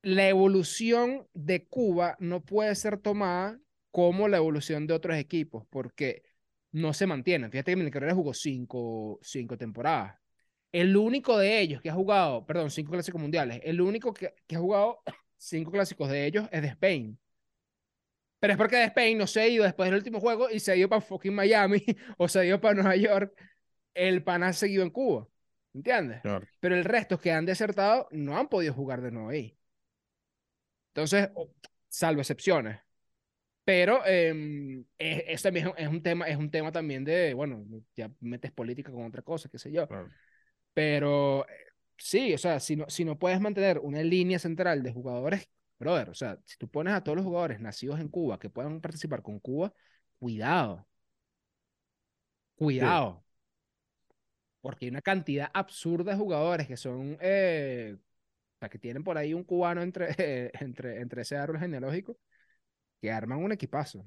La 0.00 0.26
evolución 0.26 1.28
de 1.34 1.66
Cuba 1.66 2.16
no 2.18 2.40
puede 2.42 2.74
ser 2.76 2.96
tomada 2.96 3.60
como 3.96 4.28
la 4.28 4.36
evolución 4.36 4.86
de 4.86 4.92
otros 4.92 5.16
equipos 5.16 5.64
porque 5.70 6.22
no 6.72 6.92
se 6.92 7.06
mantienen. 7.06 7.50
Fíjate 7.50 7.72
que 7.72 7.76
mi 7.76 7.90
carrera 7.90 8.14
jugó 8.14 8.34
cinco, 8.34 9.18
cinco 9.22 9.56
temporadas. 9.56 10.20
El 10.70 10.94
único 10.98 11.38
de 11.38 11.60
ellos 11.60 11.80
que 11.80 11.88
ha 11.88 11.94
jugado, 11.94 12.44
perdón, 12.44 12.70
cinco 12.70 12.92
clásicos 12.92 13.18
mundiales, 13.18 13.58
el 13.64 13.80
único 13.80 14.12
que, 14.12 14.34
que 14.46 14.56
ha 14.56 14.58
jugado 14.58 15.00
cinco 15.38 15.70
clásicos 15.70 16.10
de 16.10 16.26
ellos 16.26 16.46
es 16.52 16.60
de 16.60 16.68
Spain. 16.68 17.18
Pero 18.38 18.52
es 18.52 18.58
porque 18.58 18.76
de 18.76 18.84
Spain 18.84 19.16
no 19.16 19.26
se 19.26 19.40
ha 19.40 19.48
ido 19.48 19.64
después 19.64 19.86
del 19.86 19.96
último 19.96 20.20
juego 20.20 20.50
y 20.50 20.60
se 20.60 20.72
ha 20.72 20.76
ido 20.76 20.90
para 20.90 21.00
fucking 21.00 21.34
Miami 21.34 21.82
o 22.18 22.28
se 22.28 22.40
ha 22.40 22.44
ido 22.44 22.60
para 22.60 22.74
Nueva 22.74 22.96
York. 22.96 23.34
El 23.94 24.22
pan 24.22 24.42
ha 24.42 24.52
seguido 24.52 24.82
en 24.82 24.90
Cuba. 24.90 25.26
¿Entiendes? 25.72 26.20
Claro. 26.20 26.46
Pero 26.60 26.76
el 26.76 26.84
resto 26.84 27.18
que 27.18 27.32
han 27.32 27.46
desertado 27.46 28.08
no 28.10 28.36
han 28.36 28.48
podido 28.48 28.74
jugar 28.74 29.00
de 29.00 29.10
nuevo 29.10 29.30
ahí. 29.30 29.56
Entonces, 30.92 31.30
salvo 31.88 32.20
excepciones. 32.20 32.85
Pero 33.66 34.00
eh, 34.06 34.84
es, 34.96 35.24
es 35.26 35.42
también 35.42 35.72
es 35.76 35.88
un 35.88 36.00
tema, 36.00 36.28
es 36.28 36.36
un 36.36 36.52
tema 36.52 36.70
también 36.70 37.02
de, 37.02 37.34
bueno, 37.34 37.66
ya 37.96 38.08
metes 38.20 38.52
política 38.52 38.92
con 38.92 39.04
otra 39.04 39.22
cosa, 39.22 39.48
qué 39.48 39.58
sé 39.58 39.72
yo. 39.72 39.88
claro. 39.88 40.08
Pero 40.72 41.44
eh, 41.48 41.52
sí, 41.98 42.32
o 42.32 42.38
sea, 42.38 42.60
si 42.60 42.76
no, 42.76 42.88
si 42.88 43.04
no 43.04 43.18
puedes 43.18 43.40
mantener 43.40 43.80
una 43.80 44.04
línea 44.04 44.38
central 44.38 44.84
de 44.84 44.92
jugadores, 44.92 45.50
brother, 45.80 46.10
o 46.10 46.14
sea, 46.14 46.38
si 46.44 46.56
tú 46.58 46.68
pones 46.68 46.94
a 46.94 47.02
todos 47.02 47.16
los 47.16 47.24
jugadores 47.24 47.58
nacidos 47.58 47.98
en 47.98 48.08
Cuba 48.08 48.38
que 48.38 48.50
puedan 48.50 48.80
participar 48.80 49.20
con 49.22 49.40
Cuba, 49.40 49.74
cuidado. 50.20 50.86
Cuidado. 52.54 53.24
Porque 54.60 54.84
hay 54.84 54.90
una 54.90 55.02
cantidad 55.02 55.50
absurda 55.52 56.12
de 56.12 56.18
jugadores 56.18 56.68
que 56.68 56.76
son, 56.76 57.18
eh, 57.20 57.96
o 57.96 58.58
sea, 58.60 58.68
que 58.68 58.78
tienen 58.78 59.02
por 59.02 59.18
ahí 59.18 59.34
un 59.34 59.42
cubano 59.42 59.82
entre, 59.82 60.06
entre, 60.60 61.00
entre 61.00 61.22
ese 61.22 61.36
árbol 61.36 61.58
genealógico, 61.58 62.16
que 63.00 63.10
arman 63.10 63.42
un 63.42 63.52
equipazo. 63.52 64.04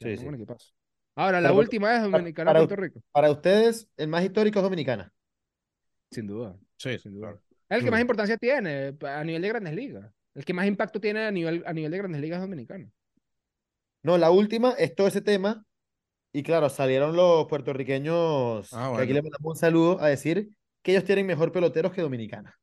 Sí, 0.00 0.14
un 0.26 0.34
equipazo. 0.34 0.72
Ahora, 1.16 1.40
la 1.40 1.52
última 1.52 1.96
es 1.96 2.02
Dominicana 2.02 2.50
para- 2.50 2.60
Puerto 2.60 2.76
Rico. 2.76 3.02
Para 3.12 3.30
ustedes, 3.30 3.88
el 3.96 4.08
más 4.08 4.24
histórico 4.24 4.58
es 4.58 4.62
Dominicana. 4.62 5.12
Sin 6.10 6.26
duda. 6.26 6.56
Sí, 6.76 6.98
Sin 6.98 7.12
duda. 7.14 7.28
claro. 7.32 7.42
El 7.68 7.84
que 7.84 7.90
más 7.90 7.98
Mm. 8.00 8.02
importancia 8.02 8.36
tiene 8.36 8.96
a 9.02 9.24
nivel 9.24 9.42
de 9.42 9.48
grandes 9.48 9.74
ligas. 9.74 10.10
El 10.34 10.44
que 10.44 10.52
más 10.54 10.66
impacto 10.66 11.00
tiene 11.00 11.26
a 11.26 11.30
nivel, 11.30 11.62
a 11.66 11.72
nivel 11.72 11.90
de 11.90 11.98
grandes 11.98 12.20
ligas 12.20 12.38
es 12.38 12.42
dominicano. 12.42 12.90
No, 14.02 14.16
la 14.16 14.30
última 14.30 14.72
es 14.72 14.94
todo 14.94 15.06
ese 15.06 15.20
tema. 15.20 15.64
Y 16.32 16.42
claro, 16.42 16.68
salieron 16.70 17.14
los 17.16 17.46
puertorriqueños, 17.48 18.72
Ah, 18.72 18.92
que 18.96 19.02
aquí 19.02 19.12
les 19.12 19.22
mandamos 19.22 19.50
un 19.52 19.56
saludo, 19.56 20.00
a 20.00 20.08
decir 20.08 20.48
que 20.82 20.92
ellos 20.92 21.04
tienen 21.04 21.26
mejor 21.26 21.52
peloteros 21.52 21.92
que 21.92 22.00
Dominicana. 22.02 22.56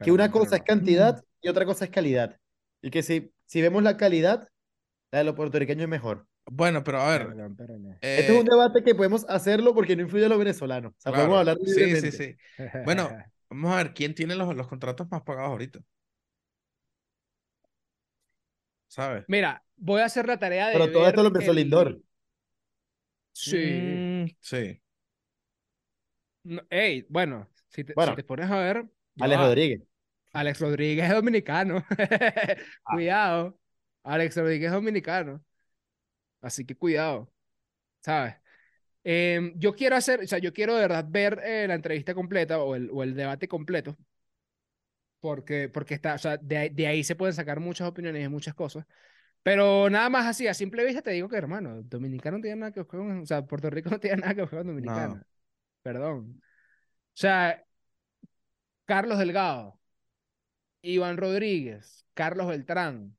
que 0.00 0.12
una 0.12 0.28
pero 0.28 0.38
cosa 0.44 0.56
es 0.56 0.62
cantidad 0.62 1.24
y 1.42 1.48
otra 1.48 1.64
cosa 1.66 1.84
es 1.84 1.90
calidad. 1.90 2.38
Y 2.80 2.90
que 2.90 3.02
si, 3.02 3.32
si 3.48 3.62
vemos 3.62 3.82
la 3.82 3.96
calidad, 3.96 4.48
la 5.10 5.18
de 5.20 5.24
los 5.24 5.34
puertorriqueños 5.34 5.82
es 5.84 5.88
mejor. 5.88 6.26
Bueno, 6.50 6.84
pero 6.84 7.00
a 7.00 7.10
ver. 7.10 7.26
Perdón, 7.56 7.82
no. 7.82 7.92
Este 8.00 8.20
es 8.20 8.30
eh, 8.30 8.38
un 8.38 8.44
debate 8.46 8.82
que 8.84 8.94
podemos 8.94 9.26
hacerlo 9.28 9.74
porque 9.74 9.96
no 9.96 10.02
influye 10.02 10.26
a 10.26 10.28
los 10.28 10.38
venezolanos. 10.38 10.92
O 10.92 11.00
sea, 11.00 11.12
claro. 11.12 11.28
podemos 11.28 11.38
hablar 11.40 11.58
Sí, 11.66 11.96
sí, 12.00 12.12
sí. 12.12 12.36
Bueno, 12.84 13.10
vamos 13.50 13.72
a 13.72 13.76
ver 13.78 13.94
quién 13.94 14.14
tiene 14.14 14.34
los, 14.36 14.54
los 14.54 14.68
contratos 14.68 15.10
más 15.10 15.22
pagados 15.22 15.50
ahorita. 15.50 15.80
¿Sabes? 18.86 19.24
Mira, 19.28 19.62
voy 19.76 20.00
a 20.00 20.06
hacer 20.06 20.26
la 20.26 20.38
tarea 20.38 20.68
de 20.68 20.72
Pero 20.74 20.90
todo 20.90 21.00
ver 21.02 21.08
esto 21.10 21.22
lo 21.22 21.28
empezó 21.28 21.50
el- 21.50 21.56
Lindor. 21.56 22.00
Sí. 23.32 23.56
Mm, 23.56 24.26
sí. 24.40 24.80
No, 26.44 26.62
ey, 26.70 27.06
bueno, 27.08 27.48
si 27.68 27.84
te, 27.84 27.92
si 27.92 27.94
Bueno. 27.94 28.14
te 28.14 28.24
pones 28.24 28.50
a 28.50 28.58
ver. 28.58 28.86
Alex 29.20 29.40
va. 29.40 29.46
Rodríguez. 29.46 29.82
Alex 30.32 30.60
Rodríguez 30.60 31.06
es 31.08 31.14
dominicano. 31.14 31.84
Ah. 32.84 32.94
Cuidado. 32.94 33.58
Alex 34.04 34.36
Rodríguez 34.36 34.68
es 34.68 34.72
dominicano. 34.72 35.44
Así 36.40 36.64
que 36.66 36.76
cuidado. 36.76 37.32
¿Sabes? 38.02 38.36
Em, 39.04 39.54
yo 39.58 39.74
quiero 39.74 39.96
hacer, 39.96 40.20
o 40.22 40.26
sea, 40.28 40.38
yo 40.38 40.52
quiero 40.52 40.74
de 40.76 40.82
verdad 40.82 41.06
ver 41.08 41.40
eh, 41.44 41.66
la 41.68 41.74
entrevista 41.74 42.14
completa 42.14 42.60
o 42.62 42.76
el, 42.76 42.90
o 42.92 43.02
el 43.04 43.14
debate 43.16 43.48
completo. 43.48 43.96
Porque, 45.20 45.68
porque 45.68 45.94
está, 45.94 46.14
o 46.14 46.18
sea, 46.18 46.36
de, 46.36 46.56
ahí- 46.56 46.68
de 46.70 46.86
ahí 46.86 47.02
se 47.04 47.16
pueden 47.16 47.34
sacar 47.34 47.58
muchas 47.60 47.88
opiniones 47.88 48.24
y 48.24 48.28
muchas 48.28 48.54
cosas. 48.54 48.86
Pero 49.42 49.90
nada 49.90 50.10
más 50.10 50.26
así, 50.26 50.46
a 50.48 50.54
simple 50.54 50.84
vista 50.84 51.02
te 51.02 51.12
digo 51.12 51.28
que, 51.28 51.36
hermano, 51.36 51.82
Dominicano 51.84 52.38
no 52.38 52.42
tiene 52.42 52.58
nada 52.60 52.72
que 52.72 52.80
ver 52.80 52.86
con, 52.88 53.20
o 53.22 53.26
sea, 53.26 53.46
Puerto 53.46 53.70
Rico 53.70 53.90
no 53.90 54.00
tiene 54.00 54.18
nada 54.18 54.34
que 54.34 54.42
ver 54.42 54.50
con 54.50 54.66
Dominicana. 54.68 55.22
Perdón. 55.82 56.40
O 56.40 56.42
sea, 57.14 57.64
Carlos 58.86 59.18
Delgado, 59.18 59.77
Iván 60.82 61.16
Rodríguez, 61.18 62.04
Carlos 62.14 62.48
Beltrán. 62.48 63.16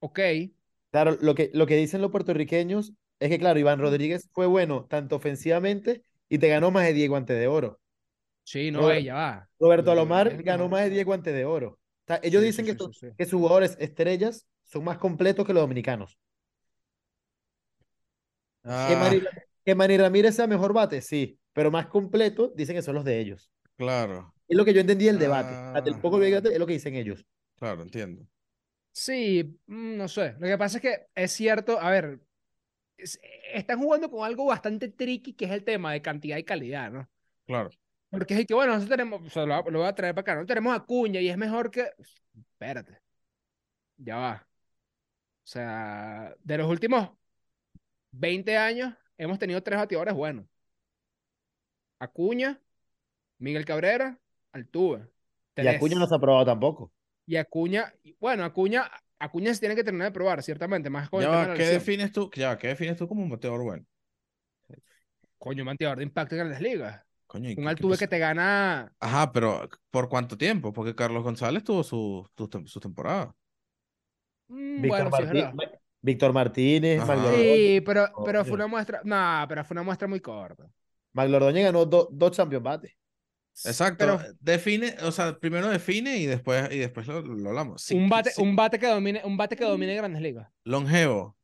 Ok, 0.00 0.18
Claro, 0.90 1.16
lo 1.20 1.34
que, 1.34 1.50
lo 1.54 1.66
que 1.66 1.76
dicen 1.76 2.00
los 2.02 2.10
puertorriqueños 2.10 2.92
es 3.20 3.28
que, 3.28 3.38
claro, 3.38 3.58
Iván 3.60 3.78
Rodríguez 3.80 4.28
fue 4.32 4.46
bueno 4.46 4.86
tanto 4.86 5.16
ofensivamente 5.16 6.04
y 6.28 6.38
te 6.38 6.48
ganó 6.48 6.70
más 6.70 6.84
de 6.84 6.92
10 6.94 7.08
guantes 7.08 7.38
de 7.38 7.46
oro. 7.48 7.80
sí, 8.44 8.70
no, 8.70 8.92
Robert- 8.92 8.98
ya 8.98 9.14
va. 9.14 9.50
Roberto 9.60 9.92
Alomar 9.92 10.42
ganó 10.42 10.68
más 10.68 10.84
de 10.84 10.90
10 10.90 11.06
guantes 11.06 11.34
de 11.34 11.44
oro. 11.46 11.70
O 11.72 11.78
sea, 12.08 12.20
ellos 12.22 12.42
Sí, 12.42 12.44
dicen 12.44 12.66
sí, 12.66 12.66
que, 12.66 12.76
sí, 12.76 12.90
que 13.16 13.26
sus 13.26 13.40
jugadores 13.40 13.76
estrellas 13.80 14.46
son 14.64 14.84
más 14.84 14.98
completos 14.98 15.46
que 15.46 15.54
los 15.54 15.62
dominicanos. 15.62 16.18
Que 18.84 18.94
Ah, 18.94 19.20
que 19.64 19.74
Manny 19.74 19.96
Ramírez 19.98 20.34
sea 20.36 20.46
mejor 20.46 20.72
bate, 20.72 21.00
sí, 21.02 21.38
pero 21.52 21.70
más 21.70 21.86
completo 21.86 22.52
dicen 22.56 22.76
que 22.76 22.82
son 22.82 22.94
los 22.94 23.04
de 23.04 23.20
ellos. 23.20 23.50
claro, 23.76 24.34
Es 24.50 24.56
lo 24.56 24.64
que 24.64 24.74
yo 24.74 24.80
entendí 24.80 25.04
del 25.06 25.18
debate. 25.18 25.54
Hasta 25.54 25.88
el 25.88 25.94
Ah. 25.94 26.00
poco 26.02 26.18
que 26.18 26.26
vi 26.26 26.32
es 26.34 26.58
lo 26.58 26.66
que 26.66 26.72
dicen 26.74 26.94
ellos. 26.96 27.24
claro, 27.56 27.82
entiendo. 27.82 28.26
Sí, 28.92 29.58
mm, 29.66 29.96
no 29.96 30.08
sé. 30.08 30.32
Lo 30.40 30.46
que 30.46 30.58
pasa 30.58 30.78
es 30.78 30.82
que 30.82 31.06
es 31.14 31.30
cierto, 31.32 31.78
a 31.80 31.90
ver, 31.90 32.20
es- 32.96 33.20
están 33.54 33.78
jugando 33.78 34.10
con 34.10 34.24
algo 34.26 34.46
bastante 34.46 34.88
tricky 34.88 35.34
que 35.34 35.44
es 35.44 35.52
el 35.52 35.62
tema 35.62 35.92
de 35.92 36.02
cantidad 36.02 36.36
y 36.38 36.42
calidad, 36.44 36.90
¿no? 36.90 37.08
Claro. 37.46 37.70
Porque 38.10 38.34
es 38.34 38.46
que, 38.46 38.54
bueno, 38.54 38.72
nosotros 38.72 38.90
tenemos, 38.96 39.24
o 39.24 39.30
sea, 39.30 39.46
lo, 39.46 39.70
lo 39.70 39.78
voy 39.80 39.88
a 39.88 39.94
traer 39.94 40.14
para 40.14 40.22
acá, 40.22 40.34
no 40.40 40.46
tenemos 40.46 40.74
a 40.76 40.80
Cuña 40.80 41.20
y 41.20 41.28
es 41.28 41.36
mejor 41.38 41.70
que. 41.70 41.92
Espérate. 42.34 42.98
Ya 43.98 44.16
va. 44.16 44.48
O 45.44 45.46
sea, 45.46 46.34
de 46.42 46.58
los 46.58 46.68
últimos 46.68 47.10
20 48.10 48.56
años 48.56 48.94
hemos 49.16 49.38
tenido 49.38 49.62
tres 49.62 49.78
bateadores 49.78 50.14
buenos. 50.14 50.46
Acuña, 52.00 52.60
Miguel 53.38 53.64
Cabrera, 53.64 54.18
Altuve. 54.52 55.08
Y 55.56 55.66
Acuña 55.66 55.96
no 55.98 56.06
se 56.06 56.14
ha 56.14 56.18
probado 56.18 56.44
tampoco. 56.46 56.92
Y 57.26 57.36
Acuña, 57.36 57.92
bueno, 58.18 58.44
Acuña, 58.44 58.90
Acuña 59.18 59.52
se 59.54 59.60
tiene 59.60 59.74
que 59.76 59.84
terminar 59.84 60.08
de 60.08 60.12
probar, 60.14 60.42
ciertamente, 60.42 60.90
más 60.90 61.08
con 61.08 61.22
Ya 61.22 61.52
¿qué 61.54 61.66
defines 61.66 62.12
tú? 62.12 62.30
Ya, 62.34 62.56
¿qué 62.56 62.68
defines 62.68 62.96
tú 62.96 63.06
como 63.06 63.22
un 63.22 63.30
bateador 63.30 63.62
bueno? 63.62 63.84
Coño, 65.38 65.62
un 65.62 65.68
bateador 65.68 65.98
de 65.98 66.04
impacto 66.04 66.34
en 66.34 66.38
grandes 66.40 66.60
ligas. 66.60 67.02
Coño, 67.26 67.48
¿y 67.48 67.52
Un 67.52 67.56
qué- 67.56 67.62
qué 67.62 67.68
Altuve 67.68 67.98
que 67.98 68.08
te 68.08 68.18
gana. 68.18 68.92
Ajá, 68.98 69.32
pero 69.32 69.68
¿por 69.90 70.08
cuánto 70.08 70.36
tiempo? 70.36 70.72
Porque 70.72 70.94
Carlos 70.94 71.22
González 71.22 71.62
tuvo 71.64 71.82
su, 71.82 72.28
su, 72.36 72.62
su 72.66 72.80
temporada. 72.80 73.34
mm, 74.48 74.82
Víctor, 74.82 75.10
bueno, 75.10 75.32
Martí- 75.54 75.78
Víctor 76.02 76.32
Martínez, 76.32 77.02
Sí, 77.36 77.80
pero, 77.84 78.08
pero 78.24 78.44
fue 78.44 78.54
una 78.54 78.66
muestra. 78.66 79.00
No, 79.04 79.44
pero 79.48 79.64
fue 79.64 79.74
una 79.74 79.82
muestra 79.82 80.08
muy 80.08 80.20
corta. 80.20 80.64
Maglordoña 81.12 81.62
ganó 81.62 81.84
do- 81.84 82.08
dos 82.10 82.32
Champions 82.32 82.64
Bate. 82.64 82.96
Exacto. 83.64 83.98
Pero 83.98 84.20
Define, 84.40 84.94
o 85.02 85.12
sea, 85.12 85.38
primero 85.38 85.68
define 85.68 86.16
y 86.18 86.26
después, 86.26 86.70
y 86.72 86.78
después 86.78 87.06
lo, 87.06 87.20
lo 87.22 87.48
hablamos. 87.50 87.82
Sí, 87.82 87.94
un 87.96 88.08
bate, 88.08 88.30
sí. 88.30 88.42
un 88.42 88.56
bate 88.56 88.78
que 88.78 88.86
domine, 88.86 89.22
un 89.24 89.36
bate 89.36 89.56
que 89.56 89.64
domine 89.64 89.94
grandes 89.94 90.22
ligas. 90.22 90.48
Longevo. 90.64 91.36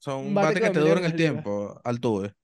Son 0.00 0.20
Un 0.20 0.26
un 0.28 0.34
bate 0.34 0.46
bate 0.48 0.60
que 0.60 0.66
que 0.66 0.72
te 0.72 0.78
domine 0.80 0.94
duran 0.96 1.10
el 1.10 1.16
tiempo. 1.16 1.80
Altuve. 1.84 2.34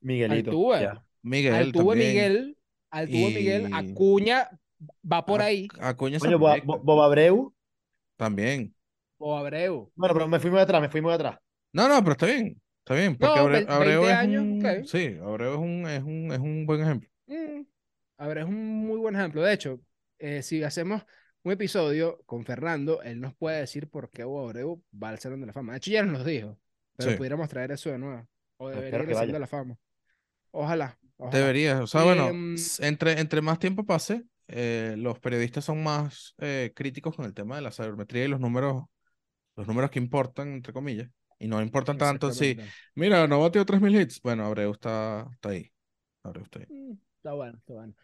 Miguelito. 0.00 0.50
Altuve. 0.50 0.80
ya. 0.80 1.04
Miguel 1.22 1.54
Altuve 1.54 1.84
también. 1.84 2.08
Miguel, 2.08 2.58
Altuve 2.90 3.34
Miguel, 3.34 3.68
Y- 3.70 3.74
Acuña 3.74 4.50
va 5.12 5.26
por 5.26 5.42
ahí, 5.42 5.68
Acuña 5.80 6.18
Bo- 6.64 6.78
Bob 6.78 7.02
Abreu. 7.02 7.52
también. 8.16 8.74
o 9.18 9.36
Abreu. 9.36 9.90
Bueno, 9.96 10.14
pero 10.14 10.28
me 10.28 10.38
fui 10.38 10.50
muy 10.50 10.60
atrás, 10.60 10.80
me 10.80 10.88
fui 10.88 11.00
muy 11.00 11.12
atrás. 11.12 11.36
No, 11.72 11.88
no, 11.88 11.98
pero 12.00 12.12
está 12.12 12.26
bien. 12.26 12.60
Está 12.84 12.94
bien. 12.94 13.16
Porque 13.16 13.34
No, 13.34 13.40
Abreu, 13.42 13.66
ve- 13.66 13.72
Abreu 13.72 14.00
20 14.02 14.10
es 14.12 14.16
años, 14.16 14.42
un... 14.44 14.86
Sí, 14.86 15.18
Abreu 15.20 15.52
es 15.54 15.58
un, 15.58 15.86
es 15.88 16.02
un, 16.02 16.32
es 16.32 16.38
un 16.38 16.64
buen 16.66 16.80
ejemplo. 16.80 17.08
Mm, 18.18 18.22
Abreu 18.22 18.44
es 18.44 18.48
un 18.48 18.86
muy 18.86 18.98
buen 18.98 19.14
ejemplo. 19.16 19.42
De 19.42 19.52
hecho, 19.52 19.80
eh, 20.18 20.42
si 20.42 20.62
hacemos 20.62 21.02
un 21.42 21.52
episodio 21.52 22.22
con 22.26 22.44
Fernando, 22.44 23.02
él 23.02 23.20
nos 23.20 23.34
puede 23.36 23.60
decir 23.60 23.88
por 23.88 24.10
qué 24.10 24.24
Hugo 24.24 24.44
Abreu 24.48 24.82
va 24.92 25.10
al 25.10 25.18
Salón 25.18 25.40
de 25.40 25.46
la 25.46 25.52
Fama. 25.52 25.72
De 25.72 25.78
hecho, 25.78 25.90
ya 25.90 26.02
nos 26.02 26.18
lo 26.18 26.24
dijo, 26.24 26.58
pero 26.96 27.10
Sí. 27.10 27.16
pudiéramos 27.16 27.48
traer 27.48 27.72
eso 27.72 27.90
de 27.90 27.98
nuevo. 27.98 28.28
O 28.58 28.68
debería 28.68 28.88
ir 29.00 29.08
al 29.10 29.14
Salón 29.14 29.32
de 29.32 29.38
la 29.40 29.46
Fama. 29.46 29.78
Ojalá. 30.50 30.98
ojalá. 31.16 31.38
Debería. 31.38 31.82
O 31.82 31.86
sea, 31.86 32.04
bueno, 32.04 32.28
Em, 32.28 32.56
entre, 32.80 33.20
entre 33.20 33.40
más 33.40 33.58
tiempo 33.58 33.84
pase, 33.84 34.24
eh, 34.48 34.94
los 34.98 35.18
periodistas 35.20 35.64
son 35.64 35.82
más 35.82 36.34
eh, 36.38 36.72
críticos 36.74 37.14
con 37.14 37.24
el 37.24 37.34
tema 37.34 37.56
de 37.56 37.62
la 37.62 37.70
sabermetría 37.70 38.24
y 38.24 38.28
los 38.28 38.40
números, 38.40 38.84
los 39.56 39.66
números 39.66 39.90
que 39.90 39.98
importan, 39.98 40.48
entre 40.54 40.72
comillas. 40.72 41.08
Y 41.38 41.46
no 41.46 41.60
importan 41.62 41.98
tanto 41.98 42.32
si, 42.32 42.56
mira, 42.96 43.28
no 43.28 43.40
batió 43.40 43.64
3.000 43.64 43.94
hits. 44.00 44.20
Bueno, 44.22 44.44
Abreu 44.44 44.72
está, 44.72 45.28
está 45.32 45.50
ahí. 45.50 45.70
Abreu 46.24 46.42
está 46.44 46.60
ahí. 46.60 46.66
Mm, 46.68 46.92
Está 47.18 47.32
bueno, 47.32 47.58
está 47.58 47.74
bueno. 47.74 47.94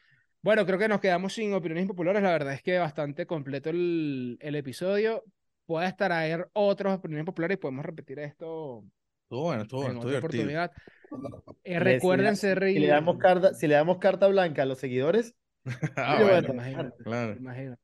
Bueno, 0.44 0.66
creo 0.66 0.78
que 0.78 0.88
nos 0.88 1.00
quedamos 1.00 1.32
sin 1.32 1.54
opiniones 1.54 1.82
impopulares. 1.84 2.22
La 2.22 2.32
verdad 2.32 2.52
es 2.52 2.62
que 2.62 2.78
bastante 2.78 3.26
completo 3.26 3.70
el, 3.70 4.36
el 4.40 4.54
episodio. 4.56 5.24
Puede 5.64 5.86
estar 5.88 6.12
ahí 6.12 6.34
otras 6.52 6.98
opiniones 6.98 7.24
populares 7.24 7.56
y 7.56 7.58
podemos 7.60 7.84
repetir 7.86 8.18
esto 8.18 8.84
Estuvo 9.22 9.44
bueno, 9.44 9.62
estuvo 9.62 9.84
en 9.88 9.96
otra 9.96 10.10
divertido. 10.10 10.18
oportunidad. 10.44 10.70
Eh, 10.70 11.54
Si 11.64 11.70
le- 11.72 11.78
recuerden 11.80 12.36
si 12.36 12.40
ser 12.42 12.60
le, 12.60 12.72
si 12.74 12.78
le 12.78 12.88
damos 12.88 13.16
carta, 13.16 13.54
si 13.54 13.66
le 13.66 13.74
damos 13.74 13.96
carta 13.96 14.26
blanca 14.26 14.62
a 14.62 14.66
los 14.66 14.78
seguidores, 14.78 15.34
Ah, 15.96 16.16
bueno, 16.20 16.30
bueno. 16.32 16.48
Imagínate, 16.52 17.02
claro. 17.02 17.36
imagínate. 17.38 17.82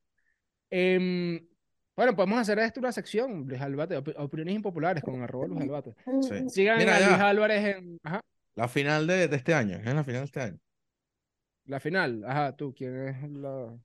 Em, 0.69 1.47
bueno, 1.95 2.15
podemos 2.15 2.37
hacer 2.39 2.59
esto 2.59 2.79
una 2.79 2.91
sección, 2.91 3.45
Luis 3.47 3.59
Albate, 3.59 3.97
opi- 3.97 4.13
opiniones 4.17 4.53
impopulares 4.55 5.01
con 5.03 5.19
arroba 5.23 5.47
Luis 5.47 5.61
Albate. 5.61 5.95
Sí. 6.21 6.47
Sigan 6.49 6.77
Mira, 6.77 6.95
a 6.95 6.99
ya. 6.99 7.07
Luis 7.09 7.19
Álvarez 7.21 7.75
en 7.75 7.97
ajá, 8.03 8.21
La 8.55 8.67
final 8.67 9.07
de, 9.07 9.27
de 9.27 9.35
este 9.35 9.55
año, 9.55 9.77
es 9.77 9.85
la 9.95 10.03
final 10.03 10.21
de 10.21 10.25
este 10.25 10.41
año. 10.41 10.57
La 11.65 11.79
final. 11.79 12.23
Ajá, 12.25 12.55
tú, 12.55 12.73
¿quién 12.73 13.07
es 13.07 13.29
la...? 13.31 13.77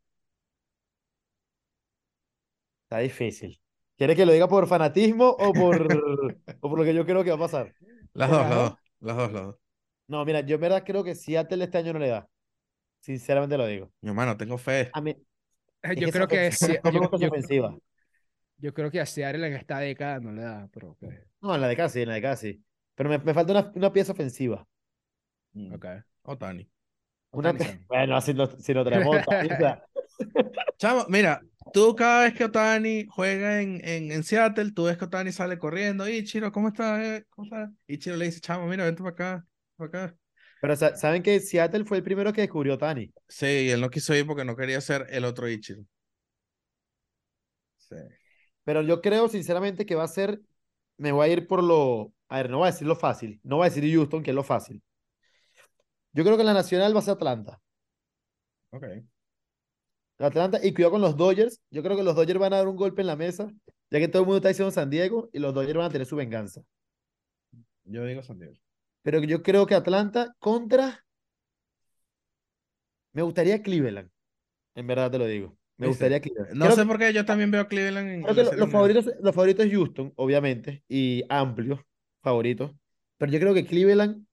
está 2.85 2.99
difícil. 2.99 3.61
¿Quieres 3.97 4.16
que 4.16 4.27
lo 4.27 4.33
diga 4.33 4.49
por 4.49 4.66
fanatismo 4.66 5.29
o 5.29 5.53
por, 5.53 5.87
o 6.61 6.68
por 6.70 6.79
lo 6.79 6.85
que 6.85 6.95
yo 6.95 7.05
creo 7.05 7.24
que 7.24 7.31
va 7.31 7.37
a 7.37 7.41
pasar? 7.41 7.74
Las 8.12 8.31
dos, 8.31 8.41
las 8.41 8.51
dos. 8.51 8.70
dos, 8.70 8.79
las 9.01 9.16
dos, 9.16 9.33
las 9.33 9.43
dos. 9.47 9.57
No, 10.09 10.24
mira, 10.24 10.41
yo 10.41 10.55
en 10.57 10.61
verdad 10.61 10.85
creo 10.85 11.03
que 11.03 11.14
Seattle 11.14 11.64
este 11.64 11.79
año 11.79 11.93
no 11.93 11.99
le 11.99 12.09
da. 12.09 12.29
Sinceramente 13.01 13.57
lo 13.59 13.66
digo. 13.66 13.91
Mi 14.01 14.11
hermano, 14.11 14.37
tengo 14.37 14.57
fe. 14.59 14.91
A 14.93 15.01
mí, 15.01 15.16
es 15.83 15.97
Yo 15.97 16.11
creo 16.11 16.29
que 16.29 16.53
sí- 16.53 16.77
yo- 16.85 17.01
gusta 17.01 17.16
esa 17.16 17.24
yo- 17.27 17.29
ofensiva. 17.29 17.77
Yo 18.59 18.72
creo 18.72 18.91
que 18.91 19.01
a 19.01 19.07
Seattle 19.07 19.47
en 19.49 19.55
esta 19.55 19.79
década 19.81 20.18
no 20.20 20.33
le 20.33 20.43
da, 20.43 20.68
pero. 20.72 20.97
No, 21.41 21.55
en 21.55 21.61
la 21.61 21.68
de 21.68 21.77
casi, 21.77 22.03
en 22.03 22.09
la 22.09 22.14
de 22.14 22.22
casi. 22.22 22.62
Pero 22.95 23.11
me, 23.11 23.18
me 23.18 23.35
falta 23.35 23.53
una, 23.53 23.72
una 23.74 23.93
pieza 23.93 24.12
ofensiva. 24.12 24.66
Ok. 25.72 25.87
Otani. 26.22 26.68
Una. 27.37 27.55
Bueno, 27.89 28.20
si 28.20 28.32
lo, 28.32 28.47
si 28.59 28.72
lo 28.72 28.84
traemos. 28.84 29.16
Chamo, 30.78 31.05
mira, 31.09 31.43
tú 31.72 31.95
cada 31.95 32.24
vez 32.24 32.34
que 32.34 32.45
Otani 32.45 33.07
juega 33.09 33.61
en, 33.61 33.80
en, 33.87 34.11
en 34.11 34.22
Seattle, 34.24 34.72
tú 34.72 34.84
ves 34.84 34.97
que 34.97 35.05
Otani 35.05 35.32
sale 35.32 35.59
corriendo. 35.59 36.09
Ichiro, 36.09 36.51
¿cómo 36.51 36.68
estás? 36.68 37.01
eh? 37.03 37.26
¿Cómo 37.30 37.45
estás? 37.47 37.70
Ichiro 37.87 38.16
le 38.16 38.26
dice, 38.26 38.41
chamo, 38.41 38.66
mira, 38.66 38.84
vente 38.84 39.03
para 39.03 39.12
acá, 39.12 39.47
para 39.76 39.89
acá. 39.89 40.16
Pero 40.61 40.76
sa- 40.76 40.97
saben 40.97 41.22
que 41.22 41.41
Seattle 41.41 41.84
fue 41.84 41.99
el 41.99 42.03
primero 42.03 42.32
que 42.32 42.41
descubrió 42.41 42.74
Otani. 42.74 43.12
Sí, 43.28 43.47
y 43.47 43.70
él 43.70 43.80
no 43.80 43.91
quiso 43.91 44.14
ir 44.14 44.26
porque 44.26 44.45
no 44.45 44.57
quería 44.57 44.80
ser 44.80 45.07
el 45.11 45.24
otro 45.24 45.49
Ichiro. 45.49 45.82
Sí. 47.76 47.97
Pero 48.64 48.82
yo 48.82 49.01
creo, 49.01 49.28
sinceramente, 49.28 49.87
que 49.87 49.95
va 49.95 50.05
a 50.05 50.09
ser. 50.09 50.41
Me 50.99 51.12
voy 51.12 51.28
a 51.28 51.32
ir 51.32 51.47
por 51.47 51.62
lo. 51.62 52.12
A 52.28 52.39
ver, 52.39 52.51
no 52.51 52.59
voy 52.59 52.68
a 52.68 52.70
decir 52.72 52.87
lo 52.89 52.97
fácil. 52.97 53.39
No 53.45 53.57
voy 53.57 53.66
a 53.66 53.70
decir 53.70 53.84
Houston, 53.95 54.22
que 54.22 54.30
es 54.30 54.34
lo 54.34 54.43
fácil. 54.43 54.82
Yo 56.17 56.25
creo 56.25 56.39
que 56.39 56.45
la 56.45 56.55
nacional 56.55 56.95
va 56.95 57.01
a 57.01 57.03
ser 57.03 57.12
Atlanta. 57.14 57.61
Ok. 58.73 58.85
Atlanta, 60.19 60.59
y 60.64 60.73
cuidado 60.73 60.93
con 60.93 61.03
los 61.03 61.14
Dodgers. 61.17 61.61
Yo 61.71 61.83
creo 61.83 61.95
que 61.95 62.03
los 62.03 62.17
Dodgers 62.17 62.41
van 62.41 62.55
a 62.55 62.57
dar 62.57 62.69
un 62.69 62.77
golpe 62.77 63.03
en 63.03 63.07
la 63.07 63.17
mesa, 63.17 63.53
ya 63.91 63.99
que 63.99 64.09
todo 64.09 64.23
el 64.23 64.27
mundo 64.27 64.39
está 64.39 64.49
diciendo 64.49 64.71
San 64.71 64.89
Diego, 64.89 65.29
y 65.33 65.39
los 65.41 65.53
Dodgers 65.53 65.77
van 65.77 65.87
a 65.87 65.91
tener 65.91 66.07
su 66.07 66.17
venganza. 66.17 66.62
Yo 67.85 68.05
digo 68.07 68.23
San 68.23 68.39
Diego. 68.39 68.55
Pero 69.03 69.23
yo 69.23 69.43
creo 69.43 69.67
que 69.67 69.75
Atlanta 69.75 70.35
contra. 70.39 71.05
Me 73.12 73.21
gustaría 73.23 73.62
Cleveland. 73.62 74.11
En 74.75 74.87
verdad 74.87 75.11
te 75.11 75.19
lo 75.19 75.27
digo. 75.27 75.57
Me 75.77 75.87
gustaría 75.89 76.21
Cleveland. 76.21 76.55
No 76.55 76.64
Creo 76.64 76.77
sé 76.77 76.83
que- 76.83 76.89
por 76.89 76.99
qué 76.99 77.12
yo 77.12 77.25
también 77.27 77.51
veo 77.51 77.61
a 77.61 77.69
Cleveland 77.69 78.09
en, 78.09 78.23
Creo 78.23 78.35
que 78.51 78.57
los 78.57 78.71
favoritos, 78.71 79.07
los 79.21 79.35
favoritos 79.35 79.67
es 79.67 79.73
Houston, 79.73 80.12
obviamente, 80.17 80.83
y 80.89 81.25
amplios 81.29 81.81
favoritos. 82.23 82.73
Pero 83.19 83.31
yo 83.33 83.39
creo 83.39 83.53
que 83.55 83.67
Cleveland, 83.67 84.27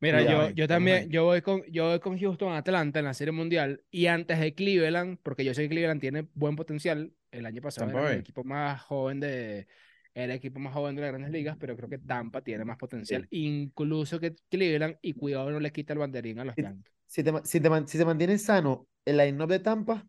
Mira, 0.00 0.22
yo, 0.22 0.50
yo 0.50 0.66
también, 0.66 1.10
yo 1.10 1.24
voy 1.24 1.42
con, 1.42 1.62
yo 1.64 1.88
voy 1.88 2.00
con 2.00 2.18
Houston 2.18 2.54
Atlanta 2.54 2.98
en 2.98 3.04
la 3.04 3.14
Serie 3.14 3.32
Mundial 3.32 3.82
y 3.90 4.06
antes 4.06 4.40
de 4.40 4.54
Cleveland, 4.54 5.18
porque 5.22 5.44
yo 5.44 5.52
sé 5.52 5.62
que 5.62 5.68
Cleveland 5.68 6.00
tiene 6.00 6.26
buen 6.34 6.56
potencial. 6.56 7.12
El 7.30 7.46
año 7.46 7.60
pasado 7.60 7.86
Tampa 7.86 8.00
era 8.00 8.12
el 8.14 8.20
equipo 8.20 8.42
más 8.42 8.80
joven 8.82 9.20
de, 9.20 9.68
era 10.14 10.24
el 10.24 10.30
equipo 10.32 10.58
más 10.58 10.72
joven 10.72 10.96
de 10.96 11.02
las 11.02 11.10
grandes 11.10 11.30
ligas, 11.30 11.56
pero 11.60 11.76
creo 11.76 11.88
que 11.88 11.98
Tampa 11.98 12.40
tiene 12.40 12.64
más 12.64 12.78
potencial, 12.78 13.26
incluso 13.30 14.18
que 14.18 14.34
Cleveland, 14.48 14.96
y 15.02 15.12
cuidado 15.12 15.50
no 15.50 15.60
le 15.60 15.70
quita 15.70 15.92
el 15.92 15.98
banderín 15.98 16.38
a 16.40 16.44
los. 16.44 16.56
Yankees. 16.56 16.92
si 17.06 17.22
te, 17.22 17.32
si 17.44 17.60
te, 17.60 17.68
si 17.86 17.98
se 17.98 18.04
mantiene 18.04 18.38
sano 18.38 18.88
el 19.04 19.18
line-up 19.18 19.48
de 19.48 19.60
Tampa, 19.60 20.06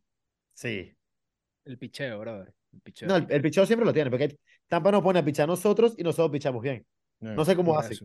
sí. 0.54 0.92
El 1.66 1.78
picheo, 1.78 2.20
brother. 2.20 2.54
El 2.74 2.82
picheo. 2.82 3.08
No, 3.08 3.18
el, 3.18 3.28
el 3.30 3.42
picheo 3.42 3.66
siempre 3.66 3.86
lo 3.86 3.94
tiene, 3.94 4.10
porque 4.10 4.38
Tampa 4.68 4.92
nos 4.92 5.04
pone 5.04 5.20
a 5.20 5.26
pichar 5.26 5.44
a 5.44 5.48
nosotros 5.48 5.96
y 5.98 6.04
nosotros 6.04 6.32
pichamos 6.32 6.62
bien. 6.62 6.86
No 7.20 7.46
sé 7.46 7.56
cómo 7.56 7.78
hace. 7.78 7.96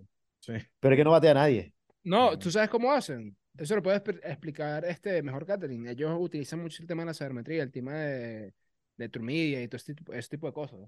Sí. 0.41 0.53
pero 0.78 0.95
es 0.95 0.99
que 0.99 1.05
no 1.05 1.11
batea 1.11 1.30
a 1.30 1.34
nadie. 1.34 1.72
No. 2.07 2.38
¿tú 2.38 2.50
sabes 2.50 2.68
cómo 2.70 2.92
hacen? 2.92 3.36
Eso 3.59 3.74
lo 3.74 3.82
puedes 3.82 4.02
expli- 4.02 4.20
explicar 4.22 4.84
este 4.84 5.22
mejor 5.22 5.46
Catherine. 5.46 5.90
Ellos 5.90 6.16
utilizan 6.18 6.61
mucho 6.62 6.82
el 6.82 6.86
tema 6.88 7.02
de 7.02 7.07
la 7.07 7.14
sabermetría, 7.14 7.62
el 7.62 7.72
tema 7.72 7.94
de, 7.94 8.54
de 8.96 9.09
True 9.09 9.24
Media 9.24 9.62
y 9.62 9.68
todo 9.68 9.76
este 9.76 9.94
tipo, 9.94 10.12
ese 10.12 10.28
tipo 10.28 10.46
de 10.46 10.52
cosas. 10.52 10.80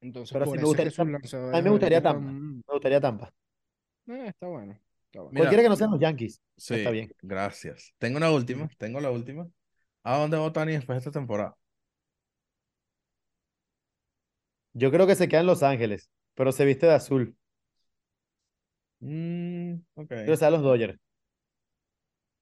Entonces, 0.00 0.32
Pero 0.32 0.44
por 0.44 0.56
me 0.56 0.62
eso 0.62 0.72
es 0.72 0.76
que 0.76 0.84
gustaría 0.84 1.50
A 1.52 1.56
mí 1.56 1.62
me 1.62 1.70
gustaría 1.70 2.02
Tampa. 2.02 2.30
Me 2.30 2.62
gustaría 2.72 3.00
Tampa. 3.00 3.32
Eh, 4.06 4.26
está 4.28 4.46
bueno. 4.48 4.72
Está 5.06 5.20
bueno. 5.20 5.30
Mira, 5.30 5.40
Cualquiera 5.44 5.62
que 5.62 5.68
no 5.68 5.76
sean 5.76 5.90
los 5.92 6.00
Yankees. 6.00 6.42
Sí, 6.56 6.74
Está 6.74 6.90
bien. 6.90 7.10
gracias. 7.22 7.94
Tengo 7.98 8.18
una 8.18 8.30
última, 8.30 8.68
tengo 8.78 9.00
la 9.00 9.10
última. 9.10 9.48
¿A 10.02 10.18
dónde 10.18 10.36
va 10.36 10.42
Otani 10.44 10.72
después 10.72 10.96
de 10.96 10.98
esta 10.98 11.10
temporada? 11.18 11.56
Yo 14.74 14.90
creo 14.90 15.06
que 15.06 15.14
se 15.14 15.28
queda 15.28 15.40
en 15.40 15.46
Los 15.46 15.62
Ángeles, 15.62 16.10
pero 16.34 16.52
se 16.52 16.64
viste 16.64 16.86
de 16.86 16.94
azul. 16.94 17.36
Mm, 19.00 19.53
ok. 19.94 20.06
Pero 20.08 20.36
sea 20.36 20.50
los 20.50 20.62
Dodgers. 20.62 20.98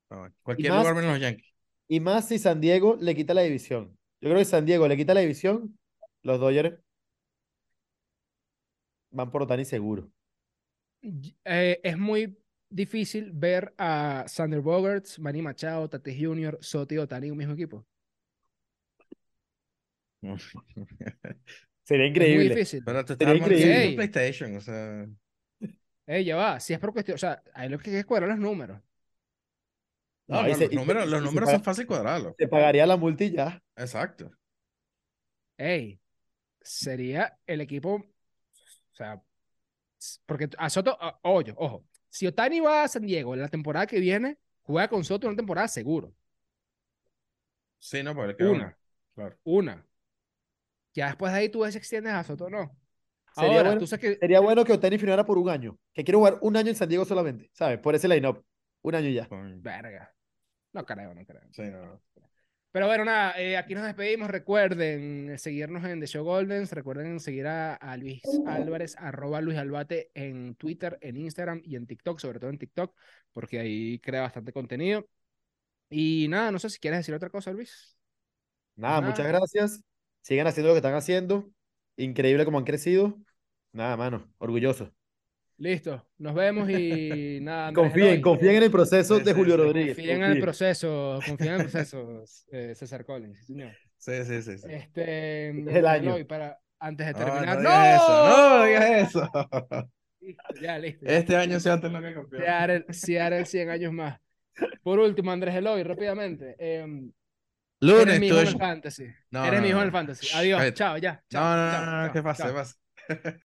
Bueno. 0.09 0.35
Cualquier 0.43 0.70
más- 0.72 0.80
lugar 0.80 0.95
menos 0.97 1.11
los 1.12 1.20
Yankees. 1.20 1.53
Y 1.89 2.01
más 2.01 2.28
si 2.28 2.39
San 2.39 2.61
Diego 2.61 2.97
le 3.01 3.14
quita 3.14 3.35
la 3.35 3.43
división. 3.43 3.97
Yo 4.20 4.28
creo 4.28 4.39
que 4.39 4.45
San 4.45 4.64
Diego 4.64 4.87
le 4.89 4.97
quita 4.97 5.14
la 5.14 5.20
división, 5.20 5.78
los 6.22 6.39
Dodgers 6.41 6.78
van 9.11 9.30
por 9.30 9.43
Otani 9.43 9.64
seguro. 9.64 10.11
Eh, 11.45 11.80
es 11.83 11.99
muy 11.99 12.39
difícil 12.70 13.33
ver 13.33 13.74
a 13.76 14.24
Sander 14.28 14.61
Bogarts, 14.61 15.18
Manny 15.18 15.43
Machado, 15.43 15.89
Tatis 15.91 16.16
Jr., 16.18 16.59
Soto 16.61 16.95
y 16.95 16.99
Otani 16.99 17.26
en 17.26 17.33
un 17.33 17.39
mismo 17.39 17.55
equipo. 17.55 17.85
Sería 21.83 22.07
Es 22.07 22.11
muy 22.12 22.24
increíble. 22.24 22.55
difícil. 22.55 22.83
Pero 22.85 23.05
te 23.05 23.16
Sería 23.16 23.35
increíble. 23.35 23.95
PlayStation, 23.97 24.57
o 24.57 24.61
sea. 24.61 25.07
Ey, 26.15 26.25
ya 26.25 26.37
va. 26.37 26.61
Si 26.61 26.73
es 26.75 26.79
por 26.79 26.93
cuestión, 26.93 27.15
o 27.17 27.19
sea, 27.19 27.43
hay 27.55 27.69
lo 27.69 27.79
que 27.79 27.91
hay 27.91 27.97
que 27.97 28.05
cuadrar 28.05 28.31
los 28.31 28.39
números. 28.39 28.81
No, 30.27 30.43
No, 30.43 30.49
y 30.49 30.53
no, 30.53 30.57
se- 30.57 30.65
los 30.65 30.71
se- 30.71 30.77
números, 30.77 31.09
los 31.09 31.23
números 31.23 31.51
son 31.51 31.63
fácil 31.65 31.87
cuadrarlos. 31.87 32.35
Se 32.39 32.49
pagaría 32.49 32.87
la 32.87 32.97
multa 32.97 33.25
y 33.25 33.33
ya. 33.33 33.63
Exacto. 33.77 34.31
Ey, 35.59 36.01
sería 36.61 37.39
el 37.47 37.61
equipo, 37.61 37.95
o 37.97 38.05
sea, 38.95 39.23
porque 40.27 40.49
a 40.59 40.71
Soto, 40.71 40.99
oye, 41.23 41.55
ojo, 41.57 41.85
si 42.11 42.27
Otani 42.27 42.61
va 42.61 42.85
a 42.85 42.89
San 42.89 43.07
Diego 43.07 43.37
la 43.37 43.49
temporada 43.49 43.87
que 43.87 44.01
viene, 44.01 44.39
juega 44.63 44.89
con 44.89 45.05
Soto 45.05 45.27
una 45.29 45.37
temporada 45.37 45.69
seguro. 45.69 46.15
Sí, 47.79 48.03
no, 48.03 48.15
porque 48.15 48.45
Una. 48.45 48.51
una. 48.51 48.79
Claro. 49.15 49.39
Una. 49.45 49.87
Ya 50.95 51.07
después 51.09 51.33
de 51.33 51.39
ahí 51.39 51.49
tú 51.51 51.61
ves 51.61 51.73
si 51.75 51.79
extiendes 51.79 52.13
a 52.15 52.25
Soto 52.25 52.47
o 52.47 52.51
no. 52.51 52.77
Sería 53.35 53.51
Ahora, 53.51 53.62
bueno- 53.70 53.80
tú 53.80 53.87
sabes 53.87 54.01
que 54.11 54.16
Sería 54.18 54.41
bueno 54.41 54.64
que 54.64 54.72
Otani 54.72 54.99
firmara 54.99 55.24
por 55.24 55.39
un 55.39 55.49
año. 55.49 55.78
Que 55.93 56.05
quiere 56.05 56.16
jugar 56.18 56.39
un 56.43 56.57
año 56.57 56.68
en 56.70 56.76
San 56.76 56.89
Diego 56.89 57.05
solamente, 57.05 57.51
¿sabes? 57.53 57.78
Por 57.78 57.95
ese 57.95 58.09
line-up. 58.09 58.45
Un 58.83 58.95
año 58.95 59.09
y 59.09 59.14
ya. 59.14 59.28
Con- 59.28 59.62
Verga. 59.62 60.12
No 60.72 60.85
creo, 60.85 61.14
no 61.14 61.24
creo. 61.24 61.43
Sí, 61.53 61.62
no, 61.62 61.85
no. 61.87 62.03
Pero 62.72 62.87
bueno, 62.87 63.05
nada, 63.05 63.39
eh, 63.39 63.59
aquí 63.59 63.74
nos 63.74 63.85
despedimos. 63.85 64.30
Recuerden 64.30 65.39
seguirnos 65.39 65.85
en 65.85 66.01
The 66.01 66.07
Show 66.07 66.24
Goldens. 66.24 66.72
Recuerden 66.72 67.20
seguir 67.20 67.47
a, 67.47 67.74
a 67.74 67.97
Luis 67.99 68.22
Álvarez, 68.47 68.97
arroba 68.97 69.43
Luis 69.43 69.59
Albate 69.59 70.11
en 70.14 70.55
Twitter, 70.55 70.97
en 71.03 71.18
Instagram 71.18 71.61
y 71.64 71.76
en 71.76 71.87
TikTok, 71.87 72.18
sobre 72.18 72.41
todo 72.41 72.49
en 72.49 72.57
TikTok, 72.59 72.95
porque 73.33 73.61
ahí 73.61 73.99
crea 73.99 74.22
bastante 74.22 74.55
contenido. 74.55 75.07
Y 75.91 76.28
nada, 76.30 76.51
no 76.51 76.59
sé 76.59 76.70
si 76.70 76.78
quieres 76.78 77.01
decir 77.01 77.14
otra 77.14 77.28
cosa, 77.28 77.53
Luis. 77.53 77.95
Nada, 78.76 79.01
Nada. 79.03 79.11
muchas 79.11 79.26
gracias. 79.28 79.85
Sigan 80.22 80.47
haciendo 80.47 80.68
lo 80.68 80.74
que 80.74 80.78
están 80.78 80.95
haciendo. 80.95 81.51
Increíble 81.97 82.45
como 82.45 82.59
han 82.59 82.64
crecido. 82.64 83.18
Nada, 83.72 83.97
mano, 83.97 84.32
orgulloso. 84.38 84.93
Listo, 85.59 86.07
nos 86.18 86.34
vemos 86.34 86.68
y 86.70 87.38
nada. 87.43 87.68
Andrés 87.68 87.74
Confíen, 87.74 88.07
Eloy, 88.07 88.20
confíen 88.20 88.57
en 88.57 88.62
el 88.64 88.70
proceso 88.70 89.18
Sí, 89.18 89.24
de 89.24 89.32
sí, 89.32 89.34
Julio 89.34 89.57
sí. 89.57 89.62
Rodríguez. 89.62 89.97
Confíen 89.97 90.22
en 90.22 90.30
el 90.30 90.38
proceso, 90.40 91.18
confíen 91.26 91.55
en 91.55 91.61
el 91.61 91.70
proceso, 91.70 92.24
eh, 92.53 92.74
César 92.74 93.05
Collins, 93.05 93.38
sí, 93.38 93.45
señor. 93.47 93.76
Sí, 93.97 94.24
sí, 94.24 94.43
sí. 94.43 94.59
sí. 94.59 94.68
Este, 94.68 95.49
el 95.51 95.86
año. 95.86 96.11
Eloy, 96.11 96.24
para, 96.24 96.59
antes 96.78 97.07
de 97.07 97.12
No, 97.12 97.18
terminar. 97.18 97.57
no 97.57 97.61
digas 97.61 98.03
eso, 98.03 98.28
no 98.28 98.64
digas 98.64 98.90
eso. 99.09 99.30
Listo, 100.20 100.55
ya, 100.61 100.78
listo. 100.78 101.05
Este 101.07 101.36
año 101.36 101.59
se 101.61 101.70
antes 101.70 101.90
lo 101.90 102.01
que 102.01 102.14
campeón. 102.14 102.43
Seattle, 102.43 102.84
Seattle 102.90 103.45
100 103.45 103.70
años 103.70 103.93
más. 103.93 104.20
Por 104.82 104.99
último, 105.01 105.30
Andrés 105.32 105.55
Eloy, 105.57 105.82
rápidamente. 105.82 106.57
em, 106.59 107.12
Lunes, 107.83 108.03
eres 108.03 108.20
mi 108.20 108.28
hijo 108.28 108.39
en 108.39 108.47
el 108.47 108.59
fantasy. 108.59 109.07
No, 109.30 109.45
eres 109.45 109.59
no, 109.59 109.62
mi 109.62 109.68
hijo 109.68 109.78
en 109.78 109.83
no. 109.83 109.87
el 109.87 109.93
fantasy. 109.93 110.28
Adiós. 110.35 110.74
Chao, 110.74 110.97
ya. 110.99 111.14
No, 111.14 111.20
chao, 111.30 111.57
no, 111.57 111.72
chao, 111.72 111.87
no, 111.87 112.07
no, 112.07 112.12
¿qué 112.12 112.22
pasa? 112.22 112.47
¿Qué 112.47 112.53
pasa? 112.53 112.76